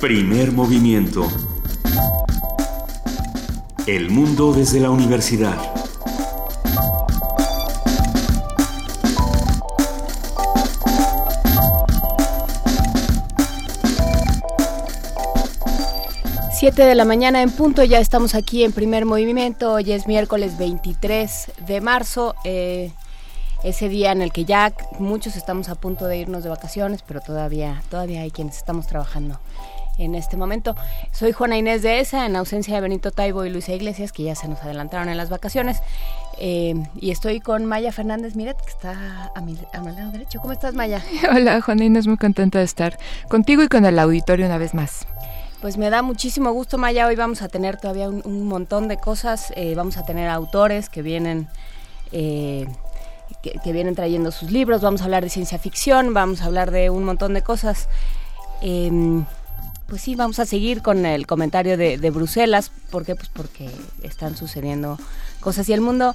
[0.00, 1.26] Primer movimiento.
[3.88, 5.56] El mundo desde la universidad.
[16.52, 19.72] Siete de la mañana en punto, ya estamos aquí en primer movimiento.
[19.72, 22.36] Hoy es miércoles 23 de marzo.
[22.44, 22.92] Eh,
[23.64, 27.20] ese día en el que ya muchos estamos a punto de irnos de vacaciones, pero
[27.20, 29.40] todavía, todavía hay quienes estamos trabajando
[29.98, 30.74] en este momento.
[31.12, 34.34] Soy Juana Inés de ESA, en ausencia de Benito Taibo y Luisa Iglesias, que ya
[34.34, 35.82] se nos adelantaron en las vacaciones.
[36.38, 40.40] Eh, y estoy con Maya Fernández Miret, que está a mi, a mi, lado derecho.
[40.40, 41.02] ¿Cómo estás, Maya?
[41.34, 42.98] Hola, Juana Inés, muy contenta de estar
[43.28, 45.06] contigo y con el auditorio una vez más.
[45.60, 47.06] Pues me da muchísimo gusto, Maya.
[47.08, 49.52] Hoy vamos a tener todavía un, un montón de cosas.
[49.56, 51.48] Eh, vamos a tener autores que vienen...
[52.12, 52.66] Eh,
[53.42, 56.90] que, vienen trayendo sus libros, vamos a hablar de ciencia ficción, vamos a hablar de
[56.90, 57.88] un montón de cosas.
[58.60, 59.24] Em,
[59.88, 62.70] pues sí, vamos a seguir con el comentario de, Bruselas.
[62.90, 63.14] ¿Por qué?
[63.14, 63.70] Pues porque
[64.02, 64.98] están sucediendo
[65.40, 66.14] cosas y el mundo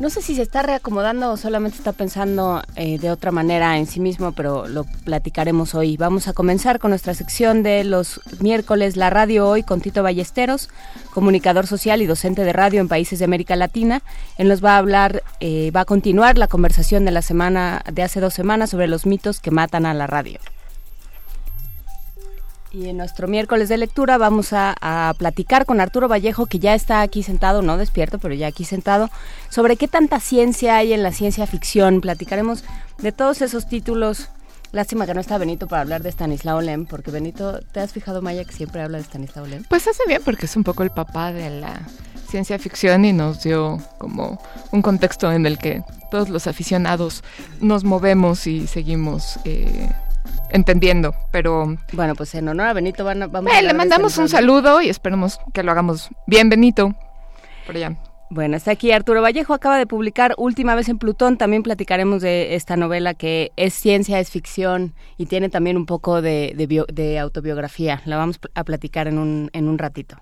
[0.00, 3.86] no sé si se está reacomodando o solamente está pensando eh, de otra manera en
[3.86, 5.96] sí mismo, pero lo platicaremos hoy.
[5.96, 10.68] Vamos a comenzar con nuestra sección de los miércoles, la radio hoy con Tito Ballesteros,
[11.14, 14.02] comunicador social y docente de radio en países de América Latina.
[14.36, 18.02] Él nos va a hablar, eh, va a continuar la conversación de la semana de
[18.02, 20.38] hace dos semanas sobre los mitos que matan a la radio.
[22.70, 27.00] Y en nuestro miércoles de lectura vamos a, platicar con Arturo Vallejo, que ya está
[27.00, 29.10] aquí sentado, no despierto, pero ya aquí sentado,
[29.48, 32.00] sobre qué tanta ciencia hay en la ciencia ficción.
[32.00, 32.64] Platicaremos
[32.98, 34.28] de todos esos títulos.
[34.70, 38.20] Lástima que no está Benito para hablar de Stanislao Lem, porque Benito, ¿te has fijado,
[38.20, 39.64] Maya, que siempre habla de Stanislao Lem?
[39.64, 41.80] Pues hace bien, porque es un poco el papá de la
[42.28, 44.38] ciencia ficción y nos dio como
[44.70, 47.24] un contexto en el que todos los aficionados
[47.60, 49.88] nos movemos y seguimos eh,
[50.50, 51.76] entendiendo, pero...
[51.92, 53.62] Bueno, pues en honor a Benito van vamos a...
[53.62, 56.94] le mandamos un saludo y esperemos que lo hagamos bien, Benito,
[57.66, 57.96] por allá.
[58.30, 62.56] Bueno, está aquí Arturo Vallejo, acaba de publicar Última vez en Plutón, también platicaremos de
[62.56, 66.54] esta novela que es ciencia, es ficción y tiene también un poco de,
[66.92, 68.02] de, autobiografía.
[68.04, 70.18] La vamos a platicar en un, en un ratito.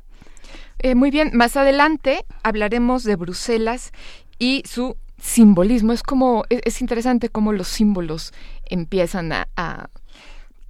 [0.79, 3.93] Eh, muy bien, más adelante hablaremos de Bruselas
[4.39, 5.93] y su simbolismo.
[5.93, 8.33] Es como, es, interesante cómo los símbolos
[8.67, 9.91] empiezan a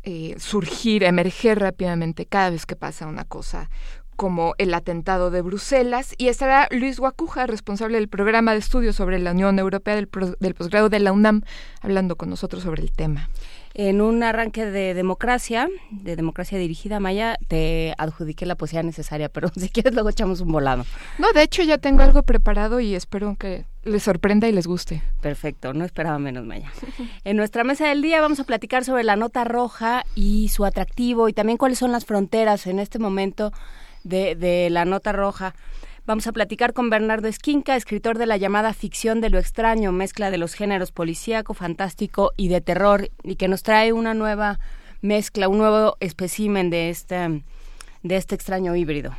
[0.07, 3.69] eh, surgir, emerger rápidamente cada vez que pasa una cosa
[4.17, 9.19] como el atentado de Bruselas y estará Luis Guacuja, responsable del programa de estudios sobre
[9.19, 10.09] la Unión Europea del,
[10.41, 11.43] del posgrado de la UNAM,
[11.83, 13.29] hablando con nosotros sobre el tema
[13.79, 19.51] en un arranque de democracia, de democracia dirigida, Maya, te adjudiqué la poesía necesaria, pero
[19.55, 20.87] si quieres luego echamos un volado.
[21.19, 25.03] No, de hecho ya tengo algo preparado y espero que les sorprenda y les guste.
[25.21, 26.71] Perfecto, no esperaba menos, Maya.
[27.25, 31.29] En nuestra mesa del día vamos a platicar sobre la nota roja y su atractivo
[31.29, 33.53] y también cuáles son las fronteras en este momento
[34.05, 35.55] de, de la nota roja.
[36.07, 40.31] Vamos a platicar con Bernardo Esquinca, escritor de la llamada ficción de lo extraño, mezcla
[40.31, 44.61] de los géneros policíaco, fantástico y de terror, y que nos trae una nueva
[45.01, 47.43] mezcla, un nuevo espécimen de este,
[48.05, 49.17] de este extraño híbrido.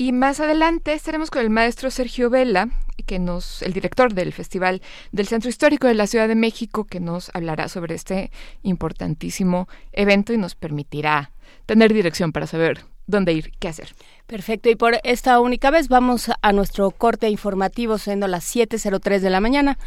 [0.00, 2.68] Y más adelante estaremos con el maestro Sergio Vela,
[3.04, 7.00] que nos, el director del Festival del Centro Histórico de la Ciudad de México, que
[7.00, 8.30] nos hablará sobre este
[8.62, 11.32] importantísimo evento y nos permitirá
[11.66, 13.96] tener dirección para saber dónde ir, qué hacer.
[14.28, 19.30] Perfecto, y por esta única vez vamos a nuestro corte informativo siendo las 7.03 de
[19.30, 19.78] la mañana.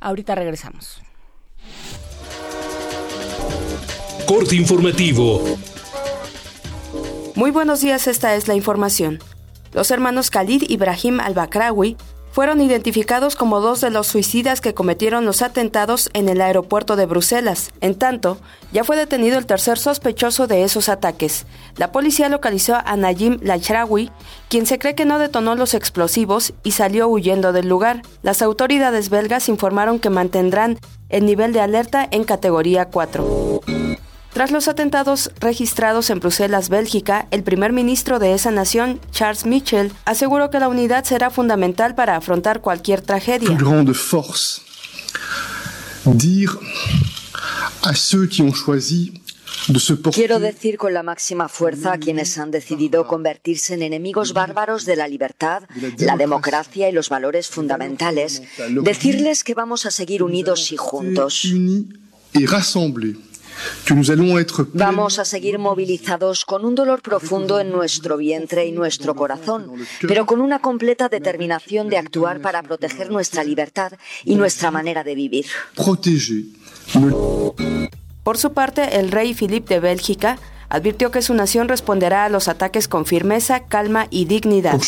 [0.00, 1.02] Ahorita regresamos.
[4.24, 5.44] Corte informativo.
[7.34, 9.18] Muy buenos días, esta es la información.
[9.72, 11.96] Los hermanos Khalid Ibrahim al-Bakrawi
[12.32, 17.04] fueron identificados como dos de los suicidas que cometieron los atentados en el aeropuerto de
[17.04, 17.72] Bruselas.
[17.82, 18.38] En tanto,
[18.72, 21.46] ya fue detenido el tercer sospechoso de esos ataques.
[21.76, 24.10] La policía localizó a Najim Lachraoui,
[24.48, 28.02] quien se cree que no detonó los explosivos y salió huyendo del lugar.
[28.22, 30.78] Las autoridades belgas informaron que mantendrán
[31.10, 33.81] el nivel de alerta en categoría 4.
[34.32, 39.92] Tras los atentados registrados en Bruselas, Bélgica, el primer ministro de esa nación, Charles Michel,
[40.06, 43.50] aseguró que la unidad será fundamental para afrontar cualquier tragedia.
[43.50, 44.62] grande force
[46.06, 46.58] dire
[47.82, 49.12] a ceux qui ont choisi
[50.12, 54.96] Quiero decir con la máxima fuerza a quienes han decidido convertirse en enemigos bárbaros de
[54.96, 55.62] la libertad,
[55.98, 58.42] la democracia y los valores fundamentales,
[58.82, 61.46] decirles que vamos a seguir unidos y juntos.
[64.72, 69.72] Vamos a seguir movilizados con un dolor profundo en nuestro vientre y nuestro corazón,
[70.06, 73.92] pero con una completa determinación de actuar para proteger nuestra libertad
[74.24, 75.46] y nuestra manera de vivir.
[78.22, 80.38] Por su parte, el rey Philippe de Bélgica
[80.72, 84.80] Advirtió que su nación responderá a los ataques con firmeza, calma y dignidad.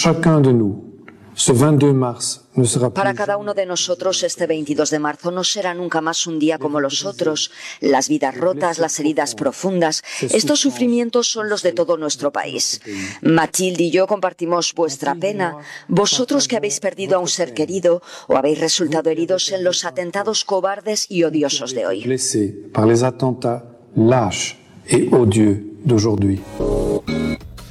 [2.95, 6.59] Para cada uno de nosotros, este 22 de marzo no será nunca más un día
[6.59, 7.51] como los otros.
[7.81, 12.81] Las vidas rotas, las heridas profundas, estos sufrimientos son los de todo nuestro país.
[13.23, 15.57] Matilde y yo compartimos vuestra pena.
[15.89, 20.45] Vosotros que habéis perdido a un ser querido o habéis resultado heridos en los atentados
[20.45, 22.05] cobardes y odiosos de hoy.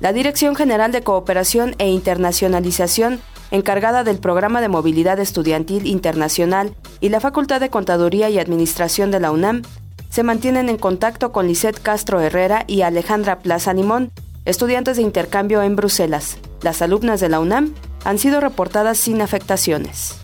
[0.02, 3.22] La Dirección General de Cooperación e Internacionalización
[3.54, 9.20] encargada del Programa de Movilidad Estudiantil Internacional y la Facultad de Contaduría y Administración de
[9.20, 9.62] la UNAM,
[10.10, 14.12] se mantienen en contacto con Lisette Castro Herrera y Alejandra Plaza Limón,
[14.46, 16.38] estudiantes de intercambio en Bruselas.
[16.64, 20.16] Las alumnas de la UNAM han sido reportadas sin afectaciones.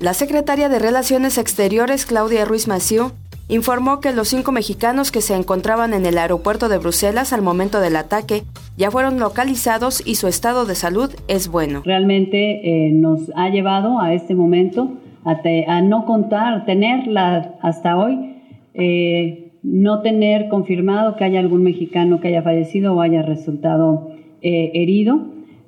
[0.00, 3.12] La secretaria de Relaciones Exteriores, Claudia Ruiz Massieu,
[3.48, 7.80] informó que los cinco mexicanos que se encontraban en el aeropuerto de Bruselas al momento
[7.80, 8.42] del ataque
[8.76, 11.82] ya fueron localizados y su estado de salud es bueno.
[11.84, 18.36] Realmente eh, nos ha llevado a este momento a, no contar, tenerla hasta hoy,
[18.74, 24.10] eh, no tener confirmado que haya algún mexicano que haya fallecido o haya resultado
[24.40, 25.20] eh, herido.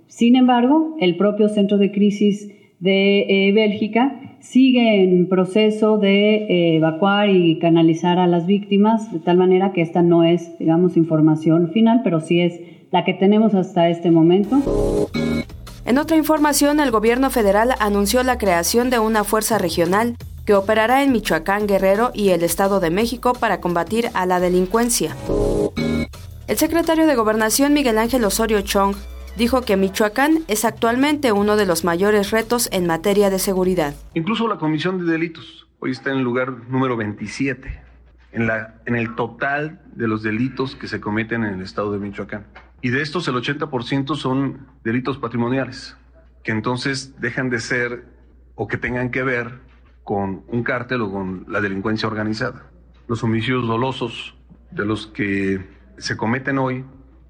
[0.08, 2.50] Sin embargo, el propio centro de crisis
[2.80, 9.38] de Bélgica sigue en proceso de eh, evacuar y canalizar a las víctimas, de tal
[9.38, 12.60] manera que esta no es, digamos, información final, pero sí es
[12.90, 14.60] la que tenemos hasta este momento.
[15.86, 21.02] En otra información, el gobierno federal anunció la creación de una fuerza regional que operará
[21.02, 25.16] en Michoacán, Guerrero y el Estado de México para combatir a la delincuencia.
[26.46, 28.94] El secretario de Gobernación Miguel Ángel Osorio Chong
[29.36, 33.94] dijo que Michoacán es actualmente uno de los mayores retos en materia de seguridad.
[34.14, 37.82] Incluso la Comisión de Delitos hoy está en el lugar número 27
[38.32, 41.98] en, la, en el total de los delitos que se cometen en el estado de
[41.98, 42.46] Michoacán.
[42.82, 45.96] Y de estos el 80% son delitos patrimoniales,
[46.42, 48.04] que entonces dejan de ser
[48.56, 49.60] o que tengan que ver
[50.02, 52.66] con un cártel o con la delincuencia organizada.
[53.08, 54.34] Los homicidios dolosos
[54.70, 55.64] de los que
[55.96, 56.84] se cometen hoy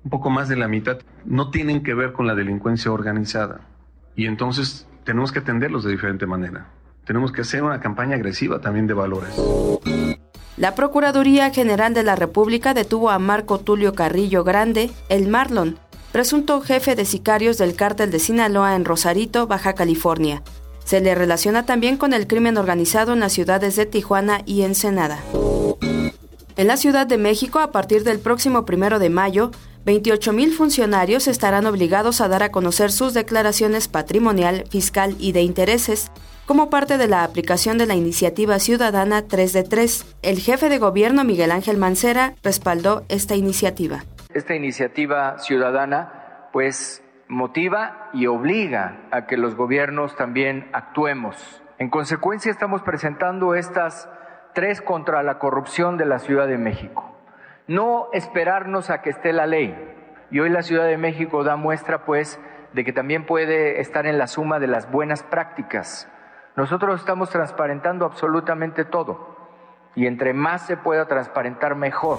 [0.04, 3.62] un poco más de la mitad, no tienen que ver con la delincuencia organizada.
[4.14, 6.66] Y entonces tenemos que atenderlos de diferente manera.
[7.04, 9.34] Tenemos que hacer una campaña agresiva también de valores.
[10.56, 15.78] La Procuraduría General de la República detuvo a Marco Tulio Carrillo Grande, el Marlon,
[16.12, 20.42] presunto jefe de sicarios del cártel de Sinaloa en Rosarito, Baja California.
[20.84, 25.18] Se le relaciona también con el crimen organizado en las ciudades de Tijuana y Ensenada.
[26.56, 29.50] En la Ciudad de México, a partir del próximo primero de mayo,
[29.84, 36.10] 28.000 funcionarios estarán obligados a dar a conocer sus declaraciones patrimonial, fiscal y de intereses
[36.46, 40.16] como parte de la aplicación de la iniciativa ciudadana 3 de 3.
[40.22, 44.04] El jefe de gobierno Miguel Ángel Mancera respaldó esta iniciativa.
[44.32, 51.36] Esta iniciativa ciudadana pues motiva y obliga a que los gobiernos también actuemos.
[51.78, 54.08] En consecuencia estamos presentando estas
[54.54, 57.13] tres contra la corrupción de la Ciudad de México
[57.66, 59.74] no esperarnos a que esté la ley.
[60.30, 62.38] Y hoy la Ciudad de México da muestra, pues,
[62.72, 66.08] de que también puede estar en la suma de las buenas prácticas.
[66.56, 69.34] Nosotros estamos transparentando absolutamente todo.
[69.94, 72.18] Y entre más se pueda transparentar, mejor.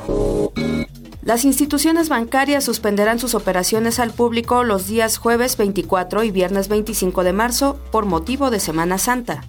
[1.22, 7.24] Las instituciones bancarias suspenderán sus operaciones al público los días jueves 24 y viernes 25
[7.24, 9.42] de marzo por motivo de Semana Santa.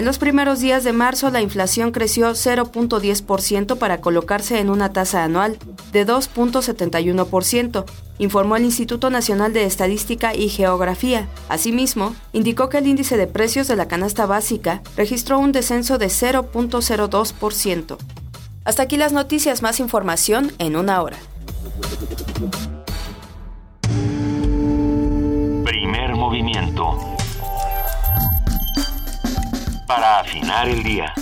[0.00, 5.24] En los primeros días de marzo la inflación creció 0.10% para colocarse en una tasa
[5.24, 5.58] anual
[5.92, 7.84] de 2.71%,
[8.16, 11.28] informó el Instituto Nacional de Estadística y Geografía.
[11.50, 16.06] Asimismo, indicó que el índice de precios de la canasta básica registró un descenso de
[16.06, 17.98] 0.02%.
[18.64, 21.18] Hasta aquí las noticias, más información en una hora.
[25.62, 27.19] Primer movimiento
[29.90, 31.12] para afinar el día.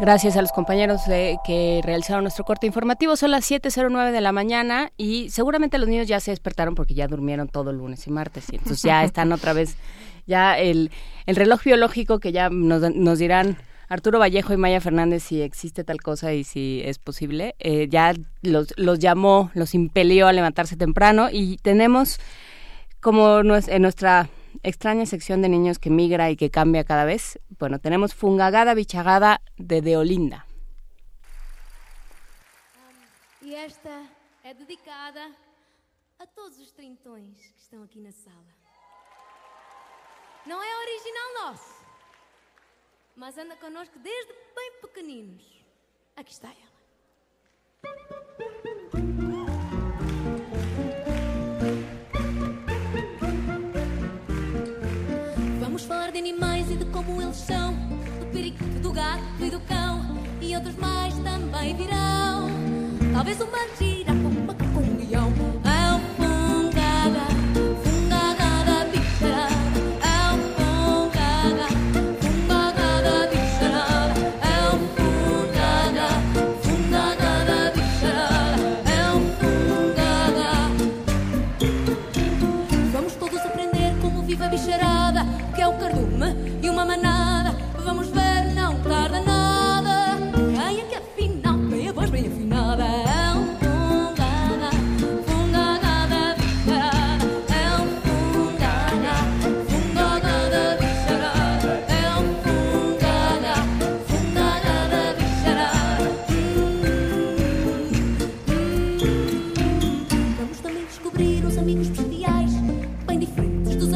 [0.00, 1.02] Gracias a los compañeros
[1.44, 3.14] que realizaron nuestro corte informativo.
[3.14, 7.06] Son las 7.09 de la mañana y seguramente los niños ya se despertaron porque ya
[7.06, 8.46] durmieron todo el lunes y martes.
[8.50, 9.76] Y entonces ya están otra vez,
[10.26, 10.90] ya el,
[11.26, 13.56] el reloj biológico que ya nos, nos, dirán
[13.88, 17.54] Arturo Vallejo y Maya Fernández si existe tal cosa y si es posible.
[17.60, 22.18] Eh, ya los, los llamó, los impelió a levantarse temprano y tenemos
[23.02, 24.28] como en nuestra
[24.62, 29.40] extraña sección de niños que migra y que cambia cada vez, bueno, tenemos Fungagada Bichagada
[29.56, 30.46] de Deolinda.
[33.42, 34.04] Um, e esta
[34.44, 35.30] é dedicada
[36.18, 38.52] a todos os trintões que estão aqui na sala.
[40.46, 41.82] Não é original nosso.
[43.16, 45.42] mas anda connosco desde bem pequeninos.
[46.16, 46.72] Aqui está ela.
[55.72, 57.72] Vamos falar de animais e de como eles são,
[58.20, 62.50] do periquito, do gato e do cão, e outros mais também virão.
[63.14, 65.32] Talvez uma girafa, um macaco, um leão,
[65.64, 67.24] é um fungada,
[67.82, 69.61] fungada da bicharada,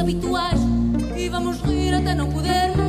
[0.06, 0.60] habituais.
[1.16, 2.85] E vamos rir até não poder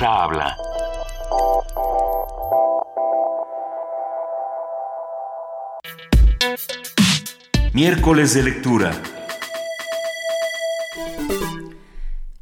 [0.00, 0.56] raza habla.
[7.72, 8.92] Miércoles de lectura.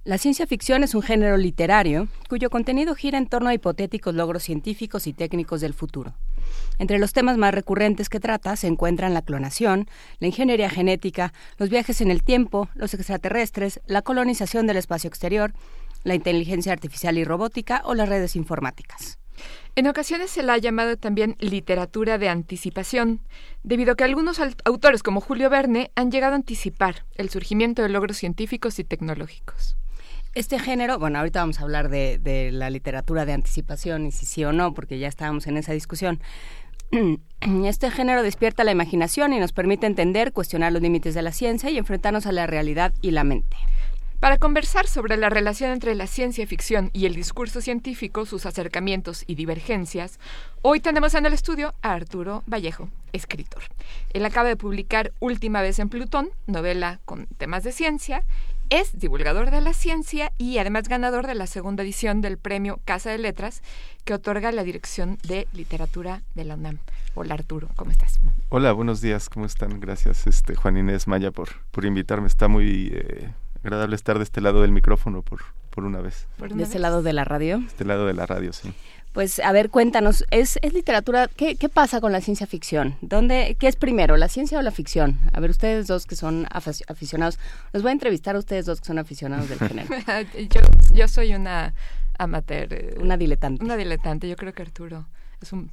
[0.04, 4.42] La ciencia ficción es un género literario cuyo contenido gira en torno a hipotéticos logros
[4.42, 6.14] científicos y técnicos del futuro.
[6.78, 11.70] Entre los temas más recurrentes que trata se encuentran la clonación, la ingeniería genética, los
[11.70, 15.52] viajes en el tiempo, los extraterrestres, la colonización del espacio exterior,
[16.04, 19.18] la inteligencia artificial y robótica o las redes informáticas.
[19.74, 23.20] En ocasiones se la ha llamado también literatura de anticipación,
[23.62, 27.82] debido a que algunos al- autores como Julio Verne han llegado a anticipar el surgimiento
[27.82, 29.76] de logros científicos y tecnológicos.
[30.34, 34.26] Este género, bueno, ahorita vamos a hablar de, de la literatura de anticipación y si
[34.26, 36.20] sí o no, porque ya estábamos en esa discusión.
[37.64, 41.70] Este género despierta la imaginación y nos permite entender, cuestionar los límites de la ciencia
[41.70, 43.56] y enfrentarnos a la realidad y la mente.
[44.22, 49.24] Para conversar sobre la relación entre la ciencia ficción y el discurso científico, sus acercamientos
[49.26, 50.20] y divergencias,
[50.62, 53.64] hoy tenemos en el estudio a Arturo Vallejo, escritor.
[54.12, 58.22] Él acaba de publicar Última vez en Plutón, novela con temas de ciencia,
[58.70, 63.10] es divulgador de la ciencia y además ganador de la segunda edición del premio Casa
[63.10, 63.60] de Letras
[64.04, 66.78] que otorga la Dirección de Literatura de la UNAM.
[67.14, 68.20] Hola Arturo, ¿cómo estás?
[68.50, 69.80] Hola, buenos días, ¿cómo están?
[69.80, 72.28] Gracias, este Juan Inés Maya, por, por invitarme.
[72.28, 73.32] Está muy eh,
[73.62, 75.40] agradable estar de este lado del micrófono por,
[75.70, 76.26] por una vez.
[76.38, 77.58] de este lado de la radio.
[77.60, 78.72] De este lado de la radio, sí.
[79.12, 81.28] Pues a ver, cuéntanos, ¿es, es literatura?
[81.28, 82.96] ¿qué, ¿Qué pasa con la ciencia ficción?
[83.02, 85.18] ¿Dónde, ¿Qué es primero, la ciencia o la ficción?
[85.34, 87.38] A ver, ustedes dos que son afic- aficionados,
[87.74, 89.88] los voy a entrevistar a ustedes dos que son aficionados del género.
[90.50, 90.60] yo,
[90.94, 91.74] yo soy una
[92.18, 92.72] amateur.
[92.72, 93.62] eh, Una diletante.
[93.62, 94.28] Una diletante.
[94.30, 95.06] Yo creo que Arturo
[95.42, 95.70] es un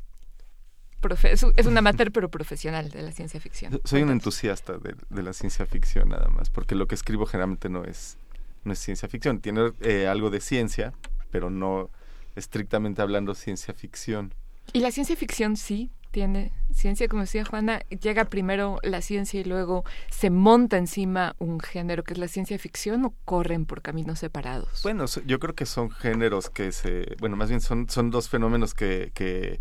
[1.01, 3.79] profe- es un, amateur pero profesional de la ciencia ficción.
[3.83, 7.69] Soy un entusiasta de, de la ciencia ficción nada más, porque lo que escribo generalmente
[7.69, 8.17] no es,
[8.63, 9.39] no es ciencia ficción.
[9.39, 10.93] Tiene eh, algo de ciencia,
[11.31, 11.89] pero no
[12.35, 14.33] estrictamente hablando ciencia ficción.
[14.73, 19.43] Y la ciencia ficción sí tiene ciencia, como decía Juana, llega primero la ciencia y
[19.43, 24.19] luego se monta encima un género que es la ciencia ficción o corren por caminos
[24.19, 24.81] separados.
[24.81, 28.73] Bueno, yo creo que son géneros que se, bueno, más bien son, son dos fenómenos
[28.73, 29.59] que, que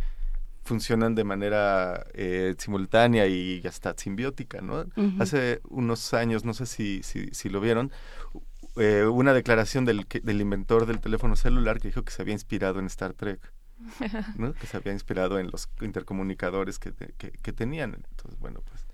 [0.69, 4.85] funcionan de manera eh, simultánea y hasta simbiótica, ¿no?
[5.19, 7.91] Hace unos años, no sé si, si, si lo vieron,
[8.77, 12.79] eh, una declaración del, del inventor del teléfono celular que dijo que se había inspirado
[12.79, 13.41] en Star Trek.
[14.37, 14.53] ¿no?
[14.61, 17.95] que se había inspirado en los intercomunicadores que, que, tenían.
[18.11, 18.87] Entonces, bueno, pues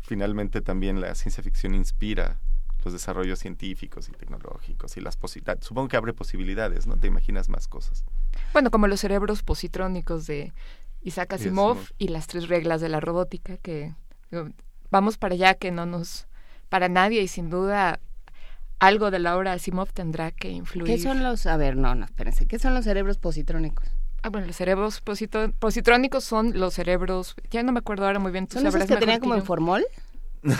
[0.00, 2.38] finalmente también la ciencia ficción inspira
[2.84, 5.64] los desarrollos científicos y tecnológicos y las posibilidades.
[5.64, 6.96] Supongo que abre posibilidades, ¿no?
[6.96, 8.04] Te imaginas más cosas.
[8.52, 10.52] Bueno, como los cerebros positrónicos de
[11.06, 13.94] Isaac Asimov y las tres reglas de la robótica, que
[14.90, 16.26] vamos para allá, que no nos...
[16.68, 18.00] para nadie y sin duda
[18.80, 20.86] algo de la obra Asimov tendrá que influir.
[20.86, 21.46] ¿Qué son los...
[21.46, 22.46] a ver, no, no, espérense.
[22.46, 23.86] ¿Qué son los cerebros positrónicos?
[24.22, 28.48] Ah, bueno, los cerebros positrónicos son los cerebros, ya no me acuerdo ahora muy bien.
[28.50, 29.86] ¿Son esos que tenían como en formol?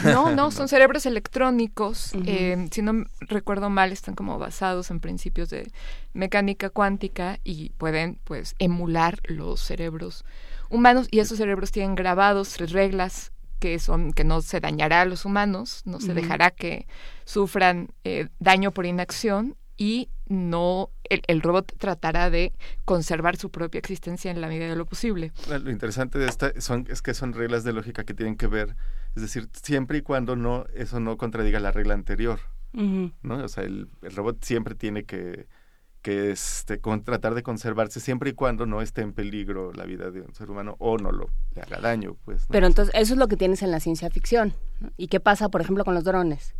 [0.04, 2.12] No, no, son cerebros electrónicos.
[2.26, 5.70] Eh, si no recuerdo mal, están como basados en principios de
[6.12, 10.24] mecánica cuántica y pueden, pues, emular los cerebros
[10.70, 11.08] humanos.
[11.10, 15.24] Y esos cerebros tienen grabados tres reglas que son que no se dañará a los
[15.24, 16.86] humanos, no se dejará que
[17.24, 22.52] sufran eh, daño por inacción y no el, robot tratará de
[22.84, 25.32] conservar su propia existencia en la medida de lo posible.
[25.48, 28.76] Lo interesante de esta son, es que son reglas de lógica que tienen que ver,
[29.16, 32.38] es decir, siempre y cuando no eso no contradiga la regla anterior,
[32.72, 33.42] ¿no?
[33.42, 35.48] O sea, el, robot siempre tiene que
[36.02, 40.12] que este, con, tratar de conservarse siempre y cuando no esté en peligro la vida
[40.12, 42.46] de un ser humano o no lo le haga daño, pues.
[42.48, 44.52] Pero entonces eso es lo que tienes en la ciencia ficción.
[44.96, 46.54] ¿Y qué pasa, por ejemplo, con los drones?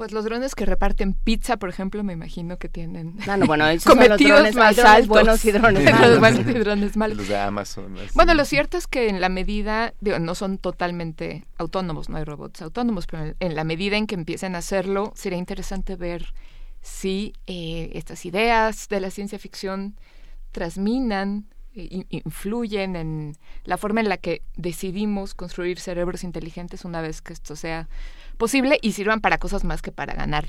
[0.00, 3.66] Pues los drones que reparten pizza, por ejemplo, me imagino que tienen ah, no, bueno,
[3.84, 5.08] cometidos más altos.
[5.08, 6.38] buenos y drones malos.
[6.38, 7.18] y drones malos.
[7.18, 7.94] Los de Amazon.
[8.14, 12.24] Bueno, lo cierto es que en la medida, digo, no son totalmente autónomos, no hay
[12.24, 16.32] robots autónomos, pero en, la medida en que empiecen a hacerlo, sería interesante ver
[16.80, 19.96] si eh, estas ideas de la ciencia ficción
[20.50, 27.32] trasminan influyen en la forma en la que decidimos construir cerebros inteligentes una vez que
[27.32, 27.88] esto sea
[28.40, 30.46] posible y sirvan para cosas más que para ganar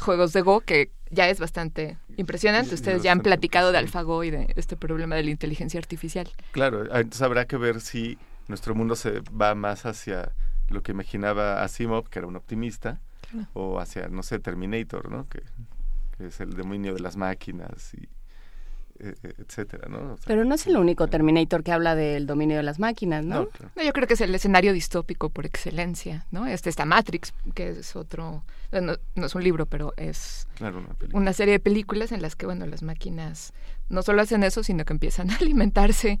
[0.00, 2.74] juegos de Go, que ya es bastante impresionante.
[2.74, 6.28] Ustedes ya han platicado de AlphaGo y de este problema de la inteligencia artificial.
[6.50, 10.32] Claro, entonces habrá que ver si nuestro mundo se va más hacia
[10.68, 13.00] lo que imaginaba Asimov, que era un optimista,
[13.52, 15.28] o hacia, no sé, Terminator, ¿no?
[15.28, 15.42] Que,
[16.18, 18.08] que es el dominio de las máquinas y
[19.00, 20.16] eh, eh, etcétera, ¿no?
[20.24, 23.48] Pero no es el único Terminator que habla del dominio de las máquinas, ¿no?
[23.74, 26.46] yo creo que es el escenario distópico por excelencia, ¿no?
[26.46, 30.46] Este está Matrix, que es otro, no, es un libro, pero es
[31.12, 33.52] una, serie de películas en las que, bueno, las máquinas
[33.88, 36.20] no solo hacen eso, sino que empiezan a alimentarse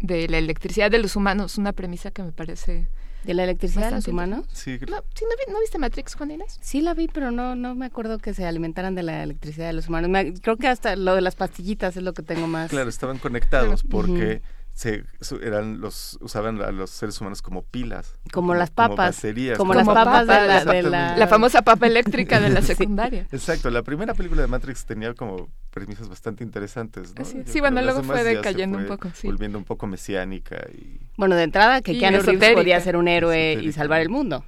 [0.00, 2.88] de la electricidad de los humanos, una premisa que me parece
[3.24, 4.46] ¿De la electricidad de los humanos?
[4.52, 4.78] Sí.
[4.88, 6.58] No, no, viste Matrix, Juan Inés?
[6.60, 9.72] Sí la vi, pero no, no me acuerdo que se alimentaran de la electricidad de
[9.72, 10.38] los humanos.
[10.42, 12.70] creo que hasta lo de las pastillitas es lo que tengo más.
[12.70, 14.42] Claro, estaban conectados porque
[14.76, 15.04] se
[15.42, 19.24] eran los usaban a los seres humanos como pilas como las papas
[19.56, 20.26] como, las papas,
[20.66, 23.26] de, la, la, famosa papa eléctrica de la secundaria.
[23.32, 27.24] Exacto la primera película de Matrix tenía como premisas bastante interesantes ¿no?
[27.24, 29.26] sí, bueno luego fue decayendo un poco sí.
[29.26, 33.54] volviendo un poco mesiánica y bueno de entrada que Keanu Reeves podía ser un héroe
[33.54, 34.44] y salvar el mundo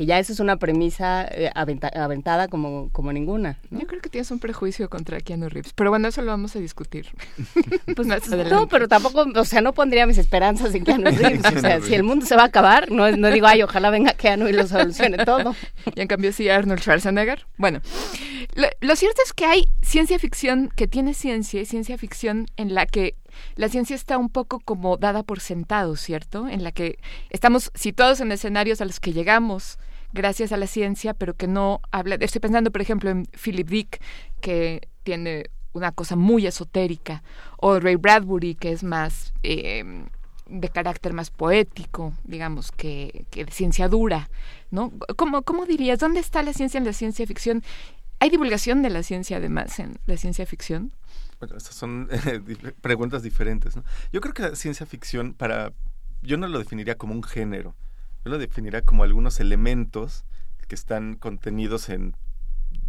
[0.00, 3.58] que ya eso es una premisa eh, aventada como, como ninguna.
[3.68, 6.58] Yo creo que tienes un prejuicio contra Keanu Reeves, pero bueno, eso lo vamos a
[6.58, 7.08] discutir.
[7.94, 11.44] pues no, pero tampoco, o sea, no pondría mis esperanzas en Keanu Reeves.
[11.54, 14.14] o sea, si el mundo se va a acabar, no, no digo, ay, ojalá venga
[14.14, 15.54] Keanu y lo solucione todo.
[15.94, 17.44] y en cambio sí Arnold Schwarzenegger.
[17.58, 17.82] Bueno,
[18.54, 22.72] lo, lo cierto es que hay ciencia ficción que tiene ciencia y ciencia ficción en
[22.72, 23.16] la que
[23.54, 26.48] la ciencia está un poco como dada por sentado, ¿cierto?
[26.48, 29.78] En la que estamos situados en escenarios a los que llegamos
[30.12, 32.16] gracias a la ciencia, pero que no habla.
[32.16, 34.00] Estoy pensando, por ejemplo, en Philip Dick,
[34.40, 37.22] que tiene una cosa muy esotérica,
[37.56, 40.04] o Ray Bradbury, que es más eh,
[40.50, 44.28] de carácter más poético, digamos, que, de ciencia dura,
[44.70, 44.92] ¿no?
[45.16, 45.98] ¿Cómo, ¿Cómo dirías?
[45.98, 47.62] ¿Dónde está la ciencia en la ciencia ficción?
[48.18, 50.92] ¿Hay divulgación de la ciencia además en la ciencia ficción?
[51.38, 52.08] Bueno, estas son
[52.82, 53.76] preguntas diferentes.
[53.76, 53.84] ¿no?
[54.12, 55.72] Yo creo que la ciencia ficción, para,
[56.20, 57.74] yo no lo definiría como un género,
[58.24, 60.24] yo lo definiría como algunos elementos
[60.68, 62.14] que están contenidos en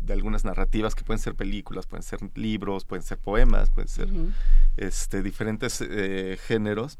[0.02, 4.10] de algunas narrativas que pueden ser películas, pueden ser libros, pueden ser poemas, pueden ser
[4.78, 6.98] este, diferentes eh, géneros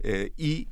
[0.00, 0.68] eh, y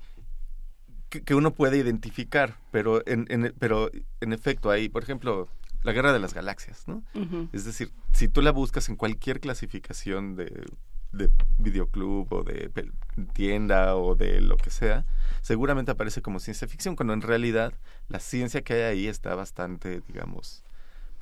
[1.09, 5.49] que, uno puede identificar, pero en, en, pero en efecto hay, por ejemplo,
[5.83, 7.05] la guerra de las galaxias, ¿no?
[7.53, 10.67] Es decir, si tú la buscas en cualquier clasificación de,
[11.17, 12.71] de videoclub o de
[13.33, 15.05] tienda o de lo que sea,
[15.41, 17.75] seguramente aparece como ciencia ficción, cuando en realidad
[18.09, 20.64] la ciencia que hay ahí está bastante, digamos,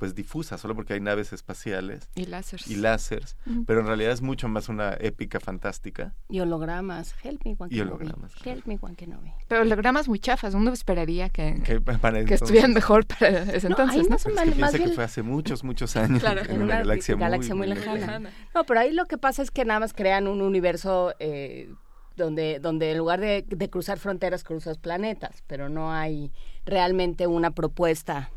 [0.03, 2.67] pues difusa, solo porque hay naves espaciales Y láseres.
[2.69, 6.13] y láseres, pero en realidad es mucho más una épica fantástica.
[6.27, 7.15] Y hologramas.
[7.23, 7.89] Help me, Juan Y Kenobi.
[8.03, 9.31] hologramas, Help me, Juan Kenobi.
[9.47, 13.69] Pero hologramas muy chafas, uno esperaría que, Que para que entonces- estuvieran mejor para ese
[13.69, 14.09] No, entonces, ahí ¿no?
[14.09, 16.19] más o Pero es menos, que más piensa que bien- fue hace muchos, muchos años
[16.19, 17.15] Claro, en una galaxia,
[17.55, 18.19] muy, lejana.
[18.53, 21.71] No, pero ahí lo que pasa es que nada más crean un universo eh,
[22.17, 26.33] donde, donde en lugar de, de cruzar fronteras, cruzas planetas, pero no hay
[26.65, 28.31] realmente una propuesta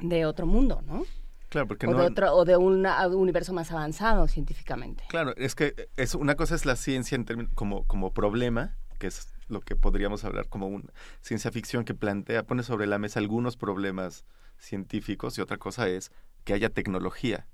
[0.00, 1.04] de otro mundo, ¿no?
[1.48, 5.04] Claro, porque o, no, de otro, o de un universo más avanzado científicamente.
[5.08, 9.06] Claro, es que es una cosa es la ciencia en términos como como problema, que
[9.06, 13.20] es lo que podríamos hablar como una ciencia ficción que plantea, pone sobre la mesa
[13.20, 14.24] algunos problemas
[14.58, 16.10] científicos y otra cosa es
[16.44, 17.46] que haya tecnología.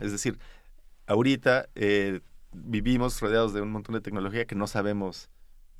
[0.00, 0.40] Es decir,
[1.06, 2.20] ahorita eh,
[2.52, 5.30] vivimos rodeados de un montón de tecnología que no sabemos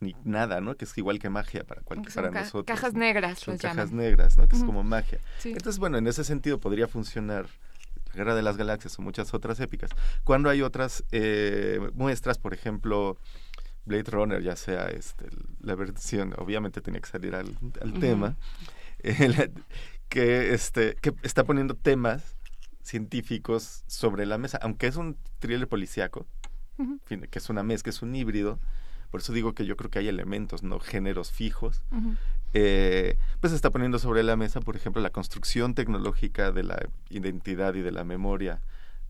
[0.03, 0.77] ni nada, ¿no?
[0.77, 2.65] Que es igual que magia para cualquier para ca- nosotros.
[2.67, 3.97] cajas negras, Son cajas llaman.
[3.97, 4.47] negras, ¿no?
[4.49, 5.19] Que es como magia.
[5.39, 5.51] Sí.
[5.53, 7.47] Entonces, bueno, en ese sentido podría funcionar
[8.11, 9.91] la Guerra de las Galaxias o muchas otras épicas.
[10.25, 13.17] Cuando hay otras eh, muestras, por ejemplo,
[13.87, 15.27] Blade Runner, ya sea este,
[15.61, 17.57] la versión, obviamente tenía que salir al,
[18.01, 18.37] tema,
[18.99, 19.49] eh, la-
[20.09, 22.37] que, este, que está poniendo temas
[22.83, 26.27] científicos sobre la mesa, aunque es un thriller policíaco,
[27.09, 28.59] que es una mezcla, es un híbrido,
[29.13, 31.85] por eso digo que yo creo que hay elementos, no géneros fijos,
[32.55, 36.89] eh, pues se está poniendo sobre la mesa, por ejemplo, la construcción tecnológica de la
[37.11, 38.63] identidad y de la memoria,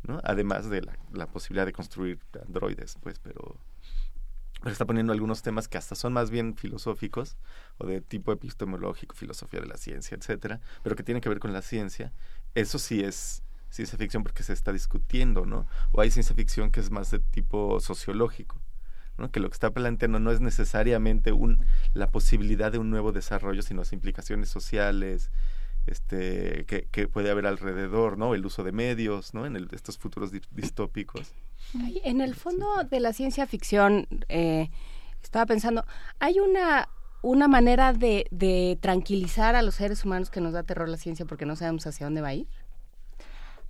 [0.03, 0.21] ¿no?
[0.25, 3.57] Además de la, la posibilidad de construir androides, pues, pero,
[4.61, 7.37] pero está poniendo algunos temas que hasta son más bien filosóficos
[7.79, 11.53] o de tipo epistemológico, filosofía de la ciencia, etcétera, pero que tienen que ver con
[11.53, 12.13] la ciencia.
[12.57, 15.69] Eso sí es ciencia ficción porque se está discutiendo, ¿no?
[15.93, 18.61] O hay ciencia ficción que es más de tipo sociológico.
[19.19, 19.31] ¿No?
[19.31, 23.63] que lo que está planteando no es necesariamente un, la posibilidad de un nuevo desarrollo,
[23.63, 25.31] sino las implicaciones sociales
[25.87, 28.35] este, que, que puede haber alrededor, ¿no?
[28.35, 29.47] el uso de medios ¿no?
[29.47, 31.33] en el- estos futuros di- distópicos.
[32.05, 34.71] En el fondo de la ciencia ficción, eh,
[35.23, 35.85] estaba pensando,
[36.19, 36.89] hay una,
[37.23, 41.25] una manera de, de tranquilizar a los seres humanos que nos da terror la ciencia
[41.27, 42.49] porque no sabemos hacia dónde va a ir.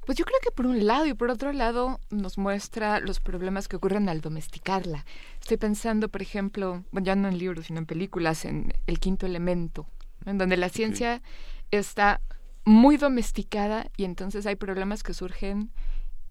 [0.04, 3.68] Pues yo creo que por un lado y por otro lado nos muestra los problemas
[3.68, 5.04] que ocurren al domesticarla.
[5.40, 9.26] Estoy pensando, por ejemplo, bueno, ya no en libros, sino en películas, en El Quinto
[9.26, 9.86] Elemento,
[10.26, 11.22] en donde la ciencia
[11.70, 12.20] está
[12.64, 15.70] muy domesticada y entonces hay problemas que surgen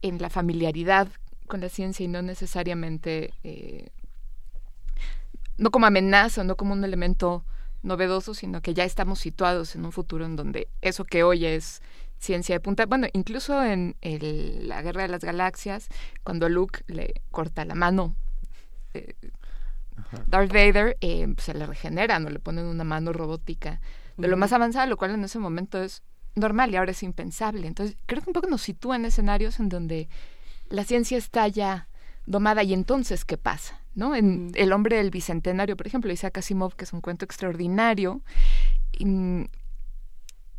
[0.02, 1.08] en la familiaridad
[1.48, 3.90] con la ciencia y no necesariamente, eh,
[5.58, 7.46] no como amenaza, no como un elemento
[7.84, 11.82] novedoso, sino que ya estamos situados en un futuro en donde eso que hoy es
[12.22, 15.90] ciencia de punta, bueno, incluso en el- la Guerra de las Galaxias,
[16.24, 18.16] cuando Luke le corta la mano,
[18.94, 19.16] eh,
[20.28, 23.82] Darth Vader eh, se le regenera, no le ponen una mano robótica
[24.18, 26.04] de lo más avanzada, lo cual en ese momento es
[26.36, 27.66] normal y ahora es impensable.
[27.68, 30.08] Entonces, creo que un poco nos sitúa en escenarios en donde
[30.70, 31.88] la ciencia está ya
[32.26, 33.80] domada y entonces, ¿qué pasa?
[33.96, 34.16] ¿No?
[34.16, 38.22] En El hombre del bicentenario, por ejemplo, Isaac Asimov, que es un cuento extraordinario,
[38.92, 39.06] y,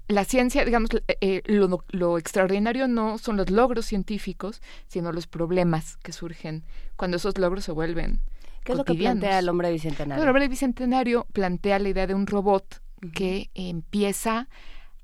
[0.09, 5.27] la ciencia, digamos, eh, eh, lo, lo extraordinario no son los logros científicos, sino los
[5.27, 6.65] problemas que surgen
[6.97, 8.21] cuando esos logros se vuelven
[8.65, 10.23] ¿Qué es lo que plantea el hombre bicentenario?
[10.23, 12.81] El hombre bicentenario plantea la idea de un robot
[13.15, 14.49] que empieza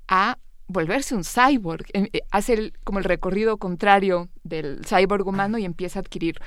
[0.07, 5.57] a volverse un cyborg, em- eh, hace el- como el recorrido contrario del cyborg humano
[5.57, 6.39] y empieza a adquirir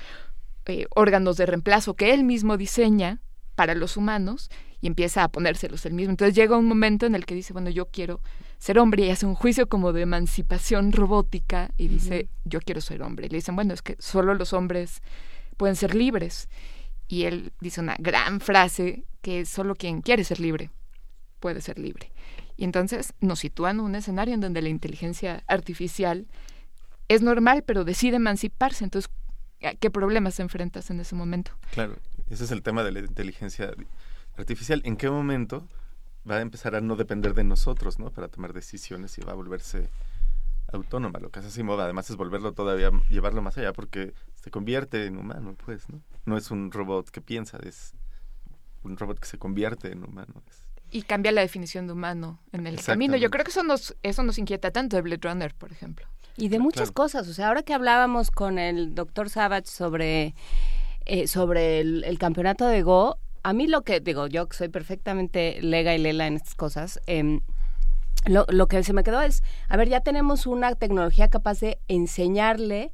[0.66, 3.20] eh, órganos de reemplazo que él mismo diseña
[3.56, 4.48] para los humanos
[4.82, 6.10] y empieza a ponérselos él mismo.
[6.10, 8.20] Entonces llega un momento en el que dice, bueno, yo quiero
[8.58, 13.00] ser hombre y hace un juicio como de emancipación robótica y dice, yo quiero ser
[13.02, 13.26] hombre.
[13.26, 15.00] Y le dicen, bueno, es que solo los hombres
[15.56, 16.48] pueden ser libres.
[17.06, 20.70] Y él dice una gran frase que solo quien quiere ser libre
[21.38, 22.12] puede ser libre.
[22.56, 26.26] Y entonces nos sitúan en un escenario en donde la inteligencia artificial
[27.06, 28.82] es normal, pero decide emanciparse.
[28.82, 29.10] Entonces,
[29.62, 31.52] ¿a ¿qué problemas te enfrentas en ese momento?
[31.70, 31.96] Claro,
[32.28, 33.72] ese es el tema de la inteligencia
[34.36, 34.80] artificial.
[34.84, 35.66] ¿En qué momento
[36.28, 38.10] va a empezar a no depender de nosotros, ¿no?
[38.10, 39.88] Para tomar decisiones y va a volverse
[40.72, 41.18] autónoma.
[41.18, 45.18] Lo que hace Asimov además es volverlo todavía, llevarlo más allá porque se convierte en
[45.18, 46.00] humano, pues, ¿no?
[46.24, 47.92] No es un robot que piensa, es
[48.82, 50.34] un robot que se convierte en humano.
[50.48, 53.16] Es- Y cambia la definición de humano en el camino.
[53.16, 56.06] Yo creo que eso nos, eso nos inquieta tanto de Blade Runner, por ejemplo.
[56.36, 57.28] Y de muchas cosas.
[57.28, 60.34] O sea, ahora que hablábamos con el doctor Savage sobre,
[61.04, 64.68] eh, sobre el, el campeonato de Go, a mí lo que, digo, yo que soy
[64.68, 67.40] perfectamente lega y lela en estas cosas, em,
[68.26, 71.78] lo, lo que se me quedó es, a ver, ya tenemos una tecnología capaz de
[71.88, 72.92] enseñarle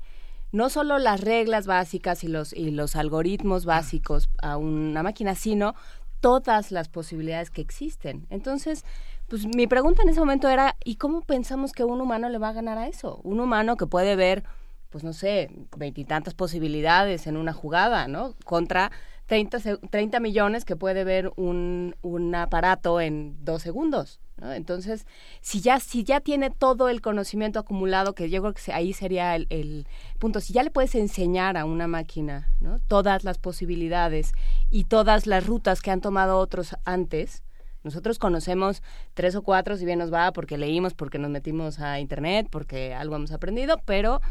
[0.50, 5.74] no solo las reglas básicas y los, y los algoritmos básicos a una máquina, sino
[6.20, 8.26] todas las posibilidades que existen.
[8.30, 8.84] Entonces,
[9.28, 12.48] pues mi pregunta en ese momento era, ¿y cómo pensamos que un humano le va
[12.48, 13.20] a ganar a eso?
[13.24, 14.42] Un humano que puede ver,
[14.88, 18.34] pues no sé, veintitantas posibilidades en una jugada, ¿no?
[18.44, 18.90] Contra
[19.28, 19.58] 30,
[19.90, 21.94] 30 millones que puede ver un,
[22.34, 24.20] aparato en dos segundos.
[24.40, 25.04] Entonces,
[25.40, 29.36] si ya, si ya tiene todo el conocimiento acumulado, que yo creo que ahí sería
[29.36, 29.86] el,
[30.18, 32.78] punto, si ya le puedes enseñar a una máquina ¿no?
[32.88, 34.32] todas las posibilidades
[34.70, 37.42] y todas las rutas que han tomado otros antes,
[37.82, 42.00] nosotros conocemos tres o cuatro, si bien nos va, porque leímos, porque nos metimos a
[42.00, 44.22] internet, porque algo hemos aprendido, pero,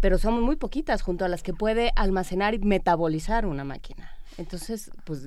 [0.00, 4.10] pero somos muy poquitas junto a las que puede almacenar y metabolizar una máquina.
[4.38, 5.22] Entonces, pues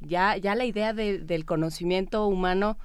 [0.00, 2.78] ya, ya la idea del conocimiento humano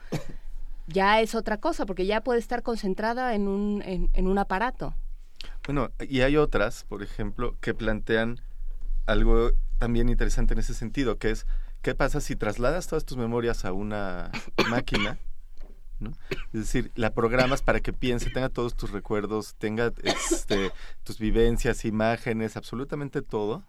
[0.88, 4.96] ya es otra cosa, porque ya puede estar concentrada en un, en, un aparato.
[5.66, 8.42] Bueno, y hay otras, por ejemplo, que plantean
[9.06, 11.46] algo también interesante en ese sentido, que es,
[11.82, 14.32] ¿qué pasa si trasladas todas tus memorias a una
[14.70, 15.20] máquina?
[16.00, 16.12] ¿no?
[16.54, 20.72] Es decir, la programas para que piense, tenga todos tus recuerdos, tenga este,
[21.04, 23.64] tus vivencias, imágenes, absolutamente todo,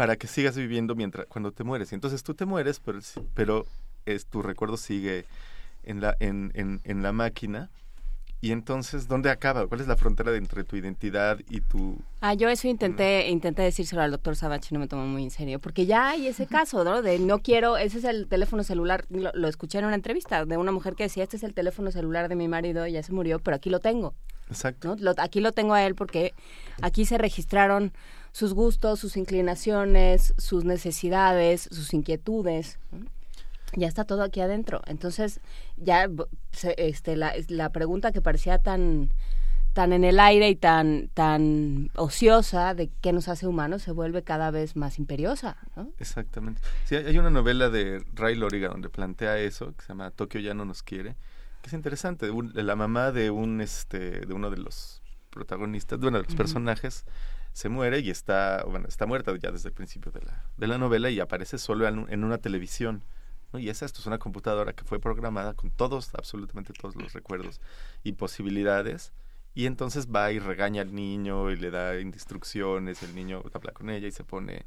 [0.00, 1.92] para que sigas viviendo mientras cuando te mueres.
[1.92, 3.00] Y entonces tú te mueres, pero,
[3.34, 3.66] pero
[4.06, 5.26] es, tu recuerdo sigue
[5.82, 7.68] en la, en, en, en la máquina.
[8.40, 9.66] Y entonces, ¿dónde acaba?
[9.66, 11.98] ¿Cuál es la frontera entre tu identidad y tu...
[12.22, 15.30] Ah, yo eso intenté intenté decírselo al doctor Sabach y no me tomó muy en
[15.30, 17.02] serio, porque ya hay ese caso, ¿no?
[17.02, 20.72] De no quiero, ese es el teléfono celular, lo, escuché en una entrevista de una
[20.72, 23.56] mujer que decía, este es el teléfono celular de mi marido, ya se murió, pero
[23.56, 24.14] aquí lo tengo.
[24.48, 24.96] Exacto.
[25.18, 26.32] aquí lo tengo a él porque
[26.80, 27.92] aquí se registraron
[28.32, 32.78] sus gustos, sus inclinaciones, sus necesidades, sus inquietudes
[33.76, 34.82] ya está todo aquí adentro.
[34.86, 35.40] Entonces,
[35.76, 36.08] ya
[36.76, 39.12] este, la, la pregunta que parecía tan
[39.72, 44.24] tan en el aire y tan tan ociosa de qué nos hace humanos se vuelve
[44.24, 45.58] cada vez más imperiosa.
[45.76, 45.92] ¿no?
[45.98, 46.60] Exactamente.
[46.86, 50.54] Sí, hay una novela de Ray Loriga donde plantea eso, que se llama Tokio ya
[50.54, 51.14] no nos quiere,
[51.62, 52.26] que es interesante.
[52.26, 56.34] de la mamá de un este de uno de los protagonistas, de uno de los
[56.34, 57.04] personajes,
[57.52, 60.78] se muere y está, bueno, está muerta ya desde el principio de la, de la
[60.78, 63.02] novela y aparece solo en una televisión
[63.58, 67.60] y es esto, es una computadora que fue programada con todos, absolutamente todos los recuerdos
[68.04, 69.12] y posibilidades.
[69.54, 73.90] Y entonces va y regaña al niño y le da instrucciones, el niño habla con
[73.90, 74.64] ella y se pone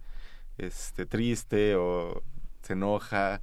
[0.57, 2.21] este triste o
[2.61, 3.41] se enoja,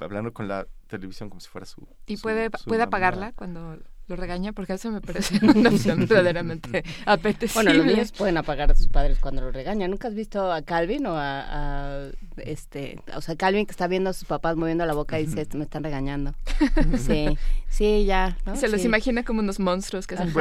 [0.00, 1.86] hablando con la televisión como si fuera su...
[2.06, 3.78] ¿Y puede, puede apagarla cuando
[4.10, 7.70] lo regaña porque eso me parece una opción verdaderamente apetecible.
[7.70, 9.90] Bueno, los niños pueden apagar a sus padres cuando lo regañan.
[9.90, 14.12] ¿Nunca has visto a Calvin o a, este, o sea, Calvin que está viendo a
[14.12, 16.34] sus papás moviendo la boca y dice, me están regañando?
[16.98, 18.36] Sí, sí, ya.
[18.54, 20.32] Se los imagina como unos monstruos que hacen...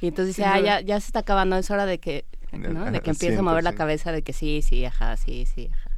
[0.00, 2.90] Y entonces dice, ah, ya, ya se está acabando, es hora de que, ¿no?
[2.90, 5.90] De que empiece a mover la cabeza de que sí, sí, ajá, sí, sí, ajá.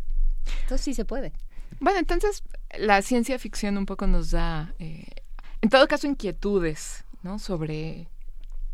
[0.63, 1.33] Entonces sí se puede.
[1.81, 2.43] Bueno, entonces
[2.79, 5.07] la ciencia ficción un poco nos da eh,
[5.63, 7.39] en todo caso, inquietudes, ¿no?
[7.39, 8.09] Sobre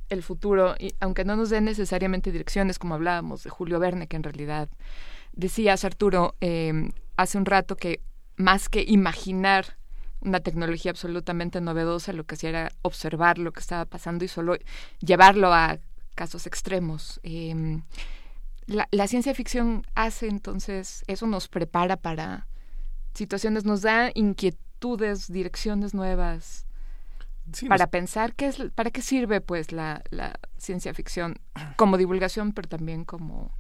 [0.09, 4.17] el futuro, y aunque no nos den necesariamente direcciones, como hablábamos de Julio Verne, que
[4.17, 4.69] en realidad
[5.33, 8.01] decías, Arturo, eh, hace un rato que
[8.37, 9.77] más que imaginar
[10.21, 14.57] una tecnología absolutamente novedosa, lo que hacía era observar lo que estaba pasando y solo
[15.01, 15.79] llevarlo a
[16.15, 17.21] casos extremos.
[17.23, 17.83] Em,
[18.67, 22.47] la, ciencia ficción hace entonces, eso nos prepara para
[23.15, 26.67] situaciones, nos da inquietudes, direcciones nuevas,
[27.69, 31.37] para pensar qué es, para qué sirve pues la, la ciencia ficción
[31.77, 33.53] como divulgación, pero también como...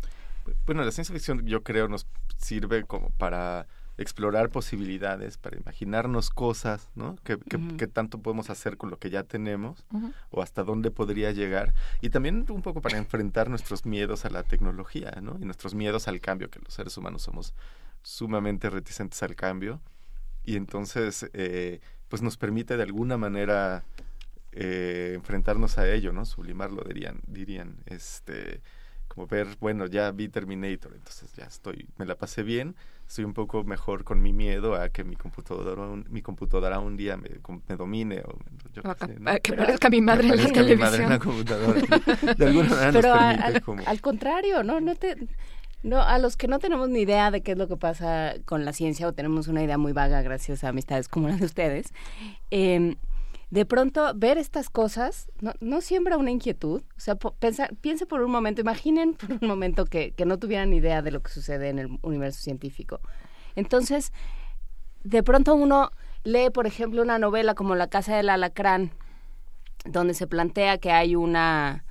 [0.66, 2.06] Bueno, la ciencia ficción yo creo nos
[2.38, 3.66] sirve como para
[3.98, 7.16] explorar posibilidades, para imaginarnos cosas, ¿no?
[7.24, 7.36] ¿Qué,
[7.88, 9.84] tanto podemos hacer con lo que ya tenemos
[10.30, 11.74] o hasta dónde podría llegar?
[12.00, 15.36] Y también un poco para enfrentar nuestros miedos a la tecnología, ¿no?
[15.40, 17.54] Y nuestros miedos al cambio, que los seres humanos somos
[18.02, 19.80] sumamente reticentes al cambio.
[20.44, 23.84] Y entonces, eh, pues nos permite de alguna manera
[24.52, 26.24] eh, enfrentarnos a ello, ¿no?
[26.24, 28.60] Sublimarlo dirían, dirían, este,
[29.06, 32.74] como ver, bueno, ya vi Terminator, entonces ya estoy, me la pasé bien,
[33.06, 36.96] estoy un poco mejor con mi miedo a que mi computadora, un, mi computadora un
[36.96, 37.28] día me,
[37.68, 38.38] me domine o
[38.72, 38.82] yo
[39.42, 41.08] que parezca mi madre en la televisión.
[41.08, 41.80] la computadora.
[42.36, 43.82] De alguna manera Pero nos permite al, como...
[43.86, 45.16] al contrario, no, no te
[45.82, 48.64] no, a los que no tenemos ni idea de qué es lo que pasa con
[48.64, 51.92] la ciencia o tenemos una idea muy vaga gracias a amistades como las de ustedes,
[52.50, 52.96] eh,
[53.50, 56.82] de pronto ver estas cosas no, no siembra una inquietud.
[56.96, 57.16] O sea,
[57.80, 61.20] piense por un momento, imaginen por un momento que, que no tuvieran idea de lo
[61.20, 63.00] que sucede en el universo científico.
[63.56, 64.12] Entonces,
[65.02, 65.90] de pronto uno
[66.24, 68.92] lee, por ejemplo, una novela como La Casa del Alacrán,
[69.84, 71.84] donde se plantea que hay una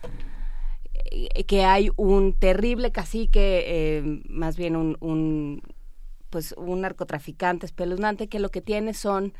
[1.48, 5.62] que hay un terrible cacique, eh, más bien un, un,
[6.30, 9.34] pues un narcotraficante espeluznante que lo que tiene son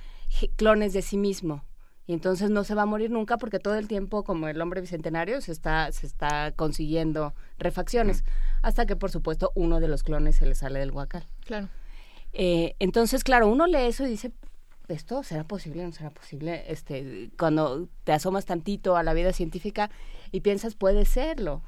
[0.56, 1.64] clones de sí mismo
[2.08, 4.80] y entonces no se va a morir nunca porque todo el tiempo como el hombre
[4.80, 8.24] bicentenario se está se está consiguiendo refacciones
[8.62, 11.28] hasta que por supuesto uno de los clones se le sale del guacal.
[11.46, 11.68] Claro.
[12.32, 14.32] Eh, entonces, claro, uno lee eso y dice,
[14.88, 16.64] ¿esto será posible o no será posible?
[16.68, 19.90] Este, cuando te asomas tantito a la vida científica
[20.42, 21.64] piensas, puede serlo.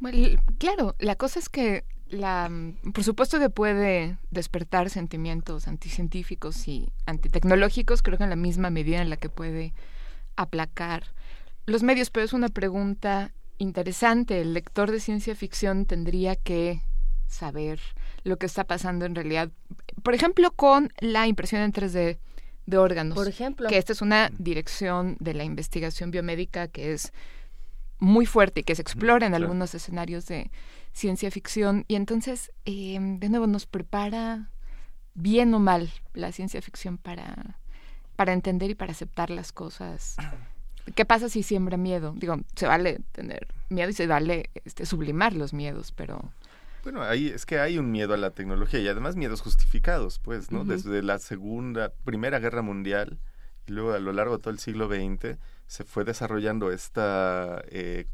[0.00, 6.68] Bueno, claro, la cosa es que la, mm, por supuesto que puede despertar sentimientos anticientíficos
[6.68, 9.74] y antitecnológicos, creo que en la misma medida en la que puede
[10.36, 11.04] aplacar
[11.66, 14.40] los medios, pero es una pregunta interesante.
[14.40, 16.82] El lector de ciencia ficción tendría que
[17.26, 17.80] saber
[18.22, 19.50] lo que está pasando en realidad.
[20.02, 22.18] Por ejemplo, con la impresión en 3D
[22.66, 23.14] de órganos.
[23.14, 23.68] Por ejemplo.
[23.68, 27.12] Que esta es una dirección de la investigación biomédica que es
[27.98, 29.44] muy fuerte y que se explora en claro.
[29.44, 30.50] algunos escenarios de
[30.92, 31.84] ciencia ficción.
[31.88, 34.50] Y entonces, eh, de nuevo, nos prepara
[35.14, 37.58] bien o mal la ciencia ficción para,
[38.16, 40.16] para entender y para aceptar las cosas.
[40.94, 42.14] ¿Qué pasa si siembra miedo?
[42.16, 46.32] Digo, se vale tener miedo y se vale este, sublimar los miedos, pero...
[46.84, 50.52] Bueno, ahí es que hay un miedo a la tecnología y además miedos justificados, pues,
[50.52, 50.64] ¿no?
[50.64, 53.18] Desde la segunda, primera guerra mundial
[53.66, 58.06] y luego a lo largo de todo el siglo XX se fue desarrollando esta eh,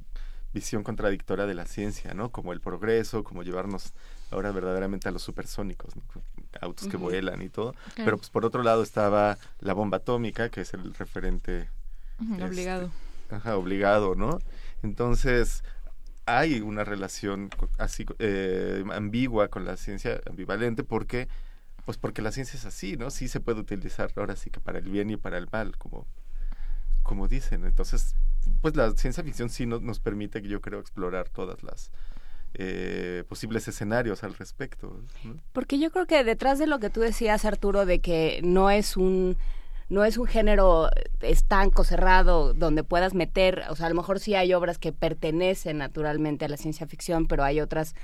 [0.54, 2.30] visión contradictoria de la ciencia, ¿no?
[2.30, 3.92] Como el progreso, como llevarnos
[4.30, 6.02] ahora verdaderamente a los supersónicos, ¿no?
[6.60, 7.74] autos que vuelan y todo.
[7.96, 11.68] Pero pues por otro lado estaba la bomba atómica, que es el referente
[12.20, 12.90] Este, obligado.
[13.30, 14.38] Ajá, obligado, ¿no?
[14.82, 15.62] Entonces,
[16.26, 21.28] hay una relación así eh, ambigua con la ciencia, ambivalente, porque
[21.84, 23.10] pues porque la ciencia es así, ¿no?
[23.10, 26.06] Sí se puede utilizar ahora sí que para el bien y para el mal, como,
[27.02, 27.64] como dicen.
[27.64, 28.14] Entonces,
[28.60, 31.90] pues la ciencia ficción sí no- nos permite, yo creo, explorar todas las
[32.54, 35.02] eh, posibles escenarios al respecto.
[35.52, 38.96] Porque yo creo que detrás de lo que tú decías, Arturo, de que no es
[38.96, 39.36] un
[39.90, 40.88] no es un género
[41.20, 45.78] estanco, cerrado, donde puedas meter, o sea, a lo mejor sí hay obras que pertenecen
[45.78, 47.94] naturalmente a la ciencia ficción, pero hay otras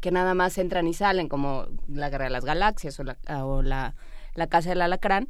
[0.00, 3.62] que nada más entran y salen, como La Guerra de las Galaxias o La, o
[3.62, 3.94] la,
[4.34, 5.28] la Casa del Alacrán.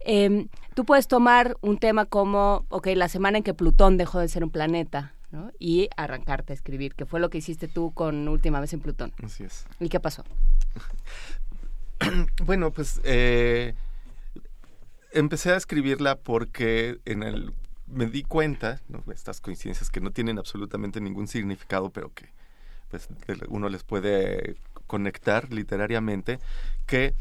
[0.00, 4.26] Eh, tú puedes tomar un tema como, ok, la semana en que Plutón dejó de
[4.28, 5.52] ser un planeta, ¿no?
[5.60, 9.12] Y arrancarte a escribir, que fue lo que hiciste tú con Última vez en Plutón.
[9.24, 9.64] Así es.
[9.78, 10.24] ¿Y qué pasó?
[12.44, 13.74] Bueno, pues eh,
[15.12, 17.54] empecé a escribirla porque en el
[17.86, 18.80] me di cuenta,
[19.14, 22.30] estas coincidencias que no tienen absolutamente ningún significado, pero que
[22.88, 23.08] pues
[23.48, 26.38] uno les puede conectar literariamente,
[26.86, 27.14] que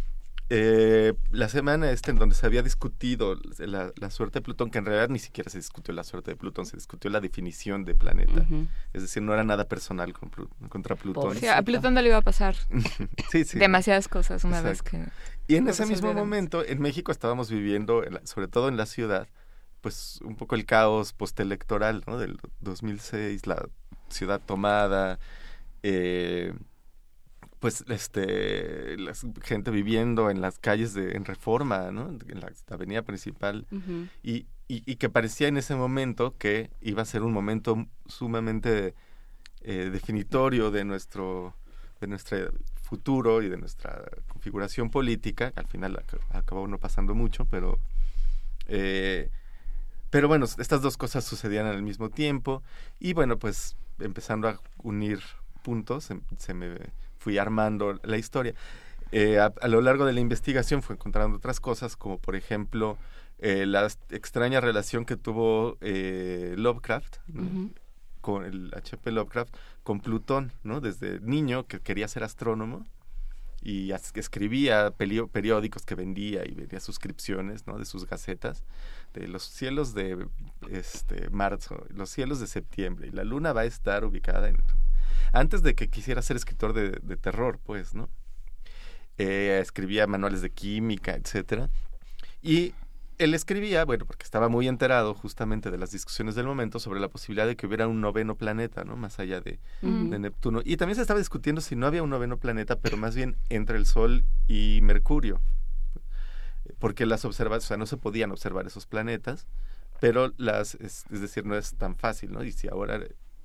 [0.54, 4.80] eh, la semana esta en donde se había discutido la, la suerte de Plutón, que
[4.80, 7.96] en realidad ni siquiera se discutió la suerte de Plutón, se discutió la definición de
[7.96, 8.46] planeta.
[8.92, 10.30] Es decir, no era nada personal con
[10.68, 11.38] contra Plutón.
[11.38, 12.56] Sí, a Plutón no le iba a pasar
[13.32, 13.60] sí, sí.
[13.60, 15.06] demasiadas cosas una vez que...
[15.48, 19.30] Y en ese mismo momento, en México estábamos viviendo, sobre todo en la ciudad,
[19.80, 22.18] pues un poco el caos postelectoral, ¿no?
[22.18, 23.70] Del 2006, la
[24.10, 25.18] ciudad tomada,
[25.82, 26.54] eh,
[27.62, 32.10] pues este, la gente viviendo en las calles de, en Reforma, ¿no?
[32.10, 33.66] En la avenida principal,
[34.24, 38.96] y, y, y que parecía en ese momento que iba a ser un momento sumamente
[39.62, 41.56] eh, definitorio de nuestro
[42.02, 42.38] de nuestro
[42.82, 47.78] futuro y de nuestra configuración política, que al final ac- acabó no pasando mucho, pero
[48.68, 49.30] eh,
[50.10, 52.64] pero bueno, estas dos cosas sucedían al mismo tiempo.
[53.00, 55.20] Y bueno, pues empezando a unir
[55.62, 56.76] puntos, se me
[57.22, 58.54] fui armando la historia.
[59.12, 62.98] Eh, a, a lo largo de la investigación fue encontrando otras cosas, como por ejemplo
[63.40, 67.18] eh, la extraña relación que tuvo eh, Lovecraft
[68.22, 69.12] con el H.P.
[69.12, 70.80] Lovecraft con Plutón, ¿no?
[70.80, 72.86] Desde niño que quería ser astrónomo
[73.64, 77.80] y escribía periódicos que vendía y vendía suscripciones, ¿no?
[77.80, 78.64] De sus gacetas
[79.16, 80.28] de los cielos de
[80.70, 84.58] este marzo, los cielos de septiembre y la luna va a estar ubicada en
[85.34, 88.10] antes de que quisiera ser escritor de, de terror, pues, ¿no?
[89.18, 91.70] Eh, escribía manuales de química, etcétera.
[92.42, 92.74] Y
[93.20, 97.08] él escribía, bueno, porque estaba muy enterado justamente de las discusiones del momento sobre la
[97.08, 98.96] posibilidad de que hubiera un noveno planeta, ¿no?
[98.96, 100.62] Más allá de, Neptuno.
[100.66, 103.78] Y también se estaba discutiendo si no había un noveno planeta, pero más bien entre
[103.78, 105.40] el Sol y Mercurio.
[106.80, 109.46] Porque las observaciones, o sea, no se podían observar esos planetas,
[110.00, 112.44] pero las, es, es decir, no es tan fácil, ¿no?
[112.44, 113.00] Y si ahora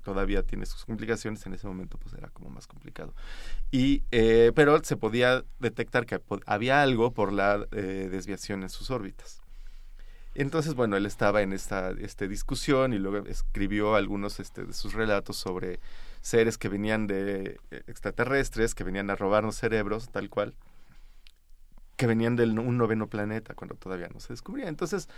[0.06, 3.12] todavía tiene sus complicaciones, en ese momento pues era como más complicado.
[3.72, 8.92] Y, eh, pero se podía detectar que había algo por la eh, desviación en sus
[8.92, 9.42] órbitas.
[10.36, 14.92] Entonces, bueno, él estaba en esta este, discusión y luego escribió algunos este, de sus
[14.92, 15.80] relatos sobre
[16.20, 20.54] seres que venían de eh, extraterrestres, que venían a robarnos cerebros, tal cual,
[21.96, 24.68] que venían de un noveno planeta cuando todavía no se descubría.
[24.68, 25.08] Entonces,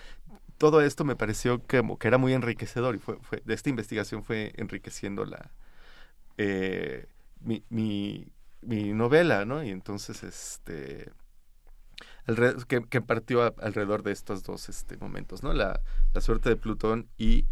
[0.59, 4.53] todo esto me pareció que, era muy enriquecedor y fue, fue, de esta investigación fue
[4.57, 5.51] enriqueciendo la
[6.37, 7.07] eh,
[7.41, 9.63] mi, mi, novela, ¿no?
[9.63, 11.11] Y entonces, este
[12.69, 15.53] que, que, partió alrededor de estos dos este, momentos, ¿no?
[15.53, 15.81] La,
[16.13, 17.47] la suerte de Plutón y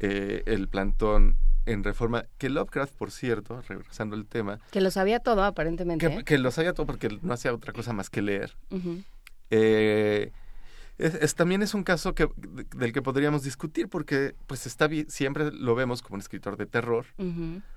[0.00, 1.36] eh, el plantón
[1.66, 4.60] en reforma, que Lovecraft, por cierto, regresando al tema...
[4.70, 6.08] Que lo sabía todo, aparentemente.
[6.08, 8.56] Que, que lo sabía todo porque no hacía otra cosa más que leer.
[9.50, 10.32] eh,
[10.98, 12.28] es, también es un caso que,
[12.74, 17.06] del que podríamos discutir porque pues está siempre lo vemos como un escritor de terror,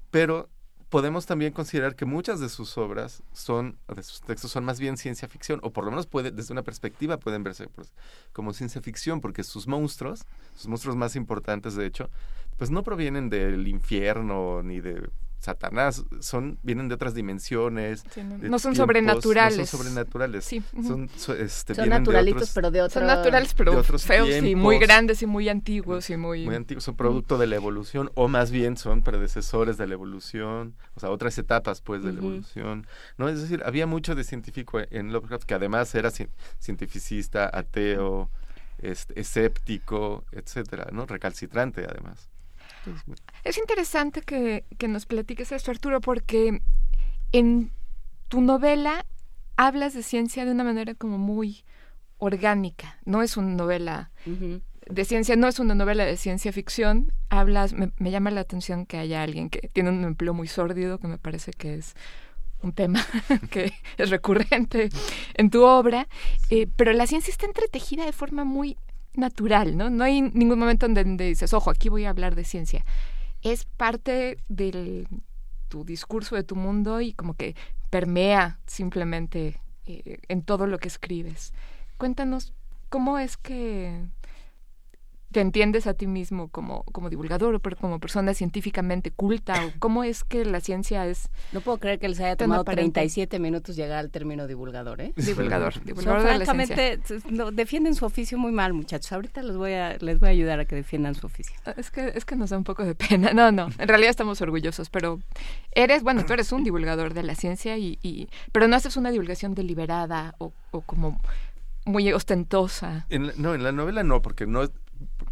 [0.09, 0.49] pero
[0.89, 4.97] podemos también considerar que muchas de sus obras son, de sus textos son más bien
[4.97, 7.93] ciencia ficción, o por lo menos puede, desde una perspectiva pueden verse pues,
[8.33, 10.25] como ciencia ficción, porque sus monstruos,
[10.55, 12.09] sus monstruos más importantes de hecho,
[12.59, 18.03] pues no provienen del infierno ni de Satanás, son vienen de otras dimensiones.
[18.41, 19.57] no, son sobrenaturales.
[19.57, 20.43] No son sobrenaturales.
[20.43, 20.61] Sí.
[20.85, 22.93] Son, este, son naturalitos, pero de otros.
[22.93, 26.45] Son naturales, pero feos y muy grandes y muy antiguos y muy...
[26.45, 30.75] Muy antiguos, son producto de la evolución, o más bien son predecesores de la evolución,
[30.95, 32.85] o sea, otras etapas, pues, de la evolución.
[33.17, 33.29] ¿no?
[33.29, 36.11] Es decir, había mucho de científico en Lovecraft, que además era
[36.59, 38.29] cientificista, ateo,
[38.79, 41.05] este, escéptico, etcétera, ¿no?
[41.05, 42.29] Recalcitrante, además.
[43.43, 46.61] Es interesante que, que nos platiques esto, Arturo, porque
[47.31, 47.71] en
[48.27, 49.05] tu novela
[49.57, 51.63] hablas de ciencia de una manera como muy
[52.17, 52.97] orgánica.
[53.05, 57.11] No es una novela de ciencia, no es una novela de ciencia ficción.
[57.29, 61.07] Hablas, me, llama la atención que haya alguien que tiene un empleo muy sórdido, que
[61.07, 61.95] me parece que es
[62.61, 63.05] un tema
[63.51, 64.89] que es recurrente
[65.35, 66.07] en tu obra,
[66.49, 68.77] eh, pero la ciencia está entretejida de forma muy
[69.15, 69.89] natural, ¿no?
[69.89, 72.85] No hay ningún momento en donde dices, ojo, aquí voy a hablar de ciencia.
[73.41, 75.07] Es parte de
[75.67, 77.55] tu discurso, de tu mundo y como que
[77.89, 81.53] permea simplemente eh, en todo lo que escribes.
[81.97, 82.53] Cuéntanos,
[82.89, 84.05] ¿cómo es que
[85.31, 89.65] te entiendes a ti mismo como, como divulgador o como persona científicamente culta?
[89.65, 91.29] O ¿Cómo es que la ciencia es...
[91.51, 95.13] No puedo creer que les haya tomado 37 minutos llegar al término divulgador, ¿eh?
[95.15, 96.99] Divulgador, divulgador francamente,
[97.53, 99.11] defienden su oficio muy mal, muchachos.
[99.11, 101.55] Ahorita les voy, a, les voy a ayudar a que defiendan su oficio.
[101.65, 103.33] Ah, es que, es que nos da un poco de pena.
[103.33, 105.19] No, no, en realidad estamos orgullosos, pero
[105.71, 109.11] eres, bueno, tú eres un divulgador de la ciencia, y, y pero no haces una
[109.11, 111.19] divulgación deliberada o, o como
[111.85, 113.07] muy ostentosa.
[113.37, 114.69] no, en la novela no, porque no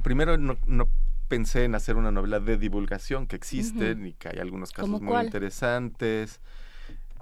[0.04, 0.90] primero no, no
[1.28, 5.24] pensé en hacer una novela de divulgación que existen y que hay algunos casos muy
[5.24, 6.40] interesantes.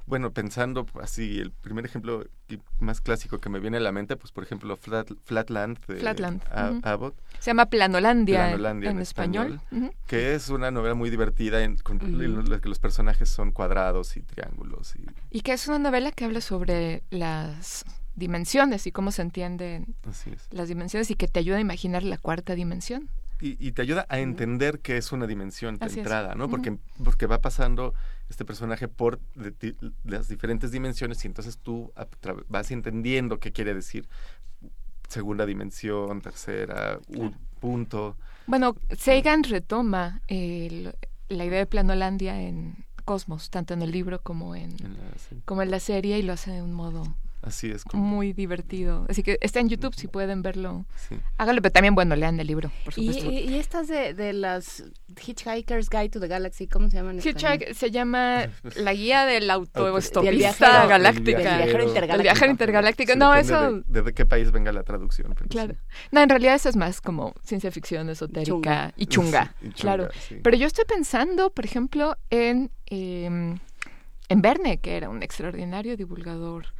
[0.07, 2.25] Bueno, pensando así, el primer ejemplo
[2.79, 6.43] más clásico que me viene a la mente, pues por ejemplo Flatland de Flatland.
[6.83, 7.15] Abbott.
[7.39, 9.59] Se llama Planolandia, en, español.
[10.05, 11.99] Que es una novela muy divertida en, con
[12.47, 14.95] la que los personajes son cuadrados y triángulos.
[14.95, 15.07] Y...
[15.37, 17.83] y que es una novela que habla sobre las
[18.15, 19.95] dimensiones y cómo se entienden
[20.51, 23.09] las dimensiones y que te ayuda a imaginar la cuarta dimensión.
[23.41, 26.49] Y, te ayuda a entender que es una dimensión de entrada, ¿no?
[26.49, 27.93] Porque, porque va pasando
[28.29, 29.19] este personaje por
[30.05, 31.91] las diferentes dimensiones y entonces tú
[32.47, 34.07] vas entendiendo qué quiere decir
[35.09, 38.15] segunda dimensión, tercera, un punto.
[38.47, 44.75] Bueno, Sagan retoma la idea de Planolandia en Cosmos, tanto en el libro como en,
[45.43, 47.03] como en la serie y lo hace de un modo
[47.45, 47.83] Así es.
[47.93, 49.05] Muy divertido.
[49.07, 50.85] Así que está en YouTube si pueden verlo.
[50.95, 51.15] Sí.
[51.37, 53.31] Háganlo, pero también, bueno, lean el libro, por supuesto.
[53.31, 54.83] ¿Y, y estas de, de las
[55.15, 57.19] Hitchhiker's Guide to the Galaxy, cómo se llaman?
[57.19, 61.37] Hitchhiker se llama La Guía del Autoestopista Galáctica.
[61.37, 62.15] El viajero intergaláctico.
[62.15, 63.15] El viajero intergaláctico.
[63.15, 63.83] no, eso...
[63.85, 65.35] De, qué país venga la traducción.
[65.47, 65.75] claro.
[66.11, 69.55] No, en realidad eso es más como ciencia ficción esotérica y chunga.
[69.79, 70.09] claro.
[70.41, 72.71] Pero yo estoy pensando, por ejemplo, en...
[72.87, 73.55] Eh,
[74.27, 76.73] en Verne, que era un extraordinario divulgador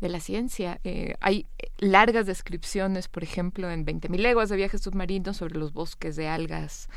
[0.00, 0.80] de la ciencia.
[0.84, 1.46] Eh, hay
[1.78, 6.88] largas descripciones, por ejemplo, en 20.000 leguas de viajes submarinos sobre los bosques de algas,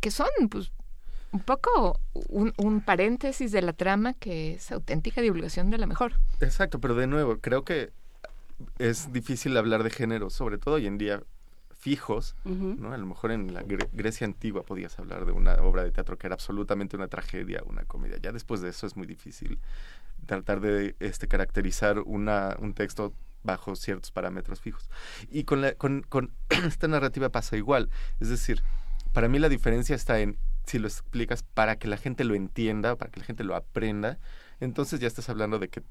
[0.00, 0.72] que son pues,
[1.32, 6.14] un poco un, un, paréntesis de la trama que es auténtica divulgación de la mejor.
[6.40, 7.90] Exacto, pero de nuevo, creo que
[8.78, 11.22] es difícil hablar de género, sobre todo hoy en día
[11.78, 12.92] fijos, ¿no?
[12.92, 16.26] A lo mejor en la Grecia antigua podías hablar de una obra de teatro que
[16.26, 18.18] era absolutamente una tragedia, una comedia.
[18.20, 19.60] Ya después de eso es muy difícil
[20.36, 23.12] tratar de este, caracterizar una, un texto
[23.42, 24.88] bajo ciertos parámetros fijos.
[25.30, 26.32] Y con, la, con, con
[26.66, 27.90] esta narrativa pasa igual.
[28.20, 28.62] Es decir,
[29.12, 32.94] para mí la diferencia está en si lo explicas para que la gente lo entienda,
[32.96, 34.18] para que la gente lo aprenda,
[34.60, 35.82] entonces ya estás hablando de que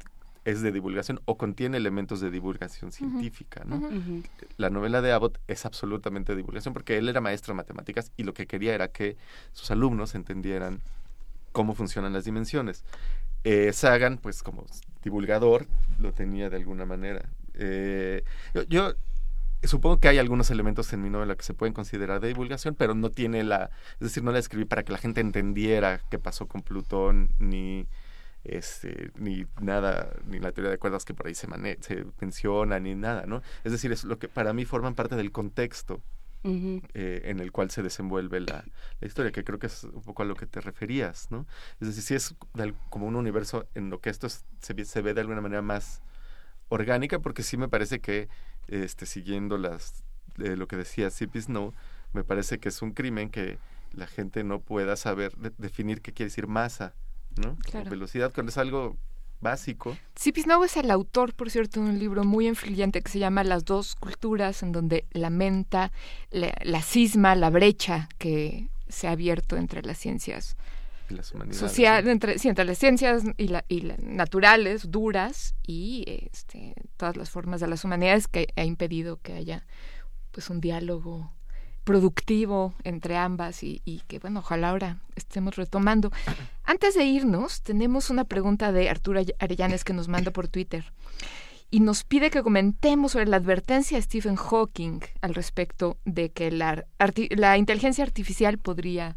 [0.45, 3.81] es de divulgación o contiene elementos de divulgación científica, ¿no?
[4.57, 8.33] La novela de Abbott es absolutamente divulgación porque él era maestro de matemáticas y lo
[8.33, 9.17] que quería era que
[9.51, 10.79] sus alumnos entendieran
[11.51, 12.85] cómo funcionan las dimensiones.
[13.43, 14.65] Eh, Sagan, pues como
[15.03, 15.67] divulgador,
[15.99, 17.29] lo tenía de alguna manera.
[17.53, 18.23] Eh,
[18.53, 18.93] yo, yo
[19.63, 22.93] supongo que hay algunos elementos en mi novela que se pueden considerar de divulgación, pero
[22.93, 26.47] no tiene la, es decir, no la escribí para que la gente entendiera qué pasó
[26.47, 27.87] con Plutón, ni
[28.43, 31.47] este, ni nada, ni la teoría de cuerdas que por ahí se,
[31.81, 33.41] se menciona, ni nada, ¿no?
[33.63, 36.01] Es decir, es lo que para mí forman parte del contexto
[36.93, 38.65] eh, en el cual se desenvuelve la,
[38.99, 41.45] la, historia, que creo que es un poco a lo que te referías, ¿no?
[41.79, 42.35] Es decir, si es
[42.89, 44.43] como un universo en lo que esto se,
[44.85, 46.01] se ve de alguna manera más
[46.69, 48.29] orgánica, porque sí me parece que
[48.67, 50.03] este, siguiendo las,
[50.37, 51.41] eh, lo que decía C.P.
[51.41, 51.73] Snow,
[52.13, 53.57] me parece que es un crimen que
[53.93, 56.93] la gente no pueda saber definir qué quiere decir masa,
[57.37, 57.57] ¿no?
[57.89, 58.97] Velocidad, cuando es algo
[59.39, 59.97] básico.
[60.15, 60.41] C.P.
[60.41, 63.65] Snow es el autor, por cierto, de un libro muy influyente que se llama Las
[63.65, 65.91] dos culturas, en donde lamenta
[66.31, 70.55] la, la cisma, la brecha que se ha abierto entre las ciencias
[71.09, 71.59] las humanidades.
[71.59, 77.29] Social, entre, sí, entre las ciencias y, la, y naturales, duras, y este, todas las
[77.29, 79.65] formas de las humanidades que ha impedido que haya
[80.31, 81.31] pues un diálogo
[81.87, 86.11] productivo entre ambas y, y, que bueno, ojalá ahora estemos retomando.
[86.65, 90.91] Antes de irnos, tenemos una pregunta de Arturo Arellanes que nos manda por Twitter
[91.71, 96.51] y nos pide que comentemos sobre la advertencia de Stephen Hawking al respecto de que
[96.51, 96.85] la,
[97.29, 99.15] la inteligencia artificial podría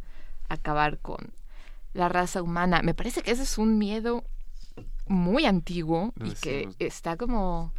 [0.48, 1.32] acabar con
[1.92, 2.82] la raza humana.
[2.82, 4.22] Me parece que ese es un miedo
[5.08, 7.72] muy antiguo y que está como...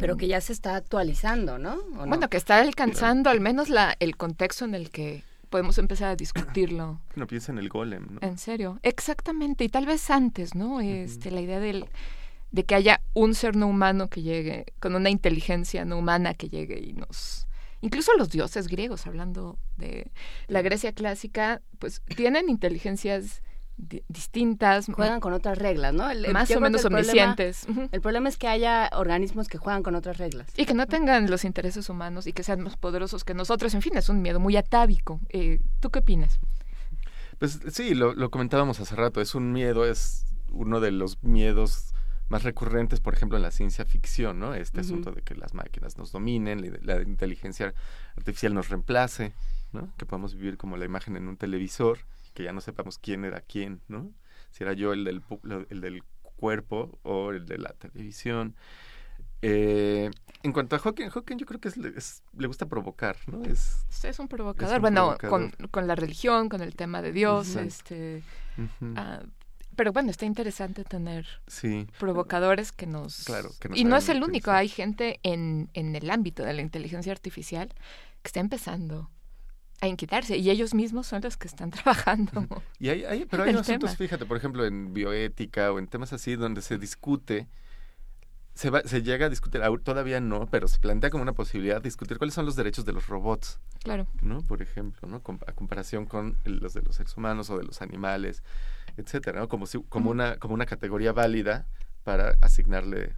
[0.00, 1.82] Pero que ya se está actualizando, ¿no?
[2.06, 6.16] Bueno, que está alcanzando al menos la, el contexto en el que podemos empezar a
[6.16, 7.00] discutirlo.
[7.16, 8.20] No piensa en el golem, ¿no?
[8.22, 10.80] En serio, exactamente, y tal vez antes, ¿no?
[10.80, 11.86] Este, la idea del,
[12.52, 16.48] de que haya un ser no humano que llegue, con una inteligencia no humana que
[16.48, 17.46] llegue y nos
[17.82, 20.10] incluso los dioses griegos, hablando de
[20.48, 23.42] la Grecia clásica, pues tienen inteligencias
[24.08, 24.86] distintas.
[24.86, 26.08] Juegan con otras reglas, ¿no?
[26.32, 27.66] más o menos omniscientes.
[27.92, 30.48] el problema es que haya organismos que juegan con otras reglas.
[30.56, 33.74] Y que no tengan los intereses humanos y que sean más poderosos que nosotros.
[33.74, 35.20] En fin, es un miedo muy atávico.
[35.30, 36.38] Eh, ¿Tú qué opinas?
[37.38, 39.20] Pues sí, lo, lo comentábamos hace rato.
[39.20, 41.94] Es un miedo, es uno de los miedos
[42.30, 44.54] más recurrentes, por ejemplo, en la ciencia ficción, ¿no?
[44.54, 47.74] Este asunto de que las máquinas nos dominen, la, inteligencia
[48.16, 49.34] artificial nos reemplace,
[49.72, 49.92] ¿no?
[49.98, 51.98] Que podamos vivir como la imagen en un televisor,
[52.34, 54.12] que ya no sepamos quién era quién, ¿no?
[54.50, 55.22] Si era yo el del,
[55.70, 56.02] el del
[56.36, 58.56] cuerpo o el de la televisión.
[59.42, 60.10] Eh,
[60.42, 63.42] en cuanto a Hawking, Hawking yo creo que es, le gusta provocar, ¿no?
[63.44, 64.80] Es, es un provocador.
[64.80, 68.22] bueno, Con, con, la religión, con el tema de Dios, este
[69.76, 71.26] pero bueno, está interesante tener
[71.98, 73.24] provocadores que nos...
[73.24, 77.12] Claro, y no es el único, hay gente en, en el ámbito de la inteligencia
[77.12, 77.68] artificial
[78.22, 79.08] que está empezando
[79.80, 82.46] a inquietarse y ellos mismos son los que están trabajando.
[82.78, 86.36] Y hay, hay pero hay asuntos, fíjate, por ejemplo, en bioética o en temas así
[86.36, 87.48] donde se discute
[88.52, 92.18] se, va, se llega a discutir, todavía no, pero se plantea como una posibilidad discutir
[92.18, 93.58] cuáles son los derechos de los robots.
[93.82, 94.06] Claro.
[94.20, 94.42] ¿No?
[94.42, 95.22] Por ejemplo, ¿no?
[95.46, 98.42] a comparación con los de los seres humanos o de los animales
[98.96, 99.48] etcétera, ¿no?
[99.48, 101.66] Como, si, como, una, como una categoría válida
[102.04, 103.14] para asignarle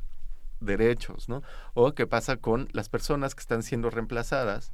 [0.61, 1.43] derechos, ¿no?
[1.75, 4.73] O qué pasa con las personas que están siendo reemplazadas,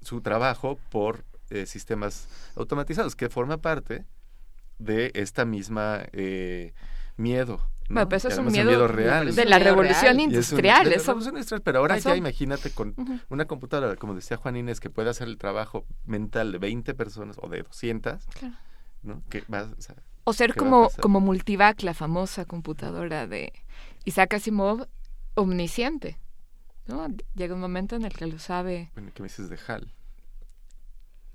[0.00, 4.04] su trabajo por eh, sistemas automatizados, que forma parte
[4.78, 6.72] de esta misma eh,
[7.16, 7.60] miedo.
[7.88, 7.94] ¿no?
[7.94, 9.34] Bueno, eso es un miedo, real.
[9.34, 10.94] De la revolución industrial.
[11.64, 12.94] pero ahora ya imagínate con
[13.30, 17.36] una computadora, como decía Juan Inés, que puede hacer el trabajo mental de 20 personas
[17.40, 18.26] o de 200,
[19.02, 19.22] ¿no?
[19.30, 19.96] Que va, o sea,
[20.28, 23.54] o ser como, como Multivac, la famosa computadora de
[24.04, 24.86] Isaac Asimov,
[25.34, 26.18] omnisciente.
[26.88, 27.06] ¿No?
[27.34, 28.90] Llega un momento en el que lo sabe.
[28.94, 29.92] Bueno, ¿qué me dices de HAL?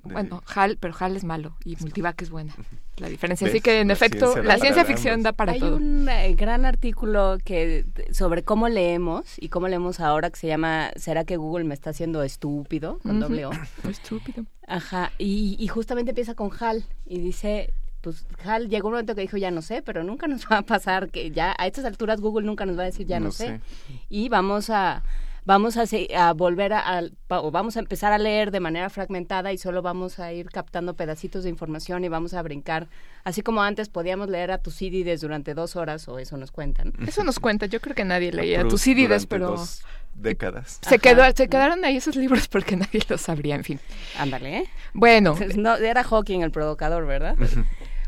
[0.04, 2.54] Bueno, HAL, pero HAL es malo y Multivac es buena.
[2.98, 3.48] La diferencia.
[3.48, 5.78] Así que, en efecto, la ciencia ficción da para todo.
[5.78, 10.48] Hay un eh, gran artículo que sobre cómo leemos y cómo leemos ahora que se
[10.48, 13.00] llama ¿Será que Google me está haciendo estúpido?
[13.00, 13.52] Con doble O.
[13.90, 14.46] Estúpido.
[14.68, 15.14] Ajá.
[15.18, 19.38] Y, y justamente empieza con HAL y dice pues Hal llegó un momento que dijo
[19.38, 22.46] ya no sé, pero nunca nos va a pasar que ya a estas alturas Google
[22.46, 23.62] nunca nos va a decir ya no, sé.
[24.10, 25.04] Y vamos a
[25.46, 27.04] vamos a, se- a volver a, a-
[27.42, 30.96] o vamos a empezar a leer de manera fragmentada y solo vamos a ir captando
[30.96, 32.88] pedacitos de información y vamos a brincar.
[33.24, 36.94] Así como antes podíamos leer a Tucídides durante dos horas, o eso nos cuentan.
[37.08, 37.66] Eso nos cuenta.
[37.66, 39.84] Yo creo que nadie leía Proust Tucídides, pero dos
[40.16, 40.80] décadas.
[40.82, 43.80] se, quedó, se quedaron ahí esos libros porque nadie los sabría, en fin.
[44.20, 44.70] Ándale, ¿eh?
[44.94, 47.36] Bueno, No, era Hawking el provocador, ¿verdad?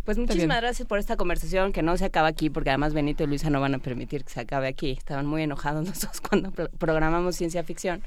[0.05, 3.27] Pues muchísimas gracias por esta conversación que no se acaba aquí, porque además Benito y
[3.27, 4.91] Luisa no van a permitir que se acabe aquí.
[4.91, 8.03] Estaban muy enojados nosotros cuando pro- programamos ciencia ficción.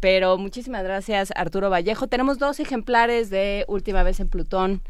[0.00, 2.06] Pero muchísimas gracias, Arturo Vallejo.
[2.08, 4.82] Tenemos dos ejemplares de Última vez en Plutón.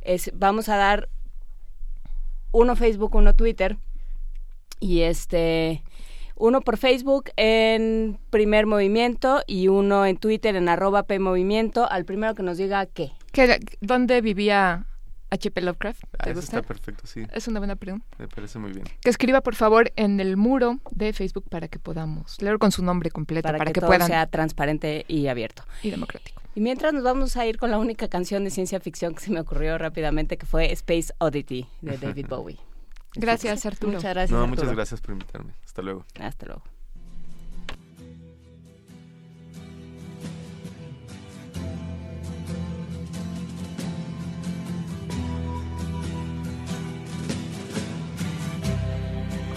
[0.00, 1.08] Es, vamos a dar
[2.52, 3.76] uno Facebook, uno Twitter.
[4.80, 5.82] Y este,
[6.36, 11.88] uno por Facebook en Primer Movimiento y uno en Twitter en arroba P Movimiento.
[11.90, 13.12] Al primero que nos diga qué.
[13.32, 14.86] ¿qué- ¿dónde vivía
[15.32, 15.62] H.P.
[15.62, 16.04] Lovecraft?
[16.18, 16.58] Ah, ¿Te eso gusta?
[16.58, 17.26] está perfecto, sí.
[17.32, 18.06] Es una buena pregunta.
[18.18, 18.84] Me parece muy bien.
[19.00, 22.84] Que escriba, por favor, en el muro de Facebook para que podamos leer con su
[22.84, 25.64] nombre completo, para, para, que, que, todo puedan sea transparente y abierto.
[25.82, 26.42] y democrático.
[26.54, 29.30] Y mientras nos vamos a ir con la única canción de ciencia ficción que se
[29.30, 32.58] me ocurrió rápidamente, que fue Space Oddity de David Bowie.
[33.14, 33.92] Gracias, Arturo.
[33.94, 34.30] Muchas gracias.
[34.30, 34.62] No, Arturo.
[34.62, 35.54] muchas gracias por invitarme.
[35.64, 36.04] Hasta luego.
[36.20, 36.62] Hasta luego.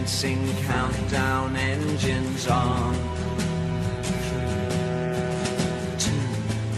[0.00, 2.94] Commencing countdown engines on.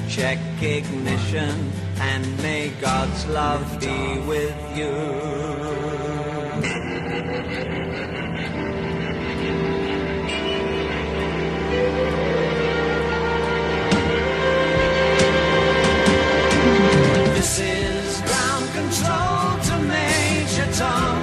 [0.08, 1.70] Check ignition
[2.00, 4.92] and may God's love be with you.
[17.34, 21.21] This is ground control to Major Tom.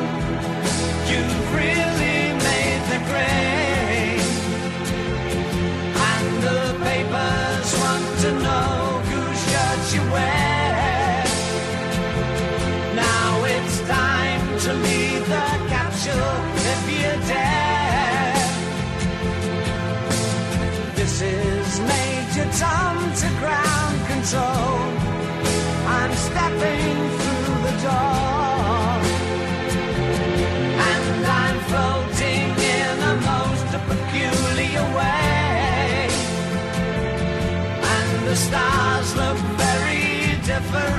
[40.71, 40.98] never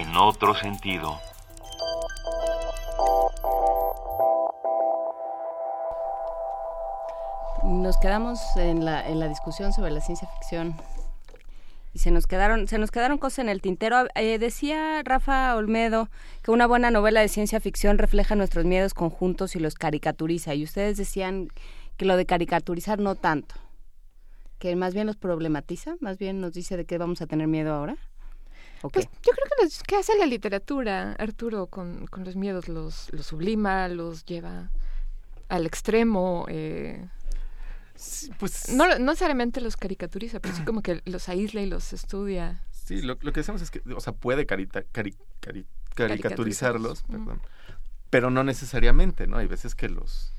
[0.00, 1.18] en otro sentido.
[7.64, 10.76] Nos quedamos en la, en la discusión sobre la ciencia ficción
[11.92, 14.06] y se nos quedaron se nos quedaron cosas en el tintero.
[14.14, 16.08] Eh, decía Rafa Olmedo
[16.42, 20.54] que una buena novela de ciencia ficción refleja nuestros miedos conjuntos y los caricaturiza.
[20.54, 21.48] Y ustedes decían
[21.96, 23.56] que lo de caricaturizar no tanto,
[24.60, 27.74] que más bien los problematiza, más bien nos dice de qué vamos a tener miedo
[27.74, 27.96] ahora.
[28.80, 33.12] Pues yo creo que los, que hace la literatura, Arturo, con, con los miedos, los,
[33.12, 34.70] los sublima, los lleva
[35.48, 36.46] al extremo.
[36.48, 37.04] Eh,
[38.38, 42.62] pues no, no necesariamente los caricaturiza, pero sí como que los aísla y los estudia.
[42.70, 47.02] Sí, lo, lo que decimos es que, o sea, puede carita, cari- cari- caricaturizarlos, Caricaturizarlos,
[47.02, 47.40] perdón,
[48.10, 49.36] pero no necesariamente, ¿no?
[49.36, 50.32] Hay veces que los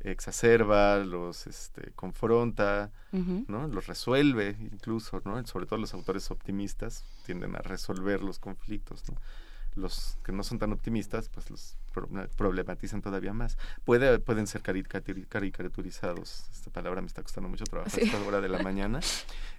[0.00, 2.90] exacerba, los este, confronta.
[3.12, 3.66] ¿no?
[3.68, 5.44] Los resuelve incluso, ¿no?
[5.46, 9.16] Sobre todo los autores optimistas tienden a resolver los conflictos, ¿no?
[9.74, 11.76] Los que no son tan optimistas, pues los
[12.36, 13.56] problematizan todavía más.
[13.84, 18.00] Puede, pueden ser caricaturi- caricaturizados, esta palabra me está costando mucho trabajo Sí.
[18.02, 19.00] a esta hora de la mañana,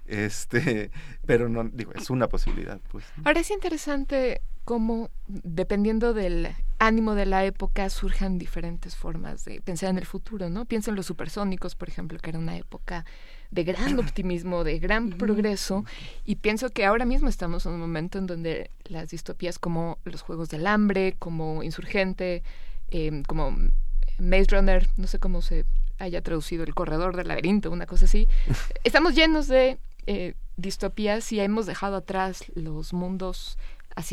[0.06, 0.90] este,
[1.26, 3.04] pero no, digo, es una posibilidad, pues.
[3.24, 9.90] Ahora es interesante cómo, dependiendo del ánimo de la época, surjan diferentes formas de pensar
[9.90, 10.64] en el futuro, ¿no?
[10.66, 13.04] Pienso en los supersónicos, por ejemplo, que era una época
[13.50, 15.84] de gran optimismo, de gran progreso,
[16.24, 20.20] y pienso que ahora mismo estamos en un momento en donde las distopías como los
[20.22, 22.27] Juegos del Hambre, como Insurgente,
[22.90, 23.56] eh, como
[24.18, 25.64] Maze Runner, no sé cómo se
[25.98, 28.26] haya traducido El Corredor del Laberinto, una cosa así,
[28.84, 33.58] estamos llenos de eh, distopías y hemos dejado atrás los mundos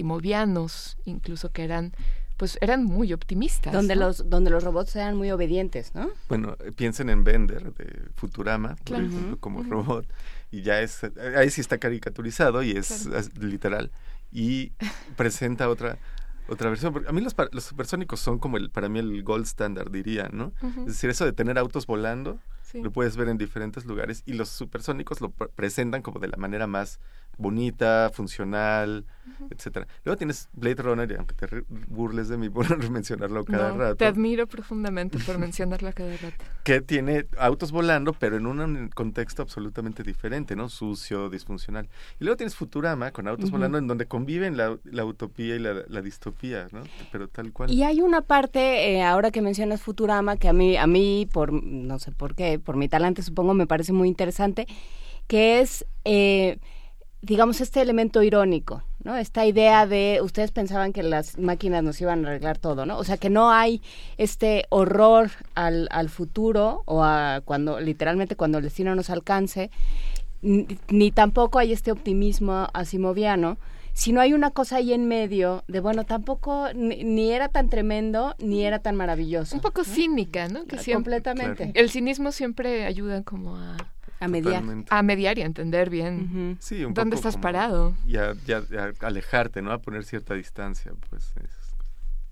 [0.06, 1.94] asimovianos, incluso que eran,
[2.38, 3.72] pues eran muy optimistas.
[3.74, 4.02] Donde ¿no?
[4.08, 6.10] los donde los robots eran muy obedientes, ¿no?
[6.30, 9.06] Bueno, eh, piensen en Bender de Futurama, por Claro.
[9.06, 10.06] ejemplo, Ujú, como robot,
[10.52, 11.02] y ya es,
[11.38, 13.20] ahí sí está caricaturizado y es, Claro.
[13.20, 13.92] es literal,
[14.32, 14.74] y
[15.18, 15.98] presenta otra
[16.48, 16.94] otra versión.
[16.94, 20.30] Porque a mí los, los supersónicos son como el, para mí el gold standard, diría,
[20.32, 20.52] ¿no?
[20.80, 22.40] Es decir, eso de tener autos volando,
[22.76, 22.82] Sí.
[22.84, 26.38] lo puedes ver en diferentes lugares, y los supersónicos lo pre- presentan como de la
[26.38, 27.00] manera más
[27.38, 29.06] bonita, funcional,
[29.50, 29.88] etcétera.
[30.06, 33.96] Luego tienes Blade Runner, y aunque te burles de mí por mencionarlo cada No, rato
[33.98, 36.44] Te admiro profundamente por mencionarla cada rato.
[36.64, 40.70] que tiene autos volando, pero en un contexto absolutamente diferente, ¿no?
[40.70, 41.90] Sucio, disfuncional.
[42.20, 45.84] Y luego tienes Futurama con autos volando en donde conviven la, la utopía y la,
[45.88, 46.82] la distopía, ¿no?
[47.12, 47.70] Pero tal cual.
[47.72, 51.52] Y hay una parte, eh, ahora que mencionas Futurama, que a mí, a mí, por
[51.52, 54.68] no sé por qué, por mi talante supongo, me parece muy interesante,
[55.28, 56.58] que es, eh,
[57.22, 59.16] digamos, este elemento irónico, ¿no?
[59.16, 62.98] Esta idea de, ustedes pensaban que las máquinas nos iban a arreglar todo, ¿no?
[62.98, 63.82] O sea, que no hay
[64.18, 69.72] este horror al, al futuro o a cuando, literalmente cuando el destino nos alcance,
[70.42, 73.58] ni, ni tampoco hay este optimismo asimoviano,
[73.98, 78.36] sino hay una cosa ahí en medio de, bueno, tampoco ni, ni era tan tremendo
[78.40, 79.56] ni era tan maravilloso.
[79.56, 80.66] Un poco cínica, ¿no?
[80.66, 81.72] Que siempre, completamente.
[81.74, 83.78] El cinismo siempre ayuda como a,
[84.20, 84.56] A mediar.
[84.56, 84.88] Totalmente.
[84.94, 87.96] a mediar y a entender bien Sí, un dónde poco estás parado.
[88.06, 88.64] Y a, y a-
[89.02, 89.72] a alejarte, ¿no?
[89.72, 91.32] A poner cierta distancia, pues.
[91.42, 91.65] es-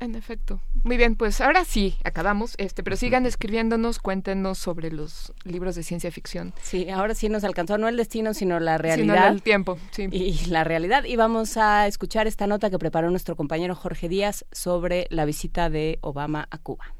[0.04, 0.60] En efecto.
[0.84, 2.56] Muy bien, pues ahora sí, acabamos.
[2.58, 6.54] Este, pero sigan escribiéndonos, cuéntenos sobre los libros de ciencia ficción.
[6.62, 9.32] Sí, ahora sí nos alcanzó no el destino, sino la Sino realidad.
[9.32, 10.10] el tiempo, sí.
[10.12, 11.06] Y la realidad.
[11.06, 15.70] Y vamos a escuchar esta nota que preparó nuestro compañero Jorge Díaz sobre la visita
[15.70, 16.94] de Obama a Cuba.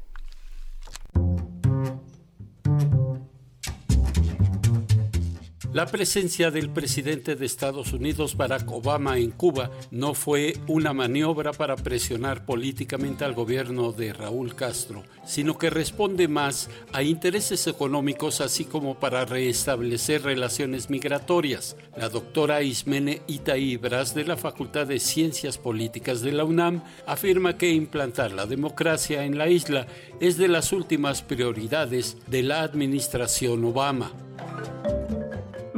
[5.74, 11.52] La presencia del presidente de Estados Unidos, Barack Obama, en Cuba no fue una maniobra
[11.52, 18.40] para presionar políticamente al gobierno de Raúl Castro, sino que responde más a intereses económicos
[18.40, 21.76] así como para restablecer relaciones migratorias.
[21.96, 27.72] La doctora Ismene Itaíbras de la Facultad de Ciencias Políticas de la UNAM afirma que
[27.72, 29.88] implantar la democracia en la isla
[30.20, 34.12] es de las últimas prioridades de la administración Obama.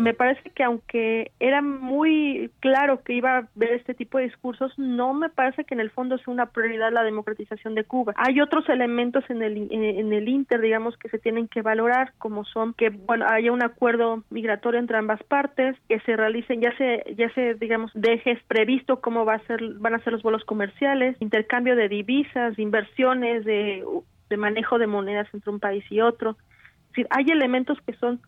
[0.06, 4.72] Me parece que aunque era muy claro que iba a haber este tipo de discursos,
[4.78, 8.14] no me parece que en el fondo sea una prioridad la democratización de Cuba.
[8.16, 12.44] Hay otros elementos en el en, el Inter, digamos, que se tienen que valorar, como
[12.44, 17.02] son que bueno haya un acuerdo migratorio entre ambas partes, que se realicen ya se
[17.16, 21.16] ya se digamos dejes previsto cómo va a ser van a ser los vuelos comerciales,
[21.18, 23.82] intercambio de divisas, inversiones, de
[24.30, 26.30] de manejo de monedas entre un país y otro.
[26.30, 28.20] Es decir, hay elementos que son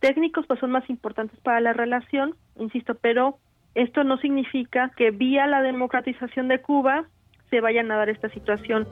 [0.00, 3.38] técnicos pues son más importantes para la relación, insisto, pero
[3.74, 7.06] esto no significa que vía la democratización de Cuba
[7.50, 8.86] se vayan a dar esta situación.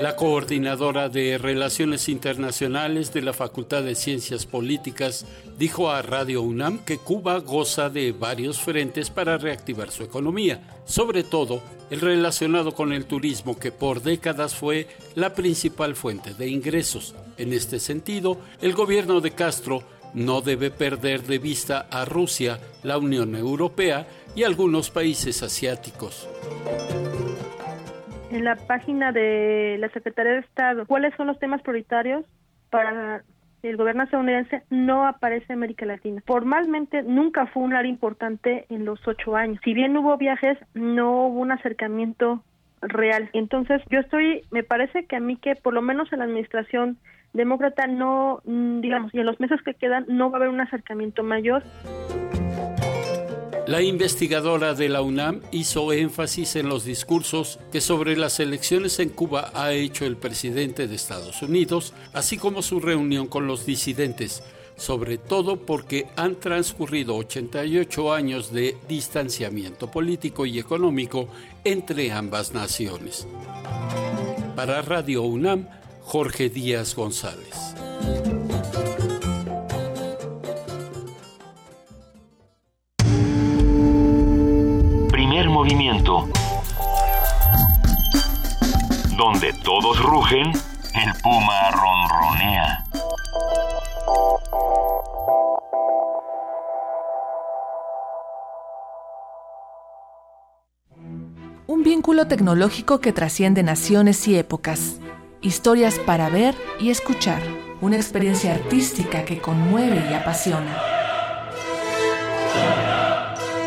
[0.00, 5.26] La coordinadora de Relaciones Internacionales de la Facultad de Ciencias Políticas
[5.58, 11.22] dijo a Radio UNAM que Cuba goza de varios frentes para reactivar su economía, sobre
[11.22, 17.14] todo el relacionado con el turismo que por décadas fue la principal fuente de ingresos.
[17.38, 19.82] En este sentido, el gobierno de Castro
[20.14, 26.28] no debe perder de vista a Rusia, la Unión Europea y algunos países asiáticos.
[28.30, 32.24] En la página de la Secretaría de Estado, ¿cuáles son los temas prioritarios
[32.70, 33.24] para
[33.62, 34.62] el gobierno estadounidense?
[34.70, 36.22] No aparece América Latina.
[36.26, 39.60] Formalmente nunca fue un área importante en los ocho años.
[39.64, 42.42] Si bien hubo viajes, no hubo un acercamiento
[42.80, 43.30] real.
[43.32, 46.98] Entonces, yo estoy, me parece que a mí que por lo menos en la administración
[47.32, 50.60] demócrata no, mm, digamos, y en los meses que quedan no va a haber un
[50.60, 51.62] acercamiento mayor.
[53.66, 59.08] La investigadora de la UNAM hizo énfasis en los discursos que sobre las elecciones en
[59.08, 64.42] Cuba ha hecho el presidente de Estados Unidos, así como su reunión con los disidentes,
[64.76, 71.28] sobre todo porque han transcurrido 88 años de distanciamiento político y económico
[71.62, 73.28] entre ambas naciones.
[74.56, 75.68] Para Radio UNAM,
[76.12, 77.74] Jorge Díaz González.
[85.10, 86.28] Primer movimiento.
[89.16, 92.84] Donde todos rugen, el puma ronronea.
[101.66, 105.01] Un vínculo tecnológico que trasciende naciones y épocas.
[105.42, 107.42] Historias para ver y escuchar.
[107.80, 110.78] Una experiencia artística que conmueve y apasiona.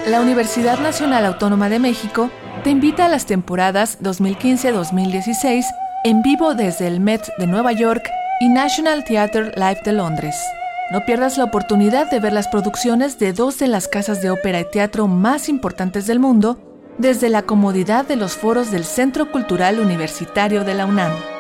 [0.08, 2.30] La Universidad Nacional Autónoma de México
[2.64, 5.66] te invita a las temporadas 2015-2016
[6.06, 8.10] en vivo desde el Met de Nueva York
[8.40, 10.38] y National Theatre Live de Londres.
[10.92, 14.62] No pierdas la oportunidad de ver las producciones de dos de las casas de ópera
[14.62, 16.58] y teatro más importantes del mundo
[16.98, 21.35] desde la comodidad de los foros del Centro Cultural Universitario de la UNAM.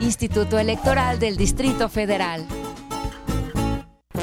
[0.00, 2.46] Instituto Electoral del Distrito Federal.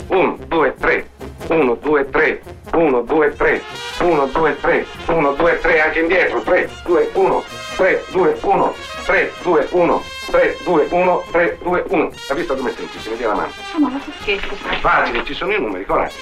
[0.10, 1.06] 1, 2, 3.
[1.50, 2.40] 1, 2, 3.
[2.74, 3.62] 1, 2, 3.
[4.02, 4.88] 1, 2, 3.
[5.08, 5.82] 1, 2, 3.
[5.86, 6.42] Anche indietro.
[6.42, 7.44] 3, 2, 1.
[7.78, 8.74] 3, 2, 1.
[9.06, 10.13] 3, 2, 1.
[10.28, 11.24] 3, 2, 1.
[11.32, 12.12] 3, 2, 1.
[12.30, 13.10] Hai visto come è semplice?
[13.10, 13.52] Metti la mano.
[13.78, 14.56] Ma non scherzo.
[14.82, 16.16] Facile, ci sono i numeri, coraggio.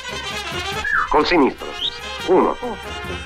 [1.09, 1.67] Col sinistro.
[2.27, 2.55] 1,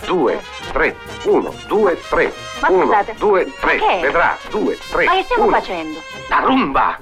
[0.05, 0.95] 2, 3.
[1.23, 2.33] 1, 2, 3.
[2.61, 3.75] Ma 1, scusate, 2, 3.
[3.77, 4.01] ma che è?
[4.01, 4.37] Vedrà.
[4.49, 5.05] 2, 3.
[5.05, 5.51] Ma che stiamo 1.
[5.51, 5.99] facendo?
[6.29, 6.97] La rumba.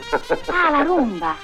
[0.47, 1.35] Ah, la rumba.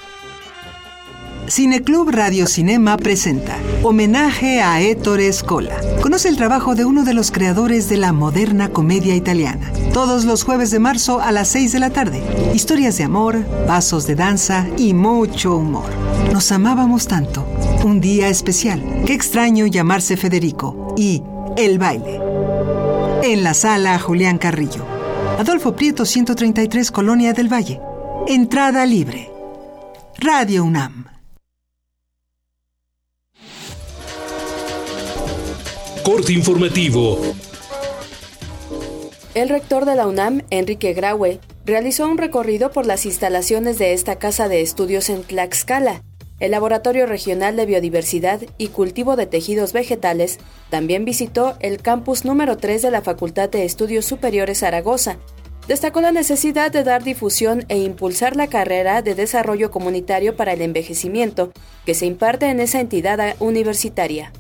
[1.50, 5.76] Cineclub Radio Cinema presenta Homenaje a Ettore Scola.
[6.00, 9.72] Conoce el trabajo de uno de los creadores de la moderna comedia italiana.
[9.92, 12.22] Todos los jueves de marzo a las 6 de la tarde.
[12.54, 15.90] Historias de amor, pasos de danza y mucho humor.
[16.32, 17.44] Nos amábamos tanto.
[17.84, 18.84] Un día especial.
[19.08, 20.94] Qué extraño llamarse Federico.
[20.98, 21.24] Y
[21.58, 22.22] El baile.
[23.24, 24.86] En la sala Julián Carrillo.
[25.40, 27.82] Adolfo Prieto 133 Colonia del Valle.
[28.28, 29.32] Entrada libre.
[30.20, 31.19] Radio UNAM.
[36.10, 37.20] Informativo.
[39.36, 44.16] El rector de la UNAM, Enrique Graue, realizó un recorrido por las instalaciones de esta
[44.16, 46.02] casa de estudios en Tlaxcala.
[46.40, 50.40] El Laboratorio Regional de Biodiversidad y Cultivo de Tejidos Vegetales
[50.72, 55.18] también visitó el campus número 3 de la Facultad de Estudios Superiores Zaragoza.
[55.68, 60.64] Destacó la necesidad de dar difusión e impulsar la carrera de desarrollo comunitario para el
[60.64, 61.52] envejecimiento
[61.86, 64.34] que se imparte en esa entidad universitaria.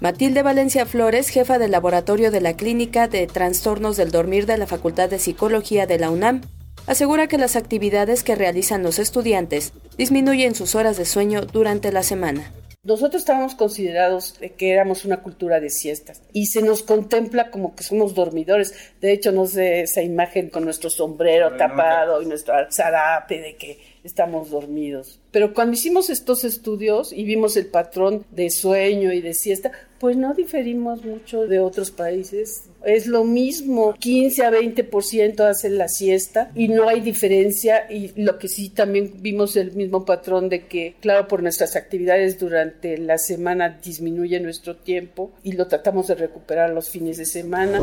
[0.00, 4.66] Matilde Valencia Flores, jefa del laboratorio de la Clínica de Trastornos del Dormir de la
[4.66, 6.40] Facultad de Psicología de la UNAM,
[6.86, 12.02] asegura que las actividades que realizan los estudiantes disminuyen sus horas de sueño durante la
[12.02, 12.50] semana.
[12.82, 17.82] Nosotros estábamos considerados que éramos una cultura de siestas y se nos contempla como que
[17.82, 18.72] somos dormidores.
[19.02, 23.78] De hecho, no sé esa imagen con nuestro sombrero tapado y nuestro zarape de que
[24.04, 25.20] estamos dormidos.
[25.30, 30.16] Pero cuando hicimos estos estudios y vimos el patrón de sueño y de siesta, pues
[30.16, 32.64] no diferimos mucho de otros países.
[32.84, 37.90] Es lo mismo, 15 a 20% hacen la siesta y no hay diferencia.
[37.90, 42.38] Y lo que sí también vimos el mismo patrón de que, claro, por nuestras actividades
[42.38, 47.80] durante la semana disminuye nuestro tiempo y lo tratamos de recuperar los fines de semana.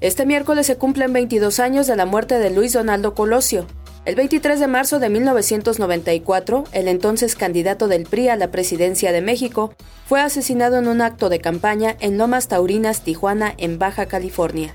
[0.00, 3.66] Este miércoles se cumplen 22 años de la muerte de Luis Donaldo Colosio.
[4.04, 9.22] El 23 de marzo de 1994, el entonces candidato del PRI a la presidencia de
[9.22, 9.72] México
[10.06, 14.74] fue asesinado en un acto de campaña en Lomas Taurinas, Tijuana, en Baja California.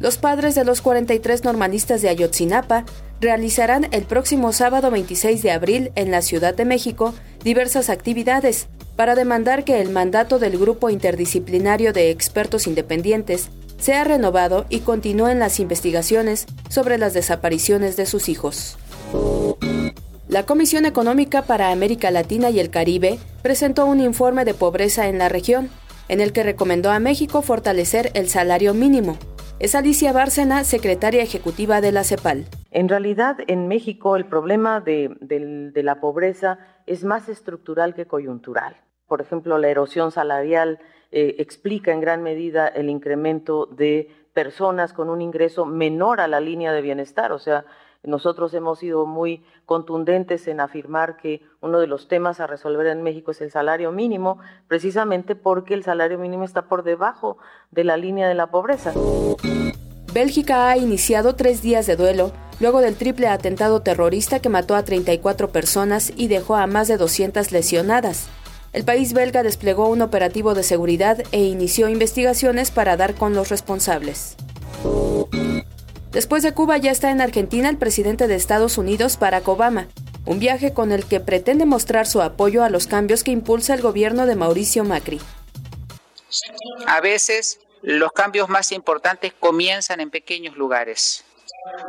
[0.00, 2.86] Los padres de los 43 normalistas de Ayotzinapa
[3.20, 7.14] realizarán el próximo sábado 26 de abril en la Ciudad de México
[7.44, 8.66] diversas actividades
[8.96, 13.48] para demandar que el mandato del grupo interdisciplinario de expertos independientes
[13.80, 18.78] sea renovado y continúen las investigaciones sobre las desapariciones de sus hijos.
[20.28, 25.18] La Comisión Económica para América Latina y el Caribe presentó un informe de pobreza en
[25.18, 25.70] la región,
[26.08, 29.18] en el que recomendó a México fortalecer el salario mínimo.
[29.58, 32.46] Es Alicia Bárcena, secretaria ejecutiva de la CEPAL.
[32.70, 38.76] En realidad, en México el problema de, de la pobreza es más estructural que coyuntural.
[39.08, 40.78] Por ejemplo, la erosión salarial
[41.12, 46.40] eh, explica en gran medida el incremento de personas con un ingreso menor a la
[46.40, 47.32] línea de bienestar.
[47.32, 47.64] O sea,
[48.02, 53.02] nosotros hemos sido muy contundentes en afirmar que uno de los temas a resolver en
[53.02, 54.38] México es el salario mínimo,
[54.68, 57.38] precisamente porque el salario mínimo está por debajo
[57.70, 58.94] de la línea de la pobreza.
[60.14, 64.84] Bélgica ha iniciado tres días de duelo luego del triple atentado terrorista que mató a
[64.84, 68.28] 34 personas y dejó a más de 200 lesionadas.
[68.72, 73.48] El país belga desplegó un operativo de seguridad e inició investigaciones para dar con los
[73.48, 74.36] responsables.
[76.12, 79.88] Después de Cuba ya está en Argentina el presidente de Estados Unidos, Barack Obama,
[80.24, 83.82] un viaje con el que pretende mostrar su apoyo a los cambios que impulsa el
[83.82, 85.20] gobierno de Mauricio Macri.
[86.86, 91.24] A veces los cambios más importantes comienzan en pequeños lugares.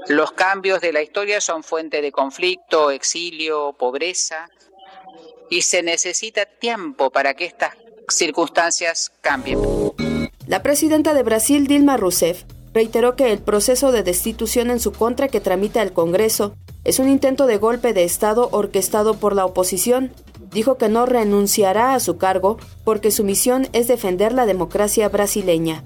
[0.08, 4.50] Los cambios de la historia son fuente de conflicto, exilio, pobreza,
[5.52, 7.76] y se necesita tiempo para que estas
[8.08, 9.60] circunstancias cambien.
[10.48, 12.44] La presidenta de Brasil, Dilma Rousseff,
[12.74, 17.10] reiteró que el proceso de destitución en su contra que tramita el Congreso es un
[17.10, 20.14] intento de golpe de Estado orquestado por la oposición.
[20.52, 25.84] Dijo que no renunciará a su cargo porque su misión es defender la democracia brasileña.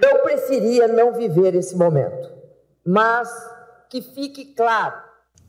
[0.00, 2.30] Eu preferia não viver esse momento,
[2.86, 3.28] mas
[3.90, 5.07] que fique claro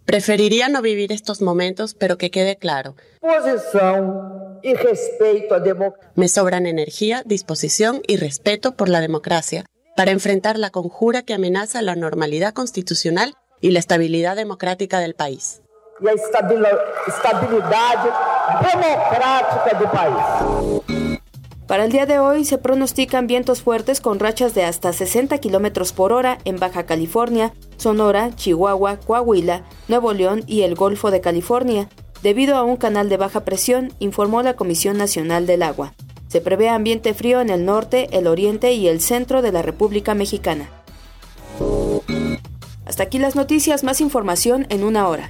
[0.09, 2.95] Preferiría no vivir estos momentos, pero que quede claro.
[3.21, 6.11] Posición y respeto a democracia.
[6.15, 11.83] Me sobran energía, disposición y respeto por la democracia para enfrentar la conjura que amenaza
[11.83, 15.61] la normalidad constitucional y la estabilidad democrática del país.
[16.01, 16.79] Y la estabilidad
[18.63, 20.98] democrática del país.
[21.69, 25.93] Para el día de hoy se pronostican vientos fuertes con rachas de hasta 60 kilómetros
[25.93, 31.87] por hora en Baja California, Sonora, Chihuahua, Coahuila, Nuevo León y el Golfo de California,
[32.23, 35.93] debido a un canal de baja presión, informó la Comisión Nacional del Agua.
[36.27, 40.15] Se prevé ambiente frío en el norte, el oriente y el centro de la República
[40.15, 40.71] Mexicana.
[42.87, 45.29] Hasta aquí las noticias, más información en una hora.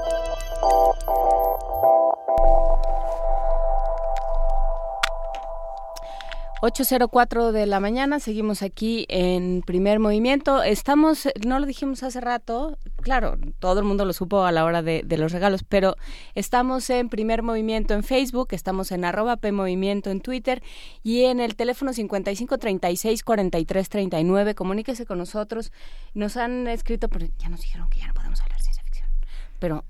[6.61, 10.61] ...8.04 de la mañana, seguimos aquí en primer movimiento.
[10.61, 14.83] Estamos, no lo dijimos hace rato, claro, todo el mundo lo supo a la hora
[14.83, 15.95] de, de, los regalos, pero
[16.35, 20.61] estamos en primer movimiento en Facebook, estamos en arroba PMovimiento en Twitter
[21.01, 24.53] y en el teléfono 5536-4339.
[24.53, 25.71] Comuníquese con nosotros.
[26.13, 29.09] Nos han escrito, pero ya nos dijeron que ya no podemos hablar de ciencia ficción,
[29.57, 29.83] pero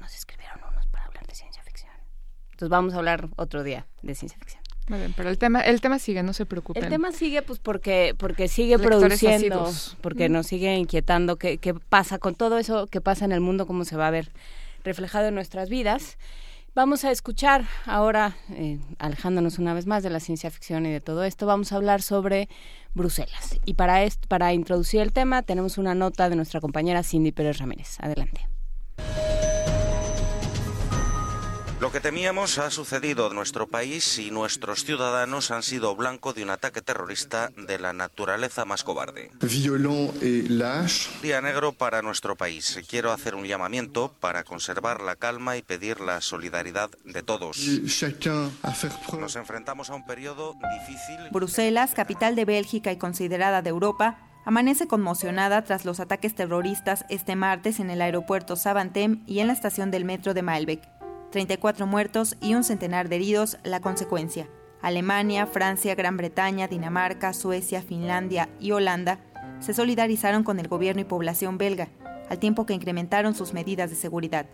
[0.00, 1.90] nos escribieron unos para hablar de ciencia ficción.
[2.52, 4.61] Entonces vamos a hablar otro día de ciencia ficción.
[4.88, 6.82] Muy bien, pero el tema, el tema sigue, no se preocupen.
[6.82, 9.70] El tema sigue, pues, porque, porque sigue Lectores produciendo,
[10.00, 10.32] porque mm.
[10.32, 13.84] nos sigue inquietando qué, qué pasa con todo eso que pasa en el mundo, cómo
[13.84, 14.30] se va a ver
[14.84, 16.18] reflejado en nuestras vidas.
[16.74, 21.02] Vamos a escuchar ahora, eh, alejándonos una vez más de la ciencia ficción y de
[21.02, 22.48] todo esto, vamos a hablar sobre
[22.94, 23.58] Bruselas.
[23.66, 27.58] Y para, esto, para introducir el tema tenemos una nota de nuestra compañera Cindy Pérez
[27.58, 27.98] Ramírez.
[28.00, 28.48] Adelante.
[31.82, 36.44] Lo que temíamos ha sucedido en nuestro país y nuestros ciudadanos han sido blanco de
[36.44, 39.32] un ataque terrorista de la naturaleza más cobarde.
[39.40, 41.10] violent et lâche.
[41.22, 42.78] Día negro para nuestro país.
[42.88, 47.58] Quiero hacer un llamamiento para conservar la calma y pedir la solidaridad de todos.
[49.18, 51.18] Nos enfrentamos a un periodo difícil.
[51.32, 57.34] Bruselas, capital de Bélgica y considerada de Europa, amanece conmocionada tras los ataques terroristas este
[57.34, 61.01] martes en el aeropuerto Zaventem y en la estación del metro de Malbec.
[61.32, 64.48] 34 muertos y un centenar de heridos la consecuencia.
[64.80, 69.18] Alemania, Francia, Gran Bretaña, Dinamarca, Suecia, Finlandia y Holanda
[69.58, 71.88] se solidarizaron con el gobierno y población belga,
[72.28, 74.46] al tiempo que incrementaron sus medidas de seguridad.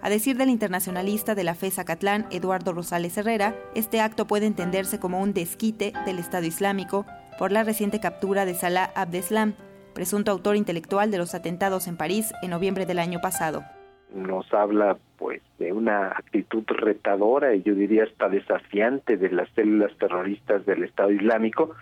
[0.00, 5.00] A decir del internacionalista de la fe Zacatlán, Eduardo Rosales Herrera, este acto puede entenderse
[5.00, 7.04] como un desquite del Estado Islámico
[7.38, 9.54] por la reciente captura de Salah Abdeslam,
[9.94, 13.64] presunto autor intelectual de los atentados en París en noviembre del año pasado.
[14.12, 19.92] nos habla pues de una actitud retadora y yo diría hasta desafiante de las células
[19.98, 21.74] terroristas del Estado Islámico,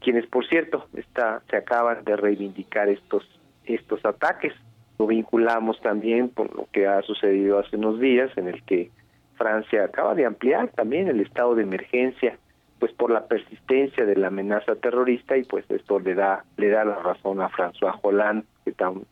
[0.00, 3.24] quienes por cierto está, se acaban de reivindicar estos
[3.64, 4.52] estos ataques.
[4.98, 8.90] Lo vinculamos también por lo que ha sucedido hace unos días en el que
[9.36, 12.38] Francia acaba de ampliar también el estado de emergencia
[12.80, 16.84] pues por la persistencia de la amenaza terrorista y pues esto le da le da
[16.84, 19.02] la razón a François Hollande que tan,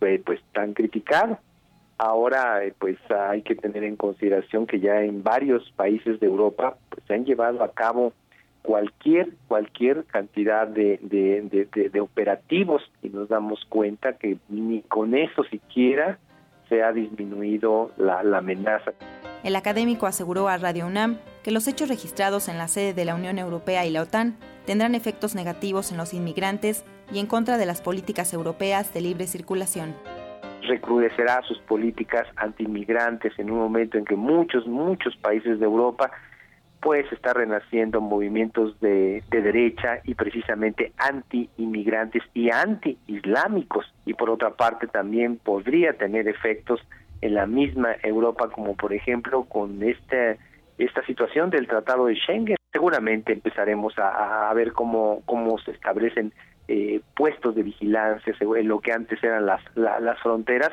[0.00, 1.38] fue pues tan criticado
[2.02, 6.76] ahora eh, pues hay que tener en consideración que ya en varios países de Europa
[6.88, 8.12] pues se han llevado a cabo
[8.62, 16.18] cualquier cualquier cantidad de, de, operativos y nos damos cuenta que ni con eso siquiera
[16.68, 18.92] se ha disminuido la, la amenaza.
[19.44, 23.14] El académico aseguró a Radio UNAM que los hechos registrados en la sede de la
[23.14, 27.66] Unión Europea y la OTAN tendrán efectos negativos en los inmigrantes y en contra de
[27.66, 29.94] las políticas europeas de libre circulación.
[30.66, 36.10] Recrudecerá sus políticas antiinmigrantes en un momento en que muchos, muchos países de Europa
[36.80, 43.86] pues está renaciendo movimientos de, de derecha y precisamente anti-inmigrantes y anti-islámicos.
[44.04, 46.80] Y por otra parte también podría tener efectos
[47.20, 50.38] en la misma Europa, como por ejemplo con este,
[50.76, 52.56] esta situación del Tratado de Schengen.
[52.72, 56.32] Seguramente empezaremos a, a ver cómo, cómo se establecen
[56.68, 60.70] eh, puestos de vigilancia en lo que antes eran las, la- las fronteras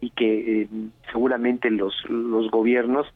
[0.00, 0.68] y que eh,
[1.10, 3.06] seguramente los, los gobiernos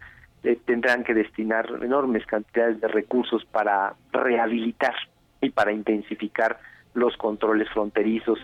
[0.44, 4.94] eh, tendrán que destinar enormes cantidades de recursos para rehabilitar
[5.40, 6.58] y para intensificar
[6.94, 8.38] los controles fronterizos.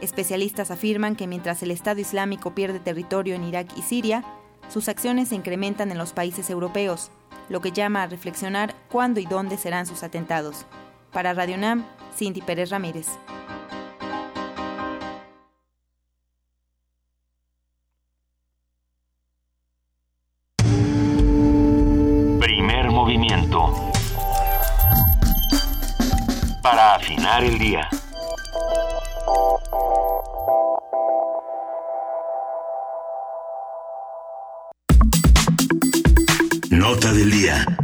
[0.00, 4.24] Especialistas afirman que mientras el Estado Islámico pierde territorio en Irak y Siria,
[4.68, 7.12] sus acciones se incrementan en los países europeos,
[7.50, 10.64] lo que llama a reflexionar cuándo y dónde serán sus atentados.
[11.12, 11.84] Para Radio UNAM,
[12.16, 13.08] Cindy Pérez Ramírez.
[22.38, 23.74] Primer movimiento.
[26.62, 27.88] Para afinar el día.
[36.70, 37.79] Nota del día.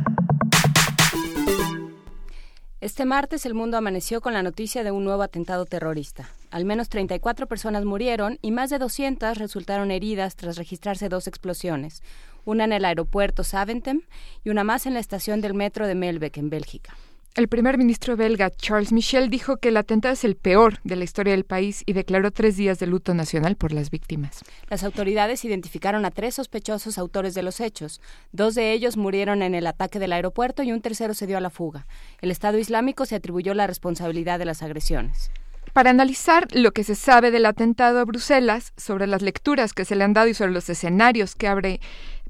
[2.97, 6.31] Este martes el mundo amaneció con la noticia de un nuevo atentado terrorista.
[6.51, 12.03] Al menos 34 personas murieron y más de 200 resultaron heridas tras registrarse dos explosiones,
[12.47, 14.01] una en el aeropuerto Zaventem
[14.45, 16.97] y una más en la estación del metro de Melbeck, en Bélgica.
[17.37, 21.05] El primer ministro belga Charles Michel dijo que el atentado es el peor de la
[21.05, 24.43] historia del país y declaró tres días de luto nacional por las víctimas.
[24.71, 28.01] Las autoridades identificaron a tres sospechosos autores de los hechos.
[28.33, 31.43] Dos de ellos murieron en el ataque del aeropuerto y un tercero se dio a
[31.43, 31.87] la fuga.
[32.23, 35.31] El Estado Islámico se atribuyó la responsabilidad de las agresiones.
[35.75, 39.95] Para analizar lo que se sabe del atentado a Bruselas, sobre las lecturas que se
[39.95, 41.81] le han dado y sobre los escenarios que abre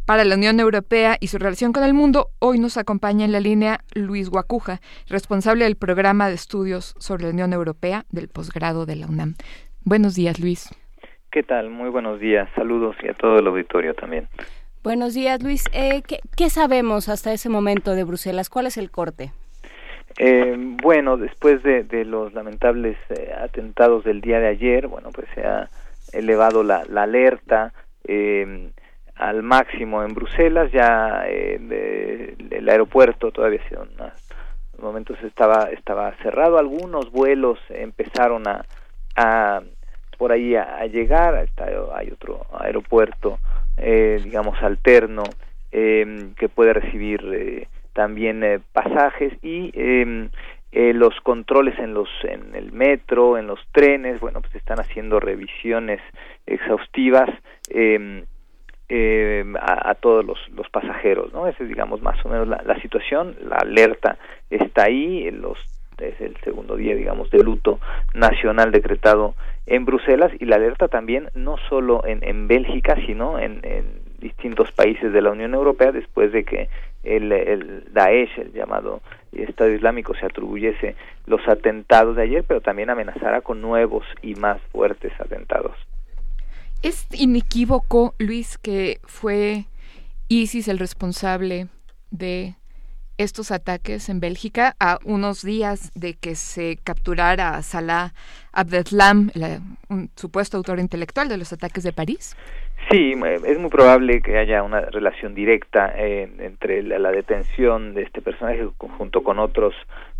[0.06, 3.40] para la Unión Europea y su relación con el mundo, hoy nos acompaña en la
[3.40, 8.96] línea Luis Guacuja, responsable del programa de estudios sobre la Unión Europea del posgrado de
[8.96, 9.34] la UNAM.
[9.84, 10.72] Buenos días, Luis.
[11.32, 11.70] ¿Qué tal?
[11.70, 12.48] Muy buenos días.
[12.54, 14.28] Saludos y a todo el auditorio también.
[14.84, 15.64] Buenos días, Luis.
[15.72, 18.48] Eh, ¿qué, qué sabemos hasta ese momento de Bruselas?
[18.48, 19.32] ¿Cuál es el corte?
[20.18, 25.26] Eh, bueno, después de, de los lamentables eh, atentados del día de ayer, bueno, pues
[25.34, 25.68] se ha
[26.12, 27.72] elevado la, la alerta
[28.04, 28.70] eh,
[29.16, 30.70] al máximo en Bruselas.
[30.72, 34.12] Ya eh, el aeropuerto todavía ha sido en unos
[34.78, 36.58] momentos estaba estaba cerrado.
[36.58, 38.64] Algunos vuelos empezaron a,
[39.16, 39.62] a
[40.18, 41.34] por ahí a, llegar.
[41.44, 43.38] Está, hay otro aeropuerto,
[43.76, 45.24] eh, digamos alterno,
[45.72, 50.28] eh, que puede recibir eh, también eh, pasajes y eh,
[50.72, 55.20] eh, los controles en los en el metro, en los trenes, bueno, pues están haciendo
[55.20, 56.00] revisiones
[56.44, 57.30] exhaustivas
[57.70, 58.24] eh,
[58.88, 61.46] eh, a, todos los, pasajeros, ¿no?
[61.46, 64.18] Esa es, digamos, más o menos la, la situación, la alerta
[64.50, 65.58] está ahí, los
[65.98, 67.80] es el segundo día, digamos, de luto
[68.12, 69.34] nacional decretado
[69.66, 74.72] en Bruselas y la alerta también no solo en, en Bélgica, sino en, en distintos
[74.72, 76.68] países de la Unión Europea después de que
[77.02, 79.00] el, el Daesh, el llamado
[79.32, 80.96] Estado Islámico, se atribuyese
[81.26, 85.76] los atentados de ayer, pero también amenazara con nuevos y más fuertes atentados.
[86.86, 89.64] Es inequívoco, Luis, que fue
[90.28, 91.66] ISIS el responsable
[92.12, 92.54] de
[93.18, 98.12] estos ataques en Bélgica a unos días de que se capturara a Salah
[98.52, 99.32] Abdeslam,
[99.88, 102.36] un supuesto autor intelectual de los ataques de París?
[102.88, 103.14] Sí,
[103.44, 108.64] es muy probable que haya una relación directa eh, entre la, detención de este personaje
[108.78, 109.74] junto con otros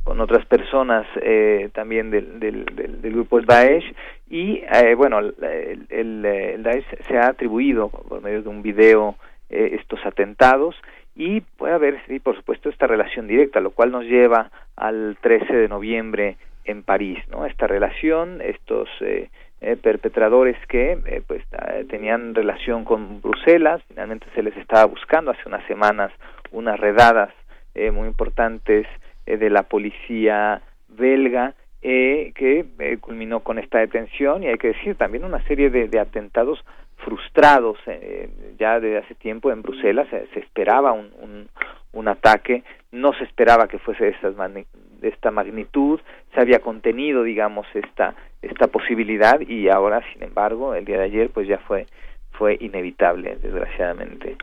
[0.07, 3.85] con otras personas eh, también del, del, del, grupo Daesh
[4.31, 9.17] y eh, bueno el, Daesh se ha atribuido por medio de un video
[9.49, 10.75] estos atentados
[11.17, 15.57] y puede haber, sí, por supuesto, esta relación directa, lo cual nos lleva al 13
[15.57, 17.47] de noviembre en París, ¿no?
[17.47, 19.31] Esta relación, estos eh,
[19.63, 21.43] eh, perpetradores que eh, pues
[21.89, 26.13] tenían relación con Bruselas, finalmente se les estaba buscando hace unas semanas
[26.53, 27.31] unas redadas
[27.93, 28.87] muy importantes
[29.27, 32.67] de la policía belga que
[33.01, 36.65] culminó con esta detención y hay que decir también una serie de, de atentados
[36.97, 38.29] frustrados eh,
[38.59, 41.49] ya desde hace tiempo en Bruselas se, esperaba un, un,
[41.93, 44.67] un, ataque no se esperaba que fuese de,
[45.01, 46.01] de esta magnitud
[46.35, 51.31] se había contenido digamos esta esta posibilidad y ahora sin embargo el día de ayer
[51.31, 51.87] pues ya fue
[52.33, 54.37] fue inevitable desgraciadamente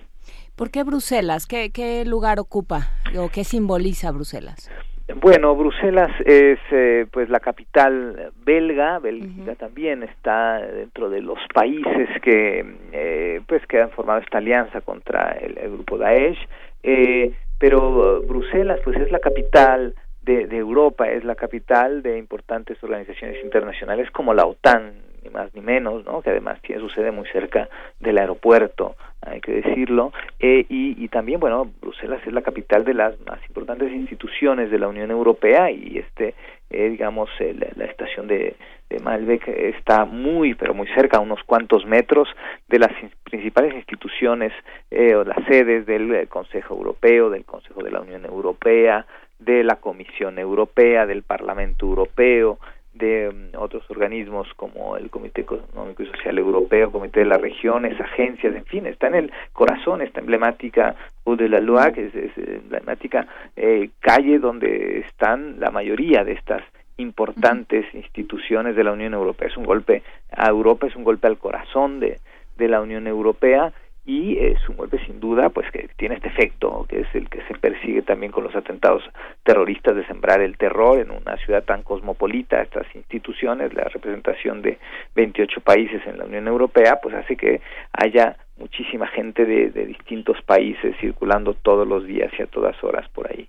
[0.55, 1.47] ¿Por qué Bruselas?
[1.47, 4.69] ¿Qué, qué lugar ocupa o qué simboliza Bruselas?
[5.15, 12.09] Bueno, Bruselas es eh, pues la capital belga, Bélgica también está dentro de los países
[12.21, 12.63] que
[12.93, 16.38] eh, pues que han formado esta alianza contra el, grupo Daesh,
[16.84, 22.81] eh, pero Bruselas pues es la capital de, de Europa, es la capital de importantes
[22.81, 24.93] organizaciones internacionales como la OTAN,
[25.23, 26.21] ni más ni menos, ¿no?
[26.21, 27.69] que además tiene su muy cerca
[27.99, 32.93] del aeropuerto, hay que decirlo, eh, y, y, también, bueno, Bruselas es la capital de
[32.93, 36.35] las más importantes instituciones de la Unión Europea y este,
[36.69, 38.55] eh, digamos, la estación de,
[39.01, 42.27] Malbec está muy, pero muy cerca, unos cuantos metros
[42.67, 42.91] de las
[43.23, 44.53] principales instituciones
[44.91, 49.07] eh, o las sedes del Consejo Europeo, del Consejo de la Unión Europea,
[49.39, 52.59] de la Comisión Europea, del Parlamento Europeo,
[52.94, 57.99] de mm, otros organismos como el Comité Económico y Social Europeo, Comité de las Regiones,
[57.99, 60.95] agencias, en fin, está en el corazón esta emblemática
[61.26, 66.64] Rue de la que es, es emblemática eh, calle donde están la mayoría de estas
[66.98, 69.48] importantes instituciones de la Unión Europea.
[69.48, 72.20] Es un golpe a Europa, es un golpe al corazón de,
[72.57, 73.74] de la Unión Europea
[74.05, 77.41] y es un golpe sin duda pues que tiene este efecto que es el que
[77.43, 79.01] se persigue también con los atentados
[79.43, 82.61] terroristas de sembrar el terror en una ciudad tan cosmopolita.
[82.61, 84.77] Estas instituciones la representación de
[85.15, 87.61] 28 países en la Unión Europea pues hace que
[87.93, 93.31] haya muchísima gente de, distintos países circulando todos los días y a todas horas por
[93.31, 93.47] ahí.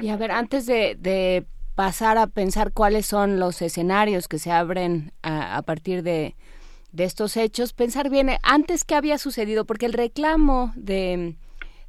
[0.00, 5.12] Y a ver antes de, pasar a pensar cuáles son los escenarios que se abren
[5.22, 6.34] a partir de
[6.98, 11.36] de estos hechos, pensar bien antes qué había sucedido, porque el reclamo de,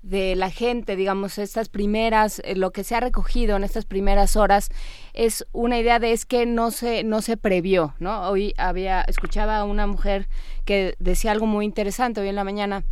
[0.03, 4.37] de la gente, digamos, estas primeras, eh, lo que se ha recogido en estas primeras
[4.37, 4.69] horas
[5.13, 8.29] es una idea de es que no se, no se previó, ¿no?
[8.29, 10.29] Hoy había, escuchaba a una mujer
[10.63, 12.83] que decía algo muy interesante hoy en la mañana,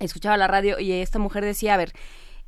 [0.00, 1.92] escuchaba la radio y esta mujer decía, a ver,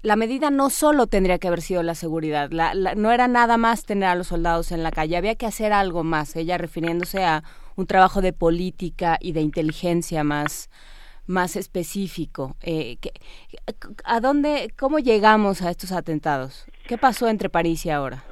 [0.03, 4.11] la medida no solo tendría que haber sido la seguridad, no era nada más tener
[4.11, 7.45] a los soldados en la calle, había que hacer algo más, ella refiriéndose a
[7.77, 10.71] un trabajo de política y de inteligencia más
[11.27, 12.57] más específico.
[12.63, 12.97] Eh,
[14.05, 16.67] ¿A dónde, cómo llegamos a estos atentados?
[16.87, 18.25] ¿Qué pasó entre París y ahora?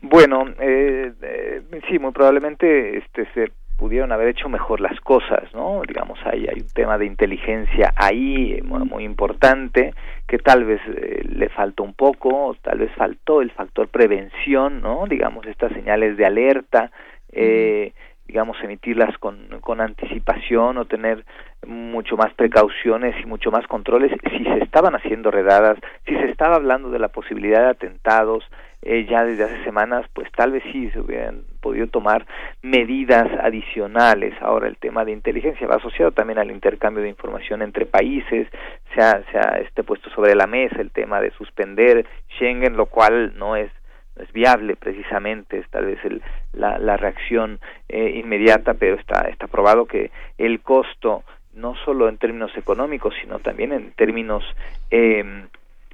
[0.00, 5.82] Bueno, eh, eh, sí, muy probablemente este, se pudieron haber hecho mejor las cosas, ¿no?
[5.86, 9.94] Digamos, hay, hay un tema de inteligencia ahí muy, muy importante
[10.26, 10.80] que tal vez
[11.24, 15.06] le faltó un poco, tal vez faltó el factor prevención, ¿no?
[15.06, 16.90] Digamos, estas señales de alerta.
[17.32, 17.92] Eh,
[18.32, 21.22] digamos, emitirlas con, con anticipación o tener
[21.66, 25.76] mucho más precauciones y mucho más controles si se estaban haciendo redadas,
[26.06, 28.42] si se estaba hablando de la posibilidad de atentados
[28.80, 32.26] eh, ya desde hace semanas, pues tal vez sí se hubieran podido tomar
[32.62, 34.32] medidas adicionales.
[34.40, 38.48] Ahora el tema de inteligencia va asociado también al intercambio de información entre países,
[38.94, 42.86] se ha, se ha este, puesto sobre la mesa el tema de suspender Schengen, lo
[42.86, 43.70] cual no es
[44.16, 46.22] es viable precisamente es tal vez el,
[46.52, 51.24] la, la reacción eh, inmediata pero está está probado que el costo
[51.54, 54.42] no solo en términos económicos, sino también en términos
[54.90, 55.46] eh,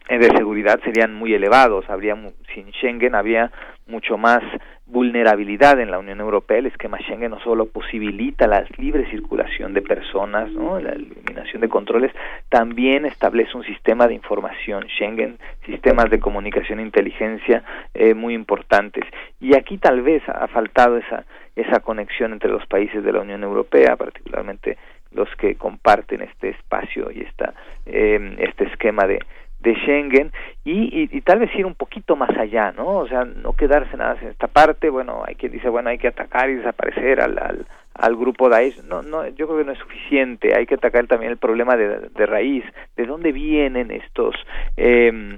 [0.08, 1.88] de seguridad serían muy elevados.
[1.90, 2.16] Habría
[2.54, 3.52] sin Schengen habría
[3.86, 4.42] mucho más
[4.86, 6.58] vulnerabilidad en la Unión Europea.
[6.58, 10.80] El esquema Schengen no solo posibilita la libre circulación de personas, ¿no?
[10.80, 12.12] la eliminación de controles,
[12.48, 17.62] también establece un sistema de información Schengen, sistemas de comunicación e inteligencia
[17.92, 19.04] eh, muy importantes.
[19.40, 21.24] Y aquí tal vez ha faltado esa
[21.58, 24.78] esa conexión entre los países de la Unión Europea, particularmente
[25.10, 27.54] los que comparten este espacio y esta
[27.86, 29.18] eh, este esquema de
[29.60, 30.32] de Schengen
[30.64, 32.98] y, y, tal vez ir un poquito más allá, ¿no?
[32.98, 36.08] O sea, no quedarse nada en esta parte, bueno, hay quien dice, bueno, hay que
[36.08, 39.78] atacar y desaparecer al, al, al grupo Daesh, no, no, yo creo que no es
[39.78, 42.64] suficiente, hay que atacar también el problema de, de raíz,
[42.96, 44.36] de dónde vienen estos,
[44.76, 45.36] eh,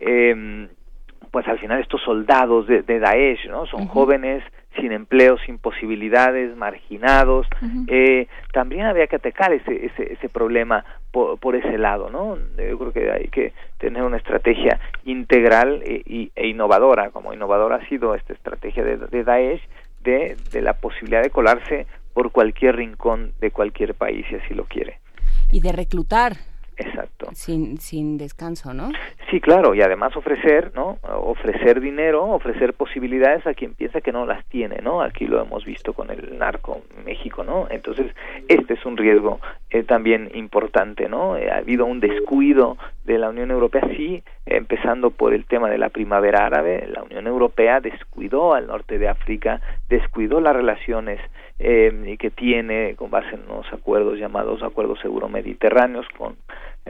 [0.00, 0.68] eh,
[1.30, 3.64] pues al final estos soldados de, de Daesh, ¿no?
[3.66, 4.44] Son jóvenes
[4.80, 7.46] sin empleo, sin posibilidades, marginados.
[7.88, 12.36] eh, también había que atacar ese, ese, ese problema por, por, ese lado, ¿no?
[12.56, 17.76] Yo creo que hay que tener una estrategia integral e, y, e innovadora, como innovadora
[17.76, 19.62] ha sido esta estrategia de, de Daesh,
[20.02, 24.64] de, de la posibilidad de colarse por cualquier rincón de cualquier país, si así lo
[24.64, 24.98] quiere.
[25.50, 26.32] Y de reclutar
[26.86, 27.28] Exacto.
[27.32, 28.90] Sin, sin descanso, ¿no?
[29.30, 30.98] Sí, claro, y además ofrecer, ¿no?
[31.02, 35.00] Ofrecer dinero, ofrecer posibilidades a quien piensa que no las tiene, ¿no?
[35.02, 37.66] Aquí lo hemos visto con el narco en México, ¿no?
[37.70, 38.14] Entonces,
[38.48, 39.40] este es un riesgo
[39.70, 41.36] eh, también importante, ¿no?
[41.36, 45.78] Eh, ha habido un descuido de la Unión Europea, sí, empezando por el tema de
[45.78, 51.20] la primavera árabe, la Unión Europea descuidó al norte de África, descuidó las relaciones
[51.58, 56.36] eh, que tiene con base en unos acuerdos llamados acuerdos euromediterráneos con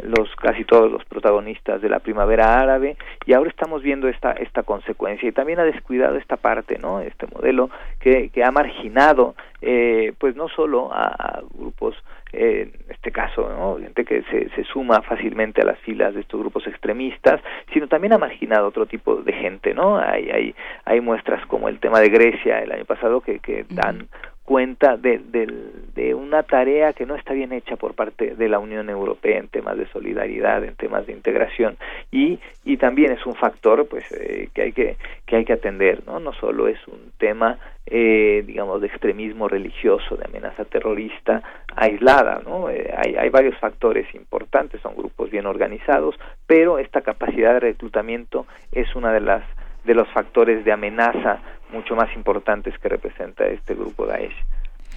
[0.01, 2.97] los casi todos los protagonistas de la primavera árabe
[3.27, 5.29] y ahora estamos viendo esta esta consecuencia.
[5.29, 7.71] Y también ha descuidado esta parte no este modelo
[8.01, 11.95] que, que ha marginado eh, pues no solo a, a grupos
[12.33, 13.79] eh, en este caso ¿no?
[13.79, 17.41] gente que se, se suma fácilmente a las filas de estos grupos extremistas
[17.73, 20.55] sino también ha marginado otro tipo de gente no hay hay
[20.87, 24.09] hay muestras como el tema de Grecia el año pasado que que dan
[24.53, 25.47] cuenta de, de,
[25.95, 29.49] de, una tarea que no está bien hecha por parte de la Unión Europea en
[29.49, 31.79] temas de solidaridad, en temas de integración.
[32.11, 36.03] Y, y también es un factor pues eh, que hay que que hay que atender,
[36.07, 41.43] no no solo es un tema eh, digamos de extremismo religioso, de amenaza terrorista
[41.75, 46.15] aislada, no eh, hay hay varios factores importantes, son grupos bien organizados,
[46.47, 49.45] pero esta capacidad de reclutamiento es una de las
[49.85, 51.41] de los factores de amenaza
[51.73, 54.35] mucho más importantes que representa este grupo Daesh.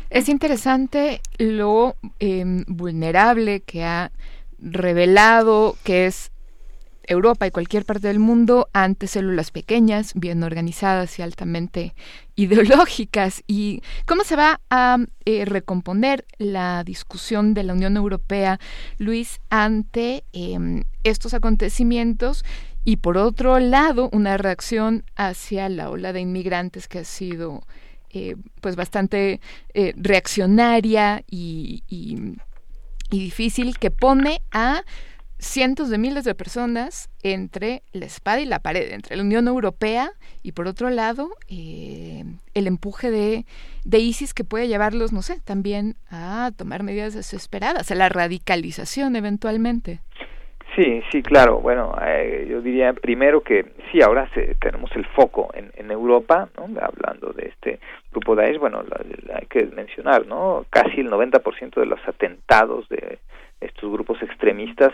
[0.09, 4.11] Es interesante lo eh, vulnerable que ha
[4.59, 6.31] revelado que es
[7.07, 11.93] Europa y cualquier parte del mundo ante células pequeñas, bien organizadas y altamente
[12.35, 13.43] ideológicas.
[13.47, 18.59] ¿Y cómo se va a eh, recomponer la discusión de la Unión Europea,
[18.97, 22.43] Luis, ante eh, estos acontecimientos
[22.85, 27.63] y por otro lado una reacción hacia la ola de inmigrantes que ha sido
[28.11, 29.41] eh, pues bastante
[29.73, 31.83] eh, reaccionaria y,
[33.09, 34.83] difícil que pone a
[35.39, 40.11] cientos de miles de personas entre la espada y la pared, entre la Unión Europea
[40.43, 43.45] y por otro lado eh, el empuje de,
[43.83, 49.15] de ISIS que puede llevarlos, no sé, también a tomar medidas desesperadas, a la radicalización
[49.15, 50.01] eventualmente.
[50.75, 51.59] Sí, sí, claro.
[51.59, 56.49] Bueno, eh, yo diría primero que sí, ahora se, tenemos el foco en, en Europa,
[56.57, 56.63] ¿no?
[56.81, 57.79] hablando de este
[58.11, 60.65] grupo Daesh, bueno, la, hay que mencionar, ¿no?
[60.69, 63.19] Casi el 90% de los atentados de
[63.61, 64.93] estos grupos extremistas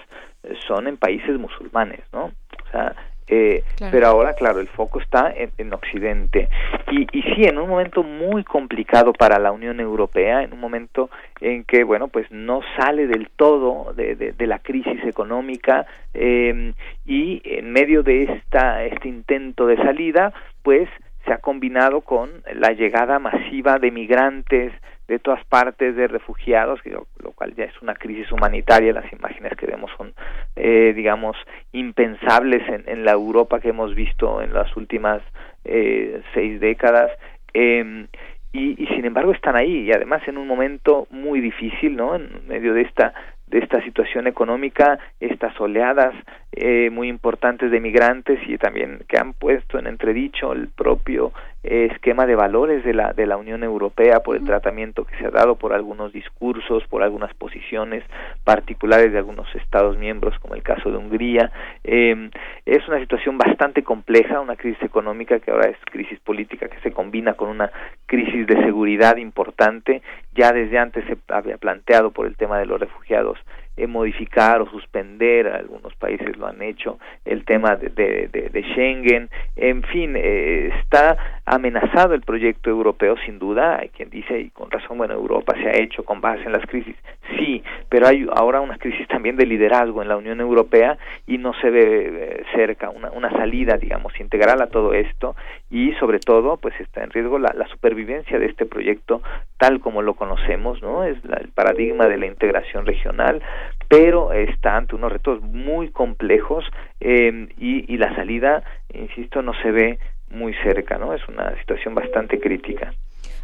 [0.67, 2.25] son en países musulmanes, ¿no?
[2.25, 2.95] O sea,
[3.27, 3.91] eh, claro.
[3.91, 6.49] Pero ahora, claro, el foco está en, en Occidente.
[6.91, 11.09] Y, y, sí, en un momento muy complicado para la Unión Europea, en un momento
[11.39, 16.73] en que, bueno, pues no sale del todo de, de, de la crisis económica eh,
[17.05, 20.89] y en medio de esta, este intento de salida, pues
[21.25, 24.73] se ha combinado con la llegada masiva de migrantes
[25.11, 28.93] de todas partes de refugiados, lo cual ya es una crisis humanitaria.
[28.93, 30.13] Las imágenes que vemos son,
[30.55, 31.35] eh, digamos,
[31.73, 35.21] impensables en, en, la Europa que hemos visto en las últimas
[35.65, 37.11] eh, seis décadas.
[37.53, 38.07] Eh,
[38.53, 42.15] y, y, sin embargo están ahí y además en un momento muy difícil, ¿no?
[42.15, 43.13] En medio de esta
[43.47, 46.15] de esta situación económica, estas oleadas
[46.53, 51.31] eh, muy importantes de migrantes y también que han puesto en entredicho el propio
[51.63, 55.27] eh, esquema de valores de la de la Unión Europea por el tratamiento que se
[55.27, 58.03] ha dado por algunos discursos, por algunas posiciones
[58.43, 61.51] particulares de algunos estados miembros, como el caso de Hungría.
[61.85, 62.29] Eh,
[62.65, 66.91] es una situación bastante compleja, una crisis económica que ahora es crisis política que se
[66.91, 67.71] combina con una
[68.07, 70.01] crisis de seguridad importante.
[70.33, 73.37] Ya desde antes se había planteado por el tema de los refugiados
[73.77, 79.29] eh, modificar o suspender, algunos países lo han hecho, el tema de, de, de, Schengen,
[79.55, 84.69] en fin, eh, está amenazado el proyecto europeo sin duda, hay quien dice, y con
[84.69, 86.95] razón, bueno, Europa se ha hecho con base en las crisis,
[87.37, 91.53] sí, pero hay ahora una crisis también de liderazgo en la Unión Europea y no
[91.55, 95.35] se ve eh, cerca una, una salida, digamos, integral a todo esto
[95.71, 99.21] y sobre todo, pues está en riesgo la, la supervivencia de este proyecto
[99.57, 101.05] tal como lo conocemos, ¿no?
[101.05, 103.41] Es el paradigma de la integración regional,
[103.87, 106.65] pero está ante unos retos muy complejos
[106.99, 109.99] eh, y, la salida, insisto, no se ve
[110.29, 111.13] muy cerca, ¿no?
[111.13, 112.93] Es una situación bastante crítica.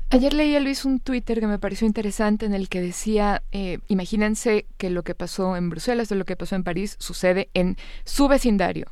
[0.10, 4.66] Ayer leía Luis un Twitter que me pareció interesante en el que decía, eh, imagínense
[4.78, 7.76] que lo que pasó en Bruselas o lo que pasó en París sucede en
[8.06, 8.88] su vecindario.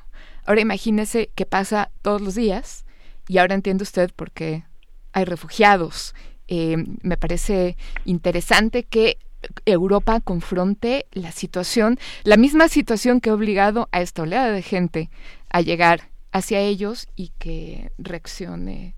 [0.45, 2.85] Ahora imagínese que pasa todos los días
[3.27, 4.65] y ahora entiende usted por qué
[5.14, 6.14] hay refugiados.
[6.47, 9.18] Eh, me parece interesante que
[9.65, 15.10] Europa confronte la situación, la misma situación que ha obligado a esta oleada de gente
[15.49, 18.95] a llegar hacia ellos y que reaccione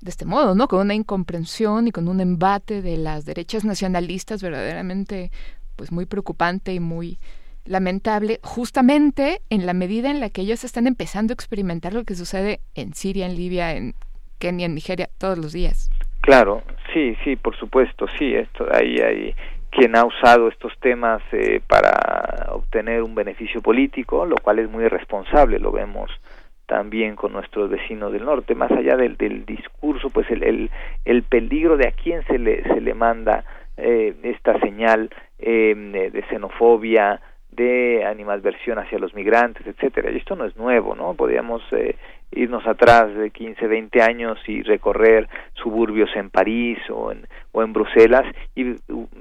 [0.00, 0.66] de este modo, ¿no?
[0.66, 5.30] Con una incomprensión y con un embate de las derechas nacionalistas verdaderamente
[5.76, 7.18] pues muy preocupante y muy
[7.64, 12.14] lamentable, justamente en la medida en la que ellos están empezando a experimentar lo que
[12.14, 13.94] sucede en Siria, en Libia, en
[14.38, 15.90] Kenia, en Nigeria, todos los días.
[16.20, 16.62] Claro,
[16.92, 19.34] sí, sí, por supuesto, sí, esto ahí hay
[19.70, 24.84] quien ha usado estos temas eh, para obtener un beneficio político, lo cual es muy
[24.84, 26.10] irresponsable, lo vemos
[26.66, 30.70] también con nuestros vecinos del norte, más allá del, del discurso, pues el, el,
[31.04, 33.44] el, peligro de a quién se le, se le manda
[33.76, 35.74] eh, esta señal eh,
[36.12, 37.20] de xenofobia,
[37.52, 40.10] de animadversión hacia los migrantes, etcétera.
[40.10, 41.14] Y esto no es nuevo, ¿no?
[41.14, 41.96] Podríamos eh,
[42.32, 47.72] irnos atrás de 15, 20 años y recorrer suburbios en París o en, o en
[47.72, 48.24] Bruselas
[48.54, 48.76] y,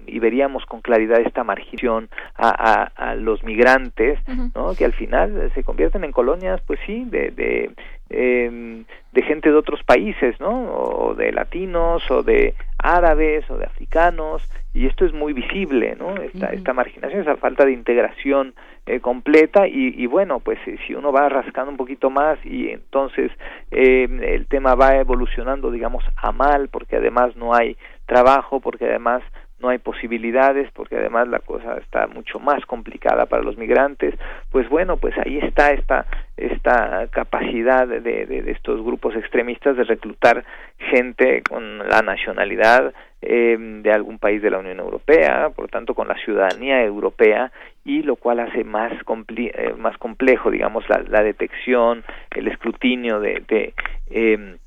[0.06, 4.19] y veríamos con claridad esta marginación a, a, a los migrantes,
[4.56, 4.76] ¿no?
[4.76, 7.72] Que al final se convierten en colonias, pues sí, de, de
[8.11, 10.72] eh, de gente de otros países, ¿no?
[10.72, 14.41] O de latinos, o de árabes, o de africanos,
[14.73, 16.15] y esto es muy visible, ¿no?
[16.15, 18.53] Esta, esta marginación, esa falta de integración
[18.85, 22.69] eh, completa, y, y, bueno, pues eh, si uno va rascando un poquito más y
[22.69, 23.31] entonces
[23.72, 29.23] eh, el tema va evolucionando, digamos, a mal, porque además no hay trabajo, porque además
[29.60, 34.15] no hay posibilidades porque además la cosa está mucho más complicada para los migrantes
[34.52, 36.06] pues bueno pues ahí está esta
[36.38, 40.45] esta capacidad de, de, estos grupos extremistas de reclutar
[40.77, 46.07] gente con la nacionalidad eh, de algún país de la Unión Europea por tanto con
[46.07, 47.52] la ciudadanía europea
[47.84, 53.73] y lo cual hace más eh, más complejo digamos la, la detección el escrutinio de,
[54.10, 54.57] eh,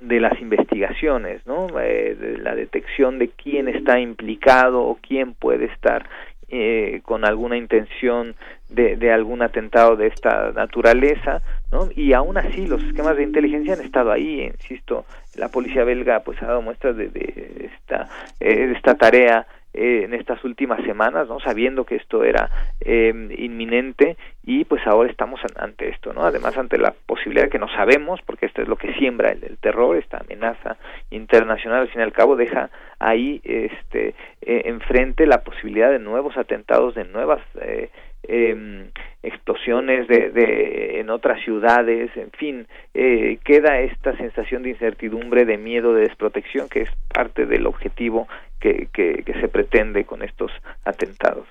[0.00, 1.68] de las investigaciones, ¿no?
[1.80, 6.08] Eh, de la detección de quién está implicado o quién puede estar
[6.50, 8.34] eh, con alguna intención
[8.70, 11.88] de, de, algún atentado de esta naturaleza, ¿no?
[11.94, 15.04] Y aún así los esquemas de inteligencia han estado ahí, insisto,
[15.36, 18.08] la policía belga pues ha dado muestras de, de esta,
[18.40, 19.46] eh, de esta tarea
[19.78, 21.38] eh, en estas últimas semanas, ¿no?
[21.38, 22.50] Sabiendo que esto era
[22.80, 26.22] eh, inminente y pues ahora estamos ante esto, ¿no?
[26.22, 29.96] Además ante la posibilidad que no sabemos, porque esto es lo que siembra el, terror,
[29.96, 30.78] esta amenaza
[31.10, 36.36] internacional, al fin y al cabo deja ahí este eh, enfrente la posibilidad de nuevos
[36.36, 37.90] atentados, de nuevas eh,
[38.24, 38.90] eh,
[39.22, 45.58] explosiones de, de, en otras ciudades, en fin, eh, queda esta sensación de incertidumbre, de
[45.58, 48.28] miedo, de desprotección, que es parte del objetivo
[48.60, 50.50] que, que, que se pretende con estos
[50.84, 51.46] atentados.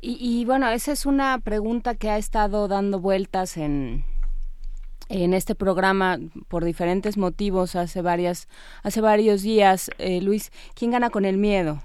[0.00, 4.04] Y, y, bueno, esa es una pregunta que ha estado dando vueltas en,
[5.08, 8.48] en este programa por diferentes motivos hace varias
[8.82, 9.90] hace varios días.
[9.98, 11.82] Eh, Luis, ¿quién gana con el miedo?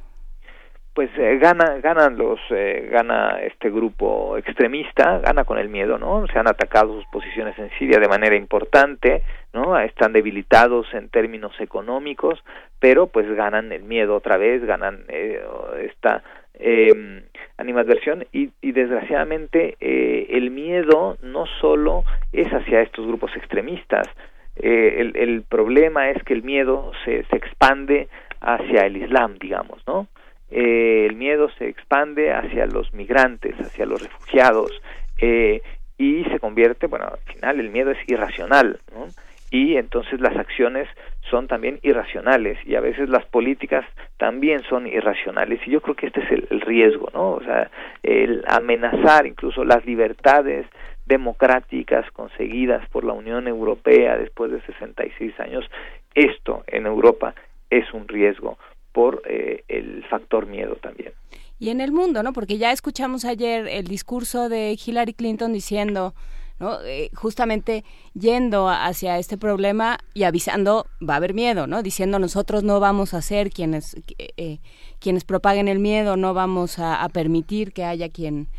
[0.93, 6.25] Pues eh, gana ganan los eh, gana este grupo extremista gana con el miedo no
[6.27, 11.53] se han atacado sus posiciones en Siria de manera importante no están debilitados en términos
[11.59, 12.43] económicos
[12.79, 15.41] pero pues ganan el miedo otra vez ganan eh,
[15.81, 16.23] esta
[16.59, 17.23] eh,
[17.57, 22.03] animadversión y, y desgraciadamente eh, el miedo no solo
[22.33, 24.07] es hacia estos grupos extremistas
[24.55, 28.09] eh, el, el problema es que el miedo se, se expande
[28.41, 30.07] hacia el Islam digamos no
[30.51, 34.71] eh, el miedo se expande hacia los migrantes, hacia los refugiados,
[35.19, 35.61] eh,
[35.97, 39.07] y se convierte, bueno, al final el miedo es irracional, ¿no?
[39.51, 40.87] y entonces las acciones
[41.29, 43.85] son también irracionales y a veces las políticas
[44.17, 47.31] también son irracionales y yo creo que este es el, riesgo, ¿no?
[47.31, 47.69] O sea,
[48.03, 50.67] el amenazar incluso las libertades
[51.05, 55.65] democráticas conseguidas por la Unión Europea después de 66 años,
[56.13, 57.33] esto en Europa
[57.69, 58.57] es un riesgo
[58.99, 61.13] por eh, el factor miedo también.
[61.57, 62.33] Y en el mundo, ¿no?
[62.33, 66.13] Porque ya escuchamos ayer el discurso de Hillary Clinton diciendo
[66.59, 66.81] ¿no?
[66.83, 71.81] Eh, justamente yendo hacia este problema y avisando, va a haber miedo, ¿no?
[71.81, 74.57] Diciendo nosotros no vamos a ser quienes, eh,
[74.99, 78.49] quienes propaguen el miedo, no vamos a, permitir que haya quien,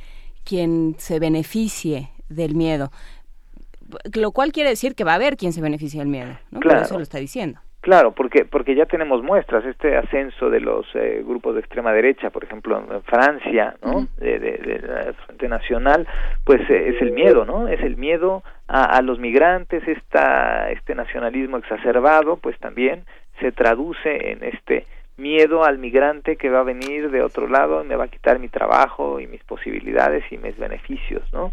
[0.44, 2.90] quien se beneficie del miedo.
[4.14, 6.60] Lo cual quiere decir que va a haber quien se beneficie del miedo, ¿no?
[6.60, 7.60] Por eso lo está diciendo.
[7.80, 12.28] Claro, porque porque ya tenemos muestras este ascenso de los eh, grupos de extrema derecha,
[12.28, 14.06] por ejemplo en Francia, ¿no?
[14.18, 16.06] de, la Frente Nacional,
[16.44, 17.68] pues eh, es el miedo, ¿no?
[17.68, 23.04] Es el miedo a, a los migrantes, esta este nacionalismo exacerbado, pues también
[23.40, 24.84] se traduce en este
[25.20, 28.38] miedo al migrante que va a venir de otro lado y me va a quitar
[28.38, 31.52] mi trabajo y mis posibilidades y mis beneficios, ¿no?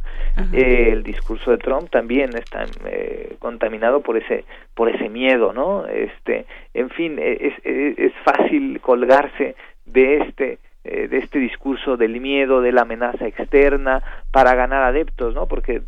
[0.54, 5.86] Eh, el discurso de Trump también está eh, contaminado por ese por ese miedo, ¿no?
[5.86, 11.98] Este, en fin, e, es, e, es, fácil colgarse de este eh, de este discurso
[11.98, 15.48] del miedo, de la amenaza externa para ganar adeptos, ¿no?
[15.48, 15.82] Porque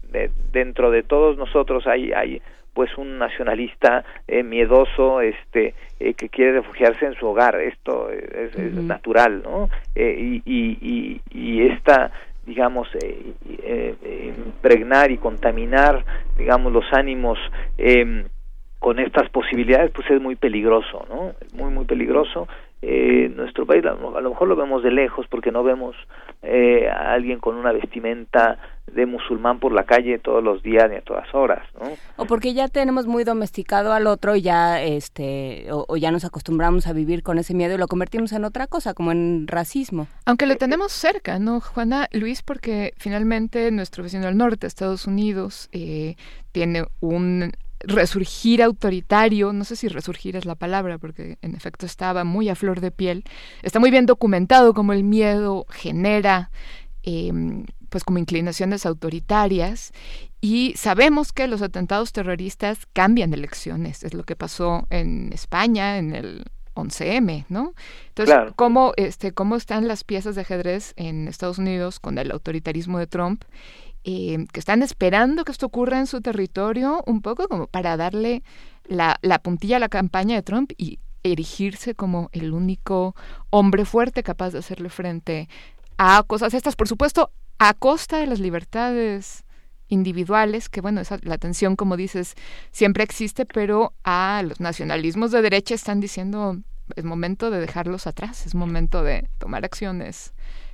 [0.52, 2.42] dentro de todos nosotros hay hay
[2.74, 7.60] pues un nacionalista eh, miedoso este eh, que quiere refugiarse en su hogar.
[7.60, 12.12] Esto es, natural no eh, y, y, y, esta
[12.46, 12.88] digamos
[14.46, 16.04] impregnar y contaminar
[16.38, 17.38] digamos los ánimos
[17.78, 18.26] em,
[18.80, 22.48] con estas posibilidades pues es muy peligroso no muy muy peligroso
[22.82, 25.96] eh, nuestro país a lo mejor lo vemos de lejos porque no vemos
[26.42, 28.58] eh, a alguien con una vestimenta
[28.88, 31.90] de musulmán por la calle todos los días ni a todas horas, ¿no?
[32.16, 36.88] O porque ya tenemos muy domesticado al otro y ya, este, o, ya nos acostumbramos
[36.88, 40.08] a vivir con ese miedo y lo convertimos en otra cosa, como en racismo.
[40.26, 42.08] Aunque lo tenemos cerca, ¿no, Juana?
[42.14, 46.16] Luis, porque finalmente nuestro vecino del norte, Estados Unidos, eh,
[46.54, 52.24] tiene un resurgir autoritario, no sé si resurgir es la palabra, porque en efecto estaba
[52.24, 53.24] muy a flor de piel,
[53.64, 56.52] está muy bien documentado como el miedo genera
[57.04, 59.92] em, pues como inclinaciones autoritarias
[60.42, 66.16] y sabemos que los atentados terroristas cambian elecciones, es lo que pasó en España en
[66.16, 66.46] el
[66.76, 67.74] 11M, ¿no?
[68.10, 73.00] Entonces, ¿cómo, este, ¿cómo están las piezas de ajedrez en Estados Unidos con el autoritarismo
[73.00, 73.44] de Trump
[74.04, 78.44] eh, que están esperando que esto ocurra en su territorio, un poco como para darle
[78.86, 83.16] la, la puntilla a la campaña de Trump y erigirse como el único
[83.50, 85.50] hombre fuerte capaz de hacerle frente
[85.98, 89.44] a cosas estas, por supuesto, a costa de las libertades
[89.90, 92.36] individuales, que bueno, esa, la tensión, como dices,
[92.72, 96.58] siempre existe, pero a los nacionalismos de derecha están diciendo
[96.96, 100.34] es momento de dejarlos atrás, es momento de tomar acciones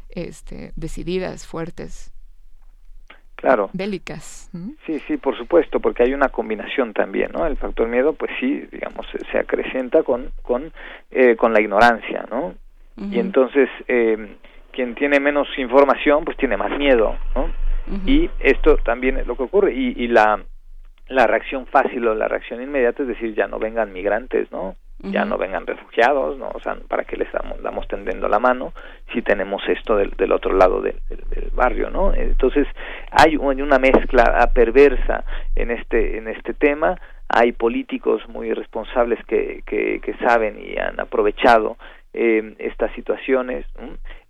[0.10, 2.11] este, decididas, fuertes.
[3.46, 3.70] Claro.
[3.74, 4.50] Bélicas.
[4.88, 7.46] Sí, sí, por supuesto, porque hay una combinación también, ¿no?
[7.46, 10.74] El factor miedo, pues sí, digamos, se acrecenta con, con,
[11.12, 12.56] eh, con la ignorancia, ¿no?
[12.98, 14.38] Y entonces, eh,
[14.72, 17.52] quien tiene menos información, pues tiene más miedo, ¿no?
[18.08, 19.74] Y esto también es lo que ocurre.
[19.76, 20.44] Y, y la,
[21.10, 24.76] la reacción fácil o la reacción inmediata es decir, ya no vengan migrantes, ¿no?
[25.11, 26.49] Ya no vengan refugiados, ¿no?
[26.53, 28.73] O sea, ¿para qué les damos, damos tendiendo la mano
[29.14, 32.14] si tenemos esto del, del otro lado del, del, barrio, ¿no?
[32.14, 32.68] Entonces,
[33.11, 35.23] hay una mezcla perversa
[35.56, 40.99] en este, en este tema, hay políticos muy responsables que, que, que saben y han
[40.99, 41.77] aprovechado
[42.14, 43.65] eh, estas situaciones,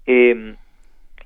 [0.06, 0.56] eh,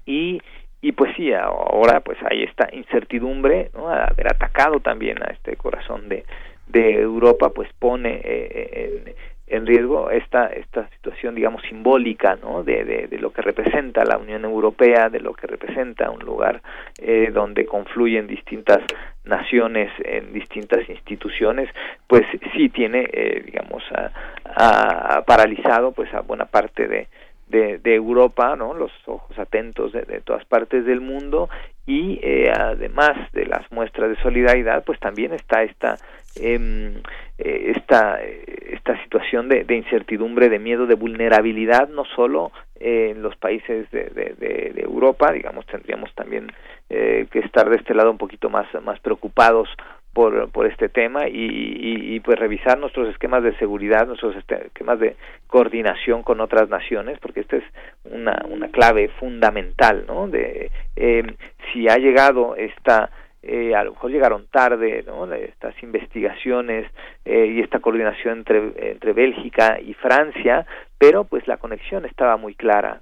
[0.05, 0.41] y
[0.81, 3.89] y pues sí ahora pues hay esta incertidumbre ¿no?
[3.89, 6.23] haber atacado también a este corazón de,
[6.67, 9.15] de Europa pues pone eh,
[9.49, 14.45] en, riesgo esta esta situación digamos simbólica no de, de, lo que representa la Unión
[14.45, 16.61] Europea de lo que representa un lugar
[17.01, 18.79] eh, donde confluyen distintas
[19.23, 21.69] naciones en distintas instituciones
[22.07, 22.23] pues
[22.53, 27.07] sí tiene eh, digamos a, paralizado pues a buena parte de,
[27.47, 28.73] de, de, Europa, ¿no?
[28.73, 31.49] Los ojos atentos de, de todas partes del mundo
[31.89, 35.97] y eh, además de las muestras de solidaridad, pues también está esta
[36.41, 43.35] eh, esta, esta situación de, de, incertidumbre, de miedo, de vulnerabilidad, no solo en los
[43.35, 46.51] países de, de, Europa, digamos, tendríamos también
[46.89, 49.69] eh, que estar de este lado un poquito más, más preocupados
[50.13, 55.15] por, por este tema y, pues revisar nuestros esquemas de seguridad, nuestros esquemas de
[55.47, 57.63] coordinación con otras naciones, porque esta es
[58.03, 60.27] una, una clave fundamental, ¿no?
[60.27, 61.23] De eh,
[61.71, 63.09] si ha llegado esta
[63.41, 65.31] eh, a lo mejor llegaron tarde, ¿no?
[65.33, 66.91] Estas investigaciones
[67.25, 70.65] eh, y esta coordinación entre, entre Bélgica y Francia,
[70.97, 73.01] pero pues la conexión estaba muy clara.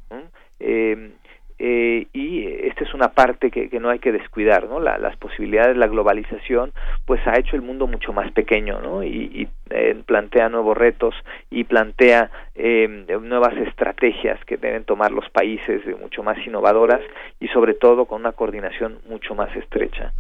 [0.60, 1.12] Eh,
[1.60, 4.80] eh, y esta es una parte que, no hay que descuidar, ¿no?
[4.80, 6.72] La, las posibilidades, la globalización,
[7.06, 9.04] pues ha hecho el mundo mucho más pequeño, ¿no?
[9.04, 11.16] Y, y eh, plantea nuevos retos
[11.50, 12.88] y plantea eh,
[13.22, 17.02] nuevas estrategias que deben tomar los países, mucho más innovadoras
[17.40, 20.14] y sobre todo con una coordinación mucho más estrecha.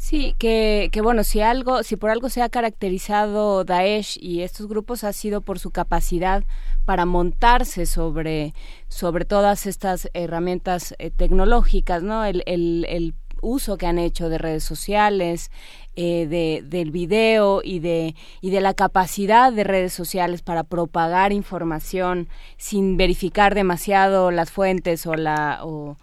[0.00, 4.66] Sí, que, que bueno, si algo, si por algo se ha caracterizado Daesh y estos
[4.66, 6.42] grupos ha sido por su capacidad
[6.86, 8.54] para montarse sobre,
[8.88, 12.24] sobre todas estas herramientas eh, tecnológicas, ¿no?
[12.24, 15.50] El, el, uso que han hecho de redes sociales,
[15.96, 21.32] eh, de, del video y de, y de la capacidad de redes sociales para propagar
[21.32, 22.28] información
[22.58, 25.96] sin verificar demasiado las fuentes o la, o,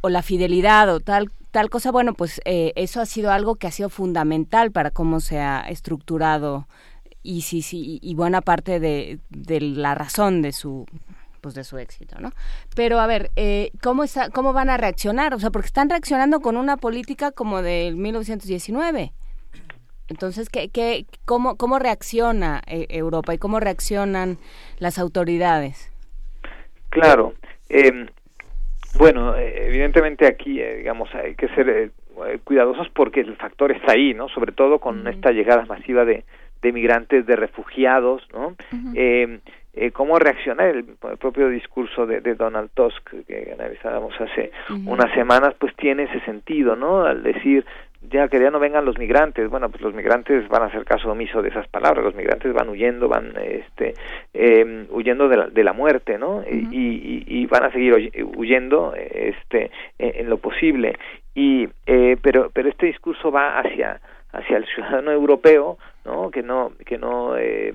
[0.00, 3.68] o la fidelidad o tal tal cosa, bueno, pues eh, eso ha sido algo que
[3.68, 6.66] ha sido fundamental para cómo se ha estructurado
[7.22, 9.20] y sí, sí, y buena parte de,
[9.60, 10.84] la razón de su
[11.40, 12.32] pues de su éxito, ¿no?
[12.74, 15.32] Pero a ver, eh, ¿cómo, está, ¿cómo van a reaccionar?
[15.32, 19.12] O sea, porque están reaccionando con una política como del 1919.
[20.08, 24.38] Entonces, ¿qué, qué, cómo, ¿cómo reacciona eh, Europa y cómo reaccionan
[24.78, 25.92] las autoridades?
[26.88, 27.34] Claro.
[27.68, 28.06] Eh,
[28.98, 31.90] bueno, eh, evidentemente aquí, eh, digamos, hay que ser eh,
[32.44, 34.28] cuidadosos porque el factor está ahí, ¿no?
[34.28, 36.24] Sobre todo con esta llegada masiva de,
[36.64, 38.54] de migrantes, de refugiados, ¿no?
[38.94, 39.38] eh,
[39.74, 44.74] eh, cómo reaccionar el, el, propio discurso de, de Donald Tusk que analizábamos hace uh
[44.74, 44.88] -huh.
[44.88, 47.66] unas semanas pues tiene ese sentido no al decir
[48.10, 51.10] ya que ya no vengan los migrantes bueno pues los migrantes van a hacer caso
[51.10, 53.94] omiso de esas palabras los migrantes van huyendo van este
[54.32, 56.72] eh, huyendo de la, de la muerte no uh -huh.
[56.72, 60.96] y, y, y, van a seguir huyendo este en, lo posible.
[61.34, 64.00] Y eh, pero pero este discurso va hacia
[64.32, 67.74] hacia el ciudadano europeo no que no que no eh,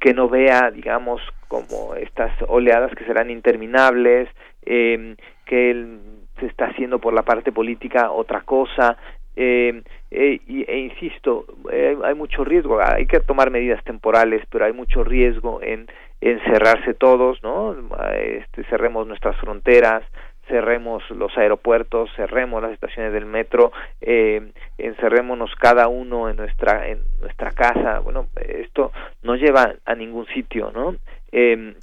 [0.00, 4.28] que no vea, digamos, como estas oleadas que serán interminables,
[4.66, 5.14] eh,
[5.46, 6.00] que él
[6.40, 8.96] se está haciendo por la parte política otra cosa,
[9.36, 14.72] eh, eh, e insisto, eh, hay mucho riesgo, hay que tomar medidas temporales, pero hay
[14.72, 15.86] mucho riesgo en
[16.20, 17.74] encerrarse todos, ¿no?
[18.14, 20.04] Este, cerremos nuestras fronteras,
[20.48, 27.00] cerremos los aeropuertos, cerremos las estaciones del metro, eh, encerrémonos cada uno en nuestra en
[27.20, 28.00] nuestra casa.
[28.00, 28.92] Bueno, esto
[29.22, 30.96] no lleva a ningún sitio, ¿no?
[31.32, 31.74] Eh,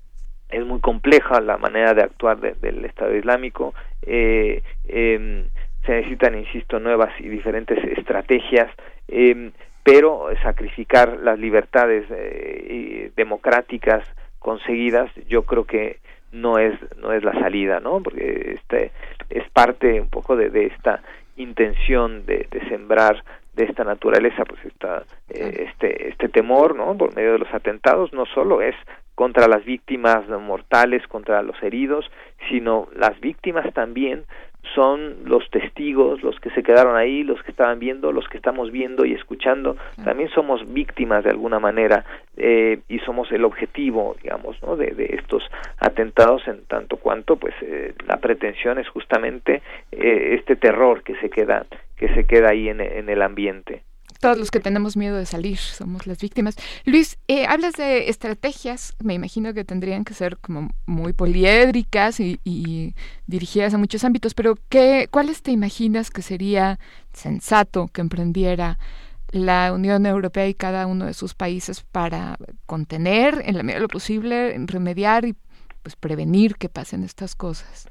[0.49, 3.73] es muy compleja la manera de actuar de, del Estado Islámico.
[4.01, 5.45] Eh, eh,
[5.89, 8.69] se necesitan, insisto, nuevas y diferentes estrategias,
[9.07, 9.49] eh,
[9.83, 14.03] pero sacrificar las libertades eh, democráticas
[14.37, 15.97] conseguidas, yo creo que
[16.31, 18.91] no es no es la salida no porque este
[19.31, 21.01] es parte un poco de, de esta
[21.37, 23.23] intención de, de, sembrar
[23.55, 28.13] de esta naturaleza pues esta eh, este este temor no por medio de los atentados
[28.13, 28.75] no solo es
[29.15, 32.05] contra las víctimas mortales contra los heridos
[32.47, 34.25] sino las víctimas también
[34.75, 38.71] son los testigos, los que se quedaron ahí, los que estaban viendo, los que estamos
[38.71, 42.05] viendo y escuchando, también somos víctimas de alguna manera
[42.37, 44.75] eh, y somos el objetivo, digamos, ¿no?
[44.75, 45.43] de, de estos
[45.79, 51.29] atentados en tanto cuanto, pues, eh, la pretensión es justamente eh, este terror que se
[51.29, 51.65] queda
[51.97, 53.83] que se queda ahí en, en el ambiente
[54.19, 56.55] todos los que tenemos miedo de salir somos las víctimas.
[56.85, 62.39] Luis, eh, hablas de estrategias, me imagino que tendrían que ser como muy poliédricas y,
[62.43, 62.95] y
[63.27, 66.79] dirigidas a muchos ámbitos, pero ¿qué, ¿cuáles te imaginas que sería
[67.13, 68.77] sensato que emprendiera
[69.31, 73.83] la Unión Europea y cada uno de sus países para contener, en la medida de
[73.83, 75.35] lo posible, remediar y
[75.83, 77.89] pues prevenir que pasen estas cosas?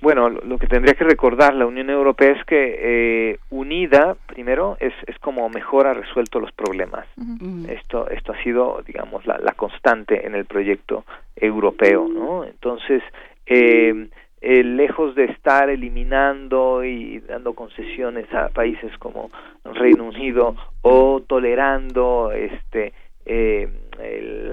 [0.00, 4.92] Bueno, lo que tendría que recordar la Unión Europea es que eh, unida, primero, es,
[5.06, 7.06] es como mejor ha resuelto los problemas.
[7.16, 7.70] Uh -huh.
[7.70, 11.04] Esto esto ha sido, digamos, la, la constante en el proyecto
[11.34, 12.44] europeo, ¿no?
[12.44, 13.02] Entonces,
[13.46, 14.08] eh,
[14.42, 19.30] eh, lejos de estar eliminando y dando concesiones a países como
[19.64, 22.92] Reino Unido o tolerando este
[23.24, 23.66] eh,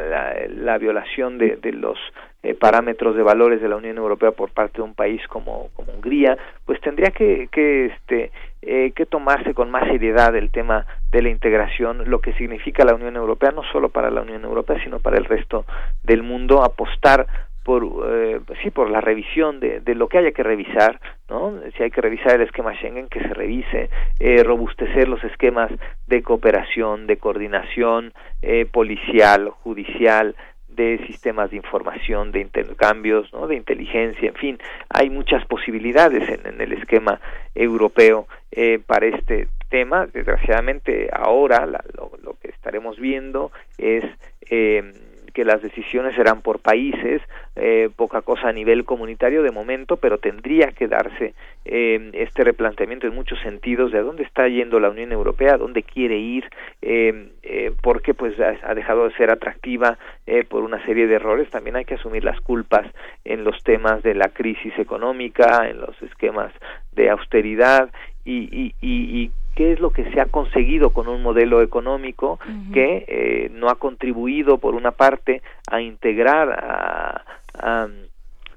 [0.09, 1.99] la, la, violación de, de los
[2.43, 6.37] eh, parámetros de valores de la Unión Europea por parte de un país como, Hungría,
[6.65, 11.29] pues tendría que, que, este, eh, que tomarse con más seriedad el tema de la
[11.29, 15.17] integración, lo que significa la Unión Europea, no solo para la Unión Europea, sino para
[15.17, 15.65] el resto
[16.03, 17.27] del mundo, apostar
[17.63, 20.99] por eh, sí por la revisión de, de, lo que haya que revisar
[21.29, 23.89] no si hay que revisar el esquema Schengen que se revise
[24.19, 25.71] eh, robustecer los esquemas
[26.07, 30.35] de cooperación de coordinación eh, policial judicial
[30.75, 33.47] de sistemas de información, de intercambios, ¿no?
[33.47, 34.59] de inteligencia, en fin,
[34.89, 37.19] hay muchas posibilidades en, el esquema
[37.55, 40.07] europeo eh, para este tema.
[40.07, 44.03] Desgraciadamente ahora lo, lo, que estaremos viendo es
[44.49, 44.93] eh,
[45.33, 47.21] que las decisiones serán por países,
[47.55, 51.33] eh, poca cosa a nivel comunitario de momento, pero tendría que darse
[51.65, 55.57] eh, este replanteamiento en muchos sentidos de a dónde está yendo la Unión Europea, a
[55.57, 56.49] dónde quiere ir,
[56.81, 61.49] eh, eh porque pues ha dejado de ser atractiva eh, por una serie de errores.
[61.49, 62.87] También hay que asumir las culpas
[63.25, 66.53] en los temas de la crisis económica, en los esquemas
[66.91, 67.89] de austeridad
[68.25, 72.39] y, y, y, y qué es lo que se ha conseguido con un modelo económico
[72.73, 77.87] que eh, no ha contribuido por una parte a integrar a,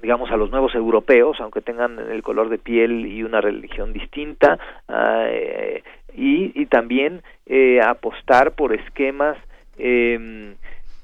[0.01, 4.57] digamos a los nuevos europeos aunque tengan el color de piel y una religión distinta
[4.89, 5.83] eh,
[6.15, 9.37] y, y, también eh, apostar por esquemas
[9.77, 10.55] eh,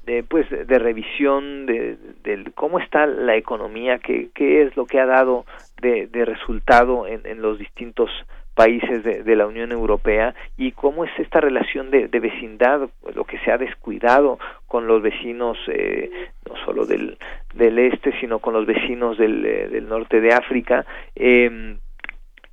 [0.06, 4.98] de, pues de revisión de, de, cómo está la economía qué, qué es lo que
[4.98, 5.46] ha dado
[5.80, 8.10] de, de resultado en, en los distintos
[8.54, 13.50] países de, la Unión Europea y cómo es esta relación de, vecindad, lo que se
[13.50, 16.10] ha descuidado con los vecinos eh,
[16.48, 17.18] no solo del,
[17.54, 20.86] del este, sino con los vecinos del, eh, del norte de África
[21.16, 21.76] eh,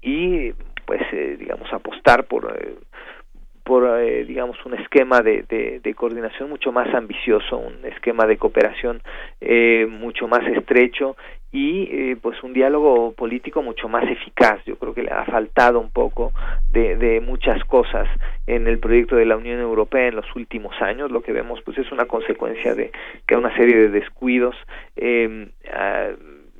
[0.01, 0.53] y
[0.85, 2.75] pues eh, digamos apostar por eh,
[3.63, 8.37] por eh, digamos un esquema de, de, de, coordinación mucho más ambicioso un esquema de
[8.37, 9.01] cooperación
[9.39, 11.15] eh, mucho más estrecho
[11.51, 14.63] y eh, pues un diálogo político mucho más eficaz.
[14.65, 16.31] Yo creo que le ha faltado un poco
[16.71, 18.07] de, de muchas cosas
[18.47, 21.11] en el proyecto de la Unión Europea en los últimos años.
[21.11, 22.91] Lo que vemos pues es una consecuencia de
[23.27, 24.55] que una serie de descuidos
[24.95, 25.49] eh,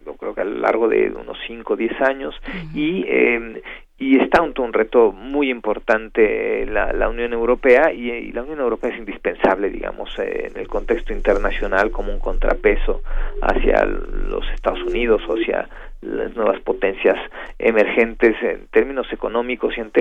[0.06, 2.36] yo creo que a lo largo de unos 5 o 10 años
[2.74, 3.62] y eh,
[4.02, 8.90] y está un, un reto muy importante la, la Unión Europea y, la Unión Europea
[8.90, 13.04] es indispensable digamos eh, en el contexto internacional como un contrapeso
[13.44, 15.70] hacia los Estados Unidos o hacia
[16.02, 17.16] las nuevas potencias
[17.60, 19.92] emergentes en términos económicos y en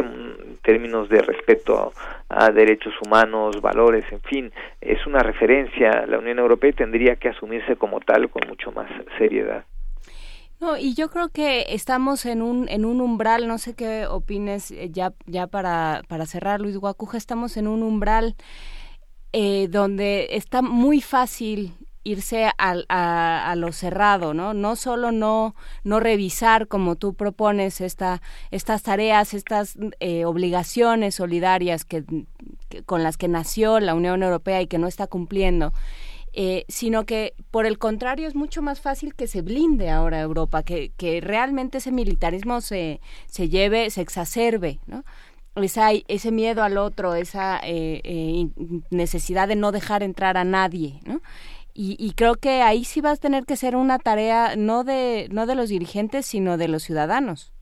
[0.62, 1.92] términos de respeto
[2.30, 7.16] a, a, derechos humanos, valores, en fin, es una referencia la Unión Europea y tendría
[7.16, 9.62] que asumirse como tal con mucho más seriedad.
[10.60, 14.70] No, y yo creo que estamos en un, en un umbral, no sé qué opines
[14.70, 18.36] eh, ya, ya para, para cerrar, Luis Guacuja, estamos en un umbral
[19.32, 21.72] eh, donde está muy fácil
[22.02, 22.52] irse a,
[22.88, 24.52] a, lo cerrado, ¿no?
[24.52, 25.54] No solo no,
[25.84, 28.20] no revisar como tú propones esta,
[28.50, 32.04] estas tareas, estas eh, obligaciones solidarias que,
[32.86, 35.72] con las que nació la Unión Europea y que no está cumpliendo,
[36.32, 40.62] eh, sino que por el contrario es mucho más fácil que se blinde ahora Europa,
[40.62, 45.04] que, que realmente ese militarismo se, se lleve, se exacerbe, ¿no?
[45.56, 48.48] Esa, ese miedo al otro, esa eh, eh,
[48.90, 51.20] necesidad de no dejar entrar a nadie, ¿no?
[51.74, 55.28] Y, y, creo que ahí sí va a tener que ser una tarea no de,
[55.30, 57.52] no de los dirigentes, sino de los ciudadanos.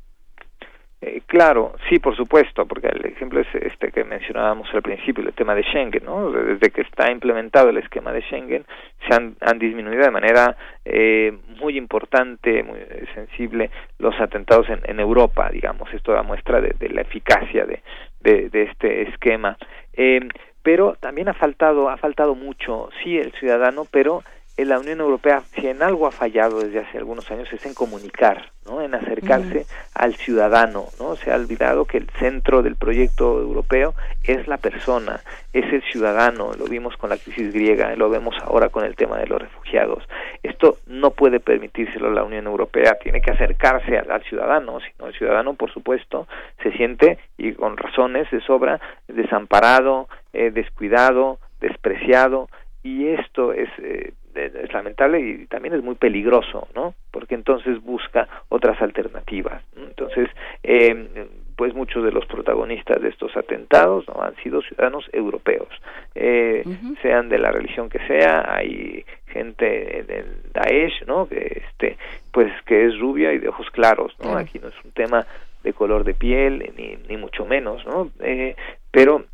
[1.00, 5.32] Eh, claro, sí, por supuesto, porque el ejemplo es este que mencionábamos al principio, el
[5.32, 6.32] tema de Schengen, ¿no?
[6.32, 8.64] Desde que está implementado el esquema de Schengen,
[9.08, 12.80] se han, disminuido de manera eh, muy importante, muy
[13.14, 15.92] sensible, los atentados en, en Europa, digamos.
[15.94, 19.56] Esto da muestra de, la eficacia de este esquema.
[19.92, 20.20] Eh,
[20.62, 24.22] pero también ha faltado, ha faltado mucho, sí, el ciudadano, pero
[24.58, 27.74] en la Unión Europea, si en algo ha fallado desde hace algunos años, es en
[27.74, 28.82] comunicar, ¿no?
[28.82, 30.86] en acercarse al ciudadano.
[30.98, 31.14] ¿no?
[31.14, 33.94] Se ha olvidado que el centro del proyecto europeo
[34.24, 35.20] es la persona,
[35.52, 36.54] es el ciudadano.
[36.58, 40.02] Lo vimos con la crisis griega, lo vemos ahora con el tema de los refugiados.
[40.42, 45.14] Esto no puede permitírselo la Unión Europea, tiene que acercarse al, al ciudadano, sino el
[45.14, 46.26] ciudadano, por supuesto,
[46.64, 52.48] se siente, y con razones de sobra, desamparado, eh, descuidado, despreciado,
[52.82, 56.94] y esto es eh, es lamentable y también es muy peligroso, ¿no?
[57.10, 59.62] Porque entonces busca otras alternativas.
[59.76, 60.28] Entonces,
[60.62, 61.26] eh,
[61.58, 64.22] pues muchos de los protagonistas de estos atentados ¿no?
[64.22, 65.68] han sido ciudadanos europeos,
[66.14, 67.02] eh, uh -huh.
[67.02, 71.26] sean de la religión que sea, hay gente del Daesh, ¿no?
[71.28, 71.98] Que este,
[72.32, 74.30] pues que es rubia y de ojos claros, ¿no?
[74.30, 74.40] Uh -huh.
[74.40, 75.26] Aquí no es un tema
[75.64, 78.08] de color de piel ni, ni mucho menos, ¿no?
[78.20, 78.54] Eh,
[78.92, 79.24] pero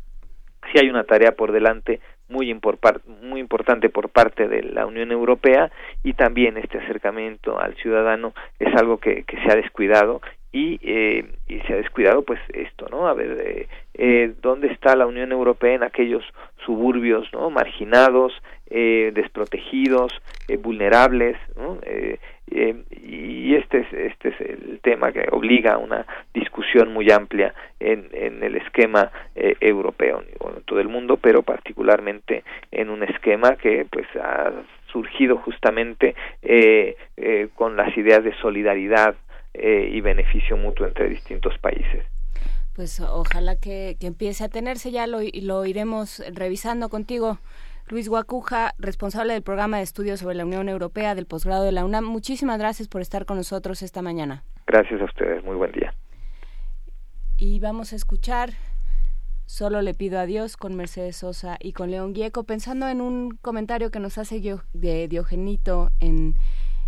[0.71, 2.79] sí hay una tarea por delante muy, impor
[3.21, 5.71] muy importante por parte de la Unión Europea
[6.03, 10.21] y también este acercamiento al ciudadano es algo que, que se ha descuidado
[10.51, 13.07] y, eh, y se ha descuidado pues esto, ¿no?
[13.07, 16.23] A ver, eh, eh, ¿dónde está la Unión Europea en aquellos
[16.65, 17.49] suburbios, ¿no?
[17.49, 18.31] Marginados,
[18.69, 20.13] eh, desprotegidos,
[20.47, 21.77] eh, vulnerables, ¿no?
[22.51, 27.53] Eh, y este es, este es el tema que obliga a una discusión muy amplia
[27.79, 33.55] en, en el esquema eh, europeo, en todo el mundo, pero particularmente en un esquema
[33.55, 34.51] que pues ha
[34.91, 39.15] surgido justamente eh, eh, con las ideas de solidaridad
[39.57, 42.03] y beneficio mutuo entre distintos países.
[42.75, 47.39] pues ojalá que, empiece a tenerse ya lo, lo iremos revisando contigo.
[47.87, 51.85] Luis Guacuja, responsable del programa de estudios sobre la Unión Europea del posgrado de la
[51.85, 52.05] UNAM.
[52.05, 54.43] Muchísimas gracias por estar con nosotros esta mañana.
[54.65, 55.93] Gracias a ustedes, muy buen día.
[57.37, 58.49] Y vamos a escuchar
[59.45, 63.37] Solo le pido a Dios con Mercedes Sosa y con León Gieco, pensando en un
[63.41, 64.41] comentario que nos hace
[64.73, 66.35] de Diogenito en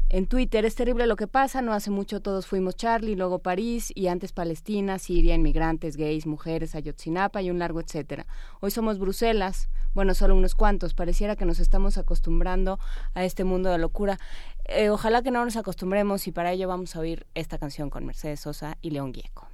[0.10, 3.92] en Twitter, es terrible lo que pasa, no hace mucho todos fuimos Charlie, luego París
[3.94, 8.26] y antes Palestina, Siria, inmigrantes, gays, mujeres, Ayotzinapa y un largo etcétera.
[8.62, 12.80] Hoy somos Bruselas, bueno, solo unos cuantos, pareciera que nos estamos acostumbrando
[13.16, 14.18] a este mundo de locura.
[14.66, 18.06] Eh, ojalá que no nos acostumbremos y para ello vamos a oír esta canción con
[18.06, 19.48] Mercedes Sosa y León Gieco.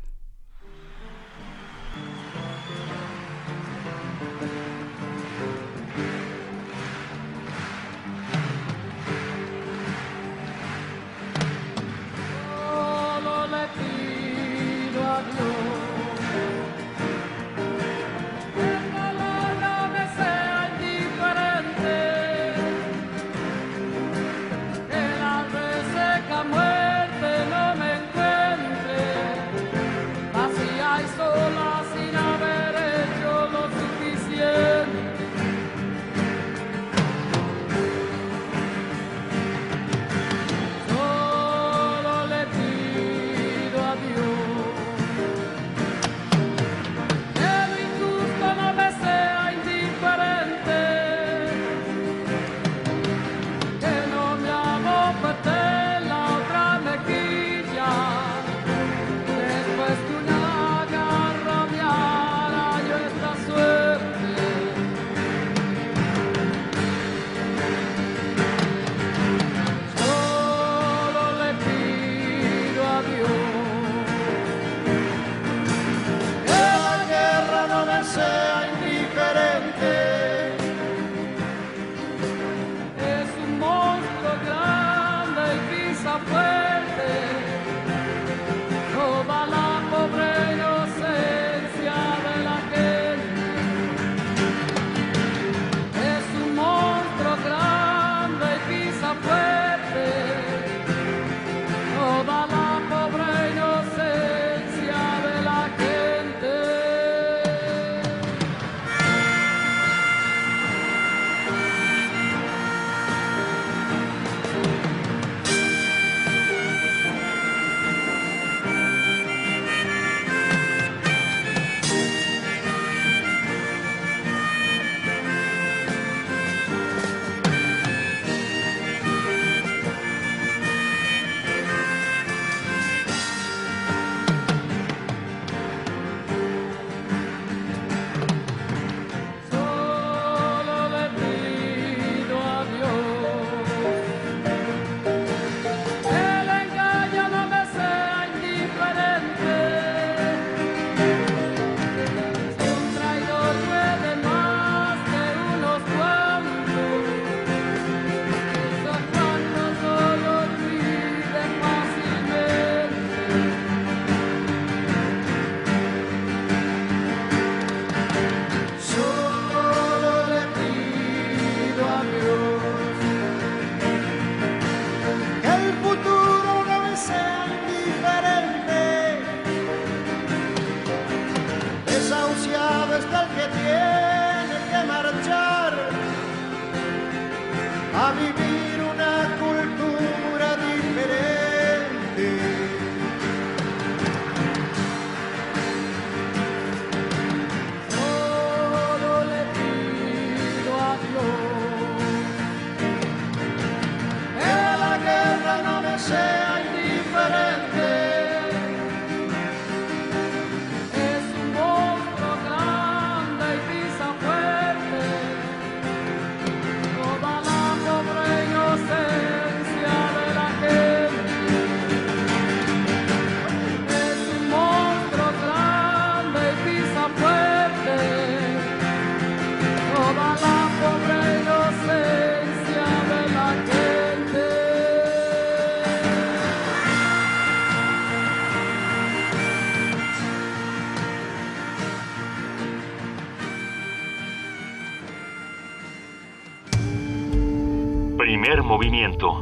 [248.61, 249.39] Movimiento.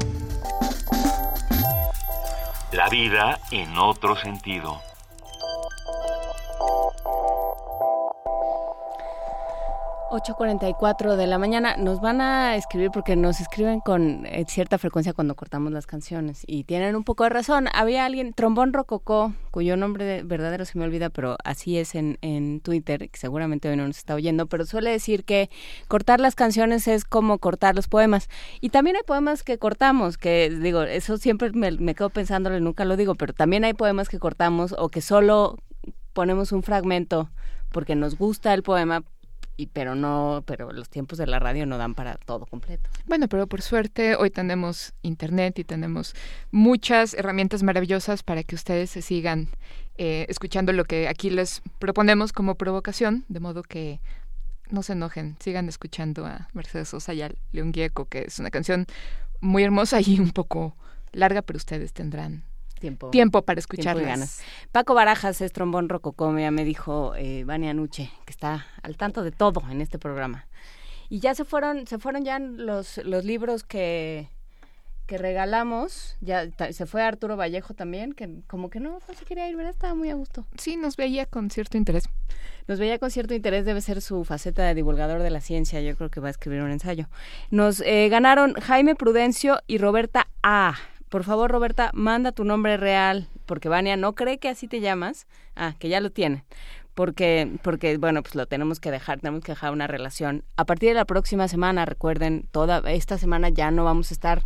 [2.72, 4.80] La vida en otro sentido.
[10.12, 11.78] ...8.44 de la mañana...
[11.78, 15.14] ...nos van a escribir porque nos escriben con eh, cierta frecuencia...
[15.14, 16.44] ...cuando cortamos las canciones...
[16.48, 17.68] ...y tienen un poco de razón...
[17.74, 18.34] ...había alguien...
[18.34, 23.20] ...Trombón Rococó cuyo nombre verdadero se me olvida, pero así es en, en Twitter, que
[23.20, 25.50] seguramente hoy no nos está oyendo, pero suele decir que
[25.88, 28.30] cortar las canciones es como cortar los poemas.
[28.62, 32.62] Y también hay poemas que cortamos, que digo, eso siempre me, me quedo pensándolo y
[32.62, 35.58] nunca lo digo, pero también hay poemas que cortamos o que solo
[36.14, 37.30] ponemos un fragmento
[37.72, 39.04] porque nos gusta el poema
[39.62, 42.90] y pero no, pero los tiempos de la radio no dan para todo completo.
[43.06, 46.16] Bueno, pero por suerte hoy tenemos internet y tenemos
[46.50, 49.50] muchas herramientas maravillosas para que ustedes se sigan
[49.98, 54.02] eh, escuchando lo que aquí les proponemos como provocación, de modo que
[54.70, 58.50] no se enojen, sigan escuchando a Mercedes Sosa y a León Gieco, que es una
[58.50, 58.88] canción
[59.42, 60.76] muy hermosa y un poco
[61.12, 62.44] larga, pero ustedes tendrán
[62.82, 64.06] tiempo, tiempo para escucharlas.
[64.06, 64.42] ganas.
[64.74, 69.24] Paco Barajas es trombón rococó, ya me dijo eh, Vania Nuche, que está al tanto
[69.24, 70.48] de todo en este programa.
[71.08, 74.30] Y ya se fueron, se fueron ya los, los libros que,
[75.06, 79.50] que regalamos, ya se fue Arturo Vallejo también, que como que no, no se quería
[79.50, 79.72] ir, ¿verdad?
[79.74, 80.46] Estaba muy a gusto.
[80.58, 82.06] Sí, nos veía con cierto interés.
[82.68, 85.98] Nos veía con cierto interés, debe ser su faceta de divulgador de la ciencia, yo
[85.98, 87.10] creo que va a escribir un ensayo.
[87.50, 90.76] Nos eh, ganaron Jaime Prudencio y Roberta A.
[91.12, 95.28] Por favor, Roberta, manda tu nombre real, porque Vania no cree que así te llamas.
[95.58, 96.46] Ah, que ya lo tiene.
[96.96, 100.46] Porque, porque, bueno, pues lo tenemos que dejar, tenemos que dejar una relación.
[100.56, 104.44] A partir de la próxima semana, recuerden, toda esta semana ya no vamos a estar,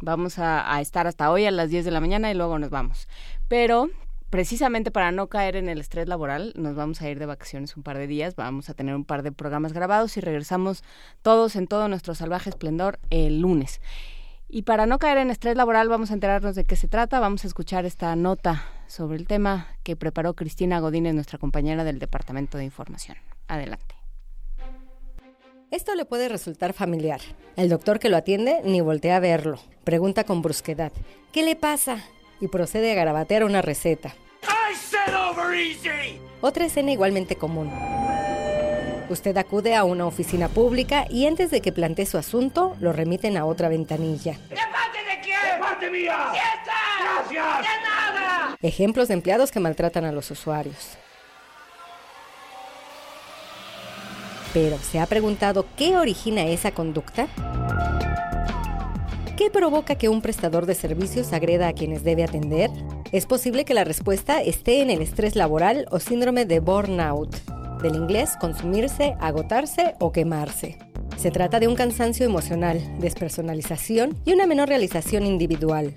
[0.00, 2.70] vamos a, a estar hasta hoy a las 10 de la mañana y luego nos
[2.70, 3.08] vamos.
[3.48, 3.90] Pero
[4.30, 7.82] precisamente para no caer en el estrés laboral, nos vamos a ir de vacaciones un
[7.82, 10.84] par de días, vamos a tener un par de programas grabados y regresamos
[11.22, 13.80] todos en todo nuestro salvaje esplendor el lunes.
[14.50, 17.20] Y para no caer en estrés laboral, vamos a enterarnos de qué se trata.
[17.20, 21.98] Vamos a escuchar esta nota sobre el tema que preparó Cristina Godínez, nuestra compañera del
[21.98, 23.18] Departamento de Información.
[23.46, 23.94] Adelante.
[25.70, 27.20] Esto le puede resultar familiar.
[27.56, 29.58] El doctor que lo atiende ni voltea a verlo.
[29.84, 30.92] Pregunta con brusquedad:
[31.30, 32.02] ¿Qué le pasa?
[32.40, 34.14] Y procede a garabatear una receta.
[36.40, 37.70] Otra escena igualmente común.
[39.10, 43.38] Usted acude a una oficina pública y antes de que plantee su asunto, lo remiten
[43.38, 44.32] a otra ventanilla.
[44.50, 45.38] ¿De parte de quién?
[45.54, 46.28] ¡De parte mía!
[46.30, 47.30] ¡Quieta!
[47.30, 47.58] ¡Gracias!
[47.60, 48.56] ¡De nada!
[48.60, 50.98] Ejemplos de empleados que maltratan a los usuarios.
[54.52, 57.28] Pero, ¿se ha preguntado qué origina esa conducta?
[59.38, 62.70] ¿Qué provoca que un prestador de servicios agreda a quienes debe atender?
[63.12, 67.34] Es posible que la respuesta esté en el estrés laboral o síndrome de burnout,
[67.82, 70.78] del inglés consumirse, agotarse o quemarse.
[71.16, 75.94] Se trata de un cansancio emocional, despersonalización y una menor realización individual.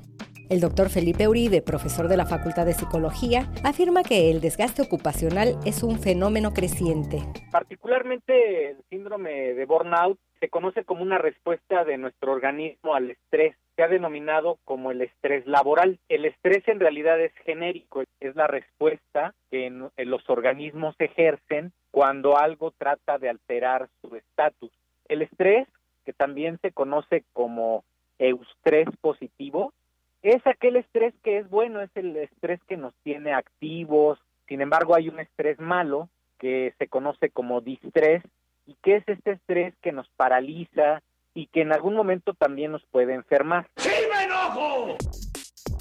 [0.51, 5.55] El doctor Felipe Uribe, profesor de la Facultad de Psicología, afirma que el desgaste ocupacional
[5.65, 7.19] es un fenómeno creciente.
[7.51, 13.55] Particularmente el síndrome de burnout se conoce como una respuesta de nuestro organismo al estrés.
[13.81, 15.97] Se ha denominado como el estrés laboral.
[16.07, 19.71] El estrés en realidad es genérico, es la respuesta que
[20.05, 24.69] los organismos ejercen cuando algo trata de alterar su estatus.
[25.07, 25.67] El estrés,
[26.05, 27.83] que también se conoce como
[28.19, 29.73] eustrés positivo,
[30.21, 34.19] es aquel estrés que es bueno, es el estrés que nos tiene activos.
[34.47, 38.21] Sin embargo, hay un estrés malo que se conoce como distrés
[38.67, 41.01] y que es este estrés que nos paraliza
[41.33, 43.67] y que en algún momento también nos puede enfermar.
[43.77, 44.97] ¡Sí me enojo!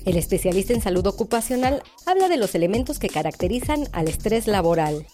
[0.06, 5.06] El especialista en salud ocupacional habla de los elementos que caracterizan al estrés laboral.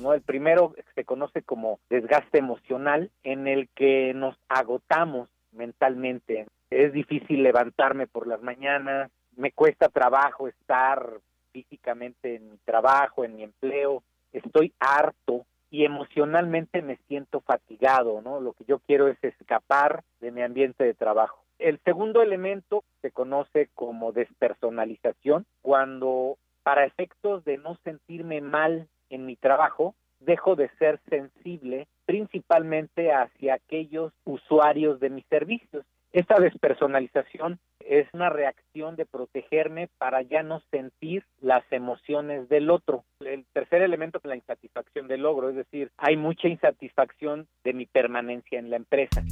[0.00, 0.12] ¿no?
[0.14, 6.46] El primero se conoce como desgaste emocional, en el que nos agotamos mentalmente.
[6.70, 11.18] Es difícil levantarme por las mañanas, me cuesta trabajo estar
[11.52, 18.40] físicamente en mi trabajo, en mi empleo, estoy harto y emocionalmente me siento fatigado, ¿no?
[18.40, 21.42] Lo que yo quiero es escapar de mi ambiente de trabajo.
[21.58, 29.24] El segundo elemento se conoce como despersonalización, cuando para efectos de no sentirme mal en
[29.24, 35.86] mi trabajo, dejo de ser sensible principalmente hacia aquellos usuarios de mis servicios.
[36.12, 43.04] Esta despersonalización es una reacción de protegerme para ya no sentir las emociones del otro.
[43.20, 47.86] El tercer elemento es la insatisfacción del logro, es decir, hay mucha insatisfacción de mi
[47.86, 49.22] permanencia en la empresa.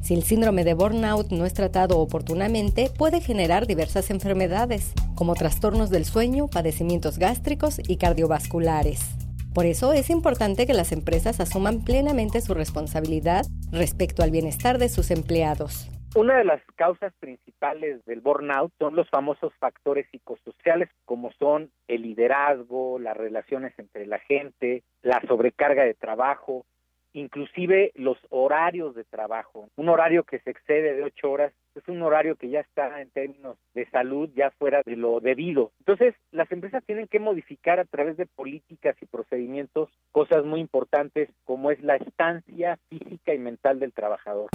[0.00, 5.90] Si el síndrome de burnout no es tratado oportunamente, puede generar diversas enfermedades, como trastornos
[5.90, 9.21] del sueño, padecimientos gástricos y cardiovasculares.
[9.54, 14.88] Por eso es importante que las empresas asuman plenamente su responsabilidad respecto al bienestar de
[14.88, 15.90] sus empleados.
[16.14, 22.02] Una de las causas principales del burnout son los famosos factores psicosociales, como son el
[22.02, 26.66] liderazgo, las relaciones entre la gente, la sobrecarga de trabajo,
[27.12, 29.68] inclusive los horarios de trabajo.
[29.76, 33.10] Un horario que se excede de ocho horas es un horario que ya está en
[33.10, 35.72] términos de salud ya fuera de lo debido.
[35.80, 41.30] Entonces, las empresas tienen que modificar a través de políticas y procedimientos cosas muy importantes
[41.44, 44.50] como es la estancia física y mental del trabajador.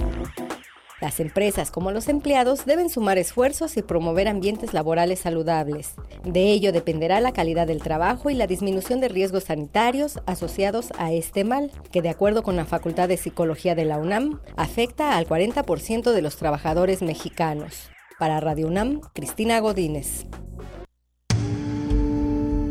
[0.99, 5.93] Las empresas como los empleados deben sumar esfuerzos y promover ambientes laborales saludables.
[6.23, 11.11] De ello dependerá la calidad del trabajo y la disminución de riesgos sanitarios asociados a
[11.11, 15.27] este mal, que de acuerdo con la Facultad de Psicología de la UNAM, afecta al
[15.27, 17.91] 40% de los trabajadores mexicanos.
[18.17, 20.25] Para Radio UNAM, Cristina Godínez.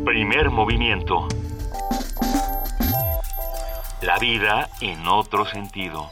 [0.03, 1.29] Primer movimiento.
[4.01, 6.09] La vida en otro sentido.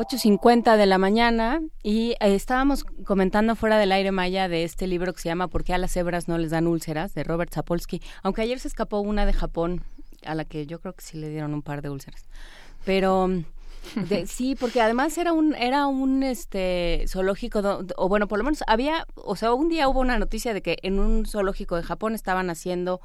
[0.00, 5.12] 8.50 de la mañana y eh, estábamos comentando fuera del aire maya de este libro
[5.12, 7.12] que se llama ¿Por qué a las cebras no les dan úlceras?
[7.12, 9.82] de Robert Sapolsky, aunque ayer se escapó una de Japón
[10.24, 12.24] a la que yo creo que sí le dieron un par de úlceras.
[12.84, 13.28] Pero
[14.26, 17.60] sí, porque además era un era un este zoológico
[17.96, 20.78] o bueno, por lo menos había, o sea, un día hubo una noticia de que
[20.82, 23.00] en un zoológico de Japón estaban haciendo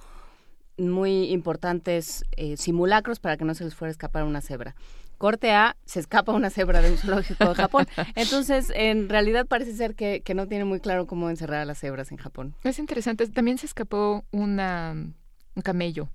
[0.77, 4.75] muy importantes eh, simulacros para que no se les fuera a escapar una cebra
[5.17, 7.87] corte A, se escapa una cebra de un zoológico de Japón.
[8.15, 11.79] Entonces, en realidad parece ser que, que, no tiene muy claro cómo encerrar a las
[11.79, 12.53] cebras en Japón.
[12.65, 13.25] Es interesante.
[13.27, 16.09] También se escapó una, un camello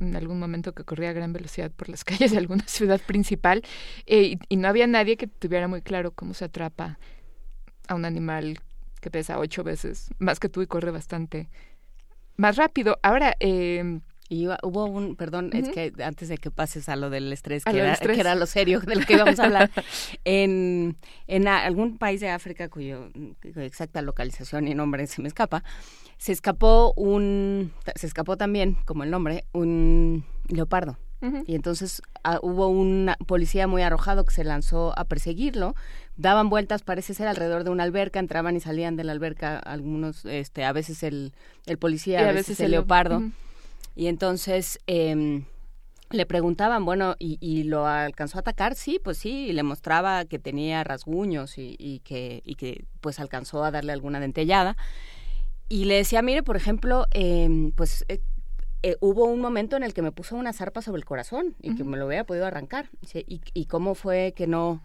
[0.00, 3.62] en algún momento que corría a gran velocidad por las calles de alguna ciudad principal
[4.06, 6.98] eh, y, no había nadie que tuviera muy claro cómo se atrapa
[7.88, 8.58] a un animal
[9.00, 11.48] que pesa ocho veces más que tú y corre bastante
[12.36, 12.98] más rápido.
[13.02, 17.32] Ahora, eh, y hubo un, perdón, es que antes de que pases a lo del
[17.32, 19.70] estrés, que, era, que era lo serio de lo que íbamos a hablar,
[20.24, 20.96] en,
[21.26, 23.10] en algún país de África cuyo,
[23.56, 25.64] exacta localización y nombre se me escapa,
[26.18, 30.98] se escapó un, se escapó también, como el nombre, un leopardo.
[31.46, 35.74] Y entonces ah, hubo un policía muy arrojado que se lanzó a perseguirlo.
[36.16, 40.24] Daban vueltas, parece ser, alrededor de una alberca, entraban y salían de la alberca algunos,
[40.26, 41.32] este, a veces el,
[41.66, 43.22] el policía, a, veces, el leopardo.
[43.98, 45.46] Y entonces em,
[46.10, 48.76] le preguntaban, bueno, ¿y, lo alcanzó a atacar?
[48.76, 53.64] Sí, pues sí, y le mostraba que tenía rasguños y, que, y que pues alcanzó
[53.64, 54.76] a darle alguna dentellada.
[55.68, 58.20] Y le decía, mire, por ejemplo, em, pues eh,
[58.84, 61.74] eh, hubo un momento en el que me puso una zarpa sobre el corazón y
[61.74, 62.90] que me lo hubiera podido arrancar.
[63.26, 64.80] ¿Y, y cómo fue que no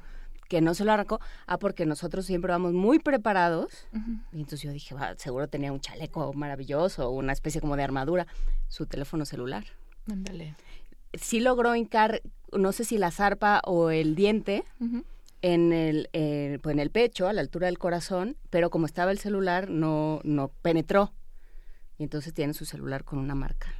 [0.53, 3.88] que no se lo arrancó, ah, porque nosotros siempre vamos muy preparados.
[4.31, 8.27] Y entonces yo dije, seguro tenía un chaleco maravilloso, una especie como de armadura,
[8.67, 9.63] su teléfono celular.
[10.07, 10.55] Ándale.
[11.13, 12.21] Sí logró hincar,
[12.51, 14.63] no sé si la zarpa o el diente,
[15.41, 19.09] en el, eh, pues en el pecho, a la altura del corazón, pero como estaba
[19.09, 21.13] el celular, no, no penetró.
[21.97, 23.73] Y entonces tiene su celular con una marca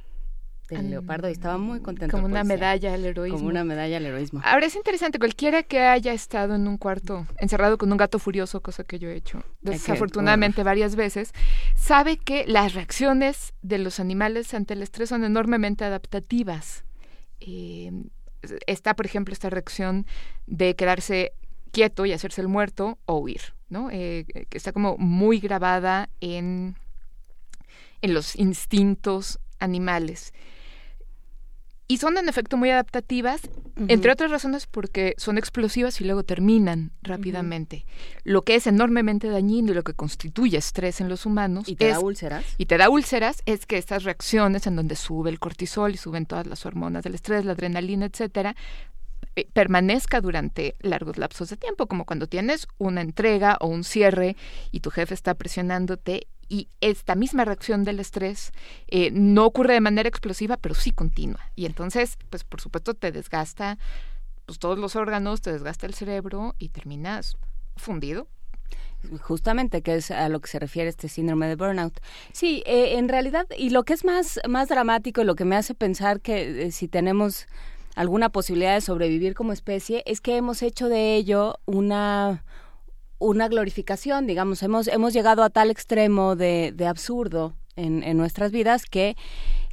[0.76, 2.16] del leopardo y estaba muy contento.
[2.16, 3.38] Como una medalla al heroísmo.
[3.38, 4.40] Como una medalla al heroísmo.
[4.44, 8.60] Ahora es interesante, cualquiera que haya estado en un cuarto encerrado con un gato furioso,
[8.60, 11.32] cosa que yo he hecho desafortunadamente varias veces,
[11.74, 16.84] sabe que las reacciones de los animales ante el estrés son enormemente adaptativas.
[17.40, 17.92] Eh,
[18.66, 20.06] está, por ejemplo, esta reacción
[20.46, 21.32] de quedarse
[21.70, 23.90] quieto y hacerse el muerto o huir, ¿no?
[23.90, 26.76] Eh, que está como muy grabada en,
[28.00, 30.32] en los instintos animales
[31.86, 33.42] y son en efecto muy adaptativas,
[33.88, 37.84] entre otras razones porque son explosivas y luego terminan rápidamente.
[38.22, 41.68] Lo que es enormemente dañino y lo que constituye estrés en los humanos.
[41.68, 42.44] ¿Y te da úlceras?
[42.56, 46.24] Y te da úlceras es que estas reacciones en donde sube el cortisol y suben
[46.24, 48.56] todas las hormonas del estrés, la adrenalina, etcétera,
[49.36, 54.36] eh, permanezca durante largos lapsos de tiempo, como cuando tienes una entrega o un cierre
[54.70, 58.52] y tu jefe está presionándote y esta misma reacción del estrés
[58.88, 61.40] eh, no ocurre de manera explosiva, pero sí continua.
[61.54, 63.78] Y entonces, pues por supuesto te desgasta
[64.46, 67.36] pues, todos los órganos, te desgasta el cerebro y terminas
[67.76, 68.28] fundido.
[69.20, 72.00] Justamente, que es a lo que se refiere este síndrome de burnout.
[72.32, 75.56] Sí, eh, en realidad, y lo que es más, más dramático y lo que me
[75.56, 77.46] hace pensar que eh, si tenemos
[77.94, 82.44] alguna posibilidad de sobrevivir como especie, es que hemos hecho de ello una
[83.18, 88.52] una glorificación, digamos, hemos, hemos llegado a tal extremo de, de absurdo en, en nuestras
[88.52, 89.16] vidas que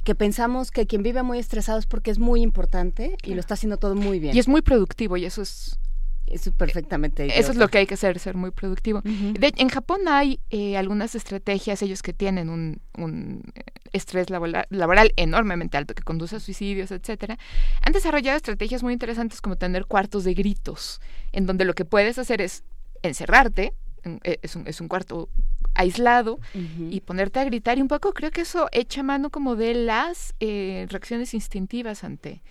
[0.04, 3.54] que pensamos que quien vive muy estresado es porque es muy importante y lo está
[3.54, 4.34] haciendo todo muy bien.
[4.34, 5.78] Y es muy productivo y eso es
[6.26, 7.38] eso es perfectamente.
[7.38, 9.02] Eso es lo que hay que hacer, ser muy productivo.
[9.04, 13.62] en Japón hay eh, algunas estrategias, ellos que tienen un, un eh,
[13.92, 17.38] estrés laboral, laboral, enormemente alto que conduce a suicidios, etcétera,
[17.82, 21.00] han desarrollado estrategias muy interesantes como tener cuartos de gritos,
[21.32, 22.64] en donde lo que puedes hacer es
[23.02, 23.74] encerrarte,
[24.04, 25.28] eh, es un, es un cuarto
[25.74, 29.74] aislado y ponerte a gritar y un poco creo que eso echa mano como de
[29.74, 32.42] las eh, reacciones instintivas ante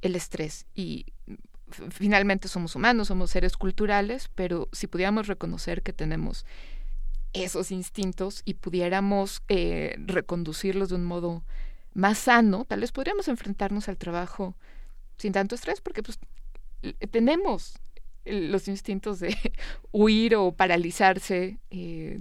[0.00, 0.66] el estrés.
[0.74, 1.06] Y
[1.90, 6.46] finalmente somos humanos, somos seres culturales, pero si pudiéramos reconocer que tenemos
[7.32, 11.42] esos instintos y pudiéramos eh, reconducirlos de un modo
[11.94, 14.56] más sano, tal vez podríamos enfrentarnos al trabajo
[15.16, 16.18] sin tanto estrés, porque pues
[17.10, 17.80] tenemos
[18.30, 19.36] los instintos de
[19.92, 21.58] huir o paralizarse.
[21.70, 22.20] Eh,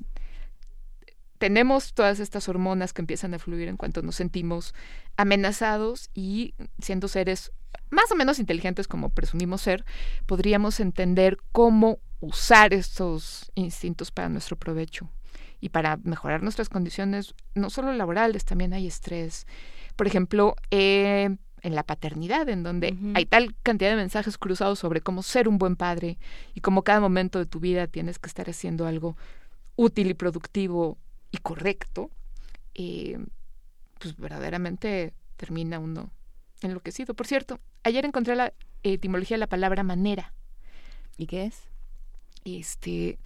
[1.38, 4.74] tenemos todas estas hormonas que empiezan a fluir en cuanto nos sentimos
[5.18, 7.52] amenazados y siendo seres
[7.90, 9.86] más o menos inteligentes como presumimos ser,
[10.26, 15.10] podríamos entender cómo usar estos instintos para nuestro provecho
[15.60, 19.48] y para mejorar nuestras condiciones, no solo laborales, también hay estrés.
[19.96, 25.02] Por ejemplo, eh, en la paternidad, en donde hay tal cantidad de mensajes cruzados sobre
[25.02, 26.18] cómo ser un buen padre
[26.54, 29.18] y cómo cada momento de tu vida tienes que estar haciendo algo
[29.76, 30.98] útil y productivo
[31.32, 32.12] y correcto,
[32.76, 33.18] eh,
[34.00, 36.12] pues verdaderamente termina uno
[36.62, 37.14] enloquecido.
[37.14, 38.54] Por cierto, ayer encontré la
[38.84, 40.34] etimología de la palabra manera.
[41.18, 41.64] ¿Y qué es?
[42.46, 43.18] Este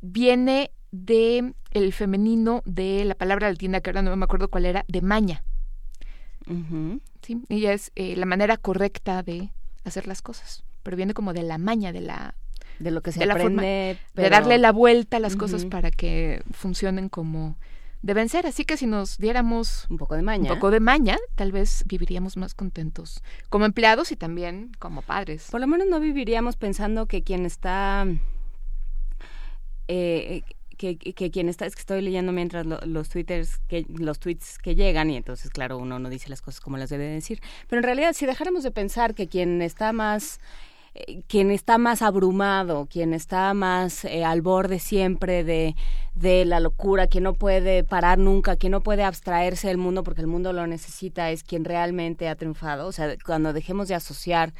[0.00, 4.84] viene de el femenino de la palabra latina que ahora no me acuerdo cuál era,
[4.88, 5.44] de maña.
[7.22, 9.50] Sí, ella es eh, la manera correcta de
[9.84, 12.34] hacer las cosas, pero viene como de la maña, de la
[12.78, 17.08] de lo que se aprende, de darle la vuelta a las cosas para que funcionen
[17.08, 17.56] como
[18.02, 18.46] deben ser.
[18.46, 21.84] Así que si nos diéramos un poco de maña, un poco de maña, tal vez
[21.86, 25.48] viviríamos más contentos como empleados y también como padres.
[25.50, 28.06] Por lo menos no viviríamos pensando que quien está
[29.88, 30.42] eh,
[30.76, 34.74] que, que, quien está, es que estoy leyendo mientras los twitters, que, los tweets que
[34.74, 37.84] llegan y entonces claro uno no dice las cosas como las debe decir, pero en
[37.84, 40.40] realidad si dejáramos de pensar que quien está más
[40.94, 45.76] eh, quien está más abrumado, quien está más eh, al borde siempre de,
[46.14, 50.22] de la locura, quien no puede parar nunca, quien no puede abstraerse del mundo porque
[50.22, 52.86] el mundo lo necesita, es quien realmente ha triunfado.
[52.86, 54.54] O sea, cuando dejemos de asociar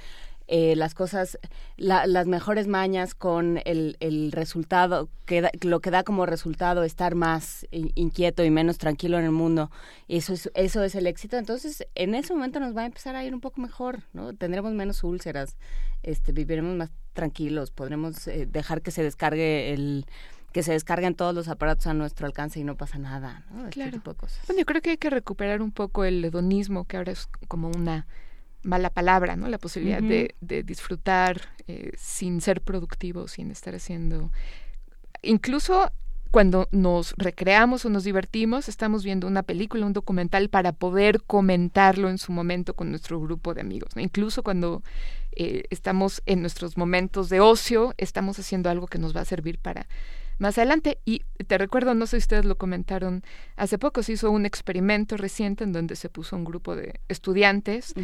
[0.48, 1.38] eh, las cosas,
[1.76, 7.66] las mejores mañas con el, el resultado, que lo que da como resultado estar más
[7.72, 9.70] inquieto y menos tranquilo en el mundo.
[10.08, 11.36] Eso es, eso es el éxito.
[11.36, 14.34] Entonces, en ese momento nos va a empezar a ir un poco mejor, ¿no?
[14.34, 15.56] Tendremos menos úlceras,
[16.02, 20.06] este, viviremos más tranquilos, podremos eh, dejar que se descargue el
[20.52, 23.68] que se descarguen todos los aparatos a nuestro alcance y no pasa nada, ¿no?
[23.68, 24.40] Este tipo de cosas.
[24.46, 27.68] Bueno, yo creo que hay que recuperar un poco el hedonismo, que ahora es como
[27.68, 28.06] una
[28.66, 29.48] mala palabra, ¿no?
[29.48, 30.34] La posibilidad de,
[30.64, 34.30] disfrutar eh, sin ser productivo, sin estar haciendo...
[35.22, 35.90] Incluso
[36.30, 42.10] cuando nos recreamos o nos divertimos, estamos viendo una película, un documental para poder comentarlo
[42.10, 43.90] en su momento con nuestro grupo de amigos.
[43.96, 44.82] Incluso cuando
[45.32, 49.58] eh, estamos en nuestros momentos de ocio, estamos haciendo algo que nos va a servir
[49.58, 49.86] para
[50.38, 50.98] más adelante.
[51.04, 53.22] Y te recuerdo, no sé si ustedes lo comentaron,
[53.56, 57.94] hace poco se hizo un experimento reciente en donde se puso un grupo de estudiantes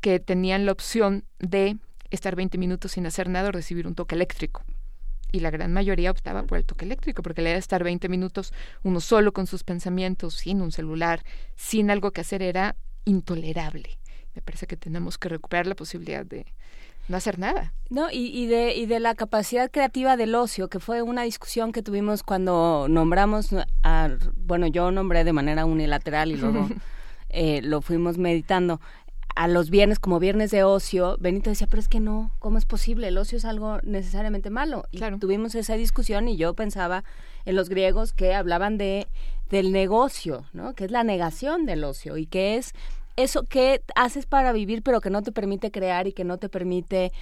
[0.00, 1.76] que tenían la opción de
[2.10, 4.64] estar 20 minutos sin hacer nada o recibir un toque eléctrico.
[5.32, 8.52] Y la gran mayoría optaba por el toque eléctrico, porque le de estar 20 minutos
[8.84, 11.24] uno solo con sus pensamientos, sin un celular,
[11.56, 13.98] sin algo que hacer, era intolerable.
[14.34, 16.46] Me parece que tenemos que recuperar la posibilidad de,
[17.08, 17.72] no hacer nada.
[17.88, 21.72] No, y, y, de, y de la capacidad creativa del ocio, que fue una discusión
[21.72, 23.50] que tuvimos cuando nombramos,
[23.82, 26.68] a, bueno, yo nombré de manera unilateral y luego
[27.28, 28.80] eh, lo fuimos meditando.
[29.36, 32.64] A los viernes, como viernes de ocio, Benito decía, pero es que no, ¿cómo es
[32.64, 33.08] posible?
[33.08, 34.86] El ocio es algo necesariamente malo.
[34.90, 37.04] Y tuvimos esa discusión y yo pensaba
[37.44, 39.06] en los griegos que hablaban de
[39.50, 40.74] del negocio, ¿no?
[40.74, 42.72] Que es la negación del ocio y que es
[43.16, 46.48] eso que haces para vivir pero que no te permite crear y que no te
[46.48, 47.12] permite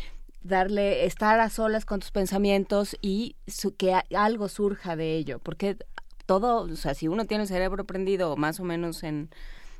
[0.43, 3.37] darle estar a solas con tus pensamientos y
[3.79, 5.79] que algo surja de ello porque
[6.27, 9.31] todo o sea si uno tiene el cerebro prendido más o menos en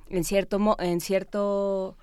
[0.09, 1.97] en cierto en cierto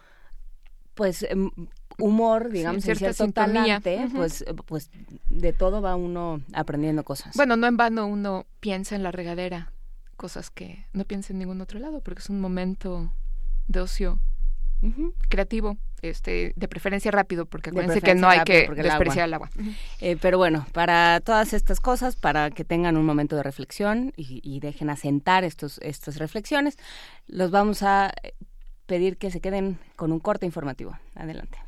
[0.93, 1.49] pues em,
[1.97, 4.89] humor digamos en, cierto talante pues pues
[5.29, 7.35] de todo va uno aprendiendo cosas.
[7.35, 9.71] Bueno no en vano uno piensa en la regadera
[10.17, 13.11] cosas que no piensa en ningún otro lado porque es un momento
[13.67, 14.19] de ocio
[15.29, 19.49] creativo, este, de preferencia rápido, porque acuérdense que no hay que desperdiciar el agua.
[19.99, 24.59] Eh, pero bueno, para todas estas cosas, para que tengan un momento de reflexión y,
[24.59, 26.77] dejen asentar estos, estas reflexiones,
[27.27, 28.11] los vamos a
[28.87, 30.97] pedir que se queden con un corte informativo.
[31.15, 31.59] Adelante.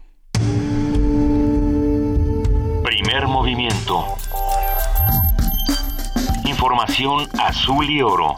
[2.83, 4.17] Primer movimiento.
[6.45, 8.37] Información azul y oro.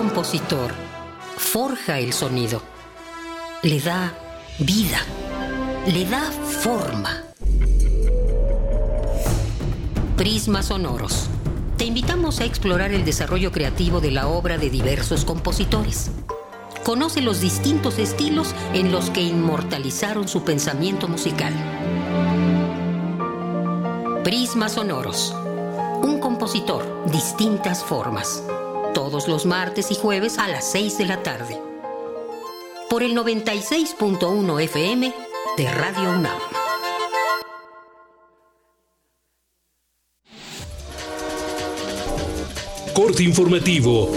[0.00, 0.72] Compositor
[1.36, 2.62] forja el sonido,
[3.62, 4.14] le da
[4.58, 4.96] vida,
[5.86, 7.22] le da forma.
[10.16, 11.28] Prisma Sonoros.
[11.76, 16.10] Te invitamos a explorar el desarrollo creativo de la obra de diversos compositores.
[16.82, 21.52] Conoce los distintos estilos en los que inmortalizaron su pensamiento musical.
[24.24, 25.34] Prisma Sonoros.
[26.02, 28.42] Un compositor, distintas formas.
[28.94, 31.56] Todos los martes y jueves a las 6 de la tarde.
[32.88, 35.14] Por el 96.1 FM
[35.56, 36.38] de Radio UNAM.
[42.92, 44.10] Corte informativo.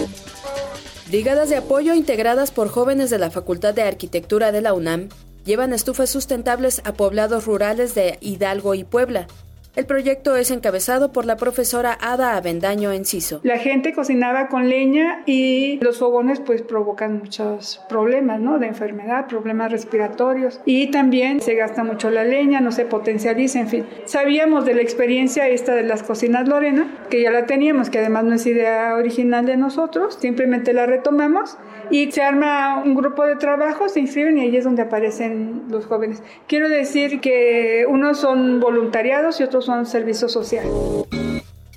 [1.07, 5.09] Brigadas de apoyo integradas por jóvenes de la Facultad de Arquitectura de la UNAM
[5.45, 9.27] llevan estufas sustentables a poblados rurales de Hidalgo y Puebla.
[9.75, 13.39] El proyecto es encabezado por la profesora Ada Avendaño Enciso.
[13.41, 18.59] La gente cocinaba con leña y los fogones pues provocan muchos problemas, ¿no?
[18.59, 23.67] De enfermedad, problemas respiratorios y también se gasta mucho la leña, no se potencializa, en
[23.67, 23.85] fin.
[24.05, 28.25] Sabíamos de la experiencia esta de las cocinas Lorena, que ya la teníamos, que además
[28.25, 31.57] no es idea original de nosotros, simplemente la retomamos
[31.89, 35.85] y se arma un grupo de trabajo, se inscriben y ahí es donde aparecen los
[35.85, 36.22] jóvenes.
[36.47, 40.65] Quiero decir que unos son voluntariados y otros son servicio social.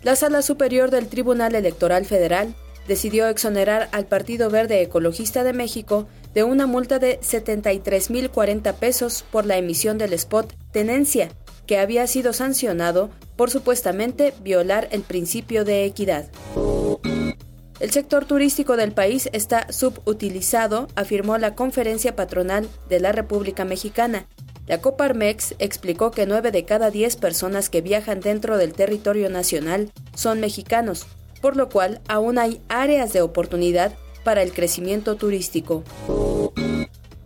[0.03, 2.55] La Sala Superior del Tribunal Electoral Federal
[2.87, 9.47] decidió exonerar al Partido Verde Ecologista de México de una multa de 73.040 pesos por
[9.47, 11.31] la emisión del spot Tenencia,
[11.67, 16.27] que había sido sancionado por supuestamente violar el principio de equidad.
[17.79, 24.27] El sector turístico del país está subutilizado, afirmó la Conferencia Patronal de la República Mexicana.
[24.67, 29.93] La Coparmex explicó que 9 de cada 10 personas que viajan dentro del territorio nacional
[30.15, 31.07] son mexicanos,
[31.43, 33.93] por lo cual aún hay áreas de oportunidad
[34.25, 35.85] para el crecimiento turístico.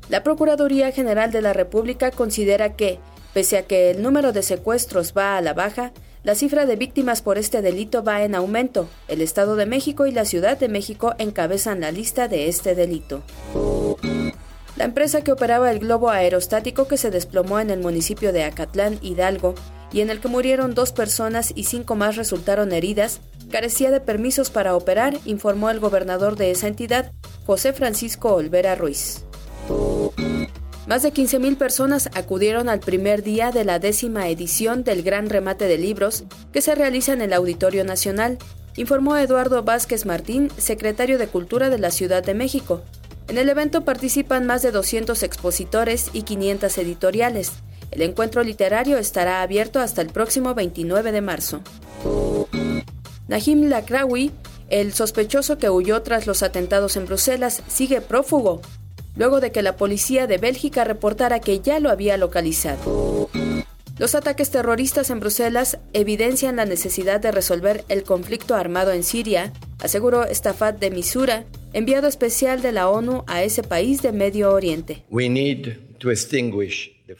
[0.08, 2.98] La Procuraduría General de la República considera que,
[3.32, 7.22] pese a que el número de secuestros va a la baja, la cifra de víctimas
[7.22, 8.88] por este delito va en aumento.
[9.08, 13.22] El Estado de México y la Ciudad de México encabezan la lista de este delito.
[14.76, 18.98] La empresa que operaba el globo aerostático que se desplomó en el municipio de Acatlán,
[19.02, 19.54] Hidalgo,
[19.92, 23.20] y en el que murieron dos personas y cinco más resultaron heridas,
[23.50, 27.12] carecía de permisos para operar, informó el gobernador de esa entidad,
[27.44, 29.24] José Francisco Olvera Ruiz.
[30.90, 35.66] Más de 15.000 personas acudieron al primer día de la décima edición del Gran Remate
[35.66, 38.38] de Libros que se realiza en el Auditorio Nacional,
[38.74, 42.82] informó Eduardo Vázquez Martín, secretario de Cultura de la Ciudad de México.
[43.28, 47.52] En el evento participan más de 200 expositores y 500 editoriales.
[47.92, 51.60] El encuentro literario estará abierto hasta el próximo 29 de marzo.
[53.28, 54.32] Nahim Lakraoui,
[54.70, 58.60] el sospechoso que huyó tras los atentados en Bruselas, sigue prófugo,
[59.16, 63.28] luego de que la policía de Bélgica reportara que ya lo había localizado.
[63.98, 69.52] Los ataques terroristas en Bruselas evidencian la necesidad de resolver el conflicto armado en Siria,
[69.78, 75.04] aseguró Stafat de Misura, enviado especial de la ONU a ese país de Medio Oriente.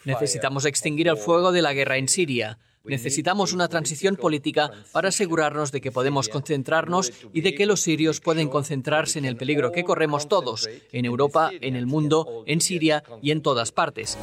[0.07, 2.59] Necesitamos extinguir el fuego de la guerra en Siria.
[2.85, 8.21] Necesitamos una transición política para asegurarnos de que podemos concentrarnos y de que los sirios
[8.21, 13.05] pueden concentrarse en el peligro que corremos todos, en Europa, en el mundo, en Siria
[13.21, 14.17] y en todas partes.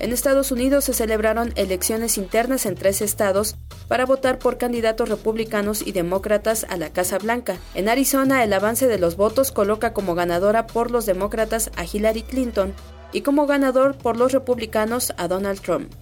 [0.00, 3.56] En Estados Unidos se celebraron elecciones internas en tres estados
[3.86, 7.58] para votar por candidatos republicanos y demócratas a la Casa Blanca.
[7.74, 12.22] En Arizona, el avance de los votos coloca como ganadora por los demócratas a Hillary
[12.22, 12.72] Clinton
[13.12, 15.92] y como ganador por los republicanos a Donald Trump.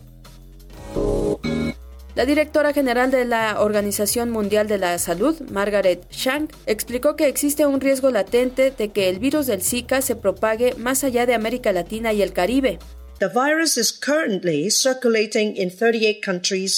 [2.18, 7.64] La directora general de la Organización Mundial de la Salud, Margaret Shank, explicó que existe
[7.64, 11.72] un riesgo latente de que el virus del Zika se propague más allá de América
[11.72, 12.80] Latina y el Caribe.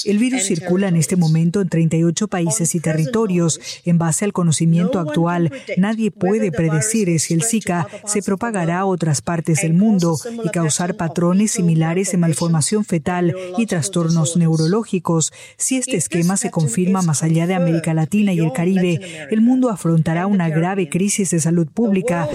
[0.07, 3.61] El virus circula en este momento en 38 países y territorios.
[3.85, 9.21] En base al conocimiento actual, nadie puede predecir si el Zika se propagará a otras
[9.21, 15.33] partes del mundo y causar patrones similares en malformación fetal y trastornos neurológicos.
[15.59, 19.69] Si este esquema se confirma más allá de América Latina y el Caribe, el mundo
[19.69, 22.29] afrontará una grave crisis de salud pública.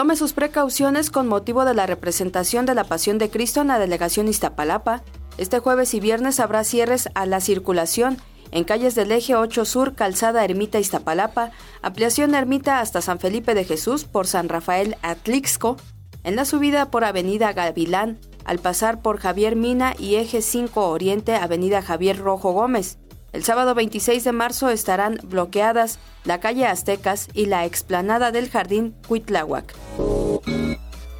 [0.00, 3.78] Tome sus precauciones con motivo de la representación de la Pasión de Cristo en la
[3.78, 5.02] delegación Iztapalapa.
[5.36, 8.16] Este jueves y viernes habrá cierres a la circulación
[8.50, 11.50] en calles del eje 8 Sur, Calzada Ermita Iztapalapa,
[11.82, 15.76] ampliación Ermita hasta San Felipe de Jesús por San Rafael Atlixco,
[16.24, 21.36] en la subida por Avenida Gavilán, al pasar por Javier Mina y eje 5 Oriente,
[21.36, 22.99] Avenida Javier Rojo Gómez.
[23.32, 28.94] El sábado 26 de marzo estarán bloqueadas la calle Aztecas y la explanada del Jardín
[29.06, 29.74] Cuitláhuac.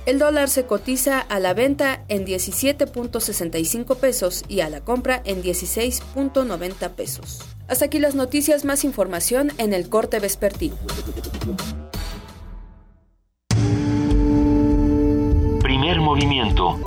[0.06, 5.42] El dólar se cotiza a la venta en 17.65 pesos y a la compra en
[5.42, 7.44] 16.90 pesos.
[7.68, 10.76] Hasta aquí las noticias, más información en el corte vespertino.
[15.62, 16.80] Primer movimiento.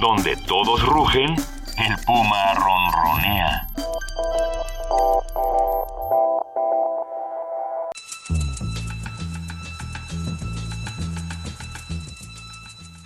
[0.00, 1.36] Donde todos rugen
[1.76, 3.66] el puma ronronea.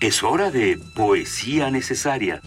[0.01, 2.41] Es hora de poesía necesaria.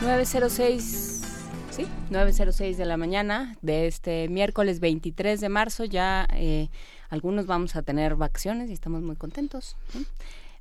[0.00, 1.07] ...906
[1.78, 5.84] Sí, 9.06 de la mañana de este miércoles 23 de marzo.
[5.84, 6.70] Ya eh,
[7.08, 9.76] algunos vamos a tener vacaciones y estamos muy contentos.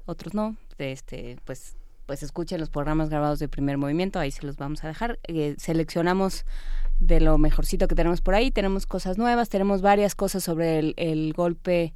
[0.06, 0.56] Otros no.
[0.78, 1.76] Este, pues,
[2.06, 4.20] pues escuchen los programas grabados de primer movimiento.
[4.20, 5.18] Ahí se los vamos a dejar.
[5.24, 6.46] Eh, seleccionamos
[7.00, 8.52] de lo mejorcito que tenemos por ahí.
[8.52, 9.50] Tenemos cosas nuevas.
[9.50, 11.96] Tenemos varias cosas sobre el, el golpe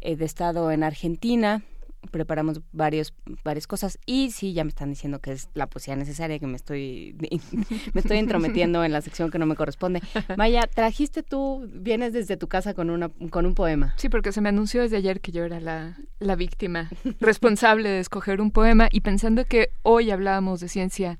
[0.00, 1.62] eh, de Estado en Argentina
[2.10, 3.14] preparamos varios
[3.44, 6.56] varias cosas y sí ya me están diciendo que es la poesía necesaria que me
[6.56, 7.16] estoy
[7.94, 10.00] me estoy entrometiendo en la sección que no me corresponde.
[10.36, 13.94] Maya trajiste tú vienes desde tu casa con una con un poema.
[13.96, 16.90] Sí porque se me anunció desde ayer que yo era la, la víctima
[17.20, 21.18] responsable de escoger un poema y pensando que hoy hablábamos de ciencia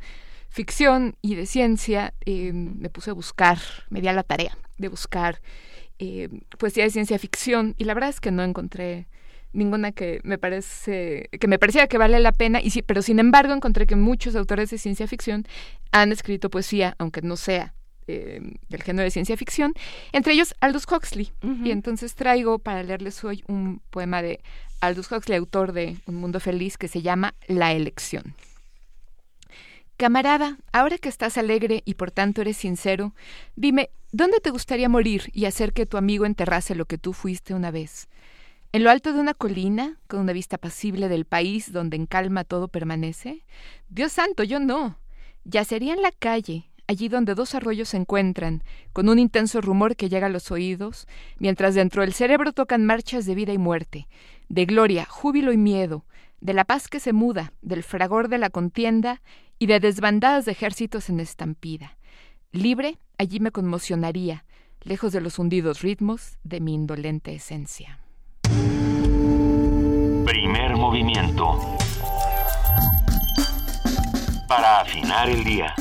[0.48, 3.58] ficción y de ciencia eh, me puse a buscar
[3.88, 5.40] me di a la tarea de buscar
[5.98, 6.28] eh,
[6.58, 9.06] poesía de ciencia ficción y la verdad es que no encontré
[9.52, 13.18] ninguna que me parece que me parecía que vale la pena y sí, pero sin
[13.18, 15.46] embargo encontré que muchos autores de ciencia ficción
[15.92, 17.74] han escrito poesía aunque no sea
[18.06, 19.74] eh, del género de ciencia ficción
[20.12, 21.32] entre ellos Aldous Huxley.
[21.64, 24.40] Y entonces traigo para leerles hoy un poema de
[24.80, 28.34] Aldous Huxley autor de Un mundo feliz que se llama La elección.
[29.96, 33.14] Camarada, ahora que estás alegre y por tanto eres sincero,
[33.54, 37.52] dime, ¿dónde te gustaría morir y hacer que tu amigo enterrase lo que tú fuiste
[37.52, 38.08] una vez?
[38.72, 42.44] En lo alto de una colina, con una vista pasible del país donde en calma
[42.44, 43.44] todo permanece.
[43.88, 45.00] Dios santo, yo no.
[45.42, 50.08] Yacería en la calle, allí donde dos arroyos se encuentran, con un intenso rumor que
[50.08, 51.08] llega a los oídos,
[51.40, 54.06] mientras dentro del cerebro tocan marchas de vida y muerte,
[54.48, 56.04] de gloria, júbilo y miedo,
[56.40, 59.20] de la paz que se muda, del fragor de la contienda
[59.58, 61.96] y de desbandadas de ejércitos en estampida.
[62.52, 64.44] Libre, allí me conmocionaría,
[64.82, 67.98] lejos de los hundidos ritmos de mi indolente esencia.
[70.52, 71.56] Primer movimiento.
[74.48, 75.72] Para afinar el día.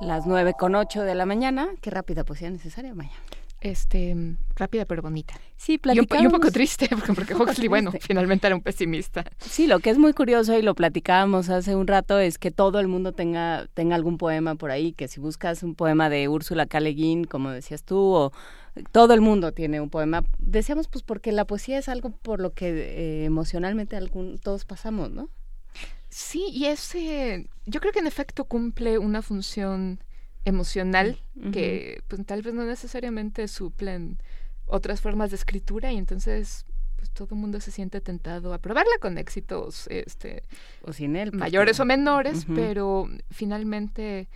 [0.00, 1.68] Las nueve con ocho de la mañana.
[1.80, 3.14] Qué rápida poesía necesaria, Maya.
[3.62, 4.16] Este,
[4.56, 5.34] rápida pero bonita.
[5.56, 6.24] Sí, platicamos.
[6.24, 9.24] Y un, poco triste, porque, porque Huxley, bueno, finalmente era un pesimista.
[9.38, 12.80] Sí, lo que es muy curioso y lo platicábamos hace un rato es que todo
[12.80, 16.66] el mundo tenga, tenga algún poema por ahí, que si buscas un poema de Úrsula
[16.66, 16.80] K.
[17.28, 18.32] como decías tú, o
[18.90, 20.24] todo el mundo tiene un poema.
[20.40, 25.12] Decíamos, pues, porque la poesía es algo por lo que eh, emocionalmente algún, todos pasamos,
[25.12, 25.28] ¿no?
[26.08, 30.00] Sí, y ese, yo creo que en efecto cumple una función
[30.44, 31.20] emocional
[31.52, 34.18] que pues tal vez no necesariamente suplen
[34.66, 36.66] otras formas de escritura y entonces
[36.96, 40.42] pues todo el mundo se siente tentado a probarla con éxitos este
[40.82, 44.28] o sin él mayores o menores pero finalmente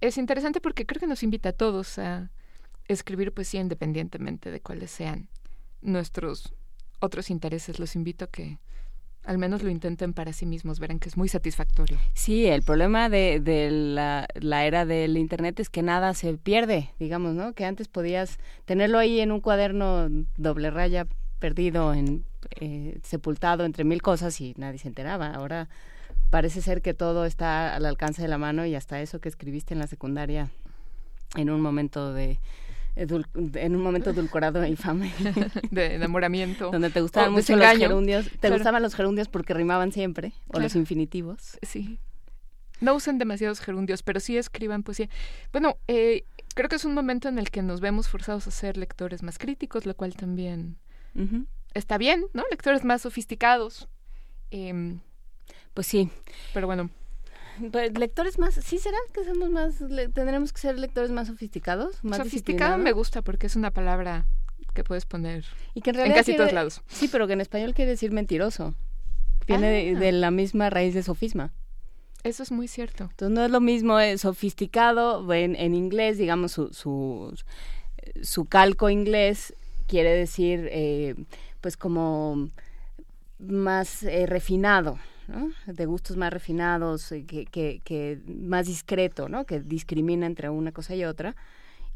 [0.00, 2.30] es interesante porque creo que nos invita a todos a
[2.88, 5.28] escribir poesía independientemente de cuáles sean
[5.82, 6.54] nuestros
[7.00, 7.78] otros intereses.
[7.78, 8.58] Los invito a que
[9.26, 11.98] al menos lo intenten para sí mismos, verán que es muy satisfactorio.
[12.14, 14.26] Sí, el problema de, de la,
[14.64, 17.52] era del Internet es que nada se pierde, digamos, ¿no?
[17.52, 21.06] Que antes podías tenerlo ahí en un cuaderno doble raya
[21.40, 22.24] perdido en,
[22.60, 25.32] eh, sepultado entre mil cosas y nadie se enteraba.
[25.32, 25.68] Ahora
[26.30, 29.74] parece ser que todo está al alcance de la mano y hasta eso que escribiste
[29.74, 30.50] en la secundaria
[31.34, 32.38] en un momento de
[32.96, 35.12] en un momento edulcorado e infame.
[35.70, 36.70] De enamoramiento.
[36.70, 40.74] Donde te gustaban mucho los gerundios te gustaban los gerundios porque rimaban siempre o los
[40.74, 41.58] infinitivos.
[41.62, 41.98] Sí.
[42.80, 45.08] No usen demasiados gerundios pero sí escriban poesía.
[45.52, 46.24] Bueno eh,
[46.54, 49.38] creo que es un momento en el que nos vemos forzados a ser lectores más
[49.38, 50.76] críticos lo cual también
[51.74, 53.88] está bien no lectores más sofisticados.
[54.50, 54.96] Eh,
[55.74, 56.08] pues sí.
[56.54, 56.90] Pero bueno.
[57.72, 59.76] Pues, lectores más, sí será que somos más,
[60.14, 64.26] tendremos que ser lectores más sofisticados, más Sofisticado me gusta porque es una palabra
[64.74, 66.82] que puedes poner y que en, casi todos lados.
[66.88, 68.74] Sí, pero que en español quiere decir mentiroso.
[69.46, 70.12] Viene de, ah.
[70.12, 71.52] la misma raíz de sofisma.
[72.24, 73.04] Eso es muy cierto.
[73.04, 77.32] Entonces no es lo mismo eh, sofisticado en, en, inglés, digamos, su, su,
[78.22, 79.54] su, calco inglés
[79.86, 81.14] quiere decir eh,
[81.60, 82.50] pues como
[83.38, 84.98] más eh, refinado,
[85.66, 89.44] de gustos más refinados, eh, que, que, que, más discreto, ¿no?
[89.44, 91.34] que discrimina entre una cosa y otra.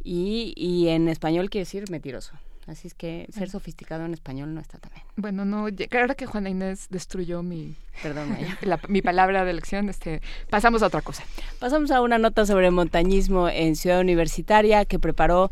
[0.03, 2.33] Y, y en español quiere decir mentiroso.
[2.67, 5.05] Así es que ser sofisticado en español no está tan bien.
[5.17, 5.67] Bueno, no,
[5.99, 8.37] ahora que Juana Inés destruyó mi, Perdón,
[8.89, 10.21] mi palabra de elección, este,
[10.51, 11.25] pasamos a otra cosa.
[11.59, 15.51] Pasamos a una nota sobre montañismo en Ciudad Universitaria que preparó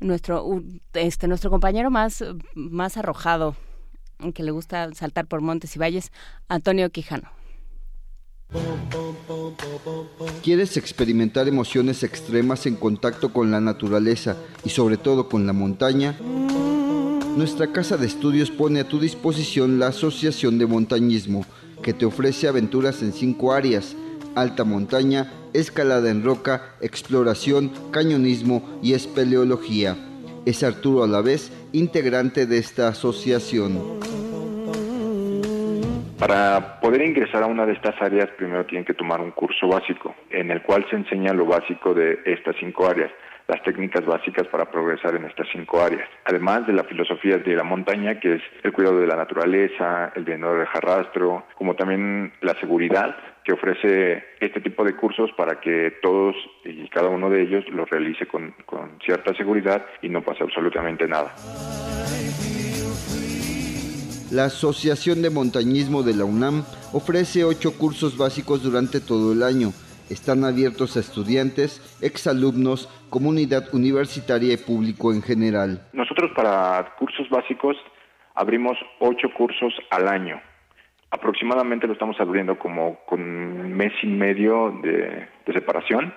[0.00, 0.62] nuestro,
[0.94, 2.24] este, nuestro compañero más,
[2.54, 3.56] más arrojado
[4.34, 6.12] que le gusta saltar por montes y valles,
[6.48, 7.30] Antonio Quijano.
[10.42, 16.16] ¿Quieres experimentar emociones extremas en contacto con la naturaleza y sobre todo con la montaña?
[17.36, 21.44] Nuestra casa de estudios pone a tu disposición la Asociación de Montañismo,
[21.82, 23.94] que te ofrece aventuras en cinco áreas,
[24.34, 30.09] alta montaña, escalada en roca, exploración, cañonismo y espeleología.
[30.46, 34.00] Es Arturo a la vez integrante de esta asociación.
[36.18, 40.14] Para poder ingresar a una de estas áreas, primero tienen que tomar un curso básico,
[40.30, 43.10] en el cual se enseña lo básico de estas cinco áreas,
[43.48, 46.08] las técnicas básicas para progresar en estas cinco áreas.
[46.24, 50.24] Además de la filosofía de la montaña, que es el cuidado de la naturaleza, el
[50.24, 55.60] de no dejar rastro, como también la seguridad, que ofrece este tipo de cursos para
[55.60, 56.34] que todos
[56.64, 61.06] y cada uno de ellos los realice con, con cierta seguridad y no pase absolutamente
[61.08, 61.34] nada.
[64.30, 66.62] La Asociación de Montañismo de la UNAM
[66.92, 69.72] ofrece ocho cursos básicos durante todo el año.
[70.08, 75.88] Están abiertos a estudiantes, exalumnos, comunidad universitaria y público en general.
[75.92, 77.76] Nosotros para cursos básicos
[78.34, 80.40] abrimos ocho cursos al año.
[81.10, 86.14] Aproximadamente lo estamos abriendo como con mes y medio de, separación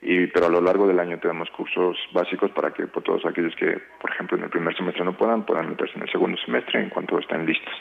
[0.00, 3.56] y pero a lo largo del año tenemos cursos básicos para que por todos aquellos
[3.56, 6.80] que, por ejemplo, en el primer semestre no puedan, puedan meterse en el segundo semestre
[6.80, 7.74] en cuanto estén listos.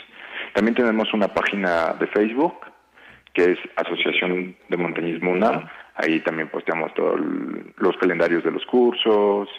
[0.54, 2.56] También tenemos una página de Facebook
[3.36, 5.68] que es Asociación de Montañismo UNAM.
[5.96, 7.20] Ahí también posteamos todos
[7.78, 9.50] los calendarios de los cursos,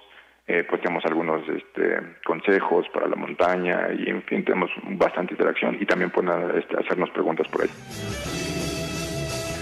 [0.49, 0.65] eh,
[1.05, 6.31] algunos este, consejos para la montaña y, en fin, tenemos bastante interacción y también pueden
[6.57, 7.71] este, hacernos preguntas por ahí.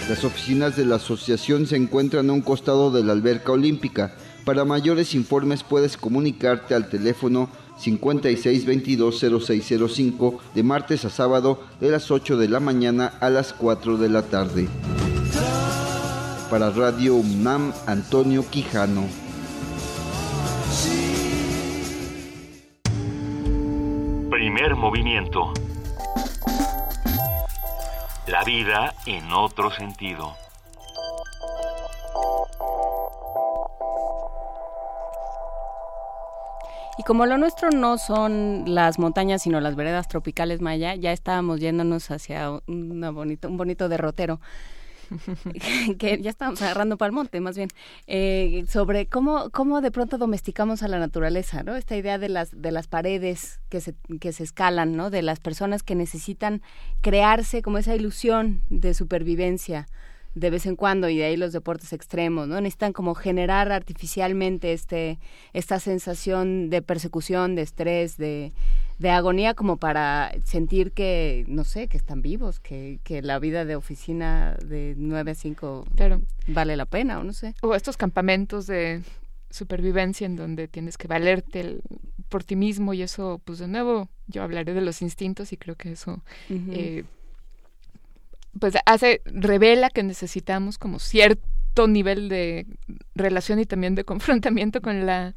[0.08, 4.12] Las oficinas de la asociación se encuentran a un costado de la alberca olímpica.
[4.44, 7.48] Para mayores informes puedes comunicarte al teléfono
[7.78, 14.10] 56220605 de martes a sábado de las 8 de la mañana a las 4 de
[14.10, 14.68] la tarde.
[16.50, 19.23] Para Radio UNAM, Antonio Quijano.
[24.30, 25.52] Primer movimiento
[28.26, 30.34] la vida en otro sentido.
[36.96, 41.60] Y como lo nuestro no son las montañas, sino las veredas tropicales maya, ya estábamos
[41.60, 44.40] yéndonos hacia un bonito derrotero.
[45.98, 47.68] que ya estamos agarrando para el monte, más bien,
[48.06, 51.76] eh, sobre cómo, cómo de pronto domesticamos a la naturaleza, ¿no?
[51.76, 55.10] Esta idea de las, de las paredes que se, que se escalan, ¿no?
[55.10, 56.62] De las personas que necesitan
[57.00, 59.86] crearse como esa ilusión de supervivencia
[60.34, 62.60] de vez en cuando y de ahí los deportes extremos, ¿no?
[62.60, 65.18] Necesitan como generar artificialmente este
[65.52, 68.52] esta sensación de persecución, de estrés, de
[68.98, 73.64] de agonía como para sentir que, no sé, que están vivos, que, que la vida
[73.64, 75.86] de oficina de 9 a 5
[76.48, 77.54] vale la pena, o no sé.
[77.62, 79.02] O estos campamentos de
[79.50, 81.78] supervivencia en donde tienes que valerte
[82.28, 85.76] por ti mismo y eso, pues de nuevo, yo hablaré de los instintos y creo
[85.76, 86.22] que eso...
[86.48, 87.04] Eh,
[88.58, 92.66] pues hace, revela que necesitamos como cierto nivel de
[93.14, 95.34] relación y también de confrontamiento con la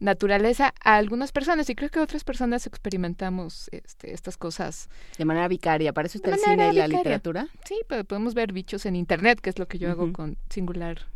[0.00, 5.48] naturaleza a algunas personas y creo que otras personas experimentamos este, estas cosas de manera
[5.48, 5.92] vicaria.
[5.92, 7.48] ¿Para eso está el cine y la literatura?
[7.64, 11.06] Sí, pero podemos ver bichos en internet, que es lo que yo hago con singular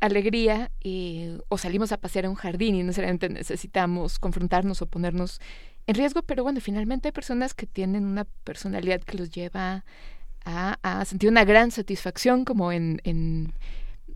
[0.00, 0.70] alegría,
[1.48, 5.40] o salimos a pasear a un jardín y necesariamente necesitamos confrontarnos o ponernos
[5.86, 9.84] en riesgo, pero bueno, finalmente hay personas que tienen una personalidad que los lleva
[10.44, 13.52] a, sentir una gran satisfacción, como en, en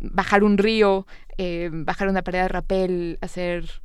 [0.01, 1.07] bajar un río,
[1.37, 3.83] eh, bajar una pared de rapel, hacer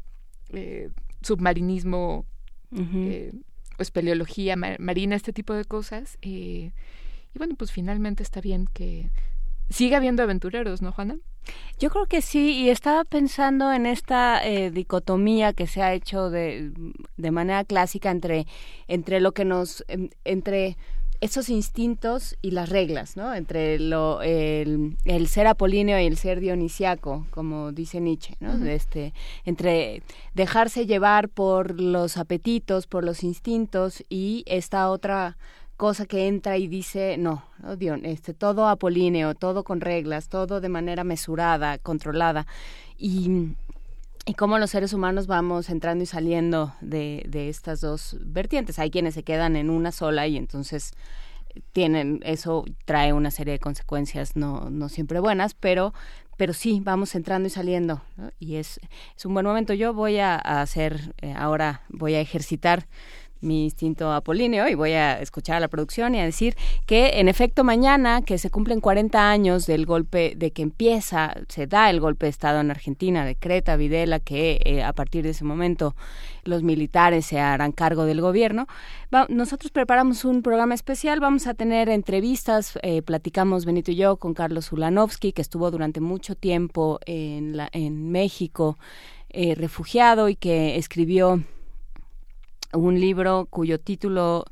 [0.53, 0.89] eh,
[1.21, 2.25] submarinismo
[2.71, 3.33] eh,
[3.77, 6.17] o espeleología marina, este tipo de cosas.
[6.21, 6.71] y
[7.35, 9.11] bueno, pues finalmente está bien que
[9.69, 11.17] siga habiendo aventureros, ¿no, Juana?
[11.77, 14.41] Yo creo que sí, y estaba pensando en esta
[14.71, 16.71] dicotomía que se ha hecho de,
[17.15, 18.47] de manera clásica entre,
[18.87, 19.85] entre lo que nos,
[20.25, 20.77] entre
[21.19, 23.33] esos instintos y las reglas, ¿no?
[23.33, 28.65] Entre lo, el, ser apolíneo y el ser dionisiaco, como dice Nietzsche, ¿no?
[28.65, 29.13] este,
[29.45, 30.03] entre
[30.33, 35.37] dejarse llevar por los apetitos, por los instintos y esta otra
[35.75, 37.73] cosa que entra y dice, no, ¿no?
[38.03, 42.47] este, todo apolíneo, todo con reglas, todo de manera mesurada, controlada.
[42.97, 43.55] Y
[44.27, 48.77] y cómo los seres humanos vamos entrando y saliendo de, de estas dos vertientes.
[48.77, 50.91] Hay quienes se quedan en una sola y entonces
[51.71, 55.93] tienen eso trae una serie de consecuencias no, no siempre buenas, pero
[56.35, 58.03] pero sí vamos entrando y saliendo
[58.37, 58.79] y es,
[59.15, 59.73] es un buen momento.
[59.73, 62.85] Yo voy a, hacer eh, ahora voy a ejercitar
[63.41, 66.55] mi instinto apolíneo y voy a escuchar a la producción y a decir
[66.85, 71.67] que en efecto mañana que se cumplen 40 años del golpe de que empieza se
[71.67, 75.43] da el golpe de estado en Argentina decreta Videla que eh, a partir de ese
[75.43, 75.95] momento
[76.43, 78.67] los militares se harán cargo del gobierno.
[79.29, 84.33] Nosotros preparamos un programa especial vamos a tener entrevistas eh, platicamos Benito y yo con
[84.33, 88.77] Carlos Ulanovsky que estuvo durante mucho tiempo en la en México
[89.29, 91.43] eh, refugiado y que escribió
[92.73, 94.45] un libro cuyo título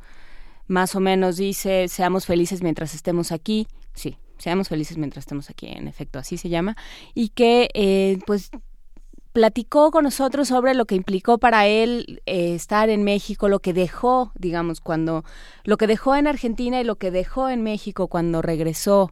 [0.68, 3.68] más o menos dice Seamos felices mientras estemos aquí.
[3.94, 6.76] Sí, seamos felices mientras estemos aquí, en efecto, así se llama.
[7.14, 8.52] Y que, eh, pues,
[9.36, 13.74] platicó con nosotros sobre lo que implicó para él eh, estar en México, lo que
[13.74, 15.26] dejó, digamos, cuando,
[15.66, 19.12] lo que dejó en Argentina y lo que dejó en México cuando regresó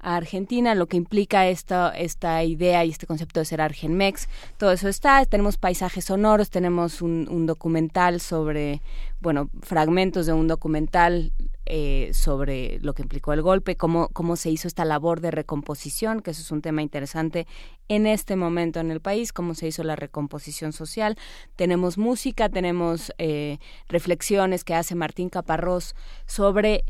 [0.00, 4.28] a Argentina, lo que implica esta, esta idea y este concepto de ser Argenmex.
[4.56, 8.82] Todo eso está, tenemos paisajes sonoros, tenemos un, un documental sobre,
[9.20, 11.32] bueno, fragmentos de un documental
[11.72, 16.20] eh, sobre lo que implicó el golpe, cómo, cómo se hizo esta labor de recomposición,
[16.20, 17.46] que eso es un tema interesante
[17.88, 21.16] en este momento en el país, cómo se hizo la recomposición social.
[21.54, 25.94] Tenemos música, tenemos eh, reflexiones que hace Martín Caparrós
[26.26, 26.82] sobre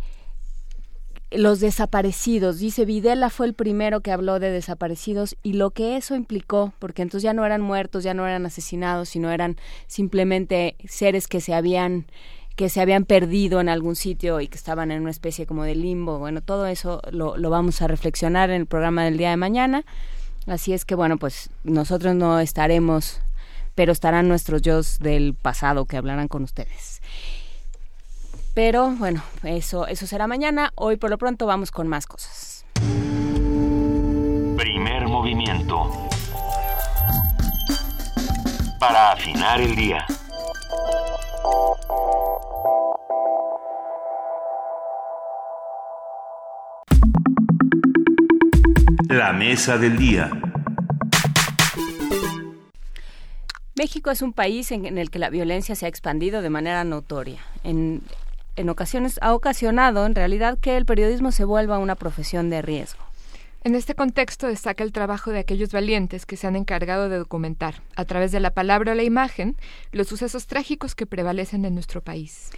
[1.31, 2.59] los desaparecidos.
[2.59, 7.03] Dice Videla fue el primero que habló de desaparecidos y lo que eso implicó, porque
[7.03, 11.55] entonces ya no eran muertos, ya no eran asesinados, sino eran simplemente seres que se
[11.55, 12.07] habían
[12.57, 15.75] que se habían perdido en algún sitio y que estaban en una especie como de
[15.75, 16.19] limbo.
[16.19, 19.85] Bueno, todo eso lo, lo vamos a reflexionar en el programa del día de mañana.
[20.47, 23.21] Así es que bueno, pues nosotros no estaremos,
[23.75, 27.00] pero estarán nuestros yo del pasado que hablarán con ustedes.
[28.63, 30.71] Pero bueno, eso, eso será mañana.
[30.75, 32.67] Hoy por lo pronto vamos con más cosas.
[34.55, 35.91] Primer movimiento.
[38.79, 40.05] Para afinar el día.
[49.09, 50.31] La mesa del día.
[53.75, 57.41] México es un país en, el que la violencia se ha expandido de manera notoria.
[57.65, 58.03] En,
[58.57, 63.05] en ocasiones ha ocasionado en realidad que el periodismo se vuelva una profesión de riesgo.
[63.63, 67.83] En este contexto destaca el trabajo de aquellos valientes que se han encargado de documentar,
[67.95, 69.55] a través de la palabra o la imagen,
[69.93, 72.51] los sucesos trágicos que prevalecen en nuestro país.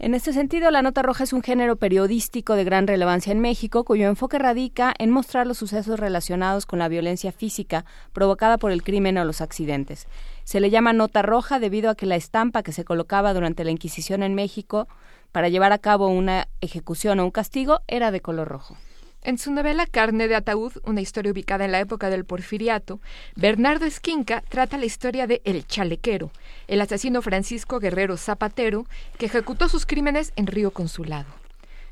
[0.00, 3.82] En este sentido, la nota roja es un género periodístico de gran relevancia en México,
[3.82, 8.84] cuyo enfoque radica en mostrar los sucesos relacionados con la violencia física provocada por el
[8.84, 10.06] crimen o los accidentes.
[10.44, 13.72] Se le llama nota roja debido a que la estampa que se colocaba durante la
[13.72, 14.86] Inquisición en México
[15.32, 18.76] para llevar a cabo una ejecución o un castigo era de color rojo.
[19.22, 23.00] En su novela Carne de Ataúd, una historia ubicada en la época del porfiriato,
[23.34, 26.30] Bernardo Esquinca trata la historia de El Chalequero,
[26.68, 28.86] el asesino Francisco Guerrero Zapatero,
[29.18, 31.28] que ejecutó sus crímenes en Río Consulado.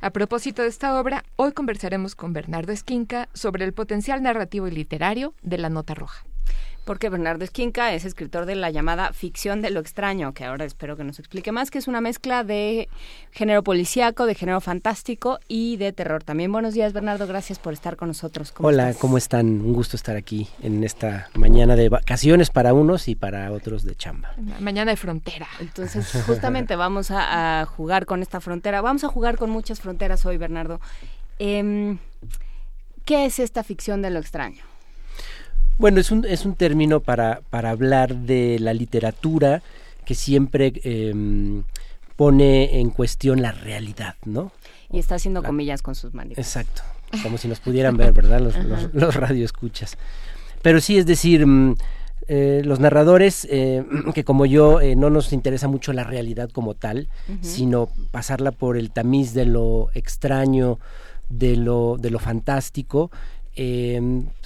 [0.00, 4.70] A propósito de esta obra, hoy conversaremos con Bernardo Esquinca sobre el potencial narrativo y
[4.70, 6.25] literario de la Nota Roja.
[6.86, 10.96] Porque Bernardo Esquinca es escritor de la llamada ficción de lo extraño, que ahora espero
[10.96, 12.88] que nos explique más, que es una mezcla de
[13.32, 16.22] género policíaco, de género fantástico y de terror.
[16.22, 18.54] También buenos días, Bernardo, gracias por estar con nosotros.
[18.60, 19.46] Hola, ¿cómo están?
[19.46, 23.96] Un gusto estar aquí en esta mañana de vacaciones para unos y para otros de
[23.96, 24.34] chamba.
[24.60, 25.48] Mañana de frontera.
[25.58, 28.80] Entonces, justamente vamos a, a jugar con esta frontera.
[28.80, 30.80] Vamos a jugar con muchas fronteras hoy, Bernardo.
[31.40, 31.98] Eh,
[33.04, 34.75] ¿Qué es esta ficción de lo extraño?
[35.78, 39.62] Bueno, es un, es un término para, para hablar de la literatura
[40.04, 41.12] que siempre eh,
[42.16, 44.52] pone en cuestión la realidad, ¿no?
[44.90, 46.38] Y está haciendo comillas con sus manos.
[46.38, 46.82] Exacto,
[47.22, 48.40] como si nos pudieran ver, ¿verdad?
[48.40, 49.98] Los, los, los radioescuchas.
[50.62, 51.76] Pero sí, es decir, mm,
[52.28, 56.74] eh, los narradores, eh, que como yo eh, no nos interesa mucho la realidad como
[56.74, 57.38] tal, uh -huh.
[57.42, 60.78] sino pasarla por el tamiz de lo extraño,
[61.28, 63.10] de lo, de lo fantástico,
[63.56, 64.00] eh,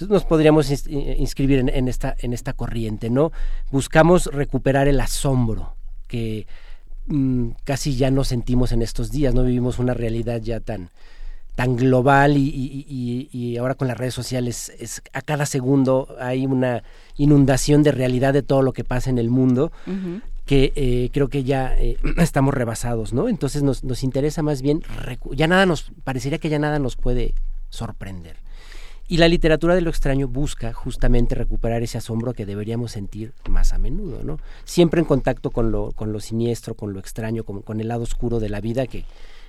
[0.07, 3.31] nos podríamos inscribir en, en, esta, en esta corriente, ¿no?
[3.71, 5.75] Buscamos recuperar el asombro
[6.07, 6.47] que
[7.07, 10.89] mmm, casi ya no sentimos en estos días, no vivimos una realidad ya tan,
[11.55, 16.15] tan global y, y, y, y ahora con las redes sociales es, a cada segundo
[16.19, 16.83] hay una
[17.17, 20.21] inundación de realidad de todo lo que pasa en el mundo uh -huh.
[20.45, 23.27] que eh, creo que ya eh, estamos rebasados, ¿no?
[23.27, 24.83] Entonces nos, nos interesa más bien,
[25.33, 27.33] ya nada nos, parecería que ya nada nos puede
[27.69, 28.37] sorprender.
[29.11, 33.73] Y la literatura de lo extraño busca justamente recuperar ese asombro que deberíamos sentir más
[33.73, 34.37] a menudo, ¿no?
[34.63, 38.03] Siempre en contacto con lo, con lo siniestro, con lo extraño, con, con el lado
[38.03, 39.03] oscuro de la vida, que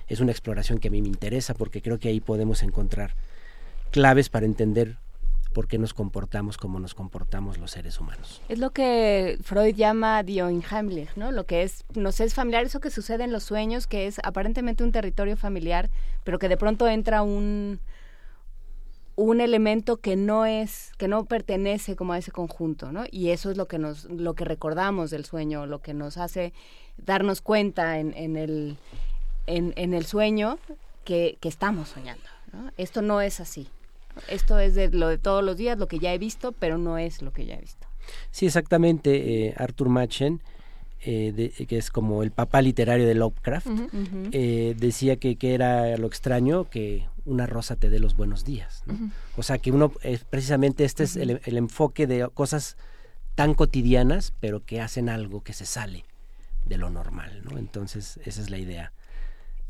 [0.09, 3.15] es una exploración que a mí me interesa porque creo que ahí podemos encontrar
[3.91, 4.97] claves para entender
[5.53, 8.41] por qué nos comportamos como nos comportamos los seres humanos.
[8.49, 11.31] Es lo que Freud llama die Unheimlich, ¿no?
[11.31, 14.83] Lo que es, nos es familiar, eso que sucede en los sueños, que es aparentemente
[14.83, 15.89] un territorio familiar,
[16.25, 17.79] pero que de pronto entra un
[19.15, 23.51] un elemento que no es que no pertenece como a ese conjunto no y eso
[23.51, 26.53] es lo que nos lo que recordamos del sueño lo que nos hace
[26.97, 28.77] darnos cuenta en, en el
[29.45, 30.57] en, en, el sueño
[31.03, 32.23] que, que estamos soñando
[32.77, 33.67] esto no es así.
[34.27, 36.97] Esto es de lo de todos los días lo que ya he visto pero no
[36.97, 37.87] es lo que ya he visto.
[38.31, 40.41] Sí exactamente eh, Arthur Machen
[41.05, 44.29] eh, de, que es como el papá literario de Lovecraft, uh -huh, uh -huh.
[44.31, 48.83] Eh, decía que, que, era lo extraño que una rosa te dé los buenos días.
[48.85, 48.93] ¿no?
[48.93, 49.11] Uh -huh.
[49.35, 52.77] O sea, que uno, eh, precisamente este es el, el, enfoque de cosas
[53.35, 56.05] tan cotidianas, pero que hacen algo que se sale
[56.65, 57.41] de lo normal.
[57.43, 57.57] ¿no?
[57.57, 58.93] Entonces, esa es la idea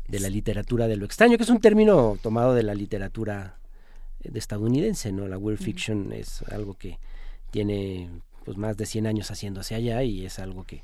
[0.06, 3.58] de la literatura de lo extraño, que es un término tomado de la literatura
[4.22, 5.10] de estadounidense.
[5.10, 5.26] ¿no?
[5.26, 6.98] La weird fiction es algo que
[7.50, 8.08] tiene
[8.44, 10.82] pues más de 100 años haciéndose allá y es algo que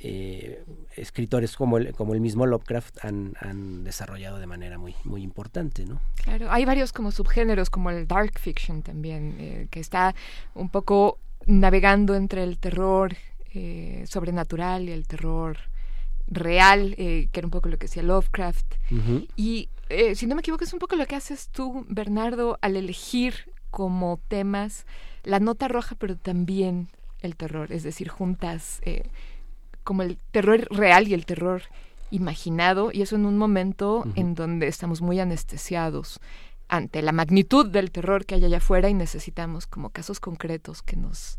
[0.00, 0.62] eh,
[0.96, 5.86] escritores como el, como el mismo Lovecraft han, han, desarrollado de manera muy, muy importante,
[5.86, 6.00] ¿no?
[6.16, 10.14] Claro, hay varios como subgéneros, como el dark fiction también, eh, que está
[10.54, 13.16] un poco navegando entre el terror
[13.54, 15.58] eh, sobrenatural y el terror
[16.26, 18.74] real, que era un poco lo que decía Lovecraft.
[18.90, 19.28] Uh -huh.
[19.36, 19.68] Y
[20.14, 24.18] si no me equivoco, es un poco lo que haces tú, Bernardo, al elegir como
[24.28, 24.86] temas
[25.22, 26.88] la nota roja, pero también
[27.20, 28.80] el terror, es decir, juntas
[29.84, 31.62] como el terror real y el terror
[32.10, 34.12] imaginado, y eso en un momento uh -huh.
[34.16, 36.20] en donde estamos muy anestesiados
[36.68, 40.96] ante la magnitud del terror que hay allá afuera y necesitamos como casos concretos que
[40.96, 41.38] nos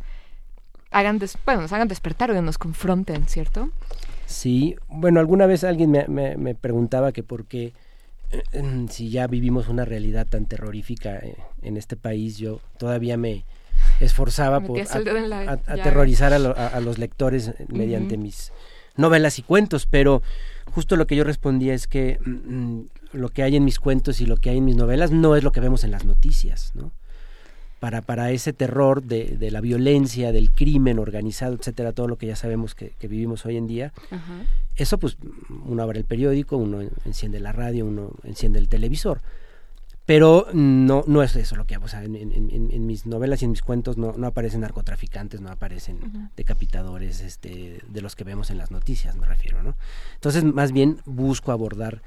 [0.92, 3.70] hagan, des bueno, nos hagan despertar o que nos confronten, ¿cierto?
[4.28, 7.74] Sí, bueno, alguna vez alguien me, me, me preguntaba que por qué
[8.32, 13.46] eh, si ya vivimos una realidad tan terrorífica eh, en este país, yo todavía me,
[14.00, 18.24] esforzaba por a, a, aterrorizar a, lo, a, los lectores mediante uh -huh.
[18.24, 18.52] mis
[18.98, 20.22] novelas y cuentos, pero
[20.72, 22.82] justo lo que yo respondía es que mm,
[23.14, 25.44] lo que hay en mis cuentos y lo que hay en mis novelas no es
[25.44, 26.92] lo que vemos en las noticias, ¿no?
[27.80, 32.26] Para, para ese terror de, de la violencia, del crimen organizado, etcétera, todo lo que
[32.26, 34.46] ya sabemos que, que vivimos hoy en día, uh -huh.
[34.76, 35.18] eso pues
[35.66, 39.22] uno abre el periódico, uno enciende la radio, uno enciende el televisor
[40.06, 41.86] pero no, no es eso lo que hago.
[41.86, 44.62] O sea, en, en, en, en, mis novelas y en mis cuentos no, no aparecen
[44.62, 46.30] narcotraficantes, no aparecen uh -huh.
[46.36, 49.76] decapitadores este, de los que vemos en las noticias, me refiero, ¿no?
[50.14, 52.04] Entonces, más bien busco abordar,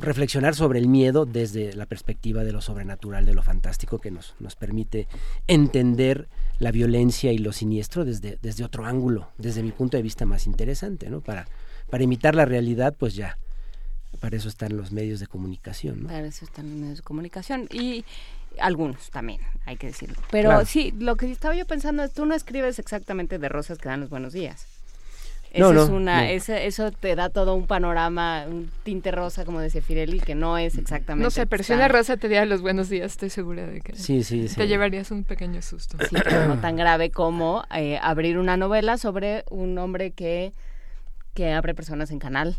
[0.00, 4.34] reflexionar sobre el miedo desde la perspectiva de lo sobrenatural, de lo fantástico, que nos,
[4.40, 5.06] nos permite
[5.46, 6.28] entender
[6.58, 10.48] la violencia y lo siniestro desde, desde otro ángulo, desde mi punto de vista más
[10.48, 11.20] interesante, ¿no?
[11.20, 11.46] Para,
[11.90, 13.38] para imitar la realidad, pues ya
[14.20, 16.02] para eso están los medios de comunicación.
[16.02, 16.08] ¿no?
[16.08, 18.04] Para eso están los medios de comunicación y
[18.58, 20.16] algunos también, hay que decirlo.
[20.30, 20.64] Pero claro.
[20.64, 24.00] sí, lo que estaba yo pensando es, tú no escribes exactamente de rosas que dan
[24.00, 24.66] los buenos días.
[25.50, 30.20] Eso, es una, eso te da todo un panorama, un tinte rosa, como decía Firelli,
[30.20, 31.24] que no es exactamente.
[31.24, 33.96] No sé, pero si una rosa te diera los buenos días, estoy segura de que
[33.96, 35.96] sí, sí, te llevarías un pequeño susto.
[36.06, 40.52] Sí, pero no tan grave como eh, abrir una novela sobre un hombre que,
[41.32, 42.58] que abre personas en canal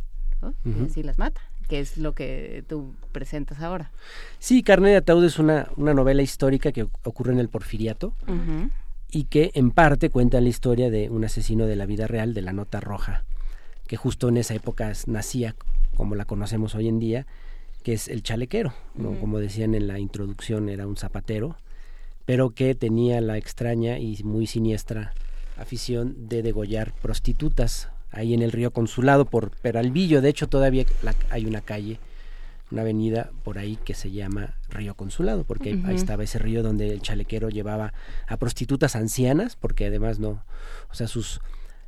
[0.66, 3.92] y así las mata que es lo que tú presentas ahora.
[4.40, 8.14] Sí, Carne de Ataúd es una, una novela histórica que ocurre en el Porfiriato
[9.12, 12.42] y que en parte cuenta la historia de un asesino de la vida real, de
[12.42, 13.24] la Nota Roja,
[13.88, 15.56] que justo en esa época nacía
[15.96, 17.28] como la conocemos hoy en día,
[17.84, 18.74] que es el chalequero,
[19.20, 21.56] como decían en la introducción, era un zapatero,
[22.26, 25.14] pero que tenía la extraña y muy siniestra
[25.56, 30.22] afición de degollar prostitutas ahí en el río Consulado por Peralvillo.
[30.22, 30.86] De hecho, todavía
[31.30, 32.00] hay una calle,
[32.72, 36.92] una avenida por ahí que se llama Río Consulado, porque ahí estaba ese río donde
[36.92, 37.94] el chalequero llevaba
[38.28, 40.44] a prostitutas ancianas, porque además no,
[40.92, 41.42] o sea, sus,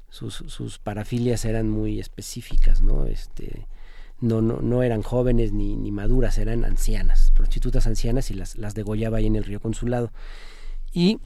[0.09, 3.05] sus, sus parafilias eran muy específicas, ¿no?
[3.05, 3.67] Este,
[4.19, 8.75] no, no, no eran jóvenes ni, ni maduras, eran ancianas, prostitutas ancianas y las, las
[8.75, 10.11] degollaba ahí en el río Consulado.
[10.93, 11.19] Y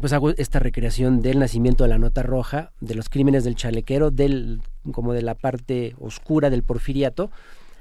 [0.00, 4.10] pues hago esta recreación del nacimiento de la nota roja, de los crímenes del chalequero,
[4.10, 4.60] del
[4.92, 7.30] como de la parte oscura del porfiriato,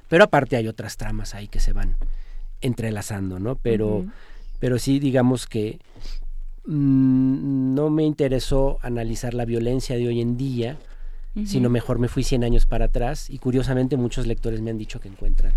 [0.07, 1.95] pero aparte hay otras tramas ahí que se van
[2.61, 3.55] entrelazando, ¿no?
[3.55, 4.05] Pero,
[4.59, 5.79] pero sí digamos que
[6.65, 10.77] mm, no me interesó analizar la violencia de hoy en día,
[11.45, 15.01] sino mejor me fui 100 años para atrás y curiosamente muchos lectores me han dicho
[15.01, 15.51] que encuentran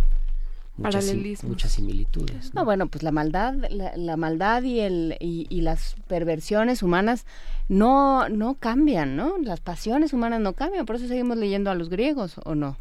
[0.78, 2.54] muchas, muchas similitudes.
[2.54, 2.64] ¿no?
[2.64, 7.26] bueno, pues la maldad, la, maldad y, el, y, las perversiones humanas
[7.68, 9.36] no, no cambian, ¿no?
[9.38, 12.76] Las pasiones humanas no cambian, por eso seguimos leyendo a los griegos, ¿o no?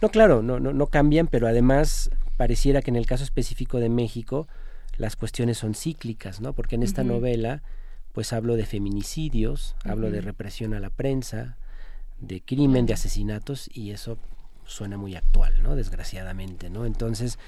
[0.00, 3.90] No, claro, no, no, no cambian, pero además pareciera que en el caso específico de
[3.90, 4.48] México
[4.96, 6.52] las cuestiones son cíclicas, ¿no?
[6.52, 7.62] Porque en esta novela
[8.12, 11.56] pues hablo de feminicidios, hablo de represión a la prensa,
[12.20, 14.18] de crimen, de asesinatos y eso
[14.70, 15.76] suena muy actual, ¿no?
[15.76, 16.86] Desgraciadamente, ¿no?
[16.86, 17.38] Entonces,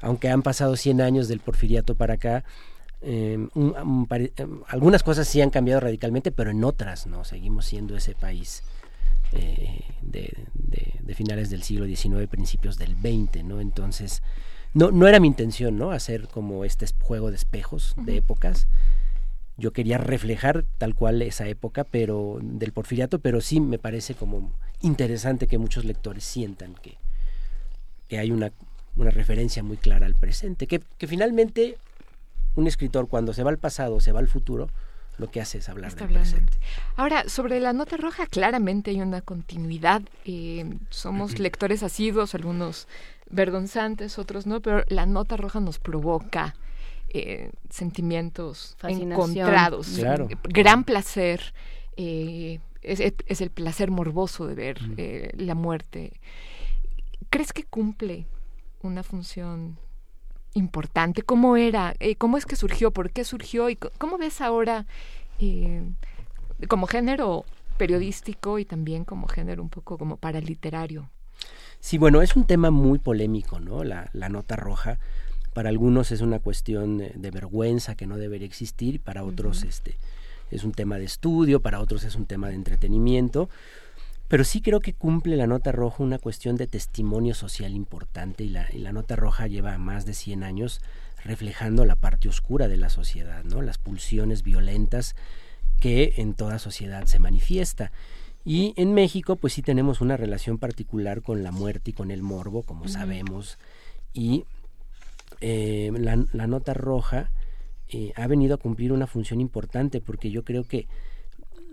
[0.00, 2.44] aunque han pasado 100 años del porfiriato para acá,
[3.00, 4.06] em, em,
[4.68, 7.24] algunas cosas sí han cambiado radicalmente, pero en otras, ¿no?
[7.24, 8.62] Seguimos siendo ese país
[9.32, 10.46] eh, de,
[11.14, 13.60] finales del siglo XIX, principios del XX, ¿no?
[13.60, 14.20] Entonces,
[14.72, 15.92] no, no era mi intención, ¿no?
[15.92, 18.66] Hacer como este juego de espejos de épocas,
[19.56, 24.52] yo quería reflejar tal cual esa época pero del porfiriato pero sí me parece como
[24.84, 26.96] interesante que muchos lectores sientan que,
[28.08, 28.52] que hay una,
[28.96, 31.78] una referencia muy clara al presente que, que, finalmente
[32.54, 34.68] un escritor cuando se va al pasado se va al futuro
[35.18, 36.58] lo que hace es hablar del presente.
[36.96, 40.02] Ahora, sobre la nota roja, claramente hay una continuidad.
[40.24, 42.88] Eh, somos lectores asiduos, algunos
[43.30, 46.56] vergonzantes, otros no, pero la nota roja nos provoca
[47.10, 50.00] eh, sentimientos encontrados.
[50.48, 51.54] Gran placer.
[51.96, 56.12] Eh, es, el placer morboso de ver eh, la muerte.
[57.30, 58.26] ¿Crees que cumple
[58.82, 59.78] una función
[60.54, 61.22] importante?
[61.22, 61.94] ¿Cómo era?
[62.18, 62.90] ¿Cómo es que surgió?
[62.90, 63.70] ¿Por qué surgió?
[63.70, 64.86] ¿Y cómo ves ahora
[66.68, 67.44] como género
[67.76, 71.10] periodístico y también como género un poco como para literario?
[71.80, 73.84] Sí, bueno, es un tema muy polémico, ¿no?
[73.84, 74.98] La, la nota roja
[75.54, 79.96] para algunos es una cuestión de vergüenza que no debería existir, para otros este
[80.50, 83.48] es un tema de estudio, para otros es un tema de entretenimiento,
[84.28, 88.48] pero sí creo que cumple la nota roja una cuestión de testimonio social importante y
[88.48, 90.80] la, y la nota roja lleva más de 100 años
[91.24, 93.62] reflejando la parte oscura de la sociedad, ¿no?
[93.62, 95.16] las pulsiones violentas
[95.80, 97.92] que en toda sociedad se manifiesta.
[98.44, 102.22] Y en México, pues sí tenemos una relación particular con la muerte y con el
[102.22, 103.58] morbo, como sabemos,
[104.12, 104.44] y
[105.40, 107.30] eh, la, nota roja
[107.88, 110.86] eh, ha venido a cumplir una función importante porque yo creo que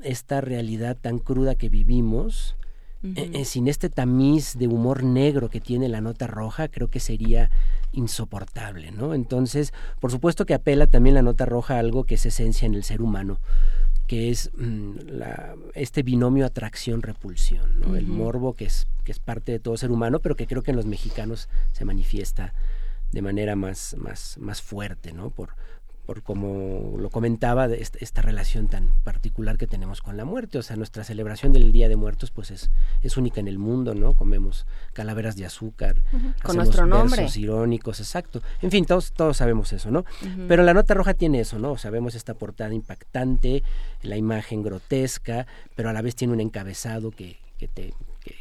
[0.04, 2.56] esta realidad tan cruda que vivimos,
[3.04, 7.50] eh, sin este tamiz de humor negro que tiene la nota roja, creo que sería
[7.92, 9.16] insoportable, ¿no?
[9.16, 12.76] Entonces, por supuesto que apela también la nota roja a algo que es esencia en
[12.76, 13.40] el ser humano,
[14.06, 14.98] que es mm,
[15.74, 17.96] este binomio atracción-repulsión, ¿no?
[17.96, 20.72] El morbo que es, que es parte de todo ser humano, pero que creo que
[20.72, 22.54] en los mexicanos se manifiesta
[23.12, 25.32] de manera más, más, más fuerte, ¿no?
[25.32, 25.56] Por,
[26.12, 30.58] por como lo comentaba, de esta, relación tan particular que tenemos con la muerte.
[30.58, 32.70] O sea, nuestra celebración del Día de Muertos pues es,
[33.02, 34.14] es única en el mundo, ¿no?
[34.14, 35.96] Comemos calaveras de azúcar,
[36.44, 37.26] con nuestro nombre.
[37.34, 38.42] irónicos, exacto.
[38.62, 40.04] En fin, todos, todos sabemos eso, ¿no?
[40.50, 41.78] Pero la nota roja tiene eso, ¿no?
[41.78, 43.64] Sabemos esta portada impactante,
[44.02, 47.94] la imagen grotesca, pero a la vez tiene un encabezado que, que te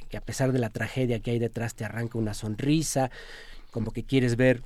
[0.09, 3.13] que a pesar de la tragedia que hay detrás te arranca una sonrisa,
[3.71, 4.61] como que quieres ver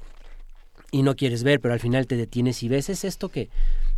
[0.95, 3.49] y no quieres ver, pero al final te detienes y ves, es esto que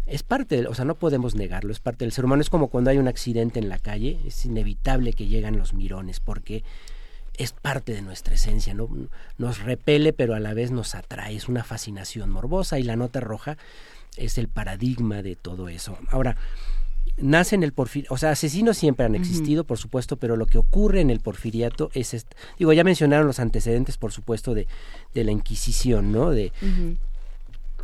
[0.07, 2.41] es parte, o sea, no podemos negarlo, es parte del ser humano.
[2.41, 6.21] Es como cuando hay un accidente en la calle, es inevitable que llegan los mirones,
[6.21, 6.65] porque
[7.37, 8.89] es parte de nuestra esencia, ¿no?
[9.37, 13.21] Nos repele, pero a la vez nos atrae, es una fascinación morbosa y la nota
[13.21, 13.59] roja
[14.17, 15.99] es el paradigma de todo eso.
[16.09, 16.39] Ahora,
[17.19, 20.59] nace en el porfiriato, o sea, asesinos siempre han existido, por supuesto, pero lo que
[20.59, 22.27] ocurre en el porfiriato es,
[22.59, 24.67] digo, ya mencionaron los antecedentes, por supuesto, de,
[25.15, 26.31] de la Inquisición, ¿no?
[26.31, 26.53] De,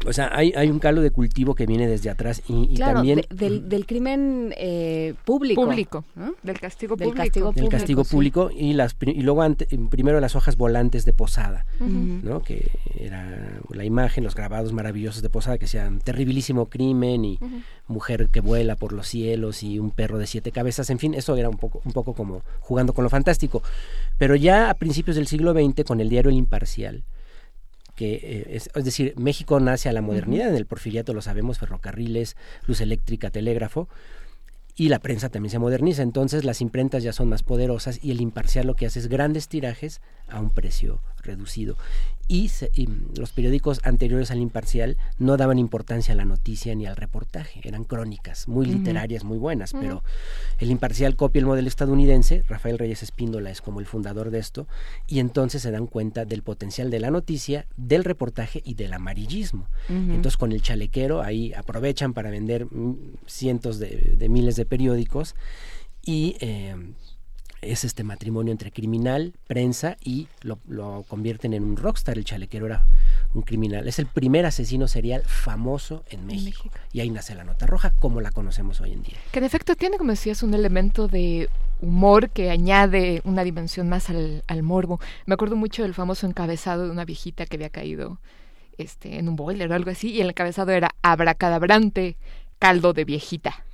[0.06, 3.22] o sea, hay, hay un caldo de cultivo que viene desde atrás y, también...
[3.30, 5.64] del, del, crimen eh, público.
[5.64, 6.04] Público,
[6.42, 7.24] del castigo del público.
[7.24, 9.44] Castigo del castigo público y, las, y luego
[9.90, 12.42] primero las hojas volantes de Posada, ¿no?
[12.42, 17.38] Que era la imagen, los grabados maravillosos de Posada que sean terribilísimo crimen y
[17.86, 21.36] mujer que vuela por los cielos y un perro de siete cabezas, en fin, eso
[21.36, 23.62] era un poco, un poco como jugando con lo fantástico.
[24.18, 27.02] Pero ya a principios del siglo XX, con el diario El Imparcial,
[27.94, 32.36] que eh, es, decir, México nace a la modernidad, en el porfiriato lo sabemos, ferrocarriles,
[32.66, 33.88] luz eléctrica, telégrafo,
[34.74, 38.20] y la prensa también se moderniza, entonces las imprentas ya son más poderosas y el
[38.20, 41.76] imparcial lo que hace es grandes tirajes a un precio reducido.
[42.28, 42.50] Y,
[43.18, 47.84] los periódicos anteriores al imparcial no daban importancia a la noticia ni al reportaje, eran
[47.84, 50.02] crónicas muy literarias, muy buenas, pero
[50.58, 54.66] el imparcial copia el modelo estadounidense, Rafael Reyes Espíndola es como el fundador de esto,
[55.06, 59.68] y entonces se dan cuenta del potencial de la noticia, del reportaje y del amarillismo.
[59.90, 62.66] Entonces con el chalequero ahí aprovechan para vender
[63.26, 65.34] cientos de, miles de periódicos
[66.02, 66.36] y...
[66.40, 66.74] Eh,
[67.62, 72.18] es este matrimonio entre criminal, prensa y lo, convierten en un rockstar.
[72.18, 72.84] El chalequero era
[73.34, 73.86] un criminal.
[73.86, 76.68] Es el primer asesino serial famoso en México.
[76.92, 79.16] Y ahí nace la nota roja, como la conocemos hoy en día.
[79.30, 81.48] Que en efecto tiene, como decías, un elemento de
[81.80, 85.00] humor que añade una dimensión más al, morbo.
[85.26, 88.18] Me acuerdo mucho del famoso encabezado de una viejita que había caído
[88.76, 92.16] este, en un boiler o algo así, y el encabezado era abracadabrante,
[92.58, 93.64] caldo de viejita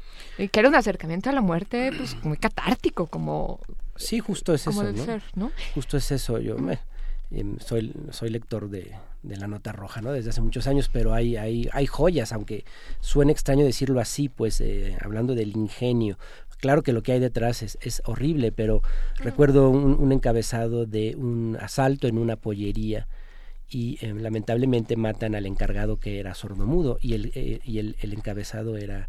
[0.47, 3.59] que era un acercamiento a la muerte pues muy catártico como
[3.97, 4.93] sí justo es eso
[5.35, 5.51] ¿no?
[5.75, 6.79] justo es eso yo me,
[7.33, 8.95] em, soy soy lector de,
[9.25, 12.65] de, la nota roja no desde hace muchos años pero hay hay hay joyas aunque
[13.01, 16.19] suene extraño decirlo así pues eh, hablando del ingenio.
[16.61, 18.83] Claro que lo que hay detrás es, es horrible pero
[19.19, 23.07] recuerdo un, encabezado de un asalto en una pollería
[23.69, 28.13] y em, lamentablemente matan al encargado que era sordomudo y el, eh, y el, el
[28.13, 29.09] encabezado era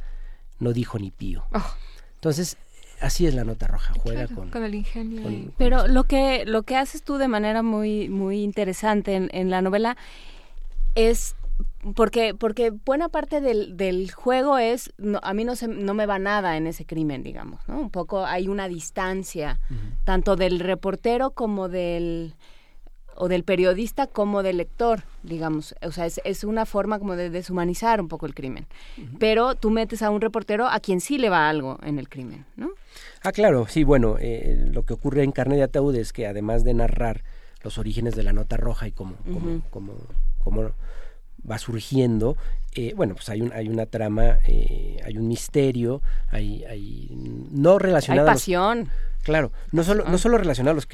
[0.59, 1.45] no dijo ni pío.
[1.53, 1.75] Oh.
[2.15, 2.57] Entonces,
[3.01, 5.51] así es la nota roja, juega con, el ingenio.
[5.57, 9.97] Pero lo que, lo que haces tú de manera muy, muy interesante en, la novela
[10.95, 11.35] es
[11.95, 16.19] porque porque buena parte del, del juego es a mí no se, no me va
[16.19, 19.59] nada en ese crimen digamos no un poco hay una distancia
[20.03, 22.35] tanto del reportero como del
[23.19, 25.75] o del periodista como del lector, digamos.
[25.81, 28.65] O sea, es, es una forma como de deshumanizar un poco el crimen.
[29.19, 32.45] Pero tú metes a un reportero a quien sí le va algo en el crimen,
[32.55, 32.71] ¿no?
[33.21, 36.63] Ah, claro, sí, bueno, eh, lo que ocurre en Carne de Ataúd es que además
[36.63, 37.23] de narrar
[37.61, 39.15] los orígenes de la nota roja y cómo,
[39.69, 40.71] cómo,
[41.49, 42.37] va surgiendo,
[42.73, 47.09] eh, bueno, pues hay, un, hay una trama, eh, hay un misterio, hay, hay
[47.51, 48.29] no relacionado...
[48.29, 48.89] Hay pasión.
[49.23, 50.87] claro, no solo, no solo relacionado a los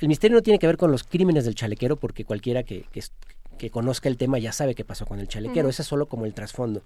[0.00, 3.70] el misterio no tiene que ver con los crímenes del chalequero, porque cualquiera que, que,
[3.70, 5.68] conozca el tema ya sabe qué pasó con el chalequero.
[5.68, 6.82] Ese es solo como el trasfondo.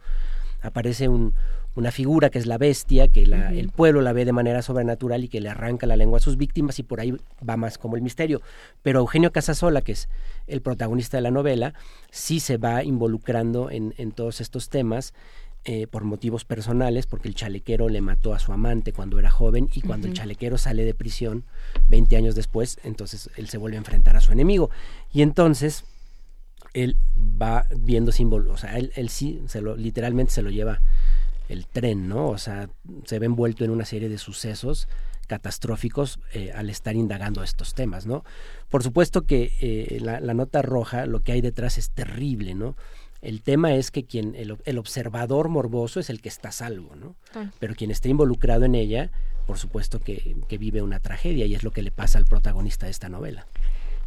[0.61, 1.35] Aparece un,
[1.75, 5.28] una figura que es la bestia, que el pueblo la ve de manera sobrenatural y
[5.28, 7.17] que le arranca la lengua a sus víctimas y por ahí
[7.49, 8.43] va más como el misterio.
[8.83, 10.09] Pero Eugenio Casasola, que es
[10.47, 11.75] el protagonista de la novela,
[12.11, 15.15] sí se va involucrando en, en todos estos temas
[15.65, 19.69] eh, por motivos personales, porque el chalequero le mató a su amante cuando era joven
[19.75, 21.45] y cuando el chalequero sale de prisión
[21.89, 24.70] 20 años después, entonces él se vuelve a enfrentar a su enemigo.
[25.12, 25.85] Y entonces
[26.73, 30.81] él va viendo símbolos, o sea, él, sí, se lo, literalmente se lo lleva
[31.49, 32.28] el tren, ¿no?
[32.28, 32.70] O sea,
[33.05, 34.89] se ve envuelto en una serie de sucesos
[35.27, 38.25] catastróficos eh, al estar indagando estos temas, ¿no?
[38.70, 42.75] Por supuesto que eh, la, la, nota roja, lo que hay detrás es terrible, ¿no?
[43.21, 47.17] El tema es que quien el, observador morboso es el que está salvo, ¿no?
[47.59, 49.11] Pero quien está involucrado en ella,
[49.47, 52.93] por supuesto que, vive una tragedia y es lo que le pasa al protagonista de
[52.93, 53.47] esta novela.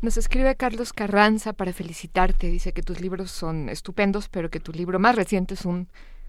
[0.01, 2.47] Nos escribe Carlos Carranza para felicitarte.
[2.47, 5.87] Dice que tus libros son estupendos, pero que tu libro más reciente es un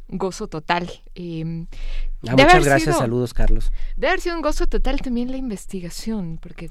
[0.09, 0.91] gozo total.
[1.15, 1.67] Em,
[2.27, 3.73] ah, muchas gracias, saludos Carlos.
[3.97, 6.69] Debe haber sido un gozo total también la investigación, porque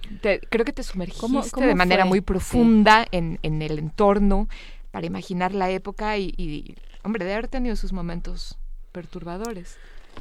[0.50, 4.48] creo que te sumergiste de manera muy profunda en, en, el entorno,
[4.92, 8.58] para imaginar la época y, hombre, de haber tenido sus momentos
[8.92, 9.78] perturbadores.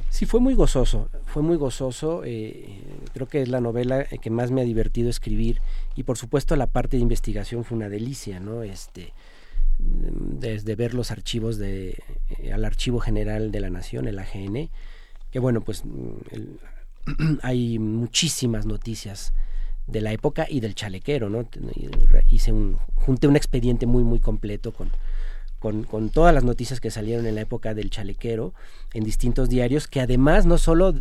[0.09, 2.81] Sí, fue muy gozoso, fue muy gozoso, eh,
[3.13, 5.59] creo que es la novela que más me ha divertido escribir
[5.95, 8.63] y por supuesto la parte de investigación fue una delicia, ¿no?
[8.63, 9.13] Este,
[9.79, 14.69] desde ver los archivos de eh, al Archivo General de la Nación, el AGN,
[15.31, 15.83] que bueno, pues
[17.41, 19.33] hay muchísimas noticias
[19.87, 21.47] de la época y del chalequero, ¿no?
[22.29, 24.89] Hice un, junté un expediente muy, muy completo con,
[25.59, 28.53] con, con, todas las noticias que salieron en la época del chalequero
[28.93, 30.93] en distintos diarios, que además no solo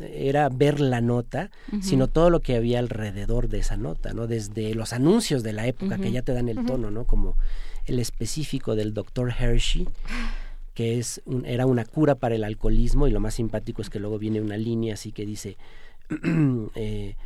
[0.00, 1.50] era ver la nota,
[1.80, 4.26] sino todo lo que había alrededor de esa nota, ¿no?
[4.26, 7.04] Desde los anuncios de la época que ya te dan el tono, ¿no?
[7.04, 7.36] Como
[7.86, 9.88] el específico del doctor Hershey,
[10.74, 14.18] que es era una cura para el alcoholismo y lo más simpático es que luego
[14.18, 15.56] viene una línea así que dice
[16.76, 17.16] eh,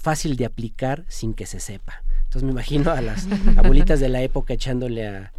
[0.00, 2.02] fácil de aplicar sin que se sepa.
[2.24, 5.32] Entonces me imagino a las abuelitas de la época echándole a,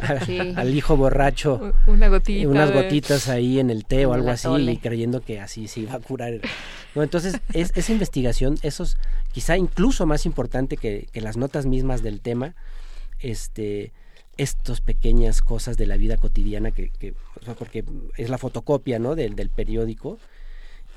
[0.56, 4.76] al hijo borracho Una gotita unas gotitas ahí en el té o algo así y
[4.78, 6.40] creyendo que así se iba a curar.
[6.94, 8.96] No, entonces es, esa investigación, eso es
[9.32, 12.54] quizá incluso más importante que, que las notas mismas del tema,
[13.20, 13.92] este
[14.36, 17.14] estas pequeñas cosas de la vida cotidiana que, que
[17.58, 17.84] porque
[18.16, 19.14] es la fotocopia ¿no?
[19.14, 20.18] del, del periódico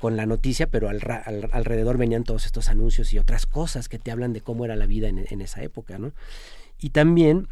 [0.04, 1.00] con la noticia, pero al,
[1.50, 4.84] alrededor venían todos estos anuncios y otras cosas que te hablan de cómo era la
[4.84, 6.12] vida en, esa época, ¿no?
[6.78, 7.48] Y también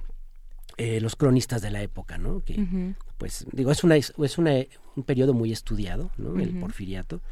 [0.76, 2.40] eh, los cronistas de la época, ¿no?
[2.40, 4.52] Que, pues, digo, es, una, es una,
[4.96, 6.38] un periodo muy estudiado, ¿no?
[6.38, 7.22] El porfiriato.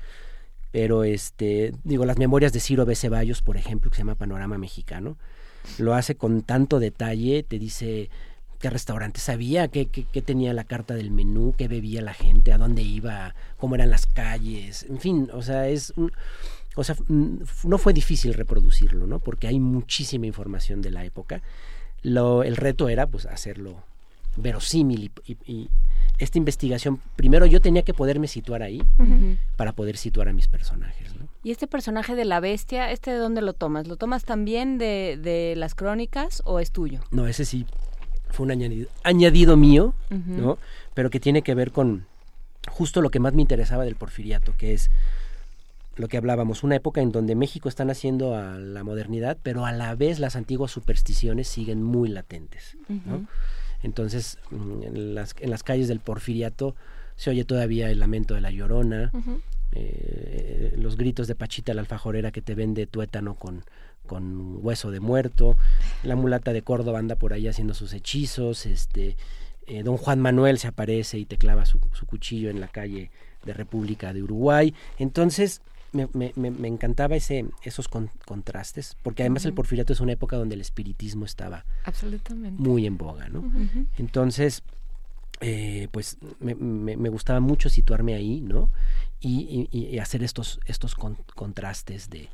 [0.71, 2.95] Pero, este, digo, las memorias de Ciro B.
[2.95, 5.19] Ceballos, por ejemplo, que se llama Panorama Mexicano,
[5.77, 8.09] lo hace con tanto detalle, te dice
[8.61, 12.59] qué restaurante sabía, qué, qué, tenía la carta del menú, qué bebía la gente, a
[12.59, 15.95] dónde iba, cómo eran las calles, en fin, o sea, es
[16.77, 19.19] o sea, no fue difícil reproducirlo, ¿no?
[19.19, 21.43] Porque hay muchísima información de la época.
[22.03, 23.83] Lo, el reto era, pues, hacerlo
[24.37, 25.69] verosímil y,
[26.19, 28.83] esta investigación, primero yo tenía que poderme situar ahí
[29.57, 31.27] para poder situar a mis personajes, ¿no?
[31.43, 33.89] ¿Y este personaje de la bestia, este de dónde lo tomas?
[33.89, 37.01] ¿Lo tomas también de, de las crónicas o es tuyo?
[37.11, 37.65] No, ese sí
[38.33, 40.59] fue un añadido, añadido mío, ¿no?
[40.95, 42.07] Pero que tiene que ver con
[42.69, 44.91] justo lo que más me interesaba del porfiriato, que es
[45.97, 49.73] lo que hablábamos, una época en donde México está naciendo a la modernidad, pero a
[49.73, 53.27] la vez las antiguas supersticiones siguen muy latentes, ¿no?
[53.83, 56.75] Entonces, mm, en las, en las calles del porfiriato
[57.17, 59.11] se oye todavía el lamento de la llorona,
[59.73, 63.65] eh, los gritos de Pachita la alfajorera que te vende tuétano con,
[64.11, 65.57] con hueso de muerto,
[66.03, 69.17] la mulata de Córdoba anda por ahí haciendo sus hechizos, este,
[69.69, 73.13] eh, don Juan Manuel se aparece y te clava su, cuchillo en la calle
[73.45, 74.75] de República de Uruguay.
[74.99, 80.37] Entonces, me, me, me encantaba ese, esos contrastes, porque además el porfiriato es una época
[80.37, 81.65] donde el espiritismo estaba
[82.59, 83.45] muy en boga, ¿no?
[83.97, 84.65] Entonces,
[85.41, 88.71] eh, pues me, me, gustaba mucho situarme ahí, ¿no?
[89.21, 92.29] Y, y, hacer estos, estos contrastes de,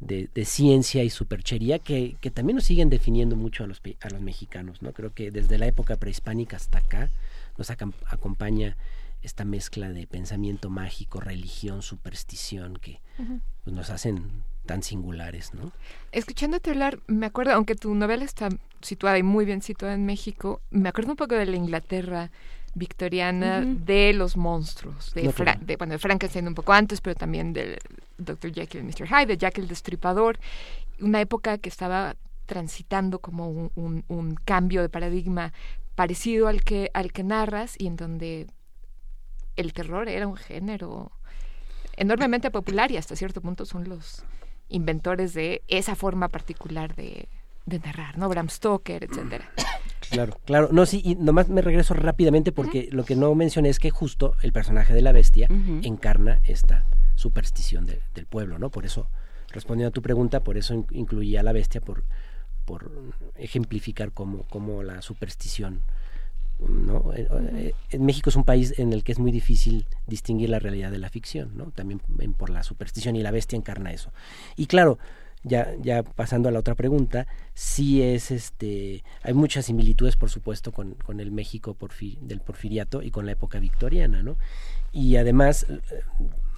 [0.00, 4.20] de, ciencia y superchería que, que, también nos siguen definiendo mucho a los, a los
[4.20, 4.92] mexicanos, ¿no?
[4.92, 7.10] Creo que desde la época prehispánica hasta acá
[7.56, 8.76] nos acompaña
[9.22, 13.00] esta mezcla de pensamiento mágico, religión, superstición que
[13.64, 15.72] pues, nos hacen tan singulares, ¿no?
[16.12, 18.48] Escuchándote hablar, me acuerdo, aunque tu novela está
[18.80, 22.30] situada y muy bien situada en México, me acuerdo un poco de la Inglaterra
[22.74, 25.22] victoriana de los monstruos, de,
[25.62, 27.78] de, bueno, de Frankenstein un poco antes, pero también del
[28.18, 28.52] Dr.
[28.52, 29.06] Jekyll y Mr.
[29.06, 30.38] Hyde, de Jack el Destripador,
[31.00, 32.16] una época que estaba
[32.46, 35.52] transitando como un, un, cambio de paradigma
[35.94, 38.46] parecido al que, al que narras y en donde
[39.56, 41.12] el terror era un género
[41.96, 44.24] enormemente popular y hasta cierto punto son los
[44.68, 47.28] inventores de esa forma particular de,
[47.66, 48.28] de narrar, ¿no?
[48.28, 49.50] Bram Stoker, etcétera.
[50.10, 50.70] Claro, claro.
[50.72, 54.36] No, sí, y nomás me regreso rápidamente porque lo que no mencioné es que justo
[54.40, 55.48] el personaje de la bestia
[55.82, 56.86] encarna esta
[57.18, 58.70] superstición del pueblo, ¿no?
[58.70, 59.08] Por eso,
[59.50, 62.04] respondiendo a tu pregunta, por eso incluía a la bestia, por,
[62.64, 62.92] por
[63.34, 65.82] ejemplificar cómo, cómo la superstición
[66.60, 67.12] ¿no?
[67.12, 70.60] Eh, eh, en México es un país en el que es muy difícil distinguir la
[70.60, 71.72] realidad de la ficción, ¿no?
[71.72, 72.00] También
[72.36, 74.12] por la superstición y la bestia encarna eso.
[74.56, 74.98] Y claro,
[75.42, 80.72] ya, ya pasando a la otra pregunta, sí es este, hay muchas similitudes por supuesto
[80.72, 81.76] con, con el México
[82.20, 84.36] del porfiriato y con la época victoriana, ¿no?
[84.92, 85.80] Y además, eh,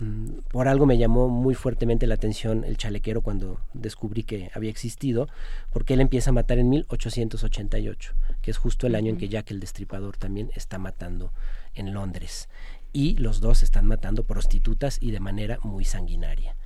[0.01, 4.71] mm, por algo me llamó muy fuertemente la atención el chalequero cuando descubrí que había
[4.71, 5.29] existido,
[5.73, 9.51] porque él empieza a matar en 1888, que es justo el año en que Jack
[9.51, 11.33] el Destripador también está matando
[11.75, 12.49] en Londres.
[12.93, 16.57] Y los dos están matando prostitutas y de manera muy sanguinaria.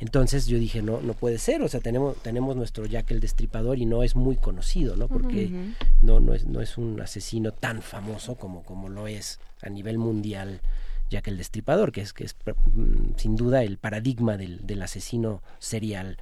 [0.00, 3.78] Entonces yo dije, no, no puede ser, o sea, tenemos, tenemos nuestro Jack el Destripador
[3.78, 5.08] y no es muy conocido, ¿no?
[5.08, 5.50] Porque
[6.00, 9.98] no, no, es, no es un asesino tan famoso como, como lo es a nivel
[9.98, 10.62] mundial
[11.10, 12.34] Jack el Destripador, que es, que es
[12.74, 16.16] mm, sin duda el paradigma del, del asesino serial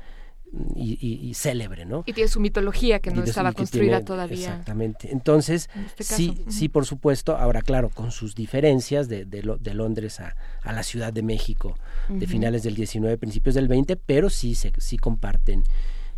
[0.75, 2.05] y, célebre, ¿no?
[2.07, 4.49] Y tiene su mitología que no estaba construida todavía.
[4.49, 5.11] Exactamente.
[5.13, 5.69] Entonces,
[5.99, 7.37] este sí, sí, por supuesto.
[7.37, 11.77] Ahora, claro, con sus diferencias de, de, de Londres a, a, la Ciudad de México
[12.09, 15.65] de finales del 19, principios del 20, pero sí, se, sí comparten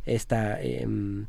[0.04, 1.26] esta, em,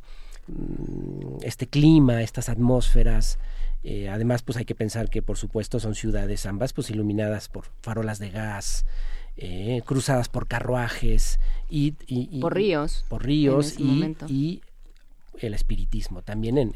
[1.41, 3.39] este clima, estas atmósferas.
[3.83, 7.65] Eh, además, pues hay que pensar que, por supuesto, son ciudades ambas, pues iluminadas por
[7.81, 8.85] farolas de gas,
[9.37, 11.39] eh, cruzadas por carruajes
[11.69, 11.91] y,
[12.39, 13.05] por ríos.
[13.09, 14.61] Por ríos y,
[15.39, 16.21] el espiritismo.
[16.21, 16.73] También en,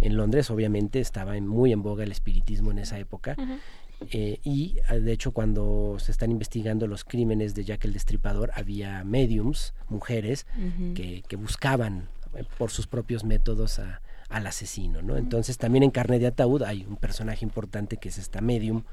[0.00, 3.36] en, Londres, obviamente, estaba muy en boga el espiritismo en esa época.
[4.12, 8.50] Eh, y ah, de hecho cuando se están investigando los crímenes de Jack el Destripador
[8.54, 10.46] había mediums, mujeres,
[10.94, 12.08] que, que, buscaban
[12.58, 15.16] por sus propios métodos a, al asesino, ¿no?
[15.16, 18.84] Entonces también en Carne de Ataúd hay un personaje importante que es esta medium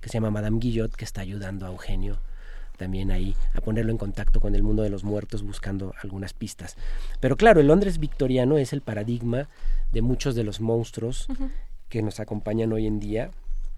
[0.00, 2.18] que se llama Madame Guillot que está ayudando a Eugenio
[2.76, 6.76] también ahí a ponerlo en contacto con el mundo de los muertos buscando algunas pistas.
[7.20, 9.48] Pero claro, el Londres victoriano es el paradigma
[9.92, 11.26] de muchos de los monstruos
[11.88, 13.30] que nos acompañan hoy en día,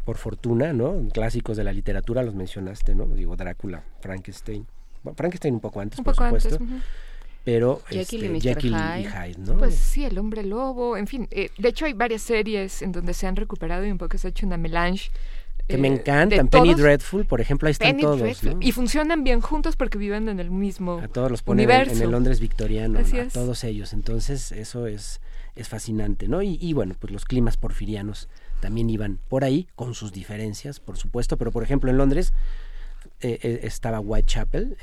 [0.04, 1.08] por fortuna, ¿no?
[1.12, 3.06] Clásicos de la literatura los mencionaste, ¿no?
[3.06, 4.66] Digo Drácula, Frankenstein.
[5.14, 6.58] Frankenstein un poco antes, por supuesto.
[7.48, 9.38] Pero Jekyll, este, y, Hyde.
[9.38, 9.56] ¿no?
[9.56, 11.26] Pues sí, el hombre lobo, en fin.
[11.30, 14.26] Eh, de hecho, hay varias series en donde se han recuperado y un poco se
[14.26, 15.10] ha hecho una melange
[15.66, 16.48] que me eh, encantan.
[16.48, 18.42] Penny Dreadful, por ejemplo, ahí están todos.
[18.60, 22.10] Y funcionan bien juntos porque viven en el mismo A todos los ponen en, el
[22.10, 23.94] Londres victoriano, a todos ellos.
[23.94, 25.22] Entonces, eso es,
[25.56, 26.42] es fascinante, ¿no?
[26.42, 28.28] Y, bueno, pues los climas porfirianos
[28.60, 31.38] también iban por ahí, con sus diferencias, por supuesto.
[31.38, 32.34] Pero, por ejemplo, en Londres
[33.20, 34.76] eh, eh, estaba Whitechapel,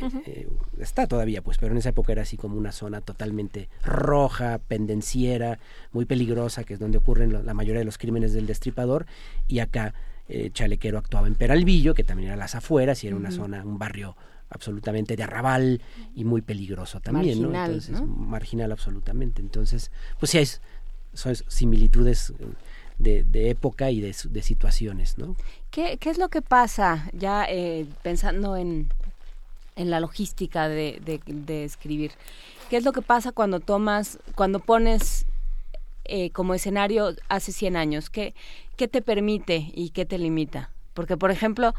[0.80, 5.60] está todavía, pues, pero en esa época era así como una zona totalmente roja, pendenciera,
[5.94, 9.06] muy peligrosa, que es donde ocurren la mayoría de los crímenes del destripador.
[9.48, 9.94] Y acá
[10.28, 13.78] eh, Chalequero actuaba en Peralvillo, que también era las afueras y era una zona, un
[13.78, 14.18] barrio
[14.50, 15.82] absolutamente de arrabal
[16.14, 17.76] y muy peligroso también, marginal, ¿no?
[17.76, 19.42] Entonces, marginal absolutamente.
[19.42, 20.48] Entonces, pues sí hay
[21.16, 22.34] son similitudes
[22.98, 25.36] de, de época y de, de, situaciones, ¿no?
[25.72, 28.90] ¿Qué, ¿Qué es lo que pasa ya eh, pensando en,
[29.76, 32.12] en la logística de, de, escribir?
[32.70, 35.26] ¿Qué es lo que pasa cuando tomas, cuando pones
[36.06, 38.10] eh, como escenario hace 100 años?
[38.10, 38.34] ¿Qué,
[38.78, 40.72] ¿Qué te permite y qué te limita?
[40.94, 41.74] Porque, por ejemplo,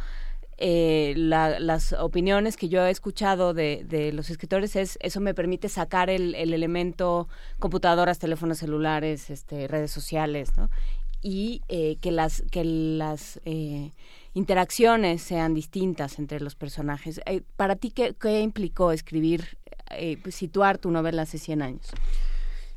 [0.59, 5.69] eh, las opiniones que yo he escuchado de, de, los escritores es eso me permite
[5.69, 7.29] sacar el, el, elemento
[7.59, 10.71] computadoras, teléfonos celulares, este, redes sociales, ¿no?
[11.23, 13.41] Y eh, que las, que las
[14.35, 17.21] interacciones sean distintas entre los personajes.
[17.57, 19.59] ¿Para ti qué, qué implicó escribir,
[20.31, 21.93] situar tu novela hace 100 años?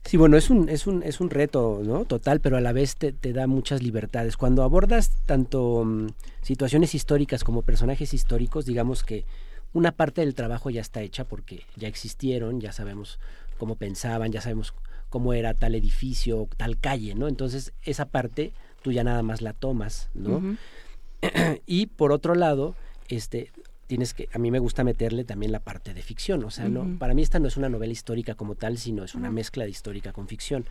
[0.05, 2.05] Sí, bueno, es un, es un, es un reto, ¿no?
[2.05, 4.37] Total, pero a la vez te, te da muchas libertades.
[4.37, 6.07] Cuando abordas tanto mm,
[6.41, 9.25] situaciones históricas como personajes históricos, digamos que
[9.71, 13.19] una parte del trabajo ya está hecha porque ya existieron, ya sabemos
[13.59, 14.73] cómo pensaban, ya sabemos
[15.09, 17.27] cómo era tal edificio, tal calle, ¿no?
[17.27, 20.57] Entonces, esa parte tú ya nada más la tomas, ¿no?
[21.65, 22.75] y por otro lado,
[23.09, 23.51] este,
[23.87, 26.97] tienes que, a mí me gusta meterle también la parte de ficción, o sea, no,
[26.99, 29.71] para mí esta no es una novela histórica como tal, sino es una mezcla de
[29.71, 30.65] histórica con ficción.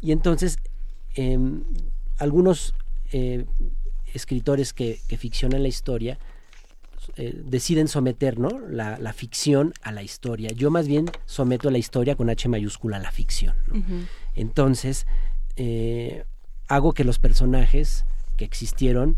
[0.00, 0.58] Y entonces,
[1.14, 1.62] em,
[2.18, 2.74] algunos
[3.12, 3.46] eh,
[4.12, 6.18] escritores que, que, ficcionan la historia
[7.16, 8.50] eh, deciden someter ¿no?
[8.68, 10.50] la, la, ficción a la historia.
[10.54, 13.54] Yo más bien someto la historia con H mayúscula a la ficción.
[14.34, 15.06] Entonces,
[15.56, 16.24] eh,
[16.68, 18.04] hago que los personajes
[18.36, 19.16] que existieron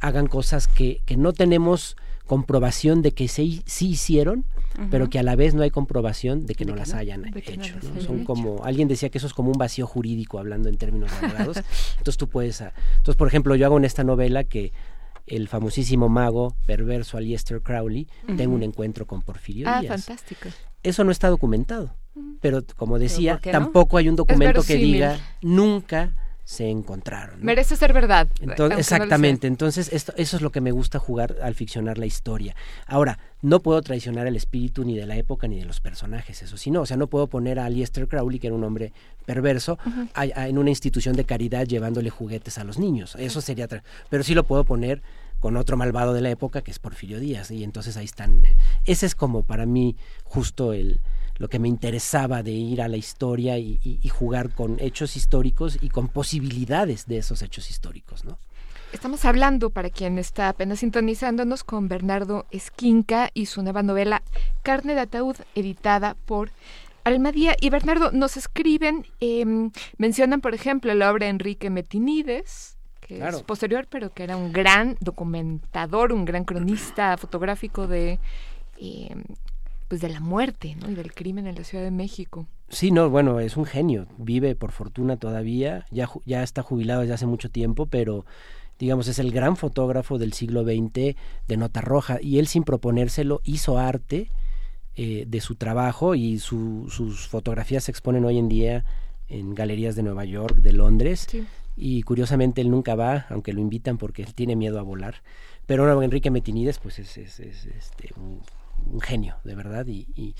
[0.00, 1.96] hagan cosas que, que no tenemos
[2.28, 4.44] comprobación de que sí, sí hicieron,
[4.90, 7.74] pero que a la vez no hay comprobación de que no las hayan hecho.
[8.00, 11.56] Son como, alguien decía que eso es como un vacío jurídico hablando en términos abogados.
[11.96, 14.72] entonces tú puedes, ah, entonces por ejemplo yo hago en esta novela que
[15.30, 20.04] el famosísimo mago perverso Aleister Crowley tenga un encuentro con Porfirio ah, Díaz.
[20.04, 20.48] fantástico.
[20.82, 21.94] Eso no está documentado,
[22.40, 26.14] pero como decía, tampoco hay un documento que diga nunca
[26.48, 27.44] se encontraron.
[27.44, 28.26] Merece ser verdad.
[28.40, 32.56] Entonces, exactamente, entonces esto, eso es lo que me gusta jugar al ficcionar la historia.
[32.86, 36.56] Ahora, no puedo traicionar el espíritu ni de la época ni de los personajes, eso
[36.56, 38.94] sí, no, o sea, no puedo poner a Liester Crowley, que era un hombre
[39.26, 39.78] perverso,
[40.16, 43.68] en una institución de caridad llevándole juguetes a los niños, eso sería,
[44.08, 45.02] pero sí lo puedo poner
[45.40, 48.42] con otro malvado de la época que es Porfirio Díaz, y entonces ahí están,
[48.86, 50.98] ese es como para mí justo el
[51.38, 55.90] lo que me interesaba de ir a la historia y, jugar con hechos históricos y
[55.90, 58.38] con posibilidades de esos hechos históricos, ¿no?
[58.92, 64.22] Estamos hablando, para quien está apenas sintonizándonos, con Bernardo Esquinca y su nueva novela
[64.62, 66.50] Carne de Ataúd, editada por
[67.04, 67.54] Almadía.
[67.60, 73.42] Y Bernardo, nos escriben, em, mencionan, por ejemplo, la obra de Enrique Metinides, que es
[73.42, 78.18] posterior, pero que era un gran documentador, un gran cronista fotográfico de
[78.80, 79.22] em,
[79.88, 80.90] pues de la muerte, ¿no?
[80.90, 82.46] Y del crimen en la Ciudad de México.
[82.68, 84.06] Sí, no, bueno, es un genio.
[84.18, 85.86] Vive por fortuna todavía.
[85.90, 88.26] Ya, ya está jubilado desde hace mucho tiempo, pero
[88.78, 91.16] digamos, es el gran fotógrafo del siglo XX
[91.48, 92.18] de Nota Roja.
[92.20, 94.30] Y él, sin proponérselo, hizo arte
[94.96, 98.84] eh, de su trabajo y sus fotografías se exponen hoy en día
[99.28, 101.26] en galerías de Nueva York, de Londres.
[101.76, 105.22] Y curiosamente él nunca va, aunque lo invitan porque él tiene miedo a volar.
[105.66, 108.40] Pero Enrique Metinides, pues es, es, este, un,
[109.00, 109.86] genio, de verdad.
[109.86, 110.34] y,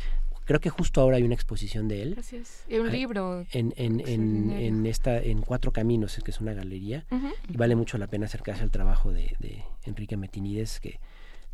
[0.48, 2.14] Creo que justo ahora hay una exposición de él.
[2.14, 2.64] Gracias.
[2.70, 3.44] Y un libro.
[3.52, 7.04] En, en, en, esta, en Cuatro Caminos, que es una galería.
[7.50, 9.36] Y vale mucho la pena acercarse al trabajo de,
[9.84, 11.00] Enrique Metinides, que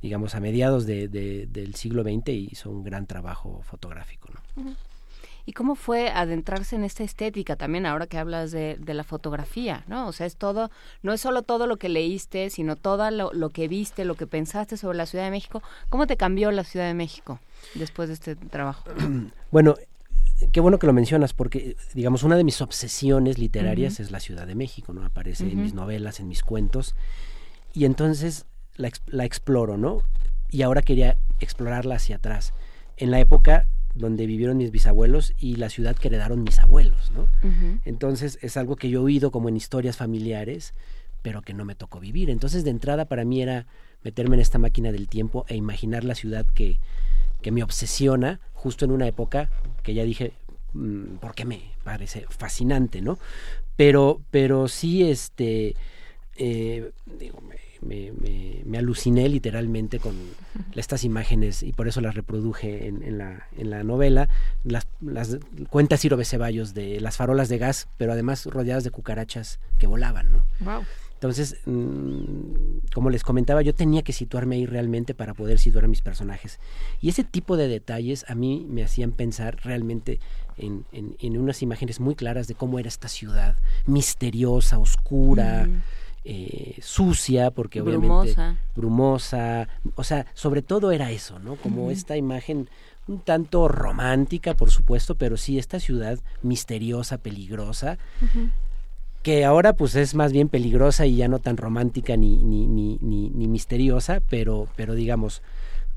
[0.01, 4.29] digamos a mediados de, del siglo XX hizo un gran trabajo fotográfico.
[4.55, 4.77] ¿no?
[5.47, 10.07] ¿Y cómo fue adentrarse en esta estética también ahora que hablas de, la fotografía, ¿no?
[10.09, 10.71] O sea, es todo,
[11.03, 14.77] no es solo todo lo que leíste, sino todo lo, que viste, lo que pensaste
[14.77, 15.63] sobre la Ciudad de México.
[15.91, 17.41] ¿Cómo te cambió la Ciudad de México
[17.75, 18.85] después de este trabajo?
[19.51, 19.77] Bueno,
[20.51, 24.49] qué bueno que lo mencionas porque, digamos, una de mis obsesiones literarias es la Ciudad
[24.49, 25.05] de México, ¿no?
[25.05, 26.97] Aparece en mis novelas, en mis cuentos.
[27.73, 30.03] Y entonces la, la exploro, ¿no?
[30.51, 32.53] Y ahora quería explorarla hacia atrás.
[32.97, 37.29] En la época donde vivieron mis bisabuelos y la ciudad que heredaron mis abuelos, ¿no?
[37.85, 40.75] Entonces es algo que yo he oído como en historias familiares,
[41.23, 42.31] pero que no me tocó vivir.
[42.31, 43.67] Entonces de entrada para mí era
[44.03, 46.79] meterme en esta máquina del tiempo e imaginar la ciudad que,
[47.41, 49.51] que me obsesiona justo en una época
[49.83, 50.33] que ya dije,
[50.73, 53.19] mm, porque me parece fascinante, ¿no?
[53.77, 55.75] Pero, pero sí, este,
[56.37, 57.41] eh, digo,
[57.85, 58.13] me,
[58.65, 60.15] me, aluciné literalmente con
[60.75, 64.29] estas imágenes y por eso las reproduje en, la, en la novela.
[64.65, 65.39] Las, las
[65.71, 70.33] cuenta Ciro Ceballos de las farolas de gas, pero además rodeadas de cucarachas que volaban,
[70.33, 70.45] ¿no?
[71.15, 75.89] Entonces, mm, como les comentaba, yo tenía que situarme ahí realmente para poder situar a
[75.89, 76.61] mis personajes.
[77.01, 80.21] Y ese tipo de detalles a mí me hacían pensar realmente
[80.59, 83.57] en, en, unas imágenes muy claras de cómo era esta ciudad,
[83.87, 85.67] misteriosa, oscura.
[86.27, 88.35] Eh, sucia, porque obviamente
[88.75, 91.57] brumosa, o sea, sobre todo era eso, ¿no?
[91.57, 92.71] Como esta imagen
[93.07, 97.99] un tanto romántica, por supuesto, pero sí esta ciudad misteriosa, peligrosa,
[99.23, 102.99] que ahora pues es más bien peligrosa y ya no tan romántica ni, ni, ni,
[103.03, 105.43] ni, ni misteriosa, pero, pero digamos,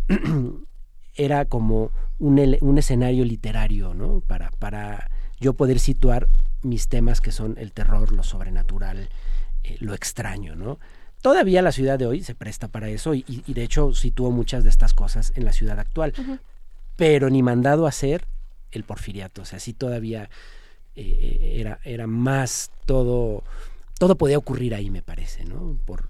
[1.16, 4.22] era como un, un escenario literario, ¿no?
[4.28, 6.28] Para, para yo poder situar
[6.64, 9.10] mis temas que son el terror, lo sobrenatural,
[9.68, 10.80] eh, lo extraño, ¿no?
[11.22, 14.70] Todavía la ciudad de hoy se presta para eso y, de hecho situó muchas de
[14.70, 16.14] estas cosas en la ciudad actual,
[16.96, 18.26] pero ni mandado a hacer
[18.72, 20.30] el porfiriato, o sea, sí todavía
[20.96, 23.44] eh, era, era más todo,
[23.98, 25.78] todo podía ocurrir ahí, me parece, ¿no?
[25.86, 26.10] Por,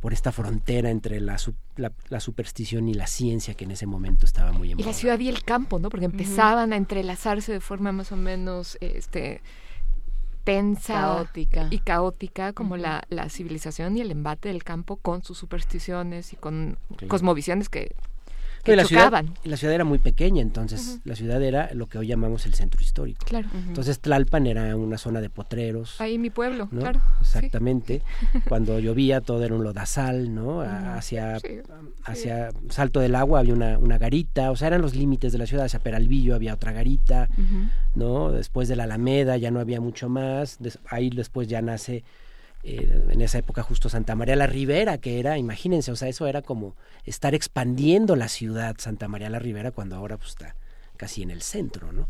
[0.00, 1.36] por esta frontera entre la,
[1.76, 5.18] la, superstición y la ciencia que en ese momento estaba muy en Y la ciudad
[5.18, 5.88] y el campo, ¿no?
[5.88, 9.40] Porque empezaban a entrelazarse de forma más o menos este
[10.48, 11.30] tensa
[11.70, 16.36] y caótica como la, la, civilización y el embate del campo con sus supersticiones y
[16.36, 17.94] con cosmovisiones que
[18.64, 22.46] la ciudad, la ciudad era muy pequeña, entonces la ciudad era lo que hoy llamamos
[22.46, 23.24] el centro histórico.
[23.26, 23.48] Claro.
[23.66, 26.00] Entonces Tlalpan era una zona de potreros.
[26.00, 27.00] Ahí mi pueblo, claro.
[27.20, 28.02] Exactamente.
[28.48, 30.60] Cuando llovía todo era un lodazal, ¿no?
[30.60, 31.38] Hacia,
[32.04, 35.46] hacia Salto del Agua había una, una, garita, o sea, eran los límites de la
[35.46, 35.66] ciudad.
[35.66, 37.28] Hacia Peralvillo había otra garita,
[37.94, 38.30] ¿no?
[38.30, 40.58] Después de la Alameda ya no había mucho más.
[40.90, 42.04] ahí después ya nace
[42.64, 46.26] eh, en esa época justo Santa María la Ribera, que era, imagínense, o sea, eso
[46.26, 50.56] era como estar expandiendo la ciudad Santa María la Ribera cuando ahora pues, está
[50.96, 52.08] casi en el centro, ¿no?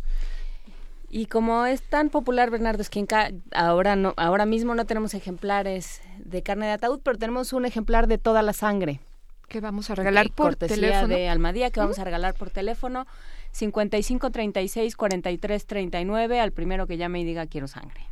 [1.10, 6.42] Y como es tan popular Bernardo Esquinca, ahora no, ahora mismo no tenemos ejemplares de
[6.42, 9.00] carne de ataúd, pero tenemos un ejemplar de toda la sangre.
[9.48, 11.08] Que vamos a regalar por cortesía teléfono.
[11.08, 13.06] de Almadía, que vamos a regalar por teléfono.
[13.52, 18.02] 55 36 43 39 al primero que llame y diga quiero sangre.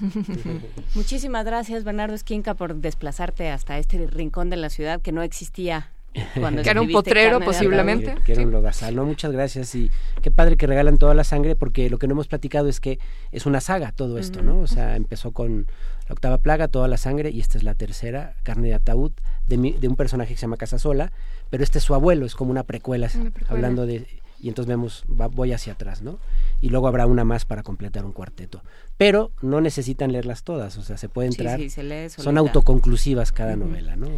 [0.94, 5.90] Muchísimas gracias, Bernardo Esquinca, por desplazarte hasta este rincón de la ciudad que no existía
[6.12, 8.14] que era un potrero posiblemente.
[8.24, 8.94] Que, era un lodazal.
[8.94, 9.90] No, muchas gracias y
[10.20, 12.98] qué padre que regalan toda la sangre porque lo que no hemos platicado es que
[13.30, 14.58] es una saga todo esto, ¿no?
[14.60, 15.66] O sea, empezó con
[16.08, 19.12] la octava plaga, toda la sangre y esta es la tercera, carne de ataúd,
[19.46, 21.12] de, de un personaje que se llama Casasola,
[21.48, 23.10] pero este es su abuelo, es como una precuela,
[23.48, 24.06] hablando de...
[24.42, 26.18] Y entonces vemos, voy hacia atrás, ¿no?
[26.62, 28.62] y luego habrá una más para completar un cuarteto.
[28.96, 31.60] Pero no necesitan leerlas todas, o sea, se puede entrar.
[32.08, 34.08] son autoconclusivas cada novela, ¿no?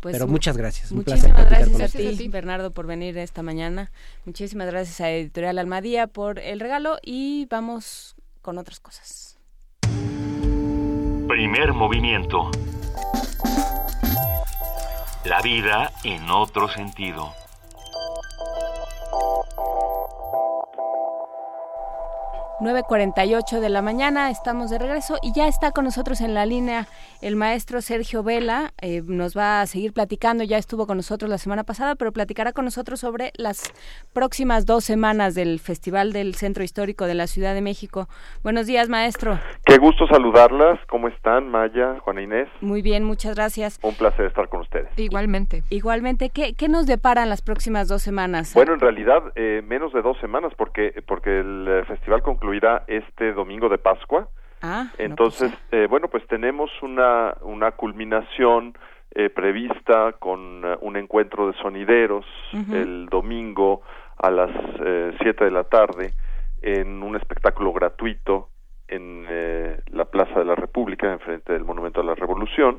[0.00, 0.92] Pues Pero muchas gracias.
[0.92, 3.90] Un muchísimas gracias a ti, Bernardo, por venir esta mañana.
[4.26, 9.38] Muchísimas gracias a Editorial Almadía por el regalo y vamos con otras cosas.
[11.26, 12.50] Primer movimiento.
[15.24, 17.32] La vida en otro sentido.
[22.58, 26.86] 9.48 de la mañana, estamos de regreso y ya está con nosotros en la línea
[27.20, 31.36] el maestro Sergio Vela, eh, nos va a seguir platicando, ya estuvo con nosotros la
[31.36, 33.74] semana pasada, pero platicará con nosotros sobre las
[34.14, 38.08] próximas dos semanas del Festival del Centro Histórico de la Ciudad de México.
[38.42, 39.38] Buenos días, maestro.
[39.66, 42.48] Qué gusto saludarlas, ¿cómo están, Maya, Juana Inés?
[42.62, 43.78] Muy bien, muchas gracias.
[43.82, 44.88] Un placer estar con ustedes.
[44.96, 45.62] Igualmente.
[45.68, 48.54] Igualmente, ¿qué, qué nos deparan las próximas dos semanas?
[48.54, 52.84] Bueno, en realidad, eh, menos de dos semanas, porque, porque el eh, festival concluye concluirá
[52.86, 54.28] este domingo de Pascua.
[54.62, 58.78] Ah, Entonces, eh, bueno, pues tenemos una, una culminación
[59.10, 62.24] eh, prevista con uh, un encuentro de sonideros
[62.72, 63.82] el domingo
[64.18, 64.50] a las
[64.84, 66.12] eh, 7 de la tarde
[66.62, 68.48] en un espectáculo gratuito
[68.88, 72.78] en eh, la Plaza de la República, enfrente del Monumento a la Revolución,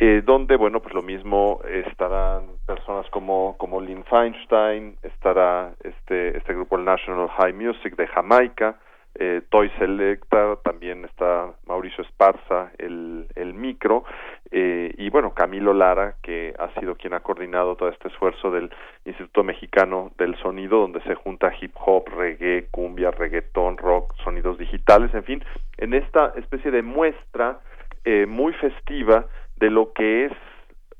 [0.00, 6.54] eh, donde, bueno, pues lo mismo estarán personas como, como Lynn Feinstein, estará este, este
[6.54, 8.76] grupo, el National High Music de Jamaica,
[9.16, 14.04] eh, Toy Selecta, también está Mauricio Esparza, el, el micro,
[14.50, 18.70] eh, y bueno, Camilo Lara, que ha sido quien ha coordinado todo este esfuerzo del
[19.04, 25.14] Instituto Mexicano del Sonido, donde se junta hip hop, reggae, cumbia, reggaetón, rock, sonidos digitales,
[25.14, 25.44] en fin,
[25.78, 27.60] en esta especie de muestra
[28.04, 29.26] eh, muy festiva
[29.56, 30.32] de lo que es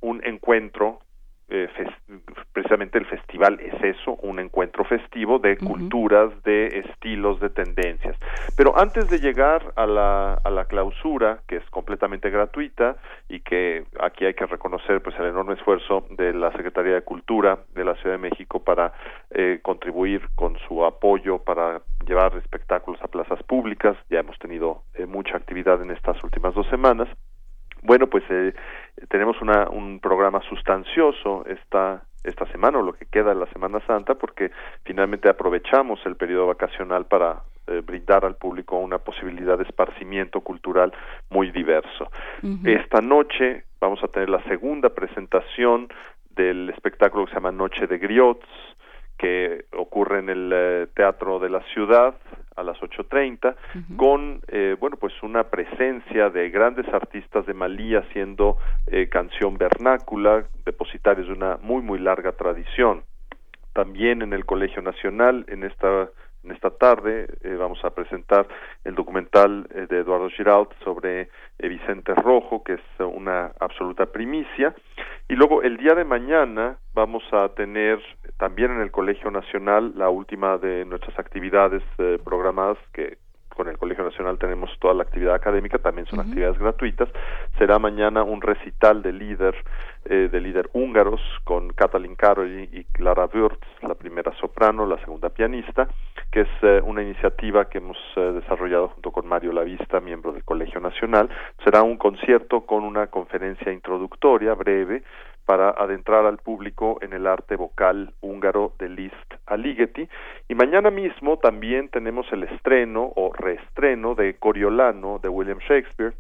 [0.01, 1.01] un encuentro
[1.55, 1.68] eh,
[2.52, 8.16] precisamente el festival es eso, un encuentro festivo de culturas, de estilos, de tendencias.
[8.57, 12.97] Pero antes de llegar a la, a la clausura, que es completamente gratuita
[13.28, 17.58] y que aquí hay que reconocer pues el enorme esfuerzo de la Secretaría de Cultura
[17.74, 18.92] de la Ciudad de México para
[19.31, 25.07] eh, contribuir con su apoyo para llevar espectáculos a plazas públicas, ya hemos tenido eh,
[25.07, 27.08] mucha actividad en estas últimas dos semanas.
[27.84, 28.52] Bueno, pues eh,
[29.08, 33.80] tenemos una, un programa sustancioso esta esta semana o lo que queda de la Semana
[33.86, 34.50] Santa porque
[34.84, 40.92] finalmente aprovechamos el periodo vacacional para eh, brindar al público una posibilidad de esparcimiento cultural
[41.30, 42.10] muy diverso.
[42.64, 45.88] Esta noche vamos a tener la segunda presentación
[46.30, 48.46] del espectáculo que se llama Noche de Griots
[49.18, 52.15] que ocurre en el eh, Teatro de la Ciudad
[52.57, 53.57] a las 8.30,
[53.97, 60.44] con, eh, bueno, pues una presencia de grandes artistas de Malí haciendo eh, canción vernácula,
[60.65, 63.02] depositarios de una muy, muy larga tradición.
[63.73, 66.10] También en el Colegio Nacional, en esta
[66.44, 68.47] en esta tarde eh, vamos a presentar
[68.84, 74.74] el documental eh, de Eduardo Giraud sobre eh, Vicente Rojo, que es una absoluta primicia.
[75.28, 77.98] Y luego el día de mañana vamos a tener
[78.39, 81.82] también en el Colegio Nacional la última de nuestras actividades
[82.24, 83.18] programadas que
[83.55, 87.08] con el Colegio Nacional tenemos toda la actividad académica, también son actividades gratuitas.
[87.58, 89.55] Será mañana un recital de líder,
[90.05, 95.31] eh, de líder húngaros con Katalin Karolyi y Clara Würz, la primera soprano, la segunda
[95.31, 95.89] pianista,
[96.31, 100.44] que es eh, una iniciativa que hemos eh, desarrollado junto con Mario Lavista, miembro del
[100.44, 101.28] Colegio Nacional.
[101.62, 105.02] Será un concierto con una conferencia introductoria breve
[105.44, 110.08] para adentrar al público en el arte vocal húngaro de Liszt Aligeti.
[110.48, 116.14] Y mañana mismo también tenemos el estreno o reestreno de Coriolano de William Shakespeare.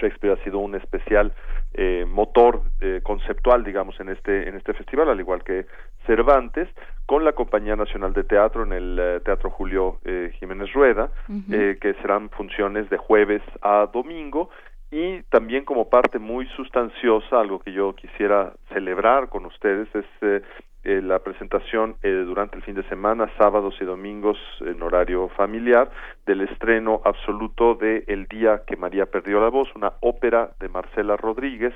[0.00, 1.32] Shakespeare ha sido un especial
[1.74, 5.66] eh, motor eh, conceptual, digamos, en este en este festival, al igual que
[6.06, 6.68] Cervantes,
[7.06, 10.00] con la Compañía Nacional de Teatro en el eh, Teatro Julio
[10.38, 11.10] Jiménez Rueda,
[11.48, 14.50] que serán funciones de jueves a domingo
[14.96, 20.40] y también como parte muy sustanciosa, algo que yo quisiera celebrar con ustedes, es eh,
[20.84, 25.90] eh, la presentación eh, durante el fin de semana, sábados y domingos en horario familiar,
[26.24, 31.18] del estreno absoluto de El día que María perdió la voz, una ópera de Marcela
[31.18, 31.74] Rodríguez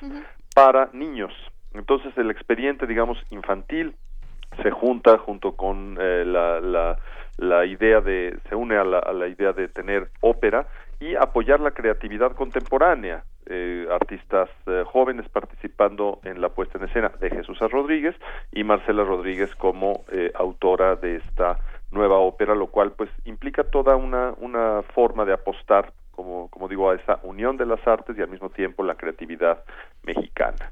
[0.55, 1.35] para niños.
[1.75, 3.97] Entonces el expediente, digamos, infantil
[4.63, 6.99] se junta junto con la, la,
[7.37, 10.67] la, idea de, se une a la, a la idea de tener ópera
[11.01, 13.25] y apoyar la creatividad contemporánea.
[13.47, 18.15] Eh, artistas eh, jóvenes participando en la puesta en escena de Jesús Rodríguez
[18.53, 21.59] y Marcela Rodríguez como eh, autora de esta
[21.91, 26.91] nueva ópera, lo cual pues implica toda una, una forma de apostar, como, como digo,
[26.91, 29.65] a esa unión de las artes y al mismo tiempo la creatividad
[30.05, 30.71] mexicana.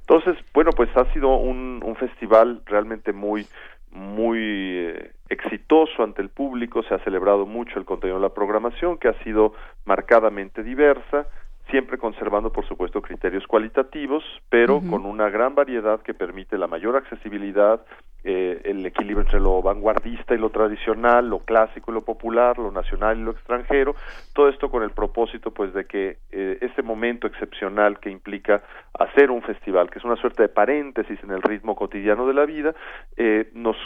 [0.00, 3.46] Entonces, bueno, pues ha sido un, un festival realmente muy,
[3.92, 8.98] muy eh, exitoso ante el público, se ha celebrado mucho el contenido de la programación,
[8.98, 11.26] que ha sido marcadamente diversa,
[11.70, 16.96] siempre conservando, por supuesto, criterios cualitativos, pero con una gran variedad que permite la mayor
[16.96, 17.84] accesibilidad,
[18.24, 22.72] eh, el equilibrio entre lo vanguardista y lo tradicional, lo clásico y lo popular, lo
[22.72, 23.94] nacional y lo extranjero,
[24.32, 28.62] todo esto con el propósito, pues, de que eh, ese momento excepcional que implica
[28.98, 32.44] hacer un festival, que es una suerte de paréntesis en el ritmo cotidiano de la
[32.44, 32.74] vida,
[33.16, 33.76] eh, nos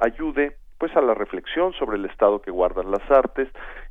[0.00, 3.48] ayude pues a la reflexión sobre el estado que guardan las artes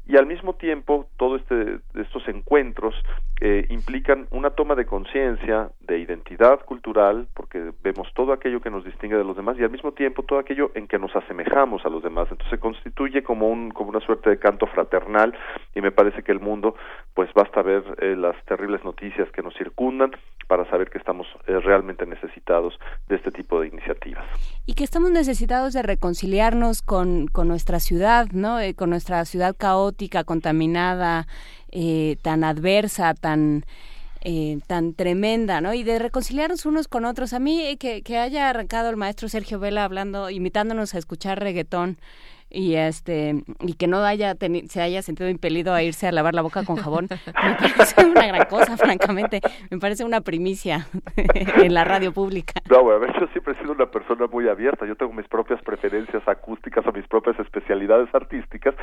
[0.08, 2.94] y al mismo tiempo todo este estos encuentros
[3.42, 8.86] eh, implican una toma de conciencia de identidad cultural porque vemos todo aquello que nos
[8.86, 11.90] distingue de los demás y al mismo tiempo todo aquello en que nos asemejamos a
[11.90, 12.28] los demás.
[12.30, 15.36] Entonces se constituye como un como una suerte de canto fraternal
[15.74, 16.76] y me parece que el mundo
[17.14, 20.12] pues basta ver eh, las terribles noticias que nos circundan
[20.48, 22.74] para saber que estamos eh, realmente necesitados
[23.08, 24.26] de este tipo de iniciativas
[24.66, 30.24] y que estamos necesitados de reconciliarnos con, con nuestra ciudad no con nuestra ciudad caótica
[30.24, 31.28] contaminada,
[31.72, 33.66] eh, tan adversa, tan...
[34.28, 35.76] Eh, tan tremenda, ¿no?
[35.76, 37.34] Y de reconciliarnos unos con otros.
[37.34, 41.40] A mí eh, que, que haya arrancado el maestro Sergio Vela hablando, invitándonos a escuchar
[41.40, 42.00] reggaetón
[42.56, 44.36] y este y que no haya
[44.70, 48.26] se haya sentido impelido a irse a lavar la boca con jabón me parece una
[48.26, 49.42] gran cosa francamente.
[49.70, 50.88] Me parece una primicia
[51.36, 52.54] en la radio pública.
[52.70, 54.86] No bueno yo siempre he sido una persona muy abierta.
[54.86, 58.74] Yo tengo mis propias preferencias acústicas o mis propias especialidades artísticas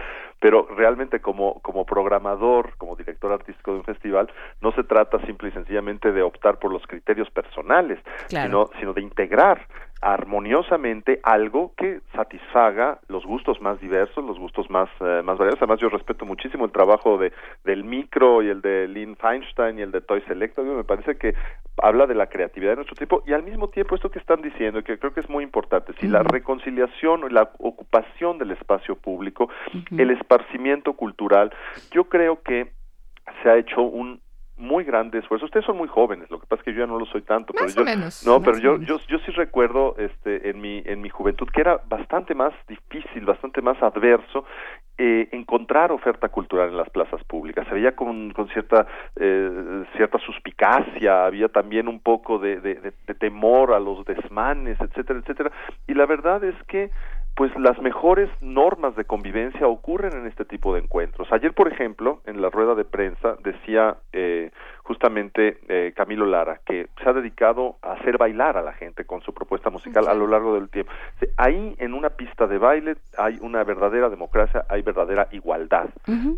[0.41, 5.49] pero realmente como como programador como director artístico de un festival no se trata simple
[5.49, 9.67] y sencillamente de optar por los criterios personales sino sino de integrar
[10.03, 15.63] armoniosamente algo que satisfaga los gustos más diversos, los gustos más, eh, más variados.
[15.63, 17.33] Además, yo respeto muchísimo el trabajo de,
[17.65, 20.59] del micro y el de Lynn Feinstein y el de Toy Select.
[20.59, 21.35] Me parece que
[21.81, 24.83] habla de la creatividad de nuestro tipo y al mismo tiempo esto que están diciendo,
[24.83, 29.51] que creo que es muy importante, si la reconciliación o la ocupación del espacio público,
[29.97, 31.53] el esparcimiento cultural,
[31.93, 32.73] yo creo que
[33.43, 34.21] se ha hecho un
[34.57, 35.47] muy grande esfuerzo.
[35.47, 37.53] Ustedes son muy jóvenes, lo que pasa es que yo ya no lo soy tanto,
[37.53, 41.09] pero yo menos, no, pero yo, yo yo sí recuerdo este en mi en mi
[41.09, 44.45] juventud que era bastante más difícil, bastante más adverso
[44.99, 47.67] eh, encontrar oferta cultural en las plazas públicas.
[47.67, 52.75] Se veía con, con cierta eh, cierta suspicacia, había también un poco de, de,
[53.07, 55.51] de temor a los desmanes, etcétera, etcétera.
[55.89, 56.91] Y la verdad es que
[57.35, 61.33] pues las mejores normas de convivencia ocurren en este tipo de encuentros.
[61.33, 64.51] Ayer, por ejemplo, en la rueda de prensa decía eh,
[64.83, 69.23] justamente eh, Camilo Lara que se ha dedicado a hacer bailar a la gente con
[69.23, 70.93] su propuesta musical a lo largo del tiempo.
[71.39, 75.89] Ahí en una pista de baile hay una verdadera democracia, hay verdadera igualdad,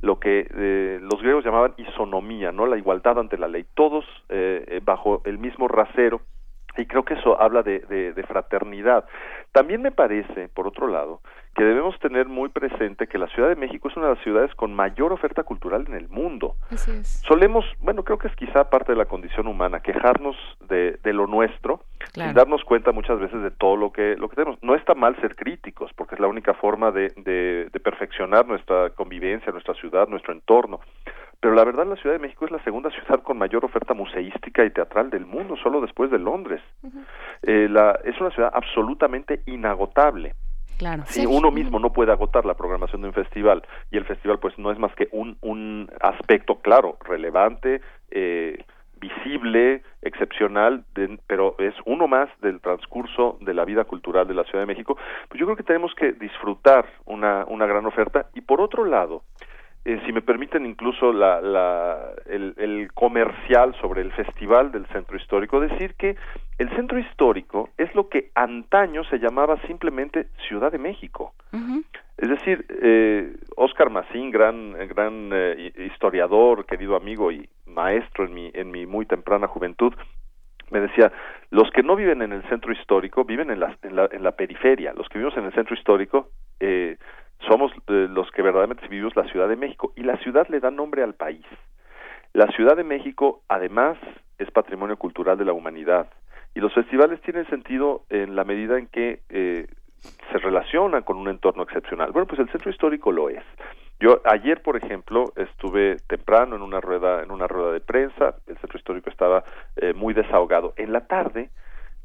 [0.02, 4.80] lo que eh, los griegos llamaban isonomía, no la igualdad ante la ley, todos eh,
[4.84, 6.20] bajo el mismo rasero
[6.76, 9.04] y creo que eso habla de, de, fraternidad.
[9.54, 11.20] También me parece, por otro lado,
[11.54, 14.52] que debemos tener muy presente que la Ciudad de México es una de las ciudades
[14.56, 16.56] con mayor oferta cultural en el mundo.
[17.28, 20.34] Solemos, bueno, creo que es quizá parte de la condición humana, quejarnos
[20.68, 21.84] de, de lo nuestro
[22.16, 24.60] y darnos cuenta muchas veces de todo lo que, lo que tenemos.
[24.60, 28.90] No está mal ser críticos, porque es la única forma de, de, de perfeccionar nuestra
[28.90, 30.80] convivencia, nuestra ciudad, nuestro entorno
[31.44, 34.64] pero la verdad la Ciudad de México es la segunda ciudad con mayor oferta museística
[34.64, 36.62] y teatral del mundo, solo después de Londres.
[37.42, 40.32] eh, la, es una ciudad absolutamente inagotable.
[40.78, 41.02] Claro.
[41.04, 44.58] Si uno mismo no puede agotar la programación de un festival y el festival pues
[44.58, 48.64] no es más que un, un aspecto claro, relevante, eh,
[48.98, 50.84] visible, excepcional,
[51.26, 54.96] pero es uno más del transcurso de la vida cultural de la Ciudad de México,
[55.28, 59.22] pues yo creo que tenemos que disfrutar una, una gran oferta y por otro lado,
[59.84, 65.16] eh, si me permiten incluso la, la, el, el, comercial sobre el festival del centro
[65.16, 66.16] histórico, decir que
[66.58, 71.34] el centro histórico es lo que antaño se llamaba simplemente Ciudad de México.
[72.16, 78.50] Es decir, eh, Oscar Macín, gran, gran eh, historiador, querido amigo y maestro en mi,
[78.54, 79.92] en mi muy temprana juventud,
[80.70, 81.12] me decía,
[81.50, 84.32] los que no viven en el centro histórico viven en la, en la, en la
[84.32, 86.96] periferia, los que vivimos en el centro histórico eh,
[87.48, 90.70] somos eh, los que verdaderamente vivimos la Ciudad de México y la ciudad le da
[90.70, 91.44] nombre al país.
[92.32, 93.96] La Ciudad de México, además,
[94.38, 96.08] es patrimonio cultural de la humanidad
[96.54, 99.66] y los festivales tienen sentido en la medida en que eh,
[100.30, 102.12] se relacionan con un entorno excepcional.
[102.12, 103.42] Bueno, pues el centro histórico lo es.
[104.00, 108.36] Yo ayer, por ejemplo, estuve temprano en una rueda en una rueda de prensa.
[108.46, 109.44] El centro histórico estaba
[109.76, 110.74] eh, muy desahogado.
[110.76, 111.50] En la tarde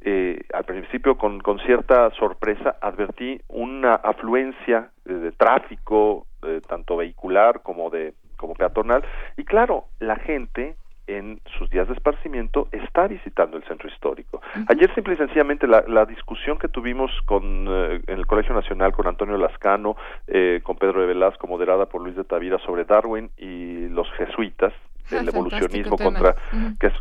[0.01, 6.97] eh, al principio con, con, cierta sorpresa advertí una afluencia de, de tráfico eh, tanto
[6.97, 9.03] vehicular como de como peatonal
[9.35, 10.75] y claro la gente
[11.09, 14.41] en sus días de esparcimiento está visitando el centro histórico.
[14.67, 18.93] Ayer simple y sencillamente la, la discusión que tuvimos con eh, en el Colegio Nacional
[18.93, 19.97] con Antonio Lascano,
[20.27, 24.71] eh, con Pedro de Velasco, moderada por Luis de Tavira sobre Darwin y los jesuitas,
[25.11, 26.35] el ah, evolucionismo contra
[26.79, 26.91] que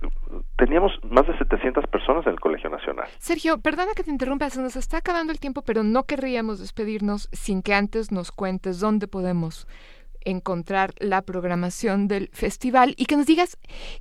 [0.57, 3.07] teníamos más de 700 personas en el Colegio Nacional.
[3.19, 7.29] Sergio, perdona que te interrumpa, se nos está acabando el tiempo, pero no querríamos despedirnos
[7.33, 9.67] sin que antes nos cuentes dónde podemos
[10.25, 13.57] encontrar la programación del festival y que nos digas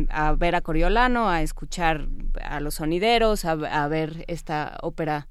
[0.10, 2.06] a, ver a Coriolano, a escuchar
[2.44, 5.28] a los sonideros, a, a ver esta ópera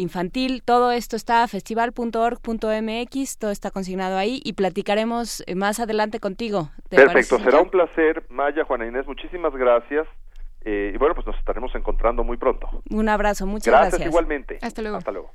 [0.00, 0.62] infantil.
[0.64, 6.70] Todo esto está festival.org.mx, todo está consignado ahí y platicaremos eh, más adelante contigo.
[6.88, 8.24] Perfecto, será un placer.
[8.30, 10.06] Maya, Juana Inés, muchísimas gracias.
[10.62, 12.68] Eh, y bueno, pues nos estaremos encontrando muy pronto.
[12.90, 13.92] Un abrazo, muchas gracias.
[13.92, 14.58] Gracias igualmente.
[14.60, 14.98] Hasta luego.
[14.98, 15.32] Hasta luego.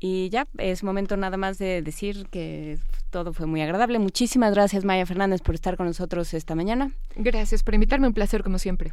[0.00, 2.78] Y ya, es momento nada más de decir que
[3.10, 3.98] todo fue muy agradable.
[3.98, 6.92] Muchísimas gracias, Maya Fernández, por estar con nosotros esta mañana.
[7.16, 8.92] Gracias por invitarme, un placer como siempre.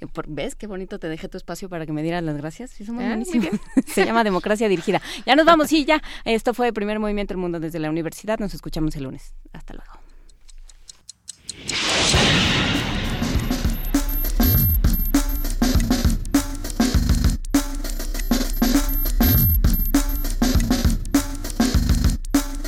[0.00, 2.70] Eh, ¿Ves qué bonito te dejé tu espacio para que me dieras las gracias?
[2.70, 3.18] Sí, ah,
[3.86, 5.02] Se llama Democracia Dirigida.
[5.26, 6.02] Ya nos vamos, sí, ya.
[6.24, 8.38] Esto fue el primer movimiento del mundo desde la universidad.
[8.38, 9.34] Nos escuchamos el lunes.
[9.52, 9.92] Hasta luego.